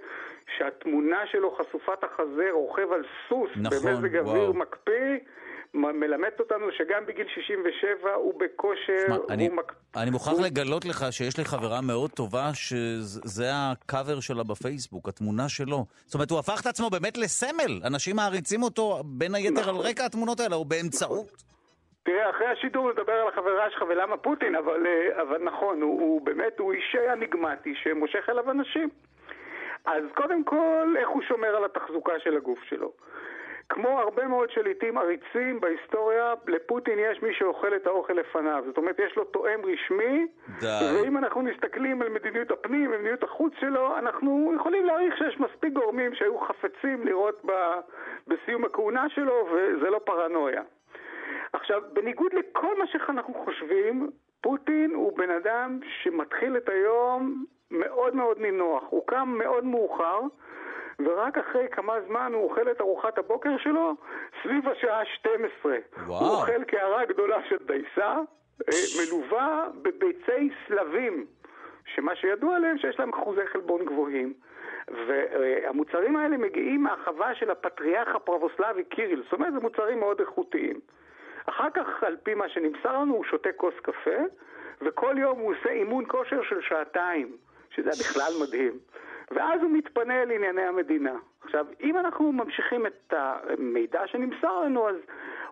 שהתמונה 0.57 1.27
שלו 1.33 1.57
חשופת 1.57 2.05
החזר, 2.05 2.51
רוכב 2.53 2.93
על 2.93 3.03
סוס 3.29 3.51
נכון, 3.57 3.79
במזג 3.79 4.17
אוויר 4.17 4.53
מקפיא, 4.53 5.19
מלמדת 5.75 6.41
אותנו 6.41 6.67
שגם 6.79 7.07
בגיל 7.07 7.27
67 7.35 8.15
הוא 8.15 8.41
בכושר, 8.41 9.07
שמה, 9.07 9.17
הוא 9.17 9.25
אני, 9.31 9.49
מק... 9.49 9.73
אני 9.97 10.11
מוכרח 10.11 10.33
הוא... 10.33 10.43
לגלות 10.43 10.85
לך 10.85 11.07
שיש 11.11 11.39
לי 11.39 11.45
חברה 11.45 11.81
מאוד 11.81 12.11
טובה 12.11 12.51
שזה 12.55 13.51
הקאבר 13.53 14.21
שלה 14.21 14.43
בפייסבוק, 14.43 15.09
התמונה 15.09 15.49
שלו. 15.49 15.85
זאת 16.05 16.15
אומרת, 16.15 16.31
הוא 16.31 16.39
הפך 16.39 16.61
את 16.61 16.67
עצמו 16.67 16.91
באמת 16.91 17.17
לסמל. 17.17 17.81
אנשים 17.85 18.17
מעריצים 18.17 18.63
אותו 18.63 19.03
בין 19.05 19.35
היתר 19.35 19.61
נכון. 19.61 19.75
על 19.75 19.81
רקע 19.81 20.07
התמונות 20.07 20.41
האלה, 20.41 20.57
או 20.57 20.65
באמצעות. 20.65 21.27
נכון. 21.27 21.49
תראה, 22.09 22.31
אחרי 22.31 22.47
השידור 22.47 22.91
נדבר 22.93 23.13
על 23.13 23.29
החברה 23.29 23.71
שלך 23.71 23.85
ולמה 23.89 24.17
פוטין, 24.17 24.55
אבל, 24.55 24.87
אה, 24.87 25.23
אבל 25.23 25.43
נכון, 25.43 25.83
הוא, 25.83 26.01
הוא 26.01 26.21
באמת, 26.21 26.59
הוא 26.59 26.73
איש 26.73 26.97
אניגמטי 27.13 27.75
שמושך 27.75 28.29
אליו 28.29 28.51
אנשים. 28.51 28.89
אז 29.85 30.03
קודם 30.15 30.45
כל, 30.45 30.95
איך 30.99 31.09
הוא 31.09 31.23
שומר 31.23 31.57
על 31.57 31.65
התחזוקה 31.65 32.13
של 32.19 32.37
הגוף 32.37 32.63
שלו? 32.63 32.93
כמו 33.69 34.01
הרבה 34.01 34.27
מאוד 34.27 34.51
שליטים 34.51 34.99
עריצים 34.99 35.61
בהיסטוריה, 35.61 36.35
לפוטין 36.47 36.99
יש 36.99 37.23
מי 37.23 37.35
שאוכל 37.35 37.77
את 37.77 37.87
האוכל 37.87 38.13
לפניו. 38.13 38.63
זאת 38.67 38.77
אומרת, 38.77 38.99
יש 38.99 39.17
לו 39.17 39.25
תואם 39.25 39.61
רשמי, 39.65 40.27
די. 40.61 40.67
ואם 40.95 41.19
אנחנו 41.19 41.43
מסתכלים 41.43 42.03
על 42.03 42.09
מדיניות 42.09 42.51
הפנים 42.51 42.91
ומדיניות 42.91 43.23
החוץ 43.23 43.53
שלו, 43.61 43.99
אנחנו 43.99 44.53
יכולים 44.57 44.87
להעריך 44.87 45.17
שיש 45.19 45.41
מספיק 45.41 45.73
גורמים 45.73 46.15
שהיו 46.15 46.39
חפצים 46.39 47.07
לראות 47.07 47.41
ב, 47.47 47.53
בסיום 48.27 48.65
הכהונה 48.65 49.09
שלו, 49.09 49.49
וזה 49.53 49.91
לא 49.91 50.01
פרנויה. 50.05 50.63
עכשיו, 51.53 51.83
בניגוד 51.93 52.33
לכל 52.35 52.79
מה 52.79 52.87
שאנחנו 52.87 53.35
חושבים, 53.45 54.11
פוטין 54.41 54.91
הוא 54.95 55.19
בן 55.19 55.31
אדם 55.31 55.81
שמתחיל 56.03 56.57
את 56.57 56.69
היום 56.69 57.45
מאוד 57.71 58.15
מאוד 58.15 58.39
נינוח. 58.39 58.85
הוא 58.91 59.07
קם 59.07 59.35
מאוד 59.39 59.65
מאוחר, 59.65 60.21
ורק 60.99 61.39
אחרי 61.39 61.69
כמה 61.71 61.95
זמן 62.07 62.33
הוא 62.35 62.45
אוכל 62.51 62.71
את 62.71 62.81
ארוחת 62.81 63.19
הבוקר 63.19 63.59
שלו 63.59 63.95
סביב 64.43 64.69
השעה 64.69 65.05
12. 65.05 65.77
וואו. 66.07 66.19
הוא 66.19 66.29
אוכל 66.29 66.65
קערה 66.65 67.05
גדולה 67.05 67.37
של 67.49 67.57
דייסה, 67.67 68.17
אה, 68.69 68.79
מלווה 68.99 69.67
בביצי 69.83 70.51
סלבים, 70.69 71.27
שמה 71.95 72.17
שידוע 72.17 72.57
עליהם 72.57 72.79
שיש 72.79 72.99
להם 72.99 73.13
אחוזי 73.13 73.47
חלבון 73.47 73.85
גבוהים. 73.85 74.35
והמוצרים 74.89 76.17
האלה 76.17 76.37
מגיעים 76.37 76.83
מהחווה 76.83 77.35
של 77.35 77.51
הפטריארך 77.51 78.17
הפרבוסלבי 78.17 78.85
קיריל, 78.85 79.23
זאת 79.25 79.33
אומרת 79.33 79.53
זה 79.53 79.61
מוצרים 79.61 80.01
מאוד 80.01 80.21
איכותיים. 80.21 80.81
אחר 81.49 81.71
כך, 81.75 82.03
על 82.03 82.17
פי 82.23 82.35
מה 82.35 82.49
שנמסר 82.49 83.01
לנו, 83.01 83.15
הוא 83.15 83.25
שותה 83.25 83.53
כוס 83.53 83.75
קפה, 83.83 84.21
וכל 84.81 85.15
יום 85.19 85.39
הוא 85.39 85.55
עושה 85.55 85.71
אימון 85.71 86.05
כושר 86.09 86.43
של 86.43 86.61
שעתיים, 86.61 87.37
שזה 87.71 87.91
בכלל 87.91 88.33
מדהים. 88.43 88.79
ואז 89.31 89.61
הוא 89.63 89.71
מתפנה 89.71 90.25
לענייני 90.25 90.63
המדינה. 90.63 91.15
עכשיו, 91.45 91.67
אם 91.81 91.97
אנחנו 91.97 92.33
ממשיכים 92.33 92.87
את 92.87 93.15
המידע 93.17 94.07
שנמסר 94.07 94.61
לנו, 94.61 94.89
אז 94.89 94.97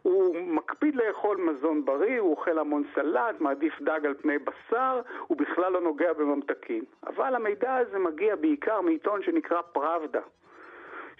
הוא 0.02 0.36
מקפיד 0.36 0.96
לאכול 0.96 1.36
מזון 1.36 1.84
בריא, 1.84 2.20
הוא 2.20 2.30
אוכל 2.30 2.58
המון 2.58 2.84
סלט, 2.94 3.40
מעדיף 3.40 3.80
דג 3.82 4.06
על 4.06 4.14
פני 4.14 4.38
בשר, 4.38 5.00
הוא 5.26 5.36
בכלל 5.36 5.72
לא 5.72 5.80
נוגע 5.80 6.12
בממתקים. 6.12 6.84
אבל 7.06 7.34
המידע 7.34 7.76
הזה 7.76 7.98
מגיע 7.98 8.36
בעיקר 8.36 8.80
מעיתון 8.80 9.22
שנקרא 9.22 9.62
פראבדה. 9.72 10.20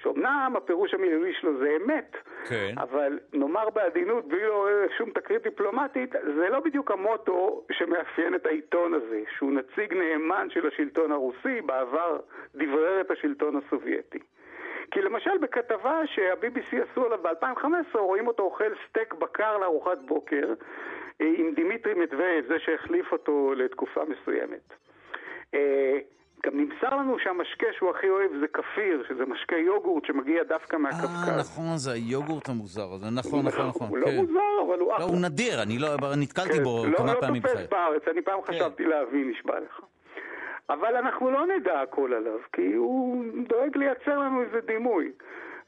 שאומנם 0.07 0.53
הפירוש 0.57 0.95
המילולי 0.95 1.33
שלו 1.35 1.59
זה 1.59 1.77
אמת, 1.77 2.17
כן. 2.49 2.75
אבל 2.79 3.19
נאמר 3.33 3.71
בעדינות, 3.71 4.29
בלי 4.29 4.43
לעורר 4.43 4.87
שום 4.99 5.11
תקרית 5.11 5.43
דיפלומטית, 5.43 6.13
זה 6.37 6.49
לא 6.49 6.61
בדיוק 6.61 6.91
המוטו 6.91 7.63
שמאפיין 7.73 8.35
את 8.35 8.47
העיתון 8.47 8.95
הזה, 8.95 9.23
שהוא 9.37 9.53
נציג 9.53 9.95
נאמן 9.95 10.49
של 10.51 10.67
השלטון 10.67 11.13
הרוסי, 11.13 11.61
בעבר 11.61 12.19
דברר 12.55 13.01
את 13.01 13.11
השלטון 13.11 13.57
הסובייטי. 13.57 14.19
כי 14.91 15.03
למשל 15.03 15.39
בכתבה 15.39 16.01
שה-BBC 16.07 16.77
עשו 16.91 17.07
עליו 17.07 17.19
ב-2015, 17.23 17.99
רואים 17.99 18.27
אותו 18.27 18.43
אוכל 18.43 18.73
סטייק 18.89 19.15
בקר 19.15 19.59
לארוחת 19.59 19.99
בוקר 19.99 20.55
אה, 21.21 21.33
עם 21.37 21.55
דמיטרי 21.55 21.95
מדבדב, 21.95 22.47
זה 22.49 22.59
שהחליף 22.59 23.13
אותו 23.13 23.55
לתקופה 23.57 24.01
מסוימת. 24.05 24.75
גם 26.47 26.53
נמסר 26.61 26.97
לנו 26.97 27.19
שהמשקה 27.19 27.67
שהוא 27.77 27.91
הכי 27.91 28.09
אוהב 28.09 28.31
זה 28.41 28.47
כפיר, 28.53 29.05
שזה 29.09 29.27
משקה 29.27 29.57
יוגורט 29.57 30.05
שמגיע 30.05 30.43
דווקא 30.43 30.77
מהקפקז. 30.77 31.29
אה, 31.29 31.39
נכון, 31.39 31.77
זה 31.77 31.93
היוגורט 31.93 32.49
המוזר 32.49 32.93
הזה, 32.93 33.07
נכון, 33.11 33.47
נכון, 33.47 33.67
נכון. 33.69 33.89
הוא 33.89 33.99
לא 33.99 34.07
כן. 34.07 34.17
מוזר, 34.17 34.63
אבל 34.67 34.79
הוא 34.79 34.93
אחלה. 34.95 35.07
לא, 35.07 35.11
הוא 35.11 35.21
נדיר, 35.23 35.63
אני 35.63 35.79
לא, 35.79 35.89
נתקלתי 36.17 36.61
בו 36.61 36.85
לא, 36.87 36.99
כמה 36.99 37.15
לא 37.15 37.21
פעמים 37.21 37.43
בחיי. 37.43 37.55
לא 37.55 37.61
תופס 37.61 37.71
בארץ, 37.71 38.03
אני 38.09 38.23
פעם 38.23 38.43
כן. 38.43 38.53
חשבתי 38.53 38.85
להבין, 38.85 39.31
נשבע 39.31 39.61
לך. 39.61 39.81
אבל 40.71 40.97
אנחנו 40.97 41.31
לא 41.31 41.47
נדע 41.47 41.81
הכל 41.81 42.15
עליו, 42.15 42.39
כי 42.53 42.73
הוא 42.73 43.25
דואג 43.49 43.77
לייצר 43.77 44.19
לנו 44.19 44.43
איזה 44.43 44.61
דימוי. 44.67 45.13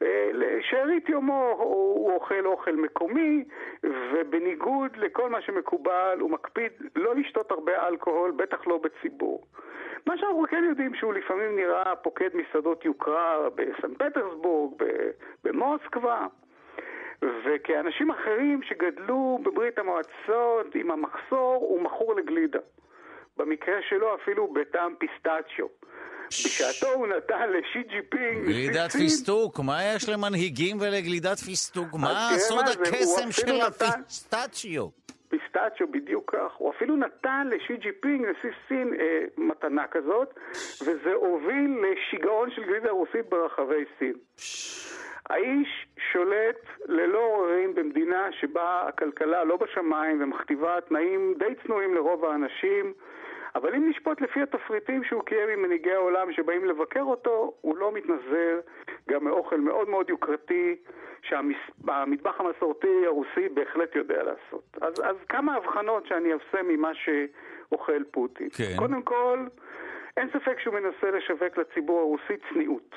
אה, 0.03 0.31
לשארית 0.33 1.09
יומו 1.09 1.55
הוא 1.59 2.13
אוכל 2.13 2.47
אוכל 2.47 2.73
מקומי, 2.73 3.45
ובניגוד 3.83 4.97
לכל 4.97 5.31
מה 5.31 5.43
שמקובל, 5.43 6.19
הוא 6.21 6.31
מקפיד 6.31 6.73
לא 6.97 7.15
לשתות 7.17 7.51
הרבה 7.51 7.89
אלכוהול, 7.89 8.31
בטח 8.31 8.67
לא 8.67 8.79
בציבור. 8.79 9.47
מה 10.07 10.19
שאנחנו 10.19 10.45
כן 10.51 10.65
יודעים 10.69 10.95
שהוא 10.95 11.15
לפעמים 11.15 11.57
נראה 11.57 11.97
פוקד 11.97 12.29
מסעדות 12.35 12.85
יוקרה 12.85 13.51
בסן 13.55 13.95
פטרסבורג, 13.95 14.83
במוסקבה, 15.45 16.27
וכאנשים 17.23 18.11
אחרים 18.11 18.63
שגדלו 18.63 19.39
בברית 19.43 19.79
המועצות 19.79 20.75
עם 20.75 20.91
המחסור, 20.91 21.57
הוא 21.69 21.83
מכור 21.83 22.15
לגלידה. 22.15 22.59
במקרה 23.37 23.83
שלו 23.83 24.15
אפילו 24.15 24.49
בטעם 24.49 24.95
פיסטצ'יו. 24.99 25.67
בשעתו 26.29 26.93
הוא 26.95 27.07
נתן 27.07 27.51
לשי 27.51 27.83
ג'י 27.83 28.03
פינג... 28.09 28.45
גלידת 28.45 28.93
פיסטוק, 28.93 29.61
מה 29.61 29.85
יש 29.85 30.09
למנהיגים 30.09 30.77
ולגלידת 30.81 31.39
פיסטוק? 31.39 31.89
מה 31.95 32.31
סוד 32.37 32.65
הקסם 32.69 33.33
של 33.33 33.61
ה 33.61 33.72
pistachio? 33.72 34.89
pistachio 35.29 35.87
בדיוק 35.91 36.35
כך. 36.37 36.55
הוא 36.59 36.71
אפילו 36.71 36.97
נתן 36.97 37.47
לשי 37.51 37.77
ג'י 37.77 37.93
פינג, 38.01 38.27
נשיא 38.27 38.51
סין, 38.69 38.95
אה, 39.01 39.25
מתנה 39.37 39.87
כזאת, 39.87 40.39
וזה 40.83 41.13
הוביל 41.15 41.85
לשיגעון 41.85 42.51
של 42.51 42.63
גלידה 42.65 42.91
רוסית 42.91 43.29
ברחבי 43.29 43.85
סין. 43.99 44.15
האיש 45.31 45.87
שולט 46.13 46.61
ללא 46.87 47.19
עוררין 47.19 47.75
במדינה 47.75 48.29
שבה 48.41 48.85
הכלכלה 48.89 49.45
לא 49.45 49.57
בשמיים 49.57 50.23
ומכתיבה 50.23 50.81
תנאים 50.89 51.35
די 51.39 51.55
צנועים 51.67 51.95
לרוב 51.95 52.25
האנשים. 52.25 52.93
אבל 53.59 53.75
אם 53.75 53.91
נשפוט 53.91 54.21
לפי 54.21 54.43
התפריטים 54.43 55.05
שהוא 55.05 55.23
קיים 55.23 55.49
עם 55.49 55.63
מנהיגי 55.63 55.93
העולם 55.93 56.33
שבאים 56.33 56.65
לבקר 56.65 57.03
אותו, 57.03 57.53
הוא 57.61 57.77
לא 57.77 57.93
מתנזר 57.93 58.61
גם 59.11 59.25
מאוכל 59.25 59.61
מאוד 59.61 59.89
מאוד 59.89 60.11
יוקרתי 60.11 60.77
שהמטבח 61.23 62.41
המסורתי 62.41 63.07
הרוסי 63.07 63.49
בהחלט 63.55 63.95
יודע 63.95 64.23
לעשות. 64.23 64.65
אז, 64.81 64.95
אז 65.05 65.17
כמה 65.29 65.55
הבחנות 65.55 66.07
שאני 66.07 66.33
אעשה 66.33 66.63
ממה 66.63 66.91
שאוכל 66.95 68.05
פוטין. 68.11 68.49
כן. 68.57 68.77
קודם 68.77 69.03
כל, 69.03 69.47
אין 70.17 70.29
ספק 70.33 70.61
שהוא 70.61 70.75
מנסה 70.75 71.11
לשווק 71.11 71.57
לציבור 71.57 72.01
הרוסי 72.01 72.35
צניעות. 72.49 72.95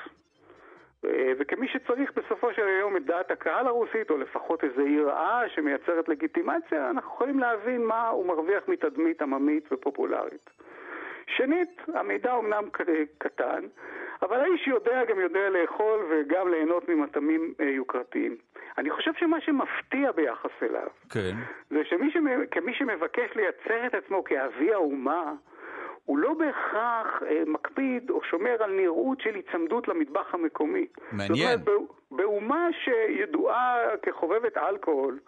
אה, 1.04 1.32
וכמי 1.38 1.68
שצריך 1.68 2.12
בסופו 2.16 2.54
של 2.54 2.66
היום 2.66 2.96
את 2.96 3.04
דעת 3.04 3.30
הקהל 3.30 3.66
הרוסית, 3.66 4.10
או 4.10 4.18
לפחות 4.18 4.64
איזו 4.64 4.80
יראה 4.80 5.48
שמייצרת 5.48 6.08
לגיטימציה, 6.08 6.90
אנחנו 6.90 7.10
יכולים 7.14 7.38
להבין 7.38 7.84
מה 7.84 8.08
הוא 8.08 8.26
מרוויח 8.26 8.68
מתדמית 8.68 9.22
עממית 9.22 9.72
ופופולרית. 9.72 10.50
שנית, 11.26 11.80
המידע 11.94 12.32
אומנם 12.32 12.64
קטן, 13.18 13.66
אבל 14.22 14.40
האיש 14.40 14.66
יודע 14.66 15.04
גם 15.04 15.20
יודע 15.20 15.50
לאכול 15.50 16.00
וגם 16.10 16.48
ליהנות 16.48 16.88
ממטעמים 16.88 17.54
אה, 17.60 17.64
יוקרתיים. 17.64 18.36
אני 18.78 18.90
חושב 18.90 19.10
שמה 19.18 19.40
שמפתיע 19.40 20.12
ביחס 20.12 20.50
אליו, 20.62 20.88
כן. 21.10 21.34
זה 21.70 21.84
שכמי 21.84 22.74
שמבקש 22.74 23.36
לייצר 23.36 23.86
את 23.86 23.94
עצמו 23.94 24.24
כאבי 24.24 24.72
האומה, 24.72 25.32
הוא 26.04 26.18
לא 26.18 26.34
בהכרח 26.34 27.22
אה, 27.22 27.42
מקפיד 27.46 28.10
או 28.10 28.20
שומר 28.30 28.62
על 28.62 28.70
נראות 28.70 29.20
של 29.20 29.34
היצמדות 29.34 29.88
למטבח 29.88 30.34
המקומי. 30.34 30.86
מעניין. 31.12 31.58
זאת 31.58 31.68
אומרת, 31.68 31.88
באומה 32.10 32.68
שידועה 32.84 33.76
כחובבת 34.02 34.56
אלכוהול, 34.56 35.18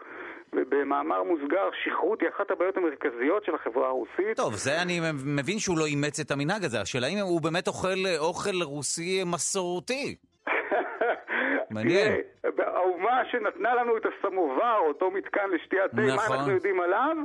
ובמאמר 0.52 1.22
מוסגר, 1.22 1.68
שכרות 1.84 2.20
היא 2.20 2.28
אחת 2.28 2.50
הבעיות 2.50 2.76
המרכזיות 2.76 3.44
של 3.44 3.54
החברה 3.54 3.88
הרוסית. 3.88 4.36
טוב, 4.36 4.54
זה 4.54 4.82
אני 4.82 5.00
מבין 5.26 5.58
שהוא 5.58 5.78
לא 5.78 5.86
אימץ 5.86 6.20
את 6.20 6.30
המנהג 6.30 6.64
הזה. 6.64 6.80
השאלה 6.80 7.06
אם 7.06 7.18
הוא 7.18 7.40
באמת 7.42 7.68
אוכל 7.68 7.98
אוכל 8.18 8.62
רוסי 8.62 9.22
מסורתי. 9.26 10.16
מעניין. 11.70 12.12
האומה 12.58 13.22
שנתנה 13.30 13.74
לנו 13.74 13.96
את 13.96 14.02
הסמובר, 14.06 14.76
אותו 14.78 15.10
מתקן 15.10 15.50
לשתיית 15.50 15.90
תה, 15.90 15.96
נכון. 15.96 16.16
מה 16.16 16.36
אנחנו 16.36 16.52
יודעים 16.52 16.80
עליו? 16.80 17.16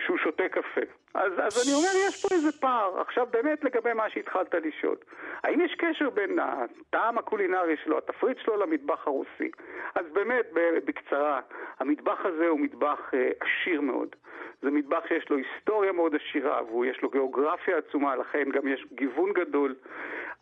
שהוא 0.00 0.18
שותה 0.18 0.48
קפה. 0.48 0.80
אז, 1.14 1.32
אז 1.32 1.66
אני 1.66 1.74
אומר, 1.74 2.08
יש 2.08 2.22
פה 2.22 2.34
איזה 2.34 2.60
פער. 2.60 3.00
עכשיו, 3.00 3.26
באמת 3.30 3.64
לגבי 3.64 3.92
מה 3.92 4.10
שהתחלת 4.10 4.54
לשאול. 4.54 4.96
האם 5.44 5.60
יש 5.60 5.74
קשר 5.74 6.10
בין 6.10 6.38
הטעם 6.38 7.18
הקולינרי 7.18 7.76
שלו, 7.84 7.98
התפריט 7.98 8.38
שלו, 8.38 8.56
למטבח 8.56 9.06
הרוסי? 9.06 9.50
אז 9.94 10.06
באמת, 10.12 10.46
בקצרה, 10.84 11.40
המטבח 11.80 12.18
הזה 12.24 12.48
הוא 12.48 12.60
מטבח 12.60 13.10
אה, 13.14 13.28
עשיר 13.40 13.80
מאוד. 13.80 14.16
זה 14.62 14.70
מטבח 14.70 15.06
שיש 15.08 15.30
לו 15.30 15.36
היסטוריה 15.36 15.92
מאוד 15.92 16.12
עשירה, 16.14 16.60
ויש 16.72 17.02
לו 17.02 17.10
גיאוגרפיה 17.10 17.78
עצומה, 17.78 18.16
לכן 18.16 18.50
גם 18.50 18.68
יש 18.68 18.86
גיוון 18.92 19.32
גדול. 19.32 19.74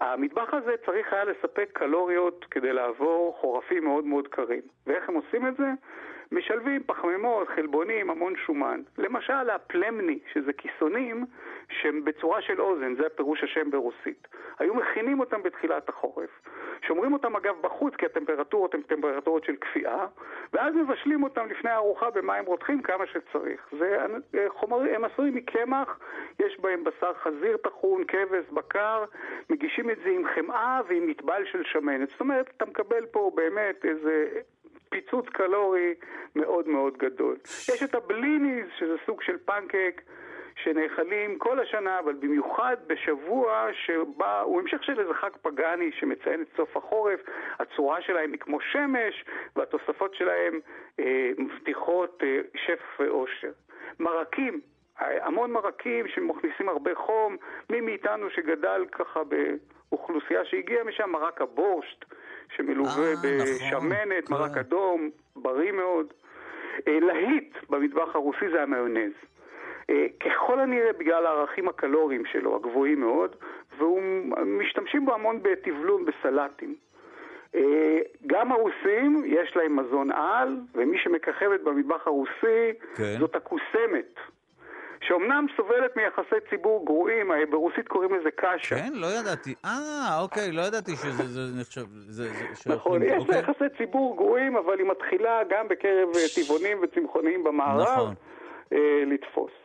המטבח 0.00 0.54
הזה 0.54 0.74
צריך 0.86 1.12
היה 1.12 1.24
לספק 1.24 1.68
קלוריות 1.72 2.44
כדי 2.50 2.72
לעבור 2.72 3.36
חורפים 3.40 3.84
מאוד 3.84 4.04
מאוד 4.04 4.28
קרים. 4.28 4.62
ואיך 4.86 5.08
הם 5.08 5.14
עושים 5.14 5.46
את 5.46 5.56
זה? 5.56 5.66
משלבים 6.32 6.82
פחמימות, 6.86 7.48
חלבונים, 7.48 8.10
המון 8.10 8.36
שומן. 8.36 8.82
למשל 8.98 9.50
הפלמני, 9.50 10.18
שזה 10.32 10.52
כיסונים, 10.52 11.24
שהם 11.68 12.04
בצורה 12.04 12.42
של 12.42 12.60
אוזן, 12.60 12.94
זה 12.94 13.08
פירוש 13.16 13.44
השם 13.44 13.70
ברוסית. 13.70 14.28
היו 14.58 14.74
מכינים 14.74 15.20
אותם 15.20 15.42
בתחילת 15.42 15.88
החורף. 15.88 16.30
שומרים 16.86 17.12
אותם 17.12 17.36
אגב 17.36 17.54
בחוץ, 17.60 17.94
כי 17.94 18.06
הטמפרטורות 18.06 18.74
הן 18.74 18.82
טמפרטורות 18.82 19.44
של 19.44 19.56
קפיאה, 19.56 20.06
ואז 20.52 20.74
מבשלים 20.74 21.22
אותם 21.22 21.46
לפני 21.46 21.70
הארוחה 21.70 22.10
במים 22.10 22.44
רותחים 22.44 22.82
כמה 22.82 23.06
שצריך. 23.06 23.68
זה 23.78 24.06
חומר, 24.48 24.94
הם 24.94 25.04
עשויים 25.04 25.34
מקמח, 25.34 25.98
יש 26.38 26.60
בהם 26.60 26.84
בשר 26.84 27.14
חזיר 27.14 27.56
טחון, 27.56 28.04
כבש, 28.04 28.44
בקר, 28.52 29.04
מגישים 29.50 29.90
את 29.90 29.98
זה 30.04 30.10
עם 30.10 30.22
חמאה 30.34 30.80
ועם 30.88 31.06
מטבל 31.06 31.44
של 31.52 31.64
שמנת. 31.64 32.08
זאת 32.08 32.20
אומרת, 32.20 32.50
אתה 32.56 32.66
מקבל 32.66 33.06
פה 33.06 33.32
באמת 33.34 33.84
איזה 33.84 34.28
פיצוץ 34.94 35.28
קלורי 35.28 35.94
מאוד 36.36 36.68
מאוד 36.68 36.96
גדול. 36.98 37.36
יש 37.44 37.82
את 37.82 37.94
הבליניז, 37.94 38.66
שזה 38.78 38.94
סוג 39.06 39.22
של 39.22 39.38
פנקק. 39.44 40.02
שנאכלים 40.56 41.38
כל 41.38 41.60
השנה, 41.60 41.98
אבל 41.98 42.12
במיוחד 42.12 42.76
בשבוע 42.86 43.66
שבא, 43.72 44.40
הוא 44.40 44.60
המשך 44.60 44.84
של 44.84 45.00
איזה 45.00 45.14
חג 45.14 45.30
פגאני 45.42 45.90
שמציין 45.92 46.42
את 46.42 46.46
סוף 46.56 46.76
החורף, 46.76 47.20
הצורה 47.58 48.02
שלהם 48.02 48.32
היא 48.32 48.40
כמו 48.40 48.60
שמש, 48.60 49.24
והתוספות 49.56 50.14
שלהם 50.14 50.60
אה, 51.00 51.30
מבטיחות 51.38 52.22
אה, 52.22 52.40
שף 52.54 53.00
ואושר. 53.00 53.50
מרקים, 54.00 54.60
המון 54.98 55.50
מרקים 55.50 56.08
שמכניסים 56.08 56.68
הרבה 56.68 56.94
חום, 56.94 57.36
מי 57.70 57.80
מאיתנו 57.80 58.30
שגדל 58.30 58.84
ככה 58.92 59.20
באוכלוסייה 59.24 60.44
שהגיעה 60.44 60.84
משם, 60.84 61.10
מרק 61.10 61.40
הבורשט, 61.40 62.04
שמלווה 62.56 63.08
אה, 63.08 63.14
בשמנת, 63.22 64.30
נכון, 64.30 64.38
מרק 64.38 64.52
כן. 64.54 64.60
אדום, 64.60 65.10
בריא 65.36 65.72
מאוד. 65.72 66.12
אה, 66.88 67.00
להיט 67.00 67.56
במטבח 67.70 68.14
הרוסי 68.14 68.48
זה 68.52 68.62
המיונז. 68.62 69.12
אה, 69.90 70.06
ככל 70.20 70.60
הנראה 70.60 70.92
בגלל 70.92 71.26
הערכים 71.26 71.68
הקלוריים 71.68 72.22
שלו, 72.32 72.56
הגבוהים 72.56 73.00
מאוד, 73.00 73.36
ומשתמשים 73.78 75.04
בו 75.06 75.14
המון 75.14 75.42
בטבלון, 75.42 76.04
בסלטים. 76.04 76.74
גם 78.26 78.52
הרוסים, 78.52 79.22
יש 79.26 79.56
להם 79.56 79.76
מזון 79.76 80.10
על, 80.12 80.56
ומי 80.74 80.98
שמככבת 80.98 81.60
במטבח 81.60 82.06
הרוסי 82.06 82.72
כן. 82.94 83.16
זאת 83.18 83.36
הקוסמת. 83.36 84.14
שאומנם 85.06 85.46
סובלת 85.56 85.96
מיחסי 85.96 86.40
ציבור 86.50 86.86
גרועים, 86.86 87.32
אה, 87.32 87.46
ברוסית 87.50 87.88
קוראים 87.88 88.14
לזה 88.14 88.30
קשה. 88.30 88.76
כן? 88.76 88.92
לא 88.94 89.06
ידעתי. 89.06 89.54
אה, 89.64 90.18
אוקיי, 90.20 90.52
לא 90.52 90.62
ידעתי 90.62 90.92
שזה 90.96 91.60
נחשב... 91.60 91.84
נכון, 92.66 93.02
יש 93.02 93.10
לה 93.10 93.18
אוקיי. 93.18 93.38
יחסי 93.38 93.64
ציבור 93.78 94.16
גרועים, 94.16 94.56
אבל 94.56 94.78
היא 94.78 94.86
מתחילה 94.86 95.40
גם 95.50 95.68
בקרב 95.68 96.08
טבעונים 96.34 96.78
וצמחוניים 96.82 97.44
במערב 97.44 97.82
נכון. 97.82 98.14
לתפוס. 99.06 99.63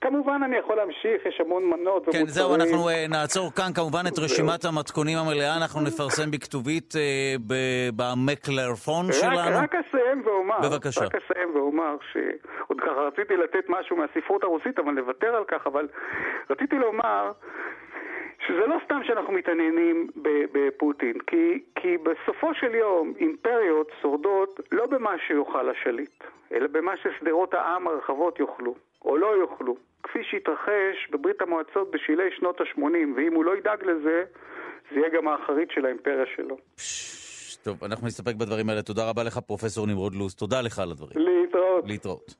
כמובן 0.00 0.40
אני 0.44 0.56
יכול 0.56 0.76
להמשיך, 0.76 1.26
יש 1.26 1.40
המון 1.40 1.64
מנות 1.64 2.02
כן, 2.04 2.18
ומוצרים. 2.18 2.26
זהו, 2.26 2.54
אנחנו 2.54 2.88
uh, 2.88 3.10
נעצור 3.10 3.54
כאן 3.56 3.72
כמובן 3.74 4.04
את 4.08 4.18
רשימת 4.18 4.64
המתכונים 4.64 5.18
המלאה, 5.18 5.56
אנחנו 5.56 5.80
נפרסם 5.80 6.30
בכתובית 6.30 6.94
uh, 6.94 6.98
במקלרפון 7.96 9.12
שלנו. 9.12 9.58
רק 9.62 9.74
אסיים 9.74 10.22
ואומר, 10.26 10.58
בבקשה. 10.60 11.04
רק 11.04 11.14
אסיים 11.14 11.56
ואומר 11.56 11.96
שעוד 12.12 12.80
ככה 12.80 13.00
רציתי 13.08 13.36
לתת 13.36 13.64
משהו 13.68 13.96
מהספרות 13.96 14.42
הרוסית, 14.42 14.78
אבל 14.78 14.92
נוותר 14.92 15.36
על 15.36 15.44
כך, 15.44 15.66
אבל 15.66 15.88
רציתי 16.50 16.76
לומר... 16.76 17.32
שזה 18.46 18.66
לא 18.66 18.76
סתם 18.84 19.00
שאנחנו 19.04 19.32
מתעניינים 19.32 20.06
בפוטין, 20.52 21.18
כי, 21.26 21.62
כי 21.74 21.96
בסופו 21.98 22.54
של 22.54 22.74
יום 22.74 23.12
אימפריות 23.18 23.90
שורדות 24.02 24.60
לא 24.72 24.86
במה 24.86 25.14
שיאכל 25.26 25.70
השליט, 25.70 26.24
אלא 26.54 26.66
במה 26.66 26.92
ששדרות 26.96 27.54
העם 27.54 27.88
הרחבות 27.88 28.40
יאכלו, 28.40 28.74
או 29.04 29.16
לא 29.16 29.34
יאכלו. 29.42 29.76
כפי 30.02 30.18
שהתרחש 30.30 31.08
בברית 31.10 31.42
המועצות 31.42 31.90
בשלהי 31.90 32.30
שנות 32.36 32.60
ה-80, 32.60 32.82
ואם 33.16 33.34
הוא 33.34 33.44
לא 33.44 33.56
ידאג 33.56 33.84
לזה, 33.84 34.24
זה 34.90 35.00
יהיה 35.00 35.08
גם 35.08 35.28
האחרית 35.28 35.70
של 35.70 35.86
האימפריה 35.86 36.24
שלו. 36.36 36.56
טוב, 37.62 37.84
אנחנו 37.84 38.06
נסתפק 38.06 38.34
בדברים 38.34 38.68
האלה. 38.68 38.82
תודה 38.82 39.08
רבה 39.10 39.22
לך, 39.22 39.38
פרופסור 39.38 39.86
נמרוד 39.86 40.14
לוס. 40.14 40.34
תודה 40.34 40.60
לך 40.60 40.78
על 40.78 40.90
הדברים. 40.90 41.18
להתראות. 41.18 41.84
להתראות. 41.86 42.34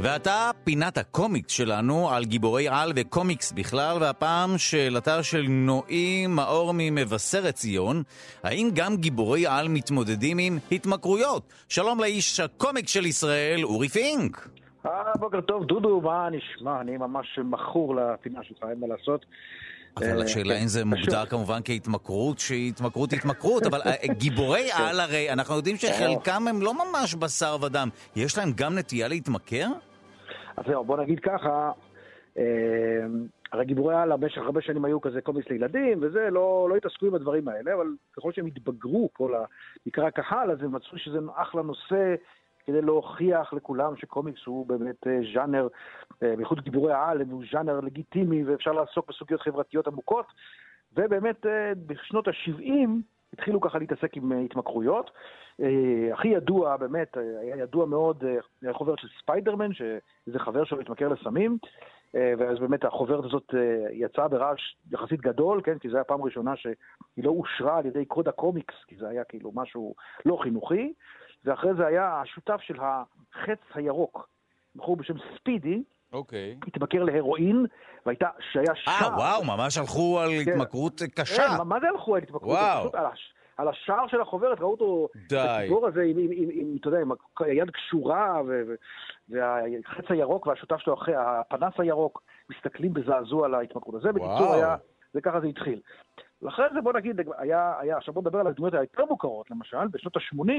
ועתה 0.00 0.50
פינת 0.66 0.98
הקומיקס 0.98 1.52
שלנו 1.52 2.10
על 2.10 2.24
גיבורי 2.24 2.68
על 2.68 2.92
וקומיקס 2.96 3.52
בכלל, 3.52 3.96
והפעם 4.00 4.58
שאלתה 4.58 5.22
של 5.22 5.44
נועי 5.48 6.26
מאור 6.26 6.72
ממבשרת 6.74 7.54
ציון, 7.54 8.02
האם 8.42 8.70
גם 8.74 8.96
גיבורי 8.96 9.46
על 9.46 9.68
מתמודדים 9.68 10.38
עם 10.38 10.58
התמכרויות? 10.72 11.52
שלום 11.68 12.00
לאיש 12.00 12.40
הקומיקס 12.40 12.92
של 12.92 13.06
ישראל, 13.06 13.64
אורי 13.64 13.88
פינק. 13.88 14.48
אה, 14.86 14.90
בוקר 15.18 15.40
טוב, 15.40 15.64
דודו, 15.64 16.00
מה 16.00 16.28
נשמע? 16.30 16.80
אני 16.80 16.96
ממש 16.96 17.38
מכור 17.44 17.96
לפינה 17.96 18.40
שלך, 18.42 18.58
אין 18.70 18.80
מה 18.80 18.86
לעשות. 18.86 19.26
אבל 19.96 20.18
אה, 20.18 20.24
השאלה 20.24 20.54
כן, 20.54 20.60
אם 20.62 20.68
זה 20.68 20.84
מוגדר 20.94 21.26
כמובן 21.26 21.60
כהתמכרות, 21.64 22.38
שהיא 22.38 22.68
התמכרות 22.68 23.12
התמכרות, 23.12 23.66
אבל 23.66 23.80
אה, 23.86 24.14
גיבורי 24.14 24.68
כן. 24.76 24.82
על 24.82 25.00
הרי, 25.00 25.32
אנחנו 25.32 25.54
יודעים 25.54 25.76
שחלקם 25.76 26.48
הם 26.48 26.62
לא 26.62 26.74
ממש 26.74 27.14
בשר 27.14 27.56
ודם. 27.62 27.88
יש 28.16 28.38
להם 28.38 28.52
גם 28.56 28.78
נטייה 28.78 29.08
להתמכר? 29.08 29.66
אז 30.56 30.64
זהו, 30.66 30.84
בוא 30.84 30.96
נגיד 30.96 31.20
ככה, 31.20 31.72
אה, 32.38 33.06
הרי 33.52 33.64
גיבורי 33.64 33.94
העל 33.94 34.16
במשך 34.16 34.38
הרבה 34.38 34.60
שנים 34.60 34.84
היו 34.84 35.00
כזה 35.00 35.20
קומיקס 35.20 35.50
לילדים, 35.50 35.98
וזה, 36.02 36.30
לא, 36.30 36.66
לא 36.70 36.76
התעסקו 36.76 37.06
עם 37.06 37.14
הדברים 37.14 37.48
האלה, 37.48 37.74
אבל 37.74 37.86
ככל 38.16 38.32
שהם 38.32 38.46
התבגרו, 38.46 39.08
כל 39.12 39.34
ה... 39.34 39.44
בעיקר 39.84 40.06
הקהל, 40.06 40.50
אז 40.50 40.62
הם 40.62 40.72
מצאו 40.72 40.98
שזה 40.98 41.18
אחלה 41.34 41.62
נושא 41.62 42.14
כדי 42.66 42.82
להוכיח 42.82 43.52
לכולם 43.52 43.96
שקומיקס 43.96 44.40
הוא 44.46 44.66
באמת 44.66 45.06
אה, 45.06 45.18
ז'אנר, 45.34 45.68
אה, 46.22 46.36
בייחוד 46.36 46.60
גיבורי 46.60 46.92
העל, 46.92 47.22
הוא 47.30 47.44
ז'אנר 47.52 47.80
לגיטימי, 47.80 48.44
ואפשר 48.44 48.72
לעסוק 48.72 49.08
בסוגיות 49.08 49.40
חברתיות 49.40 49.86
עמוקות. 49.86 50.26
ובאמת 50.96 51.46
בשנות 51.86 52.28
ה-70 52.28 52.88
התחילו 53.32 53.60
ככה 53.60 53.78
להתעסק 53.78 54.16
עם 54.16 54.32
התמכרויות. 54.32 55.10
אה, 55.60 56.12
הכי 56.12 56.28
ידוע, 56.28 56.76
באמת, 56.76 57.18
אה, 57.18 57.40
היה 57.40 57.56
ידוע 57.56 57.86
מאוד, 57.86 58.24
היה 58.24 58.40
אה, 58.68 58.74
חוברת 58.74 58.98
של 58.98 59.08
ספיידרמן, 59.22 59.72
שאיזה 59.72 60.38
חבר 60.38 60.64
שלו 60.64 60.80
התמכר 60.80 61.08
לסמים, 61.08 61.58
ואז 62.38 62.58
באמת 62.58 62.84
החוברת 62.84 63.24
הזאת 63.24 63.54
יצאה 63.92 64.28
ברעש 64.28 64.76
יחסית 64.92 65.20
גדול, 65.20 65.60
כן, 65.64 65.78
כי 65.78 65.88
זו 65.88 65.96
הייתה 65.96 66.08
פעם 66.08 66.22
ראשונה 66.22 66.56
שהיא 66.56 66.74
לא 67.16 67.30
אושרה 67.30 67.78
על 67.78 67.86
ידי 67.86 68.04
קוד 68.04 68.28
הקומיקס, 68.28 68.74
כי 68.86 68.96
זה 68.96 69.08
היה 69.08 69.24
כאילו 69.24 69.52
משהו 69.54 69.94
לא 70.26 70.38
חינוכי, 70.42 70.92
ואחרי 71.44 71.74
זה 71.74 71.86
היה 71.86 72.20
השותף 72.20 72.60
של 72.60 72.76
החץ 72.80 73.58
הירוק, 73.74 74.28
בחור 74.76 74.96
בשם 74.96 75.14
ספידי, 75.36 75.82
אוקיי. 76.12 76.56
Okay. 76.64 76.68
התמכר 76.68 77.02
להרואין, 77.02 77.66
והייתה, 78.06 78.28
שהיה 78.52 78.74
שער. 78.74 79.10
אה, 79.10 79.16
וואו, 79.16 79.44
ממש 79.44 79.78
הלכו 79.78 80.20
על 80.20 80.30
כן. 80.44 80.50
התמכרות 80.50 81.02
קשה. 81.14 81.36
כן, 81.36 81.62
מה 81.64 81.80
זה 81.80 81.88
הלכו 81.88 82.16
על 82.16 82.22
התמכרות? 82.22 82.58
וואו. 82.58 82.90
על 83.56 83.68
השער 83.68 84.06
של 84.08 84.20
החוברת, 84.20 84.60
ראו 84.60 84.70
אותו, 84.70 85.08
די. 85.28 85.38
הגיבור 85.38 85.86
הזה 85.86 86.02
עם, 86.02 86.18
עם, 86.18 86.30
עם, 86.32 86.48
עם, 86.52 86.76
אתה 86.80 86.88
יודע, 86.88 86.98
עם 87.00 87.10
היד 87.40 87.70
קשורה, 87.70 88.42
ו, 88.46 88.62
ו, 88.68 88.74
והחץ 89.28 90.04
הירוק 90.08 90.46
והשותף 90.46 90.76
שלו 90.78 90.94
אחרי, 90.94 91.14
הפנס 91.16 91.72
הירוק, 91.78 92.22
מסתכלים 92.50 92.94
בזעזוע 92.94 93.46
על 93.46 93.54
ההתמכרות 93.54 93.94
הזה. 93.94 94.12
בקיצור, 94.12 94.54
היה, 94.54 94.76
זה 95.14 95.20
ככה 95.20 95.40
זה 95.40 95.46
התחיל. 95.46 95.80
ואחרי 96.42 96.64
זה 96.74 96.80
בוא 96.80 96.92
נגיד, 96.92 97.20
היה, 97.38 97.74
היה, 97.78 97.96
עכשיו 97.96 98.14
בוא 98.14 98.22
נדבר 98.22 98.38
על 98.38 98.46
הדמויות 98.46 98.74
היותר 98.74 99.04
מוכרות, 99.04 99.50
למשל, 99.50 99.86
בשנות 99.90 100.16
ה-80, 100.16 100.50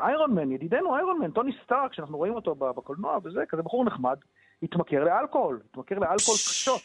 איירון 0.00 0.34
מן, 0.34 0.52
ידידנו 0.52 0.96
איירון 0.96 1.18
מן, 1.18 1.30
טוני 1.30 1.52
סטארק, 1.64 1.92
שאנחנו 1.92 2.16
רואים 2.16 2.34
אותו 2.34 2.54
בקולנוע 2.54 3.18
וזה, 3.24 3.40
כזה 3.48 3.62
בחור 3.62 3.84
נחמד, 3.84 4.16
התמכר 4.62 5.04
לאלכוהול, 5.04 5.60
התמכר 5.70 5.98
לאלכוהול 5.98 6.38
קשות. 6.38 6.80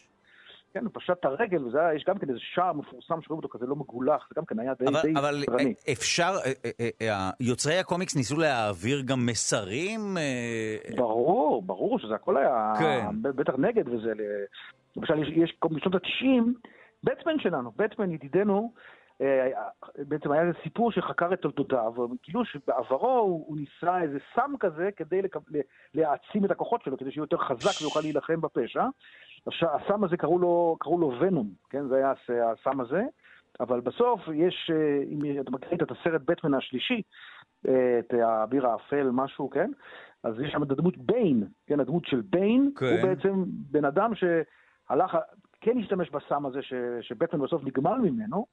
כן, 0.73 0.85
הוא 0.85 0.91
פשט 0.93 1.11
את 1.19 1.25
הרגל, 1.25 1.65
וזה 1.65 1.79
היה, 1.79 1.93
יש 1.95 2.03
גם 2.07 2.17
כן 2.17 2.29
איזה 2.29 2.39
שער 2.41 2.73
מפורסם 2.73 3.21
שרואים 3.21 3.43
אותו 3.43 3.49
כזה 3.49 3.65
לא 3.65 3.75
מגולח, 3.75 4.27
זה 4.29 4.35
גם 4.37 4.45
כן 4.45 4.59
היה 4.59 4.73
די 4.79 4.85
די 5.03 5.13
אבל 5.19 5.41
סטרני. 5.41 5.73
אפשר, 5.91 6.33
אה, 6.45 6.51
אה, 6.79 6.89
אה, 7.01 7.29
יוצרי 7.39 7.77
הקומיקס 7.77 8.15
ניסו 8.15 8.37
להעביר 8.37 9.01
גם 9.01 9.25
מסרים? 9.25 10.17
ברור, 10.95 11.61
ברור 11.61 11.99
שזה 11.99 12.15
הכל 12.15 12.37
היה, 12.37 12.73
כן. 12.79 13.05
בטח 13.21 13.53
נגד 13.57 13.89
וזה, 13.89 14.13
למשל 14.97 15.19
יש, 15.19 15.27
יש 15.35 15.57
בשנות 15.65 15.95
ה-90, 15.95 16.67
בטמן 17.03 17.39
שלנו, 17.39 17.71
בטמן 17.75 18.11
ידידנו, 18.11 18.73
בעצם 19.97 20.31
היה 20.31 20.41
איזה 20.41 20.59
סיפור 20.63 20.91
שחקר 20.91 21.33
את 21.33 21.41
תולדותיו, 21.41 21.93
כאילו 22.23 22.45
שבעברו 22.45 23.17
הוא, 23.17 23.45
הוא 23.47 23.57
ניסה 23.57 24.01
איזה 24.01 24.17
סם 24.35 24.53
כזה 24.59 24.89
כדי 24.95 25.21
לקב, 25.21 25.39
להעצים 25.93 26.45
את 26.45 26.51
הכוחות 26.51 26.81
שלו, 26.83 26.97
כדי 26.97 27.11
שיהיה 27.11 27.23
יותר 27.23 27.37
חזק 27.37 27.81
ויוכל 27.81 27.99
להילחם 27.99 28.41
בפשע. 28.41 28.85
הסם 29.47 30.03
הזה 30.03 30.17
קראו 30.17 30.39
לו, 30.39 30.77
קראו 30.79 30.97
לו 30.99 31.13
ונום, 31.19 31.49
כן? 31.69 31.87
זה 31.87 31.95
היה 31.95 32.13
הסם 32.51 32.79
הזה, 32.79 33.03
אבל 33.59 33.79
בסוף 33.79 34.21
יש, 34.33 34.71
אה, 34.73 35.03
אם 35.09 35.41
אתה 35.41 35.51
מכיר 35.51 35.77
את 35.83 35.91
הסרט 35.91 36.21
בטמן 36.25 36.53
השלישי, 36.53 37.01
את 37.61 38.13
האביר 38.13 38.67
האפל, 38.67 39.09
משהו, 39.11 39.49
כן? 39.49 39.71
אז 40.23 40.39
יש 40.39 40.51
שם 40.51 40.63
את 40.63 40.71
הדמות 40.71 40.97
ביין, 40.97 41.43
כן, 41.67 41.79
הדמות 41.79 42.05
של 42.05 42.21
ביין, 42.21 42.71
כן. 42.75 42.85
הוא 42.85 43.01
בעצם 43.01 43.43
בן 43.47 43.85
אדם 43.85 44.11
שהלך, 44.15 45.17
כן 45.61 45.77
השתמש 45.77 46.09
בסם 46.09 46.45
הזה 46.45 46.61
ש, 46.61 46.73
שבטמן 47.01 47.41
בסוף 47.41 47.63
נגמל 47.63 47.97
ממנו. 47.97 48.45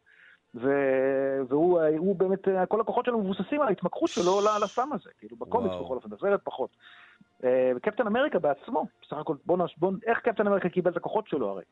והוא 0.54 2.16
באמת, 2.16 2.48
כל 2.68 2.80
הכוחות 2.80 3.04
שלו 3.04 3.18
מבוססים 3.18 3.60
על 3.60 3.68
ההתמכרות 3.68 4.10
שלו 4.10 4.40
לסם 4.64 4.92
הזה, 4.92 5.10
כאילו 5.18 5.36
בקומיקס 5.36 5.74
בכל 5.80 5.96
אופן, 5.96 6.10
בסרט 6.10 6.40
פחות. 6.44 6.70
אה, 7.44 7.72
וקפטן 7.76 8.06
אמריקה 8.06 8.38
בעצמו, 8.38 8.86
בסך 9.02 9.16
הכל, 9.16 9.36
בוא 9.46 9.58
נש... 9.58 9.74
בוא... 9.78 9.92
איך 10.06 10.18
קפטן 10.18 10.46
אמריקה 10.46 10.68
קיבל 10.68 10.90
את 10.90 10.96
הכוחות 10.96 11.28
שלו 11.28 11.48
הרי? 11.48 11.64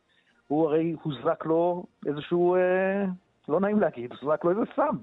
הוא 0.49 0.67
הרי 0.67 0.97
הוזרק 1.03 1.47
לו 1.47 1.85
איזשהו, 2.07 2.55
אה, 2.55 3.05
לא 3.49 3.61
נעים 3.61 3.81
להגיד, 3.81 4.13
הוזרק 4.13 4.45
לו 4.45 4.51
איזה 4.51 4.63
סם. 4.77 4.97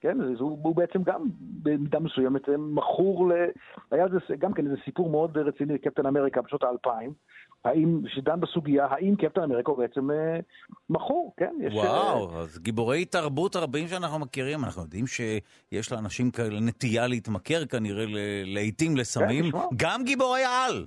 כן, 0.00 0.20
הוא, 0.38 0.58
הוא 0.62 0.76
בעצם 0.76 1.02
גם 1.02 1.24
במידה 1.62 1.98
מסוימת 1.98 2.48
אה, 2.48 2.56
מכור 2.56 3.28
ל... 3.28 3.32
היה 3.90 4.06
זה 4.08 4.36
גם 4.38 4.52
כן 4.52 4.66
איזה 4.66 4.76
סיפור 4.84 5.10
מאוד 5.10 5.38
רציני 5.38 5.74
לקפטן 5.74 6.06
אמריקה 6.06 6.42
בשנות 6.42 6.62
האלפיים, 6.62 7.12
האם, 7.64 8.00
שדן 8.06 8.40
בסוגיה, 8.40 8.86
האם 8.90 9.16
קפטן 9.16 9.42
אמריקה 9.42 9.70
הוא 9.70 9.78
בעצם 9.78 10.10
אה, 10.10 10.38
מכור, 10.90 11.34
כן? 11.36 11.54
יש, 11.60 11.74
וואו, 11.74 12.30
אה, 12.30 12.40
אז 12.40 12.58
גיבורי 12.58 13.04
תרבות 13.04 13.56
רבים 13.56 13.88
שאנחנו 13.88 14.18
מכירים, 14.18 14.64
אנחנו 14.64 14.82
יודעים 14.82 15.06
שיש 15.06 15.92
לאנשים 15.92 16.30
כאלה 16.30 16.60
נטייה 16.60 17.06
להתמכר 17.06 17.66
כנראה 17.66 18.04
לעיתים 18.44 18.96
לסמים, 18.96 19.44
כן, 19.52 19.58
גם 19.76 20.04
גיבורי 20.04 20.44
העל. 20.44 20.84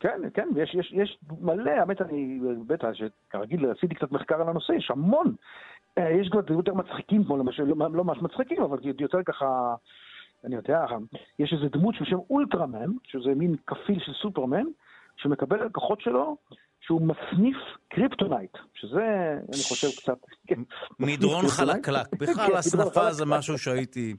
כן, 0.00 0.20
כן, 0.34 0.48
ויש 0.54 0.74
יש, 0.74 0.92
יש 0.92 1.18
מלא, 1.40 1.70
האמת, 1.70 2.02
אני, 2.02 2.40
בטח, 2.66 2.88
שכרגיל 2.92 3.70
עשיתי 3.70 3.94
קצת 3.94 4.12
מחקר 4.12 4.40
על 4.40 4.48
הנושא, 4.48 4.72
יש 4.72 4.90
המון. 4.90 5.34
אה, 5.98 6.10
יש 6.10 6.28
גם 6.28 6.40
יותר 6.50 6.74
מצחיקים, 6.74 7.24
כמו 7.24 7.36
למשל, 7.36 7.62
לא, 7.62 7.90
לא 7.92 8.04
ממש 8.04 8.18
מצחיקים, 8.22 8.62
אבל 8.62 8.78
יותר 9.00 9.18
ככה, 9.26 9.74
אני 10.44 10.56
יודע, 10.56 10.84
יש 11.38 11.52
איזה 11.52 11.68
דמות 11.68 11.94
של 11.94 12.04
שם 12.04 12.18
אולטראמן, 12.30 12.92
שזה 13.04 13.34
מין 13.36 13.56
כפיל 13.66 14.00
של 14.06 14.12
סופרמן, 14.22 14.64
שמקבל 15.16 15.66
את 15.66 15.70
הכוחות 15.70 16.00
שלו, 16.00 16.36
שהוא 16.80 17.00
מסניף 17.00 17.56
קריפטונייט, 17.88 18.50
שזה, 18.74 19.38
אני 19.48 19.62
חושב, 19.68 19.88
קצת... 19.96 20.18
כן, 20.46 20.60
מדרון 21.00 21.44
חלקלק. 21.48 22.14
בכלל, 22.18 22.46
כן, 22.46 22.56
הסנפה 22.56 23.12
זה 23.12 23.24
משהו 23.26 23.58
שהייתי... 23.58 24.16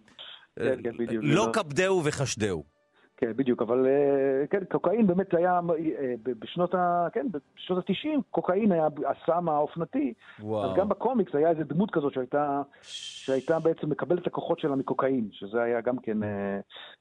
כן, 0.56 0.80
לא 1.22 1.48
כבדהו 1.54 2.02
וחשדהו. 2.06 2.77
כן, 3.18 3.34
בדיוק, 3.36 3.62
אבל 3.62 3.86
אה, 3.88 4.48
כן, 4.48 4.66
קוקאין 4.72 5.08
באמת 5.08 5.34
היה, 5.34 5.60
אה, 6.00 6.14
בשנות 6.24 6.76
ה... 6.76 7.08
כן, 7.14 7.28
בשנות 7.56 7.90
ה-90, 7.90 8.22
קוקאין 8.32 8.72
היה 8.72 8.88
הסם 9.06 9.50
האופנתי. 9.50 10.14
וואו. 10.40 10.72
אז 10.72 10.78
גם 10.78 10.90
בקומיקס 10.90 11.36
היה 11.36 11.50
איזו 11.50 11.64
דמות 11.64 11.92
כזאת 11.92 12.14
שהייתה, 12.14 12.62
שהייתה 12.82 13.60
בעצם 13.60 13.90
מקבלת 13.90 14.22
את 14.22 14.28
הכוחות 14.28 14.60
שלה 14.60 14.76
מקוקאין, 14.76 15.30
שזה 15.32 15.62
היה 15.62 15.82
גם 15.82 15.98
כן 15.98 16.24
אה, 16.24 16.60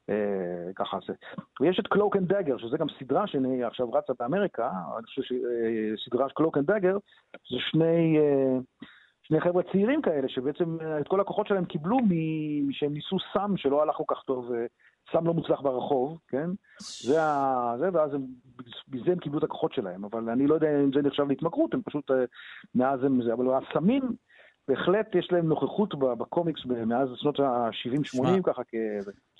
אה, 0.09 0.73
ככה. 0.75 0.97
זה. 1.07 1.13
ויש 1.61 1.79
את 1.79 1.87
Cloak 1.87 2.15
and 2.15 2.27
Dagger, 2.33 2.57
שזה 2.57 2.77
גם 2.77 2.87
סדרה 2.99 3.27
שאני 3.27 3.63
עכשיו 3.63 3.91
רצה 3.91 4.13
באמריקה, 4.19 4.71
אני 4.97 5.05
חושב 5.05 5.21
שסדרה 5.21 6.29
של 6.29 6.35
Cloak 6.35 6.57
and 6.57 6.65
Dagger, 6.65 6.97
זה 7.33 7.57
שני... 7.71 8.17
אה, 8.17 8.57
שני 9.23 9.41
חבר'ה 9.41 9.63
צעירים 9.71 10.01
כאלה, 10.01 10.29
שבעצם 10.29 10.77
את 11.01 11.07
כל 11.07 11.21
הכוחות 11.21 11.47
שלהם 11.47 11.65
קיבלו 11.65 11.97
משהם 12.67 12.93
ניסו 12.93 13.17
סם 13.33 13.57
שלא 13.57 13.81
הלך 13.81 13.95
כל 13.95 14.03
כך 14.07 14.23
טוב 14.23 14.51
סם 15.11 15.27
לא 15.27 15.33
מוצלח 15.33 15.61
ברחוב, 15.61 16.17
כן? 16.27 16.49
זה 17.01 17.23
ה... 17.23 17.73
זה, 17.79 17.85
ואז 17.93 18.13
הם, 18.13 18.21
בזה 18.87 19.11
הם 19.11 19.19
קיבלו 19.19 19.39
את 19.39 19.43
הכוחות 19.43 19.73
שלהם, 19.73 20.05
אבל 20.05 20.29
אני 20.29 20.47
לא 20.47 20.55
יודע 20.55 20.67
אם 20.83 20.91
זה 20.93 21.01
נחשב 21.01 21.23
להתמכרות, 21.29 21.73
הם 21.73 21.81
פשוט, 21.85 22.11
אה, 22.11 22.15
מאז 22.75 23.03
הם 23.03 23.19
זה, 23.23 23.33
אבל 23.33 23.45
הסמים, 23.53 24.03
בהחלט 24.67 25.15
יש 25.15 25.27
להם 25.31 25.47
נוכחות 25.47 25.99
בקומיקס 25.99 26.59
מאז 26.65 27.09
שנות 27.15 27.39
ה-70-80 27.39 28.41
ככה 28.43 28.61
כ... 28.63 28.75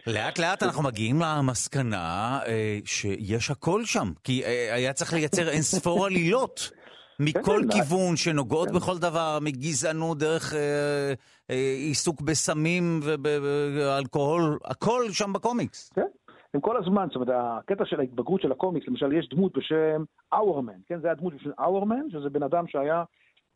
לאט 0.07 0.39
לאט 0.39 0.63
אנחנו 0.63 0.83
מגיעים 0.83 1.15
למסקנה 1.21 2.39
אה, 2.45 2.79
שיש 2.85 3.51
הכל 3.51 3.85
שם, 3.85 4.11
כי 4.23 4.43
אה, 4.43 4.73
היה 4.73 4.93
צריך 4.93 5.13
לייצר 5.13 5.49
אין 5.49 5.61
ספור 5.61 6.05
עלילות. 6.05 6.59
מכל 7.19 7.41
כן, 7.41 7.51
כן, 7.61 7.69
כיוון, 7.71 8.15
שנוגעות 8.15 8.69
כן. 8.69 8.75
בכל 8.75 8.97
דבר, 8.97 9.37
מגזענות, 9.41 10.17
דרך 10.17 10.53
אה, 10.53 11.13
אה, 11.49 11.75
עיסוק 11.77 12.21
בסמים 12.21 12.99
ובאלכוהול, 13.03 14.59
הכל 14.65 15.03
שם 15.11 15.33
בקומיקס. 15.33 15.89
כן. 15.95 16.07
הם 16.53 16.61
כל 16.61 16.77
הזמן, 16.77 17.07
זאת 17.07 17.15
אומרת, 17.15 17.29
הקטע 17.31 17.85
של 17.85 17.99
ההתבגרות 17.99 18.41
של 18.41 18.51
הקומיקס, 18.51 18.87
למשל, 18.87 19.13
יש 19.13 19.29
דמות 19.29 19.57
בשם 19.57 20.03
אאורמן, 20.33 20.79
כן? 20.87 20.99
זה 21.01 21.11
הדמות 21.11 21.33
בשם 21.33 21.49
אאורמן, 21.59 22.09
שזה 22.09 22.29
בן 22.29 22.43
אדם 22.43 22.67
שהיה 22.67 23.03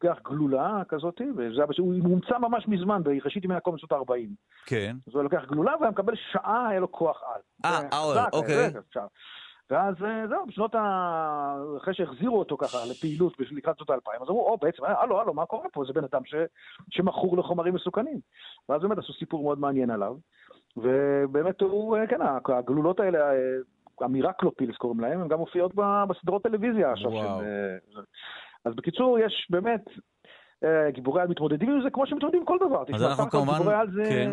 לוקח 0.04 0.22
גלולה 0.24 0.82
כזאת, 0.90 1.22
וזה 1.38 1.62
הוא 1.78 1.94
מומצא 1.94 2.38
ממש 2.38 2.68
מזמן, 2.68 3.04
בראשית 3.04 3.44
ימי 3.44 3.56
הקומיקס 3.56 3.82
שנות 3.88 4.10
ה-40. 4.10 4.28
כן. 4.66 4.96
אז 5.08 5.14
הוא 5.14 5.24
לוקח 5.24 5.42
גלולה 5.48 5.72
והיה 5.80 5.92
מקבל 5.92 6.14
שעה, 6.32 6.68
היה 6.70 6.80
לו 6.80 6.92
כוח 6.92 7.22
על. 7.36 7.42
אה, 7.66 7.80
אאור, 7.94 8.14
אוקיי. 8.34 8.72
ואז 9.72 9.96
אה, 10.06 10.28
זהו, 10.28 10.46
בשנות 10.48 10.76
ה... 10.76 11.56
אחרי 11.78 11.94
שהחזירו 11.94 12.40
אותו 12.40 12.58
ככה 12.58 12.78
לפעילות 12.92 13.34
לקראת 13.52 13.78
שנות 13.78 13.90
האלפיים, 13.90 14.22
אז 14.22 14.30
אמרו, 14.30 14.48
או 14.48 14.58
בעצם, 14.58 14.86
אה, 14.86 15.02
הלו, 15.02 15.22
הלו, 15.22 15.34
מה 15.34 15.46
קורה 15.46 15.70
פה? 15.74 15.84
זה 15.88 15.94
בן 15.94 16.04
אדם 16.04 16.22
ש... 16.26 16.36
שמכור 16.90 17.38
לחומרים 17.38 17.74
מסוכנים. 17.74 18.20
ואז 18.70 18.82
באמת 18.82 18.98
עשו 18.98 19.14
סיפור 19.14 19.44
מאוד 19.44 19.60
מעניין 19.60 19.90
עליו, 19.90 20.16
ובאמת 20.78 21.62
הוא, 21.62 21.98
אה, 21.98 22.08
כן, 22.08 22.20
הגלולות 22.46 23.00
האלה, 23.00 23.20
המירקלופילס 24.02 24.78
קוראים 24.78 25.00
להם, 25.00 25.22
הן 25.22 25.28
גם 25.28 25.40
מופיעות 25.40 25.72
בסדרות 26.10 26.44
טלוויזיה 26.44 26.92
עכשיו. 26.92 27.12
של... 27.12 28.02
אז 28.66 28.76
בקיצור, 28.76 29.20
יש 29.20 29.48
באמת, 29.50 29.82
גיבורי 30.90 31.22
על 31.22 31.28
מתמודדים 31.28 31.72
עם 31.72 31.82
זה 31.84 31.90
כמו 31.90 32.08
שמתמודדים 32.08 32.40
עם 32.40 32.46
כל 32.46 32.58
דבר. 32.68 32.84
אז 32.94 33.04
אנחנו 33.04 33.30
כמובן, 33.30 33.54
גיבורי 33.58 33.76
על 33.76 33.92
זה... 33.92 34.04
כן. 34.04 34.32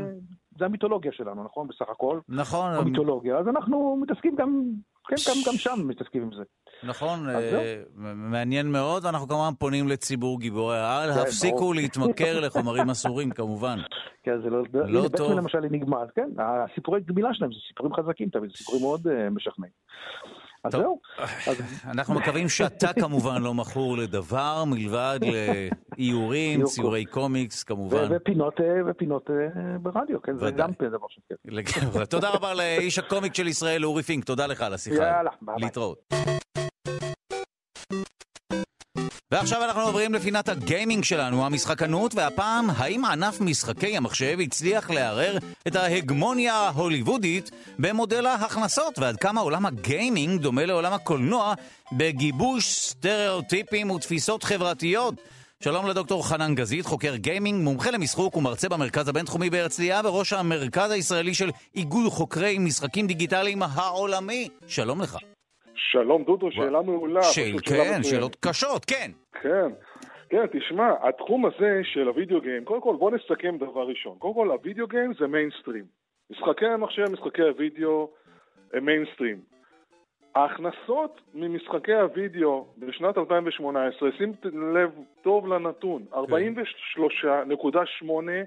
זה 0.59 0.65
המיתולוגיה 0.65 1.13
שלנו, 1.13 1.45
נכון? 1.45 1.69
בסך 1.69 1.89
הכל. 1.89 2.21
נכון. 2.29 2.73
המיתולוגיה. 2.73 3.39
אז 3.39 3.49
אנחנו 3.49 3.97
מתעסקים 4.03 4.37
גם 4.37 4.63
כן, 5.09 5.17
גם, 5.29 5.37
גם 5.47 5.59
שם 5.59 5.89
מתעסקים 5.89 6.23
עם 6.23 6.31
זה. 6.37 6.43
נכון, 6.83 7.29
אה, 7.29 7.83
מעניין 8.15 8.73
מאוד, 8.73 9.07
אנחנו 9.07 9.29
כמובן 9.29 9.55
פונים 9.59 9.89
לציבור 9.89 10.41
גיבורי 10.41 10.79
העל, 10.79 11.13
כן, 11.13 11.21
הפסיקו 11.21 11.73
להתמכר 11.73 12.41
לחומרים 12.47 12.91
אסורים 12.91 13.31
כמובן. 13.31 13.79
כן, 14.23 14.43
זה 14.43 14.51
לא, 14.51 14.63
לא 14.73 15.09
טוב. 15.17 15.33
למשל 15.33 15.61
נגמר, 15.61 16.05
כן, 16.15 16.29
הסיפורי 16.39 17.01
גמילה 17.01 17.35
שלהם 17.35 17.53
זה 17.53 17.59
סיפורים 17.69 17.95
חזקים 17.95 18.29
תמיד, 18.29 18.51
סיפורים 18.57 18.83
מאוד 18.83 19.07
uh, 19.07 19.11
משכנעים. 19.31 19.73
אז 20.69 20.81
זהו. 20.81 21.01
אנחנו 21.85 22.15
מקווים 22.15 22.49
שאתה 22.49 22.93
כמובן 23.03 23.43
לא 23.43 23.55
מכור 23.55 23.97
לדבר, 23.97 24.65
מלבד 24.67 25.19
לאיורים, 25.99 26.65
ציורי 26.65 27.05
קומיקס 27.05 27.63
כמובן. 27.63 28.09
ופינות, 28.11 28.61
אה, 28.61 28.67
ופינות 28.87 29.31
אה, 29.31 29.79
ברדיו, 29.79 30.23
כן, 30.23 30.39
זה 30.39 30.51
גם 30.51 30.71
דבר 30.91 31.07
שכן. 31.09 31.35
לגמרי. 31.45 32.07
תודה 32.07 32.31
רבה 32.31 32.55
לאיש 32.55 32.99
הקומיק 32.99 33.35
של 33.35 33.49
ישראל, 33.49 33.85
אורי 33.85 34.03
פינק, 34.03 34.25
תודה 34.25 34.47
לך 34.47 34.61
על 34.61 34.75
השיחה. 34.75 35.03
יאללה, 35.03 35.31
ביי. 35.43 35.55
להתראות. 35.59 36.15
ועכשיו 39.33 39.65
אנחנו 39.65 39.81
עוברים 39.81 40.15
לפינת 40.15 40.49
הגיימינג 40.49 41.05
שלנו, 41.05 41.47
המשחקנות, 41.47 42.15
והפעם, 42.15 42.71
האם 42.71 43.05
ענף 43.05 43.41
משחקי 43.41 43.97
המחשב 43.97 44.39
הצליח 44.41 44.91
לערער 44.91 45.39
את 45.69 45.77
ההגמוניה 45.77 46.55
ההוליוודית 46.55 47.51
במודל 47.79 48.27
ההכנסות, 48.27 48.99
ועד 48.99 49.17
כמה 49.17 49.41
עולם 49.41 49.67
הגיימינג 49.67 50.41
דומה 50.41 50.67
לעולם 50.67 50.93
הקולנוע 50.93 51.55
בגיבוש 51.93 52.79
סטריאוטיפים 52.79 53.91
ותפיסות 53.91 54.43
חברתיות? 54.43 55.15
שלום 55.65 55.87
לדוקטור 55.87 56.29
חנן 56.29 56.55
גזית, 56.55 56.87
חוקר 56.87 57.17
גיימינג, 57.17 57.65
מומחה 57.65 57.91
למשחוק 57.91 58.37
ומרצה 58.37 58.69
במרכז 58.69 59.09
הבינתחומי 59.09 59.51
בהרצליה 59.51 60.01
וראש 60.05 60.33
המרכז 60.33 60.91
הישראלי 60.91 61.35
של 61.35 61.51
איגוד 61.75 62.13
חוקרי 62.13 62.59
משחקים 62.59 63.07
דיגיטליים 63.07 63.63
העולמי. 63.63 64.49
שלום 64.67 65.01
לך. 65.01 65.17
שלום 65.79 66.25
דודו, 66.25 66.53
שאלה 66.53 66.83
מעולה. 66.83 67.23
שאל, 67.23 67.59
כן, 67.65 68.03
שאלות 68.03 68.37
קשות, 68.41 68.85
כן. 68.85 69.11
כן. 69.43 69.69
כן, 70.31 70.47
תשמע, 70.53 70.93
התחום 71.09 71.47
הזה 71.47 71.81
של 71.85 72.09
ה 72.09 72.14
video 72.14 72.41
game, 72.41 72.65
קודם 72.65 72.81
כל 72.81 72.97
בוא 72.99 73.11
נסכם 73.11 73.57
דבר 73.57 73.89
ראשון. 73.89 74.19
קודם 74.19 74.35
כל, 74.35 74.51
ה 74.51 74.57
video 74.57 74.87
game 74.87 75.13
זה 75.21 75.27
מיינסטרים. 75.27 75.85
משחקי 76.31 76.67
המחשב, 76.67 77.03
משחקי 77.13 77.43
הוידאו 77.43 78.11
הם 78.73 78.85
מיינסטרים. 78.85 79.41
ההכנסות 80.35 81.21
ממשחקי 81.35 81.95
הוידאו 81.95 82.67
בשנת 82.79 83.19
2018, 83.19 84.09
שים 84.19 84.33
לב 84.75 84.91
טוב 85.23 85.47
לנתון, 85.47 86.05
43.8 86.13 86.21
כן. 87.23 88.45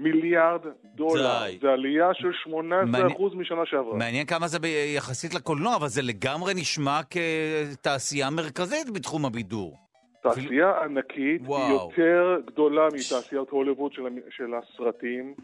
מיליארד 0.00 0.60
דולר. 0.94 1.44
די. 1.44 1.58
זה 1.60 1.68
עלייה 1.72 2.14
של 2.14 2.30
18% 2.46 2.50
מעניין, 2.52 3.06
משנה 3.34 3.66
שעברה. 3.66 3.98
מעניין 3.98 4.26
כמה 4.26 4.48
זה 4.48 4.58
יחסית 4.96 5.34
לקולנוע, 5.34 5.76
אבל 5.76 5.88
זה 5.88 6.02
לגמרי 6.02 6.54
נשמע 6.54 7.00
כתעשייה 7.10 8.30
מרכזית 8.30 8.90
בתחום 8.94 9.24
הבידור. 9.24 9.76
תעשייה 10.22 10.70
אפילו... 10.70 10.84
ענקית, 10.84 11.42
וואו. 11.44 11.62
היא 11.62 11.72
יותר 11.72 12.40
גדולה 12.46 12.86
מתעשיית 12.86 13.48
הוליווד 13.50 13.92
של, 13.92 14.02
של 14.30 14.54
הסרטים, 14.54 15.34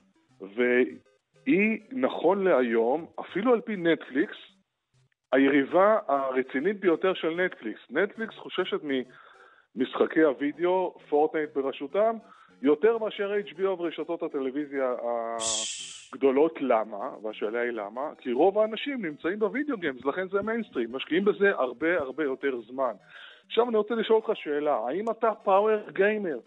והיא, 0.41 1.79
נכון 1.93 2.45
להיום, 2.45 3.07
אפילו 3.21 3.53
על 3.53 3.61
פי 3.61 3.77
נטפליקס, 3.77 4.37
היריבה 5.33 5.99
הרצינית 6.09 6.81
ביותר 6.81 7.15
של 7.15 7.31
נטפליקס. 7.31 7.81
נטפליקס 7.91 8.35
חוששת 8.35 8.81
ממשחקי 8.83 10.23
הוידאו, 10.23 10.95
פורטנייט 11.09 11.51
בראשותם, 11.55 12.17
יותר 12.63 12.99
מאשר 12.99 13.33
HBO 13.49 13.81
ורשתות 13.81 14.23
הטלוויזיה 14.23 14.95
גדולות 16.15 16.59
למה, 16.61 17.11
והשאלה 17.23 17.61
היא 17.61 17.71
למה, 17.71 18.11
כי 18.19 18.33
רוב 18.33 18.59
האנשים 18.59 19.07
נמצאים 19.07 19.39
ב 19.39 19.45
video 19.45 19.77
games, 19.77 20.05
לכן 20.05 20.29
זה 20.29 20.43
מיינסטרים, 20.43 20.93
משקיעים 20.93 21.25
בזה 21.25 21.51
הרבה 21.51 21.99
הרבה 21.99 22.25
יותר 22.25 22.61
זמן. 22.71 22.93
עכשיו 23.47 23.69
אני 23.69 23.77
רוצה 23.77 23.95
לשאול 23.95 24.17
אותך 24.17 24.41
שאלה, 24.41 24.79
האם 24.89 25.11
אתה 25.11 25.31
power 25.45 25.91
gamer? 25.93 26.39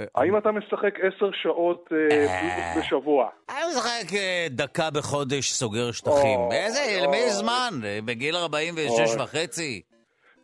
אה, 0.00 0.04
האם 0.14 0.38
אתה 0.38 0.52
משחק 0.52 0.94
עשר 1.00 1.30
שעות 1.32 1.88
אה, 1.92 2.78
בשבוע? 2.78 3.28
אני 3.50 3.58
משחק 3.70 4.18
דקה 4.50 4.90
בחודש, 4.90 5.52
סוגר 5.52 5.92
שטחים. 5.92 6.40
איזה, 6.52 6.80
למי 7.02 7.30
זמן? 7.30 7.70
בגיל 8.04 8.36
46 8.36 9.14
וחצי? 9.20 9.82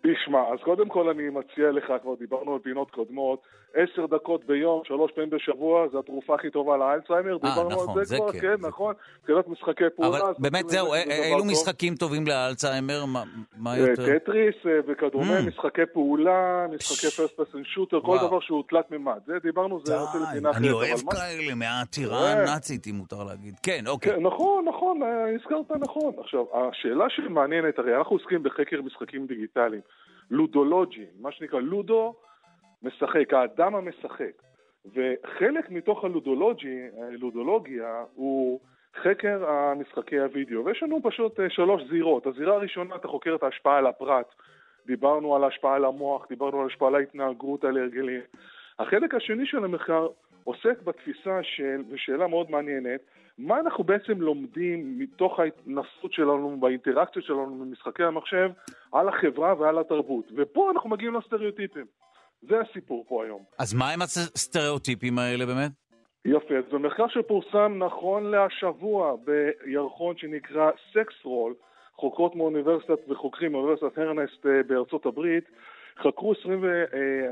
תשמע, 0.02 0.38
אז 0.52 0.58
קודם 0.64 0.88
כל 0.88 1.08
אני 1.08 1.28
מציע 1.28 1.70
לך, 1.70 1.92
כבר 2.02 2.14
דיברנו 2.14 2.52
על 2.52 2.58
פינות 2.58 2.90
קודמות, 2.90 3.46
עשר 3.74 4.06
דקות 4.06 4.44
ביום, 4.46 4.82
שלוש 4.84 5.12
פעמים 5.12 5.30
בשבוע, 5.30 5.88
זו 5.92 5.98
התרופה 5.98 6.34
הכי 6.34 6.50
טובה 6.50 6.76
לאלצהיימר, 6.76 7.36
אה, 7.44 7.50
נכון, 7.70 7.98
על 7.98 8.04
זה, 8.04 8.04
זה 8.04 8.16
כבר, 8.16 8.32
כן, 8.32 8.40
כן 8.40 8.66
נכון, 8.66 8.94
מבחינת 9.20 9.48
משחקי 9.48 9.84
פעולה. 9.96 10.18
אבל 10.18 10.32
באמת 10.38 10.68
זהו, 10.68 10.94
אילו 10.94 11.44
משחקים 11.44 11.94
טובים 11.94 12.26
לאלצהיימר? 12.26 13.04
מה 13.56 13.70
אה, 13.74 13.78
יותר? 13.78 14.18
טטריס 14.18 14.54
אה, 14.66 14.72
וכדומה, 14.86 15.38
mm. 15.38 15.48
משחקי 15.48 15.86
פעולה, 15.92 16.66
משחקי 16.74 17.06
פרסט 17.06 17.40
פסן 17.40 17.64
שוטר, 17.64 18.00
כל 18.00 18.18
דבר 18.18 18.40
שהוא 18.40 18.62
תלת 18.68 18.90
מימד. 18.90 19.18
זה 19.26 19.32
דיברנו, 19.42 19.80
זה 19.84 19.96
נותן 19.96 20.18
לפינה 20.22 20.50
אחרת. 20.50 20.62
אני 20.62 20.70
אוהב 20.70 20.98
כאלה 21.10 21.54
מהעתירה 21.54 22.32
הנאצית, 22.32 22.86
אם 22.86 22.94
מותר 22.94 23.24
להגיד. 23.24 23.54
כן, 23.62 23.84
אוקיי. 23.86 24.12
כן, 24.12 24.22
נכון, 24.22 24.64
נכון, 24.68 25.00
הזכרת 25.34 25.80
נכון. 25.80 26.12
עכשיו, 26.18 26.44
השאלה 26.52 27.04
שמעניינת, 27.08 27.78
הרי 27.78 27.96
אנחנו 27.96 28.16
עוסקים 28.16 28.42
בחקר 28.42 28.82
משחקים 28.82 29.26
דיגיטליים. 29.26 29.82
לודולוגי, 30.30 31.04
מה 31.20 31.32
שנקרא 31.32 31.60
לודו 31.60 32.14
משחק, 32.84 33.34
האדם 33.34 33.74
המשחק. 33.74 34.42
וחלק 34.86 35.70
מתוך 35.70 36.04
הלודולוגי, 36.04 36.80
הלודולוגיה, 37.02 38.04
הוא 38.14 38.60
חקר 39.02 39.50
המשחקי 39.50 40.18
הוידאו. 40.18 40.64
ויש 40.64 40.82
לנו 40.82 41.00
פשוט 41.02 41.40
אה, 41.40 41.50
שלוש 41.50 41.82
זירות. 41.90 42.26
הזירה 42.26 42.54
הראשונה, 42.54 42.94
אתה 42.96 43.08
חוקר 43.08 43.34
את 43.34 43.42
ההשפעה 43.42 43.78
על 43.78 43.86
הפרט. 43.86 44.26
דיברנו 44.86 45.36
על 45.36 45.44
ההשפעה 45.44 45.74
על 45.74 45.84
המוח, 45.84 46.26
דיברנו 46.28 46.58
על 46.60 46.64
ההשפעה 46.64 46.88
על 46.88 46.94
ההתנהגות, 46.94 47.64
על 47.64 47.76
הרגלים. 47.76 48.20
החלק 48.78 49.14
השני 49.14 49.46
של 49.46 49.64
המחקר 49.64 50.08
עוסק 50.44 50.82
בתפיסה 50.82 51.42
של, 51.42 51.82
ושאלה 51.90 52.26
מאוד 52.26 52.50
מעניינת, 52.50 53.00
מה 53.38 53.60
אנחנו 53.60 53.84
בעצם 53.84 54.20
לומדים 54.20 54.98
מתוך 54.98 55.40
ההתנסות 55.40 56.12
שלנו, 56.12 56.56
באינטראקציות 56.60 57.24
שלנו 57.24 57.58
במשחקי 57.60 58.04
המחשב, 58.04 58.50
על 58.92 59.08
החברה 59.08 59.54
ועל 59.58 59.78
התרבות. 59.78 60.24
ופה 60.36 60.70
אנחנו 60.70 60.90
מגיעים 60.90 61.14
לסטריאוטיפים. 61.14 61.86
זה 62.48 62.60
הסיפור 62.60 63.04
פה 63.08 63.24
היום. 63.24 63.42
אז 63.58 63.74
מה 63.74 63.90
הם 63.90 64.02
הסטריאוטיפים 64.02 65.18
האלה 65.18 65.46
באמת? 65.46 65.70
יפה, 66.24 66.54
זה 66.70 66.78
מחקר 66.78 67.08
שפורסם 67.08 67.74
נכון 67.78 68.30
להשבוע 68.30 69.16
בירחון 69.24 70.16
שנקרא 70.16 70.70
סקס 70.92 71.14
רול, 71.24 71.54
חוקרות 71.96 72.36
מאוניברסיטת 72.36 73.08
וחוקרים 73.08 73.52
מאוניברסיטת 73.52 73.98
הרנסט 73.98 74.46
אה, 74.46 74.62
בארצות 74.66 75.06
הברית, 75.06 75.44
חקרו 75.98 76.32
20, 76.40 76.64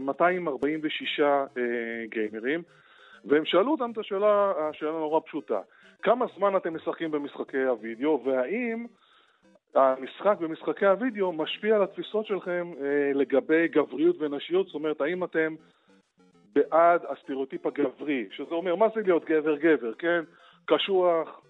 246 0.01 1.21
אה, 1.21 1.27
אה, 1.27 1.45
גיימרים, 2.11 2.63
והם 3.25 3.45
שאלו 3.45 3.73
אותם 3.73 3.91
את 3.91 3.99
השאלה, 3.99 4.53
השאלה 4.71 4.91
נורא 4.91 5.21
פשוטה, 5.27 5.61
כמה 6.03 6.27
זמן 6.37 6.57
אתם 6.57 6.75
משחקים 6.75 7.11
במשחקי 7.11 7.63
הוידאו, 7.63 8.23
והאם 8.25 8.87
המשחק 9.75 10.37
במשחקי 10.41 10.87
הוידאו 10.87 11.33
משפיע 11.33 11.77
על 11.77 11.83
התפיסות 11.83 12.27
שלכם 12.27 12.73
אה, 12.81 13.13
לגבי 13.15 13.69
גבריות 13.69 14.17
ונשיות, 14.19 14.67
זאת 14.67 14.75
אומרת, 14.75 15.01
האם 15.01 15.25
אתם 15.25 15.55
בעד 16.55 17.03
הסטריאוטיפ 17.09 17.67
הגברי, 17.67 18.27
שזה 18.31 18.55
אומר, 18.55 18.77
מה 18.77 18.87
זה 18.95 19.01
להיות 19.01 19.25
גבר-גבר, 19.25 19.95
כן? 19.95 20.23
קשוח, 20.65 21.41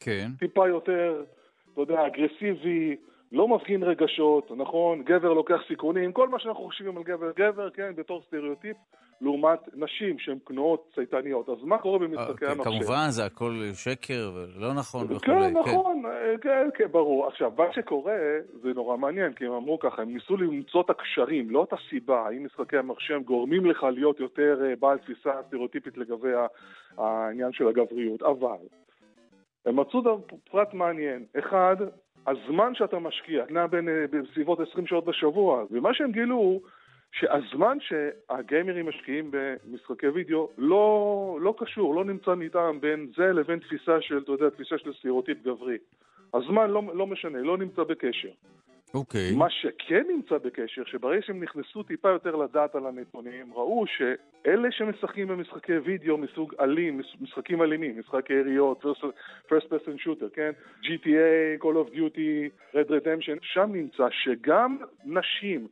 כן. 0.00 0.28
טיפה 0.38 0.68
יותר, 0.68 1.24
אתה 1.72 1.80
יודע, 1.80 2.06
אגרסיבי, 2.06 2.96
לא 3.32 3.48
מפגין 3.48 3.82
רגשות, 3.82 4.50
נכון? 4.56 5.02
גבר 5.02 5.32
לוקח 5.32 5.60
סיכונים, 5.68 6.12
כל 6.12 6.28
מה 6.28 6.38
שאנחנו 6.38 6.64
חושבים 6.64 6.96
על 6.96 7.02
גבר-גבר, 7.02 7.70
כן, 7.70 7.96
בתור 7.96 8.22
סטריאוטיפ, 8.26 8.76
לעומת 9.20 9.58
נשים 9.74 10.18
שהן 10.18 10.38
כנועות 10.46 10.90
צייתניות. 10.94 11.48
אז 11.48 11.64
מה 11.64 11.78
קורה 11.78 11.98
במשחקי 11.98 12.44
אה, 12.44 12.50
המחשב? 12.50 12.70
כמובן, 12.70 13.06
זה 13.08 13.24
הכל 13.24 13.52
שקר 13.74 14.30
ולא 14.34 14.74
נכון 14.74 15.06
וכו'. 15.10 15.20
כן, 15.20 15.56
נכון, 15.56 16.02
אה, 16.06 16.38
כן, 16.40 16.68
כן, 16.74 16.86
ברור. 16.90 17.26
עכשיו, 17.26 17.52
מה 17.58 17.72
שקורה 17.72 18.18
זה 18.62 18.68
נורא 18.74 18.96
מעניין, 18.96 19.32
כי 19.32 19.46
הם 19.46 19.52
אמרו 19.52 19.78
ככה, 19.78 20.02
הם 20.02 20.14
ניסו 20.14 20.36
למצוא 20.36 20.80
את 20.80 20.90
הקשרים, 20.90 21.50
לא 21.50 21.64
את 21.64 21.72
הסיבה, 21.72 22.26
האם 22.26 22.44
משחקי 22.44 22.76
המחשב 22.76 23.20
גורמים 23.24 23.66
לך 23.66 23.82
להיות 23.82 24.20
יותר 24.20 24.60
אה, 24.64 24.76
בעל 24.76 24.98
תפיסה 24.98 25.30
סטריאוטיפית 25.46 25.98
לגבי 25.98 26.32
העניין 26.98 27.52
של 27.52 27.68
הגבריות, 27.68 28.22
אבל 28.22 28.66
הם 29.66 29.80
מצאו 29.80 30.20
פרט 30.50 30.74
מעניין. 30.74 31.24
אחד, 31.38 31.76
הזמן 32.26 32.74
שאתה 32.74 32.98
משקיע 32.98 33.44
נע 33.50 33.66
בין 33.66 33.88
בסביבות 34.10 34.60
20 34.60 34.86
שעות 34.86 35.04
בשבוע, 35.04 35.64
ומה 35.70 35.94
שהם 35.94 36.12
גילו 36.12 36.60
שהזמן 37.12 37.78
שהגיימרים 37.80 38.88
משקיעים 38.88 39.30
במשחקי 39.30 40.08
וידאו 40.08 40.48
לא, 40.58 41.38
לא 41.40 41.54
קשור, 41.58 41.94
לא 41.94 42.04
נמצא 42.04 42.34
מתאם 42.34 42.80
בין 42.80 43.10
זה 43.16 43.32
לבין 43.32 43.58
תפיסה 43.58 44.00
של, 44.00 44.18
אתה 44.18 44.32
יודע, 44.32 44.50
תפיסה 44.50 44.78
של 44.78 44.92
סטריאוטיפ 44.92 45.38
גברי. 45.44 45.78
הזמן 46.34 46.70
לא, 46.70 46.82
לא 46.94 47.06
משנה, 47.06 47.38
לא 47.38 47.58
נמצא 47.58 47.82
בקשר. 47.82 48.28
אוקיי. 48.94 49.30
Okay. 49.30 49.36
מה 49.36 49.50
שכן 49.50 50.04
נמצא 50.08 50.38
בקשר, 50.38 50.82
שברגע 50.84 51.22
שהם 51.22 51.42
נכנסו 51.42 51.82
טיפה 51.82 52.08
יותר 52.08 52.36
לדעת 52.36 52.74
על 52.74 52.86
הנתונים, 52.86 53.54
ראו 53.54 53.84
שאלה 53.86 54.68
שמשחקים 54.70 55.28
במשחקי 55.28 55.78
וידאו 55.78 56.18
מסוג 56.18 56.54
אלים, 56.60 57.00
משחקים 57.20 57.62
אלימים, 57.62 57.98
משחקי 57.98 58.32
יריות, 58.32 58.84
first 59.48 59.66
person 59.66 60.04
shooter, 60.04 60.34
כן? 60.34 60.50
GTA, 60.82 61.62
Call 61.62 61.88
of 61.88 61.94
Duty, 61.94 62.50
Red 62.74 62.90
Redemption, 62.90 63.38
שם 63.42 63.70
נמצא 63.72 64.06
שגם 64.10 64.78
נשים 65.04 65.68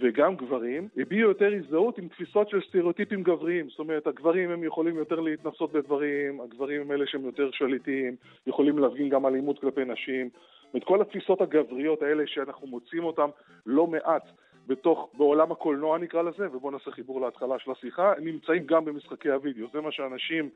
וגם 0.00 0.36
גברים 0.36 0.88
הביעו 0.96 1.28
יותר 1.28 1.52
הזדהות 1.54 1.98
עם 1.98 2.08
תפיסות 2.08 2.48
של 2.48 2.60
סטריאוטיפים 2.68 3.22
גבריים. 3.22 3.68
זאת 3.70 3.78
אומרת, 3.78 4.06
הגברים 4.06 4.50
הם 4.50 4.64
יכולים 4.64 4.96
יותר 4.96 5.20
להתנסות 5.20 5.72
בדברים, 5.72 6.40
הגברים 6.40 6.80
הם 6.80 6.92
אלה 6.92 7.06
שהם 7.06 7.24
יותר 7.24 7.50
שליטים, 7.50 8.16
יכולים 8.46 8.78
להפגין 8.78 9.08
גם 9.08 9.26
אלימות 9.26 9.58
כלפי 9.58 9.84
נשים. 9.84 10.28
את 10.76 10.84
כל 10.84 11.00
התפיסות 11.02 11.40
הגבריות 11.40 12.02
האלה 12.02 12.26
שאנחנו 12.26 12.66
מוצאים 12.66 13.04
אותן 13.04 13.26
לא 13.66 13.86
מעט 13.86 14.22
בתוך, 14.66 15.10
בעולם 15.18 15.52
הקולנוע 15.52 15.98
נקרא 15.98 16.22
לזה, 16.22 16.46
ובואו 16.52 16.72
נעשה 16.72 16.90
חיבור 16.90 17.20
להתחלה 17.20 17.58
של 17.58 17.70
השיחה, 17.70 18.12
נמצאים 18.20 18.66
גם 18.66 18.84
במשחקי 18.84 19.30
הוידאו. 19.30 19.66
זה 19.72 19.80
מה 19.80 19.92
שאנשים 19.92 20.50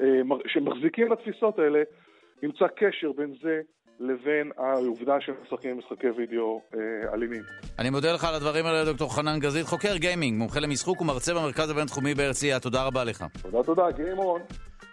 אה, 0.00 0.20
שמחזיקים 0.46 1.08
בתפיסות 1.08 1.58
האלה, 1.58 1.82
נמצא 2.42 2.66
קשר 2.76 3.12
בין 3.12 3.34
זה 3.42 3.60
לבין 4.00 4.50
העובדה 4.56 5.20
שהם 5.20 5.34
משחקים 5.42 5.78
משחקי 5.78 6.06
וידאו 6.16 6.62
אה, 6.74 7.14
אלימים. 7.14 7.42
אני 7.78 7.90
מודה 7.90 8.12
לך 8.12 8.24
על 8.24 8.34
הדברים 8.34 8.66
האלה, 8.66 8.84
דוקטור 8.84 9.14
חנן 9.14 9.38
גזית, 9.38 9.66
חוקר 9.66 9.96
גיימינג, 9.96 10.38
מומחה 10.38 10.60
למשחוק 10.60 11.00
ומרצה 11.00 11.34
במרכז 11.34 11.70
הבינתחומי 11.70 12.14
בהרצליה. 12.14 12.60
תודה 12.60 12.82
רבה 12.82 13.04
לך. 13.04 13.24
תודה, 13.42 13.62
תודה, 13.62 13.90
גיימון. 13.90 14.40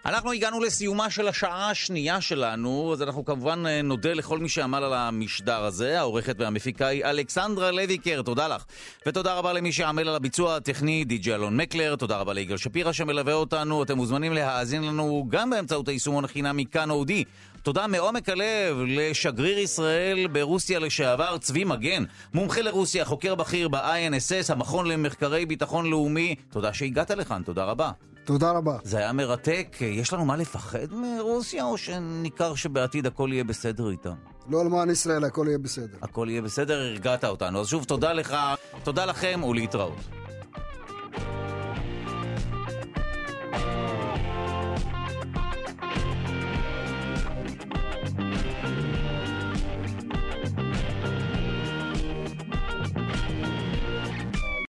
אנחנו 0.06 0.32
הגענו 0.32 0.60
לסיומה 0.60 1.10
של 1.10 1.28
השעה 1.28 1.70
השנייה 1.70 2.22
שלנו, 2.22 2.94
אז 2.94 3.02
אנחנו 3.02 3.26
כמובן 3.26 3.64
אה, 3.68 3.82
נודה 3.82 4.14
לכל 4.14 4.40
מי 4.40 4.50
שעמל 4.50 4.84
על 4.84 4.94
המשדר 4.94 5.64
הזה. 5.64 6.00
העורכת 6.00 6.36
והמפיקה 6.40 6.88
היא 6.88 7.06
אלכסנדרה 7.06 7.72
לויקר, 7.72 8.22
תודה 8.22 8.48
לך. 8.48 8.66
ותודה 9.08 9.34
רבה 9.34 9.54
למי 9.54 9.72
שעמל 9.72 10.10
על 10.10 10.16
הביצוע 10.16 10.56
הטכני, 10.56 11.04
די.ג'י 11.04 11.36
אלון 11.36 11.58
מקלר, 11.58 11.96
תודה 11.96 12.18
רבה 12.18 12.34
ליגאל 12.34 12.58
שפירא 12.58 12.92
שמלווה 12.92 13.34
אותנו. 13.34 13.84
אתם 13.84 13.98
מוזמנים 13.98 14.34
להאזין 14.34 14.84
לנו 14.84 15.26
גם 15.30 15.50
באמצעות 15.50 15.88
היישומון 15.88 16.26
החינמי 16.26 16.66
כאן 16.66 16.90
אודי. 16.90 17.24
תודה 17.68 17.88
מעומק 17.88 18.30
הלב 18.30 18.78
לשגריר 18.88 19.60
ישראל 19.60 20.28
ברוסיה 20.28 20.80
לשעבר, 20.80 21.38
צבי 21.38 21.64
מגן, 21.64 22.04
מומחה 22.34 22.62
לרוסיה, 22.62 23.06
חוקר 23.06 23.36
בכיר 23.36 23.68
ב-INSS, 23.68 24.54
המכון 24.54 24.88
למחקרי 24.88 25.46
ביטחון 25.46 25.90
לאומי. 25.90 26.36
תודה 26.50 26.74
שהגעת 26.74 27.12
לכאן, 27.12 27.42
תודה 27.46 27.64
רבה. 27.64 27.92
תודה 28.26 28.52
רבה. 28.52 28.78
זה 28.84 28.98
היה 28.98 29.14
מרתק. 29.14 29.78
יש 29.82 30.14
לנו 30.14 30.26
מה 30.26 30.36
לפחד 30.36 30.88
מרוסיה, 30.92 31.66
או 31.66 31.78
שניכר 31.78 32.56
שבעתיד 32.56 33.06
הכל 33.06 33.30
יהיה 33.34 33.44
בסדר 33.44 33.90
איתם? 33.90 34.16
לא 34.50 34.66
למען 34.66 34.90
ישראל, 34.90 35.24
הכל 35.24 35.46
יהיה 35.48 35.58
בסדר. 35.58 35.98
הכל 36.02 36.28
יהיה 36.30 36.42
בסדר, 36.42 36.80
הרגעת 36.80 37.26
אותנו. 37.26 37.62
אז 37.62 37.68
שוב, 37.68 37.84
תודה 37.84 38.14
לך, 38.14 38.36
תודה 38.84 39.06
לכם 39.06 39.42
ולהתראות. 39.50 40.27